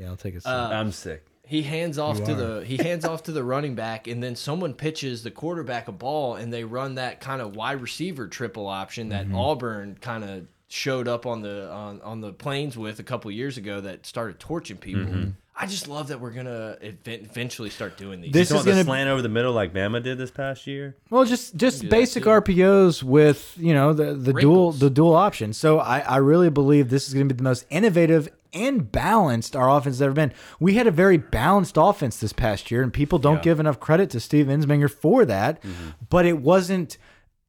Yeah, 0.00 0.06
I'll 0.08 0.16
take 0.16 0.34
a 0.34 0.40
sip. 0.40 0.50
I'm 0.50 0.90
sick. 0.90 1.26
He 1.44 1.60
hands 1.62 1.98
off 1.98 2.18
You 2.20 2.24
to 2.26 2.32
are. 2.32 2.34
the 2.60 2.64
he 2.64 2.78
hands 2.78 3.04
off 3.04 3.24
to 3.24 3.32
the 3.32 3.44
running 3.44 3.74
back, 3.74 4.06
and 4.06 4.22
then 4.22 4.34
someone 4.34 4.72
pitches 4.72 5.22
the 5.22 5.30
quarterback 5.30 5.86
a 5.88 5.92
ball, 5.92 6.34
and 6.36 6.50
they 6.50 6.64
run 6.64 6.94
that 6.94 7.20
kind 7.20 7.42
of 7.42 7.54
wide 7.54 7.82
receiver 7.82 8.26
triple 8.26 8.66
option 8.68 9.10
that 9.10 9.26
Mm-hmm. 9.26 9.36
Auburn 9.36 9.98
kind 10.00 10.24
of 10.24 10.46
showed 10.72 11.06
up 11.06 11.26
on 11.26 11.42
the 11.42 11.70
on 11.70 12.00
on 12.00 12.20
the 12.22 12.32
planes 12.32 12.78
with 12.78 12.98
a 12.98 13.02
couple 13.02 13.30
years 13.30 13.58
ago 13.58 13.80
that 13.82 14.06
started 14.06 14.38
torching 14.40 14.78
people. 14.78 15.02
Mm-hmm. 15.02 15.30
I 15.54 15.66
just 15.66 15.86
love 15.86 16.08
that 16.08 16.18
we're 16.18 16.30
gonna 16.30 16.78
eventually 16.80 17.68
start 17.68 17.98
doing 17.98 18.22
these. 18.22 18.32
This 18.32 18.48
You 18.48 18.56
is 18.56 18.58
want 18.60 18.64
the 18.64 18.70
gonna- 18.72 18.84
slant 18.84 19.08
over 19.10 19.20
the 19.20 19.28
middle 19.28 19.52
like 19.52 19.74
Bama 19.74 20.02
did 20.02 20.16
this 20.16 20.30
past 20.30 20.66
year? 20.66 20.96
Well, 21.10 21.26
just 21.26 21.56
just 21.56 21.86
basic. 21.90 22.24
RPOs 22.24 23.02
with 23.02 23.54
you 23.58 23.74
know 23.74 23.92
the 23.92 24.14
the 24.14 24.32
dual 24.32 24.72
the 24.72 24.88
dual 24.88 25.14
option. 25.14 25.52
So 25.52 25.78
I 25.78 26.00
I 26.00 26.16
really 26.16 26.48
believe 26.48 26.88
this 26.88 27.06
is 27.06 27.12
going 27.12 27.28
to 27.28 27.34
be 27.34 27.36
the 27.36 27.44
most 27.44 27.66
innovative 27.68 28.30
and 28.54 28.90
balanced 28.90 29.54
our 29.54 29.68
offense 29.68 29.96
has 29.96 30.02
ever 30.02 30.14
been. 30.14 30.32
We 30.58 30.74
had 30.74 30.86
a 30.86 30.90
very 30.90 31.18
balanced 31.18 31.76
offense 31.76 32.16
this 32.18 32.32
past 32.32 32.70
year, 32.70 32.82
and 32.82 32.92
people 32.92 33.18
don't 33.18 33.36
Yeah. 33.36 33.42
give 33.42 33.60
enough 33.60 33.78
credit 33.78 34.08
to 34.10 34.20
Steve 34.20 34.46
Ensminger 34.46 34.90
for 34.90 35.26
that. 35.26 35.62
Mm-hmm. 35.62 35.88
But 36.08 36.24
it 36.26 36.38
wasn't 36.38 36.96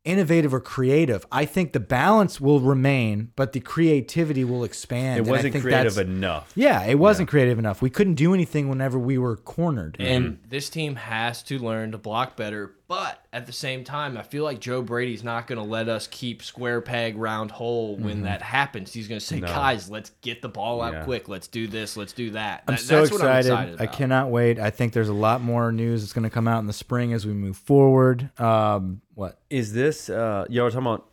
innovative 0.04 0.54
or 0.54 0.60
creative. 0.60 1.26
I 1.32 1.46
think 1.46 1.72
the 1.74 1.80
balance 1.80 2.42
will 2.42 2.60
remain, 2.60 3.32
but 3.36 3.54
the 3.54 3.60
creativity 3.60 4.44
will 4.44 4.64
expand. 4.64 5.18
It 5.18 5.20
and 5.22 5.28
I 5.28 5.32
wasn't 5.32 5.54
think 5.54 5.64
creative 5.64 5.98
enough. 5.98 6.52
Yeah, 6.56 6.84
it 6.84 7.00
wasn't 7.00 7.30
creative 7.30 7.58
enough. 7.60 7.82
We 7.82 7.90
couldn't 7.90 8.16
do 8.16 8.34
anything 8.34 8.68
whenever 8.70 9.00
we 9.00 9.18
were 9.18 9.38
cornered. 9.38 9.96
And 10.00 10.26
mm-hmm. 10.26 10.50
this 10.50 10.70
team 10.70 10.96
has 10.96 11.44
to 11.44 11.60
learn 11.60 11.92
to 11.92 11.98
block 11.98 12.36
better. 12.36 12.76
But 12.88 13.26
at 13.32 13.46
the 13.46 13.54
same 13.54 13.84
time, 13.86 14.18
I 14.18 14.24
feel 14.24 14.44
like 14.44 14.60
Joe 14.60 14.82
Brady's 14.82 15.24
not 15.24 15.48
going 15.48 15.58
to 15.58 15.64
let 15.64 15.88
us 15.88 16.06
keep 16.08 16.44
square 16.44 16.82
peg, 16.82 17.18
round 17.18 17.50
hole 17.50 17.96
when 17.96 18.24
that 18.24 18.42
happens. 18.42 18.92
He's 18.94 19.08
going 19.08 19.20
to 19.20 19.26
say, 19.26 19.40
guys, 19.40 19.90
let's 19.90 20.12
get 20.22 20.42
the 20.42 20.50
ball 20.50 20.82
out 20.82 20.94
Yeah. 20.94 21.04
quick. 21.04 21.30
Let's 21.30 21.48
do 21.48 21.66
this. 21.68 21.96
Let's 21.96 22.14
do 22.14 22.32
that. 22.32 22.64
I'm 22.68 22.76
That- 22.76 22.82
so 22.82 23.00
that's 23.00 23.12
what 23.12 23.22
I'm 23.22 23.38
excited. 23.38 23.74
excited 23.74 23.82
I 23.82 23.86
cannot 23.88 24.30
wait. 24.32 24.60
I 24.60 24.70
think 24.70 24.92
there's 24.94 25.10
a 25.10 25.14
lot 25.14 25.42
more 25.42 25.72
news 25.72 26.02
that's 26.02 26.14
going 26.14 26.26
to 26.26 26.30
come 26.30 26.48
out 26.48 26.60
in 26.60 26.68
the 26.68 26.74
spring 26.74 27.14
as 27.14 27.26
we 27.26 27.34
move 27.34 27.56
forward. 27.58 28.30
Um, 28.40 29.02
what? 29.16 29.40
Is 29.50 29.72
this, 29.74 30.10
uh, 30.10 30.46
y'all 30.50 30.66
were 30.66 30.70
talking 30.72 30.86
about 30.86 31.08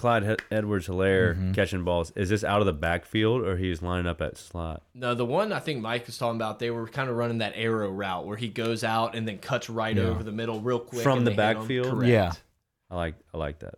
Clyde 0.00 0.40
Edwards 0.50 0.88
Helaire 0.88 1.34
Mm-hmm. 1.34 1.52
catching 1.52 1.84
balls. 1.84 2.10
Is 2.16 2.30
this 2.30 2.42
out 2.42 2.60
of 2.60 2.66
the 2.66 2.72
backfield 2.72 3.42
or 3.42 3.58
he's 3.58 3.82
lining 3.82 4.06
up 4.06 4.22
at 4.22 4.38
slot? 4.38 4.82
No, 4.94 5.14
the 5.14 5.26
one 5.26 5.52
I 5.52 5.58
think 5.58 5.82
Mike 5.82 6.06
was 6.06 6.16
talking 6.16 6.36
about, 6.36 6.58
they 6.58 6.70
were 6.70 6.88
kind 6.88 7.10
of 7.10 7.16
running 7.16 7.38
that 7.38 7.52
arrow 7.54 7.90
route 7.90 8.26
where 8.26 8.38
he 8.38 8.48
goes 8.48 8.82
out 8.82 9.14
and 9.14 9.28
then 9.28 9.36
cuts 9.38 9.68
right 9.68 9.94
Yeah. 9.94 10.04
over 10.04 10.22
the 10.22 10.32
middle 10.32 10.58
real 10.60 10.78
quick. 10.78 11.02
From 11.02 11.24
the 11.24 11.30
they 11.32 11.36
hit 11.36 11.50
him. 11.56 11.58
backfield? 11.58 12.06
Yeah. 12.06 12.32
I 12.90 12.96
like 12.96 13.14
I 13.34 13.36
like 13.36 13.58
that. 13.58 13.74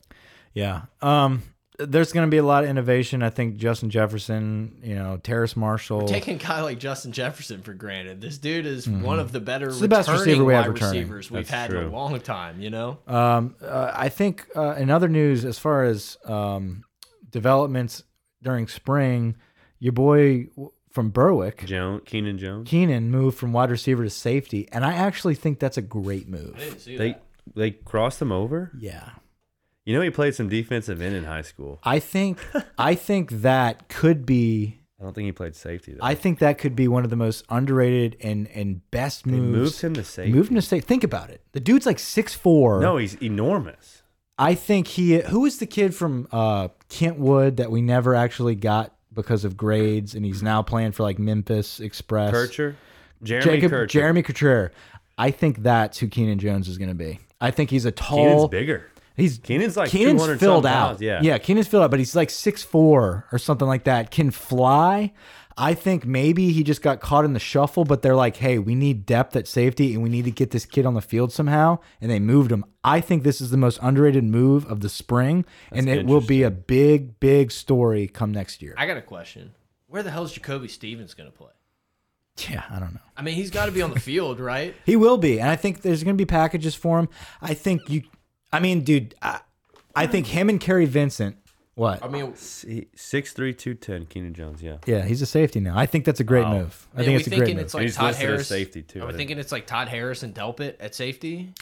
Yeah. 0.55 0.82
Um, 1.01 1.43
there's 1.78 2.12
going 2.12 2.27
to 2.27 2.31
be 2.31 2.36
a 2.36 2.43
lot 2.44 2.65
of 2.65 2.70
innovation. 2.70 3.23
I 3.23 3.31
think 3.31 3.57
Justin 3.57 3.90
Jefferson, 3.90 4.78
you 4.82 4.94
know, 4.94 5.16
Terrace 5.23 5.57
Marshall. 5.57 6.07
Taking 6.07 6.36
a 6.36 6.39
guy 6.39 6.61
like 6.61 6.78
Justin 6.78 7.12
Jefferson 7.12 7.62
for 7.62 7.73
granted. 7.73 8.20
This 8.20 8.39
dude 8.39 8.66
is 8.66 8.89
one 8.89 9.19
of 9.19 9.32
the 9.32 9.40
better 9.40 9.73
the 9.73 9.89
best 9.89 10.09
returning 10.09 10.27
receiver 10.28 10.44
we 10.44 10.55
have 10.55 10.66
wide 10.66 10.73
returning. 10.74 11.01
receivers 11.01 11.31
we've 11.31 11.49
That's 11.49 11.70
had 11.70 11.70
in 11.73 11.85
a 11.85 11.90
long 11.90 12.19
time, 12.20 12.61
you 12.61 12.70
know? 12.70 12.99
Um, 13.07 13.57
uh, 13.62 13.90
I 13.94 14.09
think 14.11 14.47
uh, 14.55 14.74
in 14.74 14.90
other 14.90 15.09
news, 15.09 15.44
as 15.44 15.59
far 15.59 15.85
as 15.85 16.19
um, 16.27 16.85
developments 17.31 18.03
during 18.43 18.69
spring, 18.69 19.36
your 19.78 19.93
boy 19.93 20.49
from 20.90 21.11
Berwick, 21.11 21.65
Jones, 21.65 22.03
Keenan 22.05 22.36
Jones. 22.39 22.69
Keenan, 22.69 23.11
moved 23.11 23.39
from 23.39 23.53
wide 23.55 23.70
receiver 23.70 24.05
to 24.05 24.11
safety, 24.11 24.69
and 24.73 24.85
I 24.85 24.93
actually 24.93 25.35
think 25.35 25.59
that's 25.59 25.78
a 25.78 25.82
great 25.82 26.28
move. 26.28 26.55
I 26.57 26.59
didn't 26.59 26.81
see 26.81 26.97
They 26.99 27.12
that. 27.12 27.23
they 27.57 27.70
crossed 27.70 28.20
him 28.20 28.31
over. 28.31 28.70
Yeah. 28.78 29.09
You 29.85 29.95
know 29.95 30.01
he 30.03 30.11
played 30.11 30.35
some 30.35 30.49
defensive 30.49 31.01
end 31.01 31.15
in 31.15 31.25
high 31.25 31.43
school. 31.43 31.81
I 31.83 31.99
think 31.99 32.39
I 32.79 32.95
think 32.95 33.31
that 33.31 33.89
could 33.89 34.25
be 34.25 34.79
I 35.01 35.05
don't 35.05 35.15
think 35.15 35.27
he 35.27 35.33
played 35.33 35.57
safety 35.57 35.95
though. 35.95 35.99
I 36.01 36.15
think 36.15 36.39
that 36.39 36.59
could 36.59 36.77
be 36.77 36.87
one 36.87 37.03
of 37.03 37.11
the 37.11 37.17
most 37.17 37.45
underrated 37.49 38.17
and 38.21 38.47
and 38.55 38.89
best 38.93 39.25
they 39.25 39.33
moves. 39.33 39.59
moved 39.59 39.81
him 39.81 39.95
to 39.95 40.05
safety. 40.05 40.33
Moved 40.33 40.51
him 40.51 40.55
to 40.55 40.63
safety. 40.63 40.87
Think 40.87 41.03
about 41.03 41.31
it. 41.31 41.41
The 41.51 41.59
dude's 41.61 41.87
like 41.87 41.99
six 41.99 42.35
four. 42.35 42.81
no, 42.81 42.99
he's 42.99 43.21
enormous. 43.21 44.03
I 44.39 44.55
think 44.55 44.87
he. 44.87 45.21
Who 45.21 45.45
is 45.45 45.59
the 45.59 45.67
kid 45.67 45.95
from 45.95 46.29
uh, 46.31 46.69
Kentwood 46.89 47.57
that 47.57 47.71
we 47.71 47.83
never 47.83 48.15
actually 48.15 48.55
got 48.55 48.95
because 49.13 49.45
of 49.45 49.57
grades, 49.57 50.15
and 50.15 50.25
he's 50.25 50.43
now 50.43 50.63
playing 50.63 50.93
for 50.93 51.03
like 51.03 51.19
Memphis 51.19 51.81
Express. 51.81 52.31
Kircher, 52.31 52.77
Jeremy 53.23 53.45
Jacob 53.45 53.71
Kircher. 53.71 53.87
Jeremy 53.87 54.23
Couture. 54.23 54.73
I 55.19 55.33
think 55.33 55.63
that's 55.63 55.99
who 55.99 56.09
Keenan 56.09 56.39
Jones 56.39 56.69
is 56.69 56.79
going 56.79 56.89
to 56.89 56.95
be. 56.95 57.19
I 57.41 57.51
think 57.51 57.71
he's 57.71 57.85
a 57.85 57.93
tall. 57.93 58.19
Keenan's 58.19 58.49
bigger. 58.49 58.87
He's 59.17 59.39
Keenan's 59.39 59.77
like 59.77 59.91
Keenan's 59.91 60.25
filled 60.41 60.67
out. 60.67 60.89
pounds, 60.89 61.03
yeah. 61.03 61.21
yeah, 61.23 61.39
Keenan's 61.39 61.69
filled 61.69 61.85
out, 61.85 61.91
but 61.91 61.99
he's 61.99 62.17
like 62.17 62.31
six 62.31 62.63
four 62.63 63.27
or 63.33 63.39
something 63.39 63.69
like 63.69 63.85
that. 63.85 64.11
Can 64.11 64.31
fly. 64.31 65.13
I 65.57 65.75
think 65.75 66.07
maybe 66.07 66.51
he 66.53 66.63
just 66.63 66.81
got 66.81 67.01
caught 67.01 67.27
in 67.27 67.35
the 67.35 67.39
shuffle, 67.39 67.85
but 67.85 68.01
they're 68.01 68.17
like, 68.17 68.37
"Hey, 68.37 68.59
we 68.59 68.75
need 68.75 69.05
depth 69.05 69.37
at 69.37 69.47
safety, 69.47 69.93
and 69.93 70.03
we 70.03 70.09
need 70.09 70.25
to 70.25 70.31
get 70.31 70.51
this 70.51 70.65
kid 70.65 70.87
on 70.87 70.95
the 70.95 71.03
field 71.03 71.31
somehow." 71.31 71.79
And 72.01 72.11
they 72.11 72.21
moved 72.21 72.51
him. 72.51 72.65
I 72.83 73.01
think 73.01 73.23
this 73.23 73.41
is 73.41 73.51
the 73.51 73.59
most 73.59 73.79
underrated 73.83 74.25
move 74.25 74.65
of 74.71 74.81
the 74.81 74.89
spring, 74.89 75.45
and 75.71 75.89
it 75.89 76.07
will 76.07 76.23
be 76.23 76.43
a 76.43 76.51
big, 76.51 77.21
big 77.21 77.53
story 77.53 78.09
come 78.09 78.33
next 78.33 78.63
year. 78.63 78.75
I 78.79 78.87
got 78.87 78.97
a 78.97 79.03
question. 79.03 79.53
Where 79.89 80.03
the 80.03 80.11
hell 80.11 80.25
is 80.25 80.33
Jacoby 80.33 80.69
Stevens 80.69 81.13
going 81.13 81.31
to 81.31 81.37
play? 81.37 81.51
yeah, 82.49 82.65
I 82.71 82.79
don't 82.79 82.95
know. 82.95 83.01
I 83.17 83.23
mean, 83.23 83.35
he's 83.35 83.51
got 83.51 83.67
to 83.67 83.73
be 83.73 83.83
on 83.83 83.93
the 83.93 84.01
field, 84.01 84.41
right? 84.41 84.75
He 84.87 84.97
will 84.97 85.19
be, 85.19 85.39
and 85.39 85.51
I 85.51 85.57
think 85.57 85.83
there's 85.83 86.03
going 86.03 86.17
to 86.17 86.21
be 86.21 86.27
packages 86.27 86.75
for 86.75 86.99
him. 86.99 87.09
I 87.41 87.55
think 87.55 87.83
you. 87.89 88.03
I 88.53 88.61
mean, 88.61 88.83
dude, 88.83 89.15
I, 89.23 89.41
I 89.97 90.07
think 90.07 90.27
him 90.27 90.49
and 90.49 90.61
Kary 90.61 90.85
Vincent. 90.87 91.37
What? 91.74 92.05
I 92.05 92.09
mean, 92.09 92.35
Six 92.37 93.33
three 93.33 93.55
two 93.55 93.73
ten. 93.74 94.05
Keenan 94.07 94.35
Jones. 94.35 94.62
Yeah. 94.62 94.77
Yeah, 94.85 95.05
he's 95.07 95.23
a 95.23 95.27
safety 95.27 95.59
now. 95.59 95.77
I 95.77 95.87
think 95.87 96.05
that's 96.05 96.20
a 96.20 96.24
great 96.24 96.47
move. 96.47 96.87
I 96.93 96.99
man, 96.99 97.07
think 97.07 97.19
it's 97.20 97.27
a 97.27 97.31
great 97.31 97.39
thinking 97.39 97.57
move. 97.57 97.65
it's 97.65 97.74
like 97.74 97.83
He's 97.85 97.97
Todd 97.97 98.07
listed 98.09 98.24
as 98.24 98.29
Harris. 98.31 98.49
safety, 98.49 98.83
too, 98.83 99.01
I 99.01 99.03
Are 99.03 99.07
we 99.07 99.12
think. 99.12 99.19
thinking 99.20 99.39
it's 99.39 99.53
like 99.53 99.66
Todd 99.66 99.89
Harris 99.89 100.23
and 100.23 100.35
Delpit 100.35 100.74
at 100.81 100.95
safety? 100.95 101.55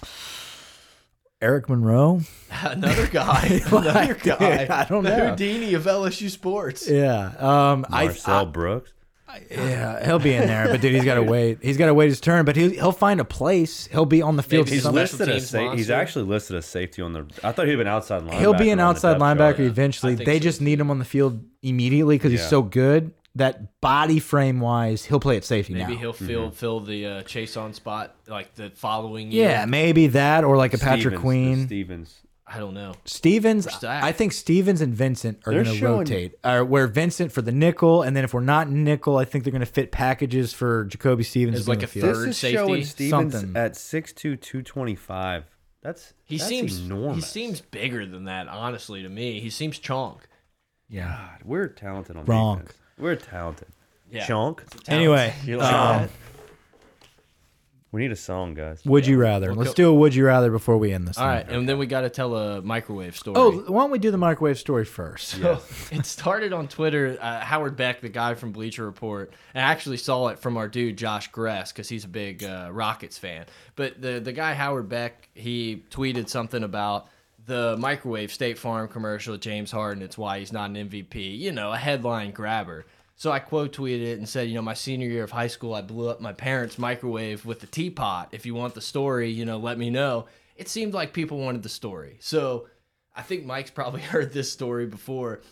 Eric 1.40 1.68
Monroe. 1.68 2.20
Another 2.62 3.06
guy. 3.06 3.60
Another 3.70 4.14
guy. 4.14 4.66
I 4.70 4.84
don't 4.88 5.04
The 5.04 5.16
know. 5.16 5.28
Houdini 5.30 5.74
of 5.74 5.84
LSU 5.84 6.28
sports. 6.28 6.88
Yeah. 6.88 7.32
Um. 7.38 7.86
Marcel 7.88 8.42
I, 8.42 8.44
Brooks. 8.46 8.92
I. 9.30 9.42
Yeah, 9.50 10.04
he'll 10.04 10.18
be 10.18 10.34
in 10.34 10.46
there, 10.46 10.68
but 10.68 10.80
dude, 10.80 10.94
he's 10.94 11.04
got 11.04 11.14
to 11.14 11.22
wait. 11.36 11.58
He's 11.62 11.76
got 11.76 11.86
to 11.86 11.94
wait 11.94 12.08
his 12.08 12.20
turn, 12.20 12.44
but 12.44 12.56
he'll 12.56 12.70
he'll 12.70 12.92
find 12.92 13.20
a 13.20 13.24
place. 13.24 13.86
He'll 13.86 14.06
be 14.06 14.22
on 14.22 14.36
the 14.36 14.42
field. 14.42 14.66
Maybe 14.66 14.76
He's 14.76 14.82
some 14.84 14.94
listed 14.94 15.28
as 15.28 15.50
teams 15.50 15.50
sa- 15.50 15.76
he's 15.76 15.90
actually 15.90 16.24
listed 16.24 16.56
as 16.56 16.66
safety 16.66 17.02
on 17.02 17.12
the. 17.12 17.26
I 17.42 17.52
thought 17.52 17.66
he'd 17.66 17.76
been 17.76 17.86
outside 17.86 18.22
linebacker. 18.22 18.38
He'll 18.40 18.54
be 18.54 18.70
an 18.70 18.80
outside 18.80 19.18
depth 19.18 19.20
chart. 19.20 19.38
linebacker 19.38 19.60
eventually. 19.60 20.14
They 20.14 20.38
so, 20.38 20.44
just 20.44 20.60
need 20.60 20.80
him 20.80 20.90
on 20.90 20.98
the 20.98 21.04
field 21.04 21.44
immediately 21.62 22.16
because 22.16 22.32
he's 22.32 22.48
so 22.48 22.62
good. 22.62 23.12
That 23.36 23.80
body 23.80 24.18
frame 24.18 24.58
wise, 24.58 25.04
he'll 25.04 25.20
play 25.20 25.36
at 25.36 25.44
safety 25.44 25.74
Maybe 25.74 25.94
now. 25.94 26.00
he'll 26.00 26.12
fill 26.12 26.50
fill 26.50 26.80
the 26.80 27.06
uh, 27.06 27.22
Chaisson 27.22 27.74
spot 27.74 28.16
like 28.26 28.54
the 28.56 28.70
following 28.70 29.30
year. 29.30 29.48
yeah, 29.48 29.64
maybe 29.66 30.08
that 30.08 30.42
or 30.42 30.56
like 30.56 30.74
a 30.74 30.78
Patrick 30.78 31.16
Queen. 31.20 31.66
Stevens. 31.66 32.22
I 32.52 32.58
don't 32.58 32.74
know. 32.74 32.94
Stevens. 33.04 33.68
I 33.84 34.10
think 34.10 34.32
Stevens 34.32 34.80
and 34.80 34.92
Vincent 34.92 35.38
are 35.46 35.52
going 35.52 35.66
to 35.66 35.84
rotate. 35.84 36.34
Uh, 36.42 36.62
where 36.62 36.88
Vincent 36.88 37.30
for 37.30 37.42
the 37.42 37.52
nickel, 37.52 38.02
and 38.02 38.16
then 38.16 38.24
if 38.24 38.34
we're 38.34 38.40
not 38.40 38.68
nickel, 38.68 39.18
I 39.18 39.24
think 39.24 39.44
they're 39.44 39.52
going 39.52 39.60
to 39.60 39.66
fit 39.66 39.92
packages 39.92 40.52
for 40.52 40.84
Jacoby 40.86 41.22
Stevens. 41.22 41.58
It's 41.58 41.66
to 41.66 41.70
be 41.70 41.76
like 41.76 41.84
a 41.84 41.86
field. 41.86 42.04
third 42.06 42.16
This 42.28 42.28
is 42.34 42.38
safety? 42.38 42.56
showing 42.56 42.84
Stevens 42.84 43.32
Something. 43.34 43.56
at 43.56 43.74
6'2", 43.74 44.40
225. 44.40 45.44
That's 45.82 46.12
He 46.24 46.36
that's 46.38 46.48
seems 46.48 46.80
enormous. 46.80 47.16
he 47.16 47.20
seems 47.22 47.60
bigger 47.60 48.04
than 48.04 48.24
that. 48.24 48.48
Honestly, 48.48 49.02
to 49.02 49.08
me, 49.08 49.38
he 49.40 49.48
seems 49.48 49.78
chonk. 49.78 50.18
Yeah. 50.88 51.08
God, 51.08 51.40
we're 51.44 51.68
talented 51.68 52.16
on 52.16 52.24
Wrong. 52.24 52.58
defense. 52.58 52.78
We're 52.98 53.16
talented. 53.16 53.68
Yeah. 54.10 54.26
Chonk. 54.26 54.58
Anyway, 54.88 55.32
You 55.44 55.58
like 55.58 55.72
um, 55.72 55.98
that? 56.02 56.10
We 57.92 58.02
need 58.02 58.12
a 58.12 58.16
song, 58.16 58.54
guys. 58.54 58.84
would 58.84 59.04
you 59.04 59.18
rather? 59.18 59.52
Let's 59.52 59.74
do 59.74 59.88
a 59.88 59.94
would 59.94 60.14
you 60.14 60.24
rather 60.24 60.52
before 60.52 60.78
we 60.78 60.92
end 60.92 61.08
this. 61.08 61.18
All 61.18 61.24
thing. 61.24 61.34
right, 61.34 61.48
and 61.48 61.68
then 61.68 61.76
we 61.76 61.86
got 61.86 62.02
to 62.02 62.10
tell 62.10 62.36
a 62.36 62.62
microwave 62.62 63.16
story. 63.16 63.34
Oh, 63.36 63.50
why 63.66 63.82
don't 63.82 63.90
we 63.90 63.98
do 63.98 64.12
the 64.12 64.18
microwave 64.18 64.58
story 64.58 64.84
first? 64.84 65.28
So 65.28 65.60
it 65.90 66.06
started 66.06 66.52
on 66.52 66.68
Twitter. 66.68 67.18
Uh, 67.20 67.40
Howard 67.40 67.76
Beck, 67.76 68.00
the 68.00 68.08
guy 68.08 68.34
from 68.34 68.52
Bleacher 68.52 68.84
Report, 68.84 69.32
and 69.54 69.66
I 69.66 69.70
actually 69.72 69.96
saw 69.96 70.28
it 70.28 70.38
from 70.38 70.56
our 70.56 70.68
dude 70.68 70.96
Josh 70.96 71.28
Gress 71.28 71.72
because 71.72 71.88
he's 71.88 72.04
a 72.04 72.08
big 72.08 72.44
uh, 72.44 72.68
Rockets 72.72 73.18
fan. 73.18 73.46
But 73.74 74.00
the 74.00 74.20
the 74.20 74.32
guy 74.32 74.54
Howard 74.54 74.88
Beck, 74.88 75.28
he 75.34 75.82
tweeted 75.90 76.28
something 76.28 76.62
about 76.62 77.08
the 77.46 77.76
microwave 77.76 78.32
State 78.32 78.58
Farm 78.58 78.86
commercial 78.86 79.32
with 79.32 79.40
James 79.40 79.72
Harden. 79.72 80.04
It's 80.04 80.16
why 80.16 80.38
he's 80.38 80.52
not 80.52 80.70
an 80.70 80.76
MVP. 80.76 81.38
You 81.38 81.50
know, 81.50 81.72
a 81.72 81.76
headline 81.76 82.30
grabber. 82.30 82.86
So 83.20 83.30
I 83.30 83.38
quote 83.38 83.74
tweeted 83.74 84.00
it 84.00 84.18
and 84.18 84.26
said, 84.26 84.48
you 84.48 84.54
know, 84.54 84.62
my 84.62 84.72
senior 84.72 85.06
year 85.06 85.22
of 85.22 85.30
high 85.30 85.48
school, 85.48 85.74
I 85.74 85.82
blew 85.82 86.08
up 86.08 86.22
my 86.22 86.32
parents' 86.32 86.78
microwave 86.78 87.44
with 87.44 87.60
the 87.60 87.66
teapot. 87.66 88.30
If 88.32 88.46
you 88.46 88.54
want 88.54 88.74
the 88.74 88.80
story, 88.80 89.28
you 89.28 89.44
know, 89.44 89.58
let 89.58 89.76
me 89.76 89.90
know. 89.90 90.24
It 90.56 90.70
seemed 90.70 90.94
like 90.94 91.12
people 91.12 91.36
wanted 91.36 91.62
the 91.62 91.68
story. 91.68 92.16
So 92.20 92.68
I 93.14 93.20
think 93.20 93.44
Mike's 93.44 93.70
probably 93.70 94.00
heard 94.14 94.32
this 94.32 94.50
story 94.50 94.86
before. 94.86 95.42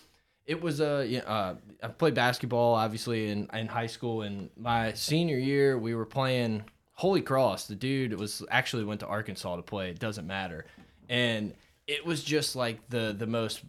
It 0.47 0.62
was 0.62 0.81
a, 0.81 1.05
you 1.07 1.19
know, 1.19 1.24
uh, 1.24 1.55
I 1.82 1.89
played 1.89 2.15
basketball 2.15 2.73
obviously 2.73 3.28
in, 3.28 3.51
in 3.53 3.66
high 3.66 3.86
school, 3.86 4.23
and 4.23 4.49
my 4.57 4.95
senior 4.95 5.36
year 5.36 5.77
we 5.77 5.95
were 5.95 6.07
playing 6.07 6.65
Holy 6.95 7.20
Cross. 7.20 7.66
The 7.66 7.74
dude 7.74 8.19
was 8.19 8.43
actually 8.51 8.85
went 8.85 9.01
to 9.01 9.07
Arkansas 9.07 9.57
to 9.57 9.62
play. 9.62 9.90
It 9.90 9.99
doesn't 9.99 10.27
matter, 10.27 10.65
and 11.11 11.53
it 11.86 12.07
was 12.07 12.24
just 12.24 12.57
like 12.57 12.89
the 12.89 13.15
the 13.16 13.27
most 13.27 13.61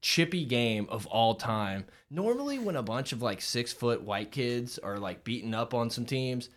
chippy 0.00 0.44
game 0.44 0.86
of 0.90 1.06
all 1.06 1.34
time. 1.34 1.84
Normally, 2.10 2.58
when 2.58 2.76
a 2.76 2.82
bunch 2.82 3.12
of 3.12 3.22
like 3.22 3.40
six 3.40 3.72
foot 3.72 4.02
white 4.02 4.30
kids 4.32 4.78
are 4.78 4.98
like 4.98 5.24
beating 5.24 5.54
up 5.54 5.74
on 5.74 5.90
some 5.90 6.04
teams, 6.06 6.48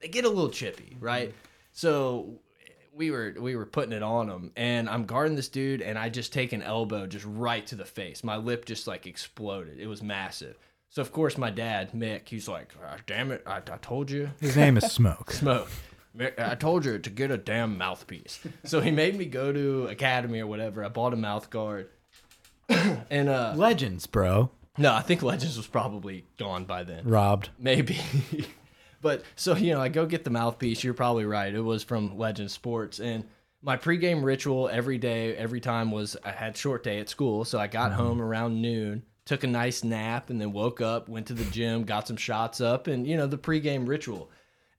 they 0.00 0.08
get 0.08 0.24
a 0.24 0.28
little 0.28 0.50
chippy, 0.50 0.96
right? 1.00 1.32
So 1.72 2.40
we 2.94 3.10
were 3.10 3.34
we 3.38 3.56
were 3.56 3.66
putting 3.66 3.92
it 3.92 4.02
on 4.02 4.26
them, 4.28 4.52
and 4.56 4.88
I'm 4.88 5.04
guarding 5.04 5.36
this 5.36 5.48
dude, 5.48 5.82
and 5.82 5.98
I 5.98 6.08
just 6.08 6.32
take 6.32 6.52
an 6.52 6.62
elbow 6.62 7.06
just 7.06 7.24
right 7.26 7.66
to 7.68 7.74
the 7.76 7.84
face. 7.84 8.24
My 8.24 8.36
lip 8.36 8.64
just 8.64 8.86
like 8.86 9.06
exploded. 9.06 9.78
It 9.78 9.86
was 9.86 10.02
massive. 10.02 10.56
So 10.88 11.02
of 11.02 11.12
course 11.12 11.36
my 11.36 11.50
dad 11.50 11.92
Mick, 11.92 12.28
he's 12.28 12.48
like, 12.48 12.72
"Ah, 12.82 12.96
"Damn 13.06 13.30
it, 13.32 13.42
I, 13.46 13.56
I 13.58 13.78
told 13.82 14.10
you." 14.10 14.30
His 14.40 14.56
name 14.56 14.76
is 14.76 14.84
Smoke. 14.92 15.30
smoke. 15.32 15.68
I 16.38 16.54
told 16.54 16.86
you 16.86 16.98
to 16.98 17.10
get 17.10 17.30
a 17.30 17.36
damn 17.36 17.76
mouthpiece. 17.76 18.40
So 18.64 18.80
he 18.80 18.90
made 18.90 19.16
me 19.18 19.26
go 19.26 19.52
to 19.52 19.86
Academy 19.88 20.40
or 20.40 20.46
whatever. 20.46 20.82
I 20.82 20.88
bought 20.88 21.12
a 21.12 21.16
mouth 21.16 21.50
guard. 21.50 21.90
and 23.10 23.28
uh 23.28 23.54
Legends, 23.56 24.06
bro. 24.06 24.50
no, 24.78 24.92
I 24.94 25.02
think 25.02 25.22
Legends 25.22 25.56
was 25.56 25.66
probably 25.66 26.26
gone 26.38 26.64
by 26.64 26.84
then. 26.84 27.04
Robbed. 27.04 27.50
Maybe. 27.58 27.98
but 29.00 29.22
so, 29.36 29.54
you 29.56 29.72
know, 29.72 29.80
I 29.80 29.88
go 29.88 30.06
get 30.06 30.24
the 30.24 30.30
mouthpiece. 30.30 30.82
You're 30.82 30.94
probably 30.94 31.24
right. 31.24 31.54
It 31.54 31.60
was 31.60 31.82
from 31.84 32.18
Legends 32.18 32.52
Sports. 32.52 32.98
And 32.98 33.24
my 33.62 33.76
pregame 33.76 34.22
ritual 34.22 34.68
every 34.68 34.98
day, 34.98 35.36
every 35.36 35.60
time 35.60 35.90
was 35.90 36.16
I 36.24 36.30
had 36.30 36.56
short 36.56 36.82
day 36.82 36.98
at 36.98 37.08
school. 37.08 37.44
So 37.44 37.58
I 37.58 37.66
got 37.66 37.92
home 37.92 38.20
around 38.20 38.60
noon, 38.60 39.02
took 39.24 39.44
a 39.44 39.48
nice 39.48 39.82
nap, 39.84 40.30
and 40.30 40.40
then 40.40 40.52
woke 40.52 40.80
up, 40.80 41.08
went 41.08 41.26
to 41.28 41.34
the 41.34 41.44
gym, 41.50 41.84
got 41.84 42.06
some 42.06 42.16
shots 42.16 42.60
up, 42.60 42.86
and, 42.86 43.06
you 43.06 43.16
know, 43.16 43.26
the 43.26 43.38
pregame 43.38 43.88
ritual. 43.88 44.30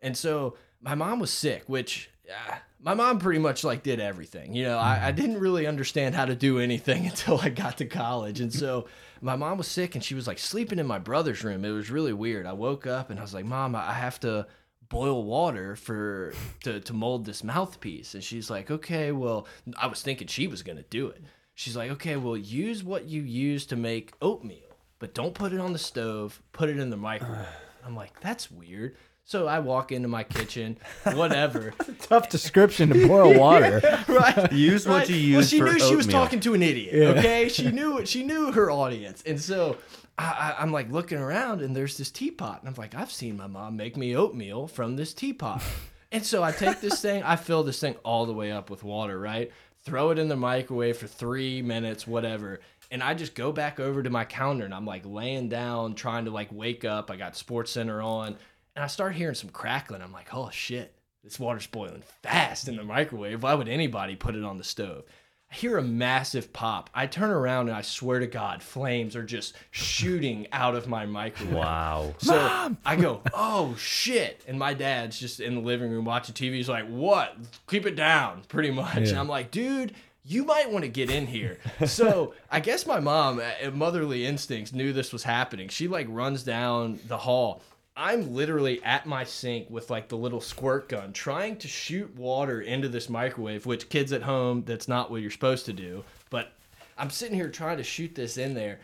And 0.01 0.15
so 0.15 0.57
my 0.81 0.95
mom 0.95 1.19
was 1.19 1.31
sick, 1.31 1.63
which 1.67 2.09
uh, 2.29 2.55
my 2.79 2.93
mom 2.93 3.19
pretty 3.19 3.39
much 3.39 3.63
like 3.63 3.83
did 3.83 3.99
everything. 3.99 4.53
You 4.53 4.65
know, 4.65 4.77
I, 4.77 4.93
I 4.93 4.97
mm-hmm. 4.97 5.21
didn't 5.21 5.39
really 5.39 5.65
understand 5.65 6.15
how 6.15 6.25
to 6.25 6.35
do 6.35 6.59
anything 6.59 7.05
until 7.09 7.39
I 7.39 7.49
got 7.49 7.77
to 7.77 7.85
college. 7.85 8.39
And 8.39 8.53
so 8.53 8.87
my 9.21 9.35
mom 9.35 9.57
was 9.57 9.67
sick 9.67 9.95
and 9.95 10.03
she 10.03 10.15
was 10.15 10.27
like 10.27 10.39
sleeping 10.39 10.79
in 10.79 10.87
my 10.87 10.99
brother's 10.99 11.43
room. 11.43 11.65
It 11.65 11.71
was 11.71 11.89
really 11.89 12.13
weird. 12.13 12.45
I 12.45 12.53
woke 12.53 12.85
up 12.85 13.09
and 13.09 13.19
I 13.19 13.23
was 13.23 13.33
like, 13.33 13.45
Mom, 13.45 13.75
I 13.75 13.93
have 13.93 14.19
to 14.21 14.47
boil 14.89 15.23
water 15.23 15.75
for 15.75 16.33
to, 16.63 16.79
to 16.79 16.93
mold 16.93 17.25
this 17.25 17.43
mouthpiece. 17.43 18.13
And 18.13 18.23
she's 18.23 18.49
like, 18.49 18.69
Okay, 18.69 19.11
well, 19.11 19.47
I 19.77 19.87
was 19.87 20.01
thinking 20.01 20.27
she 20.27 20.47
was 20.47 20.63
gonna 20.63 20.83
do 20.83 21.07
it. 21.07 21.21
She's 21.55 21.75
like, 21.75 21.91
Okay, 21.91 22.15
well, 22.15 22.37
use 22.37 22.83
what 22.83 23.05
you 23.05 23.21
use 23.21 23.65
to 23.67 23.75
make 23.75 24.13
oatmeal, 24.21 24.77
but 24.99 25.13
don't 25.13 25.33
put 25.33 25.53
it 25.53 25.59
on 25.59 25.73
the 25.73 25.79
stove, 25.79 26.41
put 26.51 26.69
it 26.69 26.77
in 26.77 26.89
the 26.89 26.97
microwave. 26.97 27.47
I'm 27.85 27.95
like, 27.95 28.19
that's 28.19 28.51
weird. 28.51 28.97
So 29.29 29.45
I 29.45 29.59
walk 29.59 29.91
into 29.91 30.07
my 30.07 30.23
kitchen, 30.23 30.77
whatever. 31.13 31.73
Tough 31.99 32.29
description 32.29 32.87
to 32.89 33.07
boil 33.09 33.37
water. 33.39 33.81
right. 34.07 34.53
Use 34.53 34.87
what 34.87 34.99
right? 34.99 35.09
you 35.09 35.35
Well, 35.35 35.45
she 35.45 35.59
for 35.59 35.65
knew 35.65 35.79
she 35.79 35.95
was 35.97 36.05
oatmeal. 36.07 36.21
talking 36.23 36.39
to 36.39 36.53
an 36.53 36.63
idiot. 36.63 37.17
Okay, 37.17 37.49
she 37.49 37.69
knew 37.71 38.05
she 38.05 38.23
knew 38.23 38.53
her 38.53 38.71
audience, 38.71 39.21
and 39.25 39.39
so 39.39 39.75
I, 40.17 40.23
I, 40.57 40.61
I'm 40.61 40.71
like 40.71 40.89
looking 40.93 41.17
around, 41.17 41.61
and 41.61 41.75
there's 41.75 41.97
this 41.97 42.09
teapot, 42.09 42.61
and 42.61 42.69
I'm 42.69 42.75
like, 42.75 42.95
I've 42.95 43.11
seen 43.11 43.35
my 43.35 43.47
mom 43.47 43.75
make 43.75 43.97
me 43.97 44.15
oatmeal 44.15 44.65
from 44.65 44.95
this 44.95 45.13
teapot, 45.13 45.61
and 46.09 46.25
so 46.25 46.41
I 46.41 46.53
take 46.53 46.79
this 46.79 47.01
thing, 47.01 47.21
I 47.23 47.35
fill 47.35 47.63
this 47.63 47.81
thing 47.81 47.95
all 48.05 48.25
the 48.27 48.33
way 48.33 48.53
up 48.53 48.69
with 48.69 48.81
water, 48.81 49.19
right? 49.19 49.51
Throw 49.83 50.11
it 50.11 50.19
in 50.19 50.29
the 50.29 50.37
microwave 50.37 50.95
for 50.95 51.07
three 51.07 51.61
minutes, 51.61 52.07
whatever. 52.07 52.61
And 52.91 53.03
I 53.03 53.13
just 53.13 53.35
go 53.35 53.51
back 53.51 53.81
over 53.81 54.01
to 54.01 54.09
my 54.09 54.23
counter 54.23 54.63
and 54.63 54.73
I'm 54.73 54.85
like 54.85 55.03
laying 55.05 55.49
down, 55.49 55.95
trying 55.95 56.23
to 56.25 56.31
like 56.31 56.47
wake 56.51 56.85
up. 56.85 57.11
I 57.11 57.17
got 57.17 57.35
Sports 57.35 57.71
Center 57.71 58.01
on, 58.01 58.37
and 58.77 58.83
I 58.83 58.87
start 58.87 59.15
hearing 59.15 59.33
some 59.33 59.49
crackling. 59.49 60.03
I'm 60.03 60.13
like, 60.13 60.35
oh 60.35 60.51
shit, 60.51 60.93
this 61.23 61.39
water's 61.39 61.65
boiling 61.65 62.03
fast 62.21 62.67
in 62.67 62.75
the 62.75 62.83
microwave. 62.83 63.41
Why 63.41 63.55
would 63.55 63.67
anybody 63.67 64.15
put 64.15 64.35
it 64.35 64.43
on 64.43 64.59
the 64.59 64.63
stove? 64.63 65.03
I 65.51 65.55
hear 65.55 65.79
a 65.79 65.81
massive 65.81 66.53
pop. 66.53 66.91
I 66.93 67.07
turn 67.07 67.31
around 67.31 67.69
and 67.69 67.75
I 67.75 67.81
swear 67.81 68.19
to 68.19 68.27
God, 68.27 68.61
flames 68.61 69.15
are 69.15 69.23
just 69.23 69.55
shooting 69.71 70.45
out 70.51 70.75
of 70.75 70.87
my 70.87 71.07
microwave. 71.07 71.55
Wow. 71.55 72.13
So 72.19 72.75
I 72.85 72.95
go, 72.97 73.21
oh 73.33 73.73
shit. 73.79 74.43
And 74.47 74.59
my 74.59 74.75
dad's 74.75 75.19
just 75.19 75.39
in 75.39 75.55
the 75.55 75.61
living 75.61 75.89
room 75.89 76.05
watching 76.05 76.35
TV. 76.35 76.53
He's 76.53 76.69
like, 76.69 76.87
what? 76.87 77.35
Keep 77.67 77.87
it 77.87 77.95
down, 77.95 78.43
pretty 78.47 78.69
much. 78.69 79.09
And 79.09 79.17
I'm 79.17 79.27
like, 79.27 79.49
dude, 79.49 79.95
you 80.23 80.45
might 80.45 80.71
want 80.71 80.83
to 80.83 80.89
get 80.89 81.09
in 81.09 81.25
here. 81.25 81.57
so 81.87 82.35
I 82.51 82.59
guess 82.59 82.85
my 82.85 82.99
mom, 82.99 83.39
uh, 83.39 83.71
motherly 83.71 84.23
instincts, 84.23 84.71
knew 84.71 84.93
this 84.93 85.11
was 85.11 85.23
happening. 85.23 85.67
She 85.69 85.87
like 85.87 86.05
runs 86.11 86.43
down 86.43 86.99
the 87.07 87.17
hall. 87.17 87.63
I'm 87.97 88.33
literally 88.33 88.81
at 88.83 89.05
my 89.05 89.23
sink 89.23 89.69
with 89.69 89.89
like 89.89 90.07
the 90.07 90.17
little 90.17 90.39
squirt 90.39 90.87
gun 90.89 91.13
trying 91.13 91.57
to 91.57 91.67
shoot 91.67 92.15
water 92.15 92.61
into 92.61 92.87
this 92.87 93.09
microwave, 93.09 93.65
which 93.65 93.89
kids 93.89 94.13
at 94.13 94.21
home, 94.21 94.63
that's 94.65 94.87
not 94.87 95.09
what 95.09 95.21
you're 95.21 95.31
supposed 95.31 95.65
to 95.65 95.73
do. 95.73 96.03
But 96.29 96.53
I'm 96.97 97.09
sitting 97.09 97.35
here 97.35 97.49
trying 97.49 97.77
to 97.77 97.83
shoot 97.83 98.13
this 98.15 98.37
in 98.37 98.53
there 98.53 98.79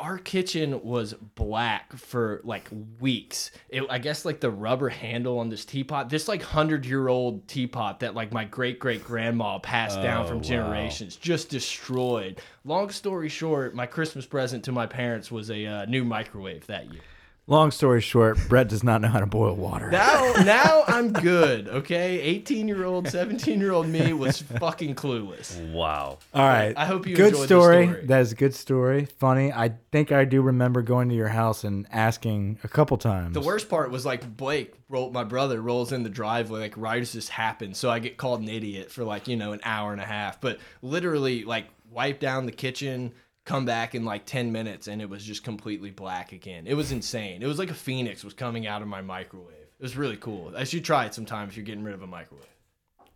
our 0.00 0.16
kitchen 0.16 0.82
was 0.82 1.12
black 1.34 1.92
for 1.94 2.40
like 2.42 2.68
weeks. 3.00 3.50
It, 3.68 3.84
I 3.90 3.98
guess 3.98 4.24
like 4.24 4.40
the 4.40 4.50
rubber 4.50 4.88
handle 4.88 5.38
on 5.38 5.50
this 5.50 5.66
teapot, 5.66 6.08
this 6.08 6.26
like 6.26 6.42
hundred 6.42 6.86
year 6.86 7.08
old 7.08 7.46
teapot 7.46 8.00
that 8.00 8.14
like 8.14 8.32
my 8.32 8.44
great 8.44 8.78
great 8.78 9.04
grandma 9.04 9.58
passed 9.58 10.00
down 10.00 10.24
Oh, 10.24 10.28
from 10.28 10.38
wow. 10.38 10.42
generations, 10.42 11.16
just 11.16 11.50
destroyed. 11.50 12.40
Long 12.64 12.90
story 12.90 13.28
short, 13.28 13.74
my 13.74 13.86
Christmas 13.86 14.24
present 14.24 14.64
to 14.64 14.72
my 14.72 14.86
parents 14.86 15.30
was 15.30 15.50
a 15.50 15.66
uh, 15.66 15.84
new 15.84 16.02
microwave 16.04 16.66
that 16.66 16.90
year. 16.90 17.02
Long 17.50 17.72
story 17.72 18.00
short, 18.00 18.38
Brett 18.48 18.68
does 18.68 18.84
not 18.84 19.00
know 19.00 19.08
how 19.08 19.18
to 19.18 19.26
boil 19.26 19.56
water. 19.56 19.90
Now, 19.90 20.34
now 20.44 20.84
I'm 20.86 21.12
good. 21.12 21.66
Okay, 21.66 22.20
eighteen 22.20 22.68
year 22.68 22.84
old, 22.84 23.08
seventeen 23.08 23.58
year 23.58 23.72
old 23.72 23.88
me 23.88 24.12
was 24.12 24.40
fucking 24.40 24.94
clueless. 24.94 25.60
Wow. 25.72 26.18
All 26.32 26.46
right. 26.46 26.72
I 26.76 26.84
hope 26.84 27.08
you 27.08 27.16
good 27.16 27.30
enjoyed 27.30 27.42
the 27.42 27.46
story. 27.46 27.86
story. 27.88 28.06
That 28.06 28.20
is 28.20 28.30
a 28.30 28.34
good 28.36 28.54
story. 28.54 29.06
Funny. 29.18 29.52
I 29.52 29.72
think 29.90 30.12
I 30.12 30.24
do 30.26 30.42
remember 30.42 30.80
going 30.82 31.08
to 31.08 31.14
your 31.16 31.26
house 31.26 31.64
and 31.64 31.88
asking 31.90 32.60
a 32.62 32.68
couple 32.68 32.96
times. 32.98 33.34
The 33.34 33.40
worst 33.40 33.68
part 33.68 33.90
was 33.90 34.06
like 34.06 34.36
Blake, 34.36 34.74
roll, 34.88 35.10
my 35.10 35.24
brother, 35.24 35.60
rolls 35.60 35.90
in 35.90 36.04
the 36.04 36.08
driveway 36.08 36.60
like 36.60 36.76
right 36.76 37.02
as 37.02 37.12
this 37.12 37.28
happened. 37.28 37.76
So 37.76 37.90
I 37.90 37.98
get 37.98 38.16
called 38.16 38.42
an 38.42 38.48
idiot 38.48 38.92
for 38.92 39.02
like 39.02 39.26
you 39.26 39.34
know 39.34 39.50
an 39.50 39.60
hour 39.64 39.90
and 39.90 40.00
a 40.00 40.06
half. 40.06 40.40
But 40.40 40.60
literally 40.82 41.42
like 41.42 41.66
wipe 41.90 42.20
down 42.20 42.46
the 42.46 42.52
kitchen, 42.52 43.12
come 43.50 43.64
back 43.64 43.94
in 43.94 44.04
like 44.04 44.24
ten 44.26 44.52
minutes, 44.52 44.86
and 44.88 45.02
it 45.02 45.08
was 45.10 45.24
just 45.24 45.42
completely 45.44 45.90
black 45.90 46.32
again. 46.32 46.66
It 46.66 46.74
was 46.74 46.92
insane. 46.92 47.42
It 47.42 47.46
was 47.46 47.58
like 47.58 47.70
a 47.70 47.74
phoenix 47.74 48.22
was 48.24 48.34
coming 48.34 48.66
out 48.66 48.82
of 48.82 48.88
my 48.88 49.00
microwave. 49.02 49.48
It 49.78 49.82
was 49.82 49.96
really 49.96 50.16
cool. 50.16 50.52
I 50.56 50.64
should 50.64 50.84
try 50.84 51.06
it 51.06 51.14
sometime 51.14 51.48
if 51.48 51.56
you're 51.56 51.64
getting 51.64 51.82
rid 51.84 51.94
of 51.94 52.02
a 52.02 52.06
microwave. 52.06 52.46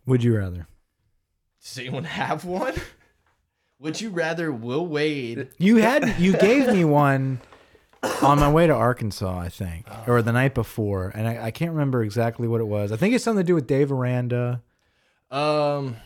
Would 0.05 0.23
you 0.23 0.35
rather? 0.37 0.67
Does 1.63 1.77
anyone 1.79 2.03
have 2.03 2.45
one? 2.45 2.73
Would 3.79 3.99
you 4.01 4.09
rather 4.09 4.51
Will 4.51 4.85
Wade? 4.87 5.49
You 5.57 5.77
had 5.77 6.19
you 6.19 6.33
gave 6.37 6.67
me 6.67 6.85
one 6.85 7.41
on 8.21 8.39
my 8.39 8.51
way 8.51 8.67
to 8.67 8.73
Arkansas, 8.73 9.37
I 9.39 9.49
think, 9.49 9.85
Oh. 9.89 10.13
or 10.13 10.21
the 10.21 10.31
night 10.31 10.53
before, 10.53 11.09
and 11.15 11.27
I, 11.27 11.45
I 11.45 11.51
can't 11.51 11.71
remember 11.71 12.03
exactly 12.03 12.47
what 12.47 12.61
it 12.61 12.65
was. 12.67 12.91
I 12.91 12.97
think 12.97 13.13
it's 13.15 13.23
something 13.23 13.43
to 13.43 13.47
do 13.47 13.55
with 13.55 13.67
Dave 13.67 13.91
Aranda. 13.91 14.61
Um, 15.31 15.97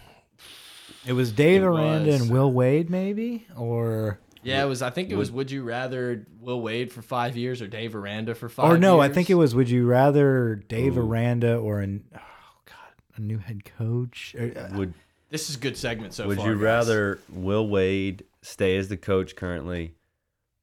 It 1.06 1.14
was 1.14 1.32
Dave 1.32 1.62
It 1.62 1.66
Aranda 1.66 2.12
was. 2.12 2.22
and 2.22 2.32
Will 2.32 2.52
Wade, 2.52 2.90
maybe, 2.90 3.48
or 3.56 4.20
yeah, 4.44 4.64
it 4.64 4.68
was. 4.68 4.82
I 4.82 4.90
think 4.90 5.10
it 5.10 5.16
was. 5.16 5.32
Would 5.32 5.50
you 5.52 5.64
rather 5.64 6.26
Will 6.40 6.62
Wade 6.62 6.92
for 6.92 7.02
five 7.02 7.36
years 7.38 7.62
or 7.62 7.68
Dave 7.68 7.96
Aranda 7.96 8.36
for 8.36 8.50
five? 8.50 8.72
or 8.72 8.78
no, 8.78 9.00
I 9.00 9.10
think 9.10 9.30
it 9.30 9.36
was. 9.36 9.56
Would 9.56 9.70
you 9.70 9.86
rather 9.88 10.56
Dave 10.68 10.98
Aranda 10.98 11.58
or 11.58 11.80
an 11.80 12.04
oh 12.16 12.20
god 12.66 12.94
a 13.18 13.22
new 13.22 13.38
head 13.38 13.64
coach? 13.66 14.36
Uh, 14.40 14.68
Would 14.74 14.94
This 15.30 15.50
is 15.50 15.56
a 15.56 15.60
good 15.60 15.78
segment 15.78 16.14
so 16.14 16.28
Would 16.28 16.38
far. 16.38 16.48
you 16.48 16.54
guys. 16.56 16.62
rather 16.62 17.20
Will 17.30 17.68
Wade 17.68 18.24
stay 18.42 18.76
as 18.78 18.88
the 18.90 18.98
coach 18.98 19.36
currently, 19.36 19.94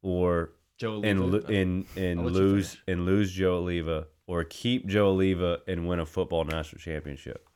or 0.03 0.51
Joe 0.79 1.01
and 1.03 1.19
Alleva? 1.21 1.49
lo- 1.49 1.55
and 1.55 1.85
and 1.97 2.21
I'll 2.21 2.27
let 2.27 2.35
you 2.35 2.41
lose 2.41 2.77
and 2.87 3.07
lose 3.07 3.33
Joe 3.33 3.63
Alleva, 3.63 4.07
or 4.27 4.45
keep 4.45 4.87
Joe 4.87 5.15
Alleva 5.15 5.61
and 5.67 5.89
win 5.89 5.99
a 6.01 6.07
football 6.07 6.45
national 6.45 6.81
championship, 6.81 7.49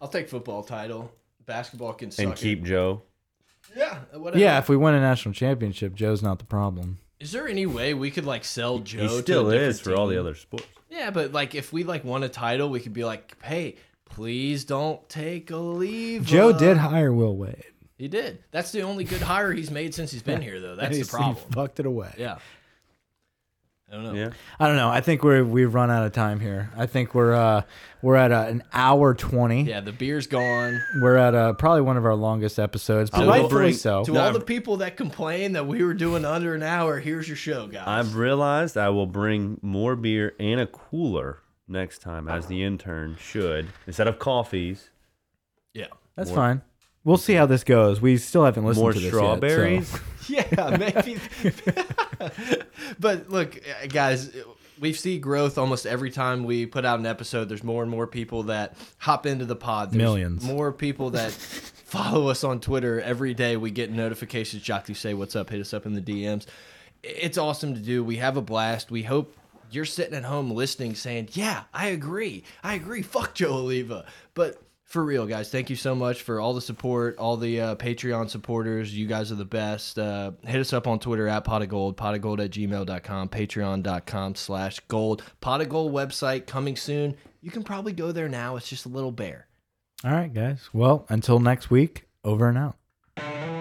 I'll 0.00 0.08
take 0.08 0.28
football 0.28 0.62
title. 0.62 1.12
Basketball 1.48 1.94
can 1.94 2.12
suck. 2.12 2.24
and 2.26 2.36
keep 2.36 2.62
Joe? 2.62 3.02
Yeah, 3.76 3.98
whatever. 4.12 4.38
yeah, 4.38 4.58
if 4.58 4.68
we 4.68 4.76
win 4.76 4.94
a 4.94 5.00
national 5.00 5.34
championship, 5.34 5.94
Joe's 5.94 6.22
not 6.22 6.38
the 6.38 6.44
problem. 6.44 6.98
Is 7.18 7.32
there 7.32 7.48
any 7.48 7.66
way 7.66 7.92
we 7.94 8.10
could 8.12 8.24
like 8.24 8.44
sell 8.44 8.78
Joe? 8.78 9.02
He 9.02 9.08
still 9.22 9.44
to 9.44 9.50
a 9.50 9.54
is 9.54 9.78
different 9.78 9.96
for 9.96 10.00
all 10.00 10.06
the 10.06 10.18
other 10.20 10.34
sports. 10.36 10.66
Yeah, 10.88 11.10
but 11.10 11.32
like 11.32 11.54
if 11.56 11.72
we 11.72 11.82
like 11.84 12.04
won 12.04 12.22
a 12.22 12.28
title, 12.28 12.70
we 12.70 12.78
could 12.80 12.92
be 12.92 13.04
like, 13.04 13.36
hey, 13.42 13.76
please 14.04 14.64
don't 14.64 15.06
take 15.08 15.50
a 15.50 15.56
leave. 15.56 16.24
Joe 16.24 16.52
did 16.56 16.76
hire 16.76 17.12
Will 17.12 17.36
Wade. 17.36 17.64
He 17.98 18.06
did. 18.08 18.44
That's 18.52 18.70
the 18.70 18.82
only 18.82 19.02
good 19.02 19.20
hire 19.22 19.52
he's 19.52 19.72
made 19.72 19.92
since 19.92 20.12
he's 20.12 20.22
been 20.22 20.40
here, 20.40 20.60
though. 20.60 20.76
That's 20.80 20.90
the 20.90 20.96
He's- 20.98 21.08
problem. 21.10 21.34
He 21.34 21.52
fucked 21.52 21.80
it 21.80 21.86
away. 21.86 22.14
Yeah. 22.16 22.38
I 23.90 23.94
don't 23.94 24.04
know. 24.04 24.12
Yeah, 24.12 24.30
I 24.60 24.66
don't 24.66 24.76
know. 24.76 24.90
I 24.90 25.00
think 25.00 25.24
we're 25.24 25.42
we've 25.44 25.72
run 25.72 25.90
out 25.90 26.04
of 26.04 26.12
time 26.12 26.40
here. 26.40 26.70
I 26.76 26.84
think 26.86 27.14
we're 27.14 27.34
uh 27.34 27.62
we're 28.02 28.16
at 28.16 28.30
a, 28.32 28.42
an 28.48 28.62
hour 28.72 29.14
twenty. 29.14 29.62
Yeah, 29.62 29.80
the 29.80 29.92
beer's 29.92 30.26
gone. 30.26 30.82
We're 31.00 31.16
at 31.16 31.34
uh 31.34 31.54
probably 31.54 31.80
one 31.80 31.96
of 31.96 32.04
our 32.04 32.14
longest 32.14 32.58
episodes, 32.58 33.08
but 33.08 33.20
I 33.20 33.24
will 33.24 33.28
rightfully 33.30 33.48
bring- 33.50 33.74
so. 33.74 34.04
To 34.04 34.12
No, 34.12 34.20
all 34.20 34.24
I'm- 34.26 34.34
the 34.34 34.40
people 34.40 34.76
that 34.78 34.96
complain 34.98 35.52
that 35.52 35.66
we 35.66 35.82
were 35.82 35.94
doing 35.94 36.26
under 36.26 36.54
an 36.54 36.62
hour, 36.62 36.98
here's 37.00 37.26
your 37.28 37.36
show, 37.38 37.66
guys. 37.66 37.84
I've 37.86 38.14
realized 38.16 38.76
I 38.76 38.90
will 38.90 39.06
bring 39.06 39.58
more 39.62 39.96
beer 39.96 40.34
and 40.38 40.60
a 40.60 40.66
cooler 40.66 41.38
next 41.66 42.00
time, 42.02 42.28
as 42.28 42.46
the 42.46 42.62
intern 42.62 43.16
should, 43.18 43.68
instead 43.86 44.06
of 44.06 44.18
coffees. 44.18 44.90
yeah. 45.72 45.86
That's 46.14 46.30
fine. 46.30 46.62
We'll 47.04 47.16
see 47.16 47.34
how 47.34 47.46
this 47.46 47.64
goes. 47.64 48.00
We 48.00 48.16
still 48.18 48.44
haven't 48.44 48.64
listened 48.64 48.82
More 48.82 48.92
to 48.92 49.00
this 49.00 49.08
strawberries. 49.08 49.90
Yet, 49.92 49.98
so. 49.98 50.04
Yeah, 50.28 50.76
maybe. 50.76 51.18
but 53.00 53.30
look, 53.30 53.56
uh, 53.56 53.86
guys, 53.86 54.30
we 54.78 54.92
see 54.92 55.18
growth 55.18 55.56
almost 55.56 55.86
every 55.86 56.10
time 56.10 56.44
we 56.44 56.66
put 56.66 56.84
out 56.84 56.98
an 56.98 57.06
episode. 57.06 57.48
There's 57.48 57.64
more 57.64 57.82
and 57.82 57.90
more 57.90 58.06
people 58.06 58.42
that 58.44 58.76
hop 58.98 59.24
into 59.24 59.46
the 59.46 59.56
pod. 59.56 59.90
There's 59.90 59.98
Millions. 59.98 60.44
More 60.44 60.70
people 60.70 61.10
that 61.10 61.32
follow 61.84 62.28
us 62.28 62.44
on 62.44 62.60
Twitter 62.60 63.00
every 63.00 63.32
day. 63.32 63.56
We 63.56 63.70
get 63.70 63.90
notifications. 63.90 64.62
Jockey 64.62 64.92
say 64.92 65.14
what's 65.14 65.34
up. 65.34 65.48
Hit 65.50 65.60
us 65.60 65.72
up 65.72 65.86
in 65.86 65.94
the 65.94 66.02
DMs. 66.02 66.44
It's 67.02 67.38
awesome 67.38 67.74
to 67.74 67.80
do. 67.80 68.04
We 68.04 68.16
have 68.16 68.36
a 68.36 68.42
blast. 68.42 68.90
We 68.90 69.04
hope 69.04 69.34
you're 69.70 69.84
sitting 69.84 70.14
at 70.14 70.24
home 70.24 70.50
listening, 70.50 70.94
saying, 70.94 71.30
"Yeah, 71.32 71.62
I 71.72 71.86
agree. 71.88 72.44
I 72.62 72.74
agree. 72.74 73.02
Fuck 73.02 73.34
Joe 73.34 73.54
Alleva." 73.54 74.04
But 74.34 74.60
for 74.88 75.04
real, 75.04 75.26
guys, 75.26 75.50
thank 75.50 75.68
you 75.68 75.76
so 75.76 75.94
much 75.94 76.22
for 76.22 76.40
all 76.40 76.54
the 76.54 76.62
support, 76.62 77.18
all 77.18 77.36
the 77.36 77.60
uh, 77.60 77.74
Patreon 77.76 78.30
supporters. 78.30 78.96
You 78.96 79.06
guys 79.06 79.30
are 79.30 79.34
the 79.34 79.44
best. 79.44 79.98
Uh, 79.98 80.32
hit 80.46 80.60
us 80.60 80.72
up 80.72 80.86
on 80.86 80.98
Twitter 80.98 81.28
at 81.28 81.44
pot 81.44 81.60
of 81.60 81.68
gold, 81.68 81.98
pot 81.98 82.14
of 82.14 82.22
gold 82.22 82.40
at 82.40 82.50
gmail.com, 82.50 83.28
patreon.com 83.28 84.34
slash 84.34 84.80
gold. 84.88 85.22
Pot 85.42 85.60
of 85.60 85.68
gold 85.68 85.92
website 85.92 86.46
coming 86.46 86.74
soon. 86.74 87.16
You 87.42 87.50
can 87.50 87.64
probably 87.64 87.92
go 87.92 88.12
there 88.12 88.30
now. 88.30 88.56
It's 88.56 88.68
just 88.68 88.86
a 88.86 88.88
little 88.88 89.12
bear. 89.12 89.46
All 90.04 90.12
right, 90.12 90.32
guys. 90.32 90.70
Well, 90.72 91.04
until 91.10 91.38
next 91.38 91.70
week, 91.70 92.08
over 92.24 92.48
and 92.48 92.56
out. 92.56 93.57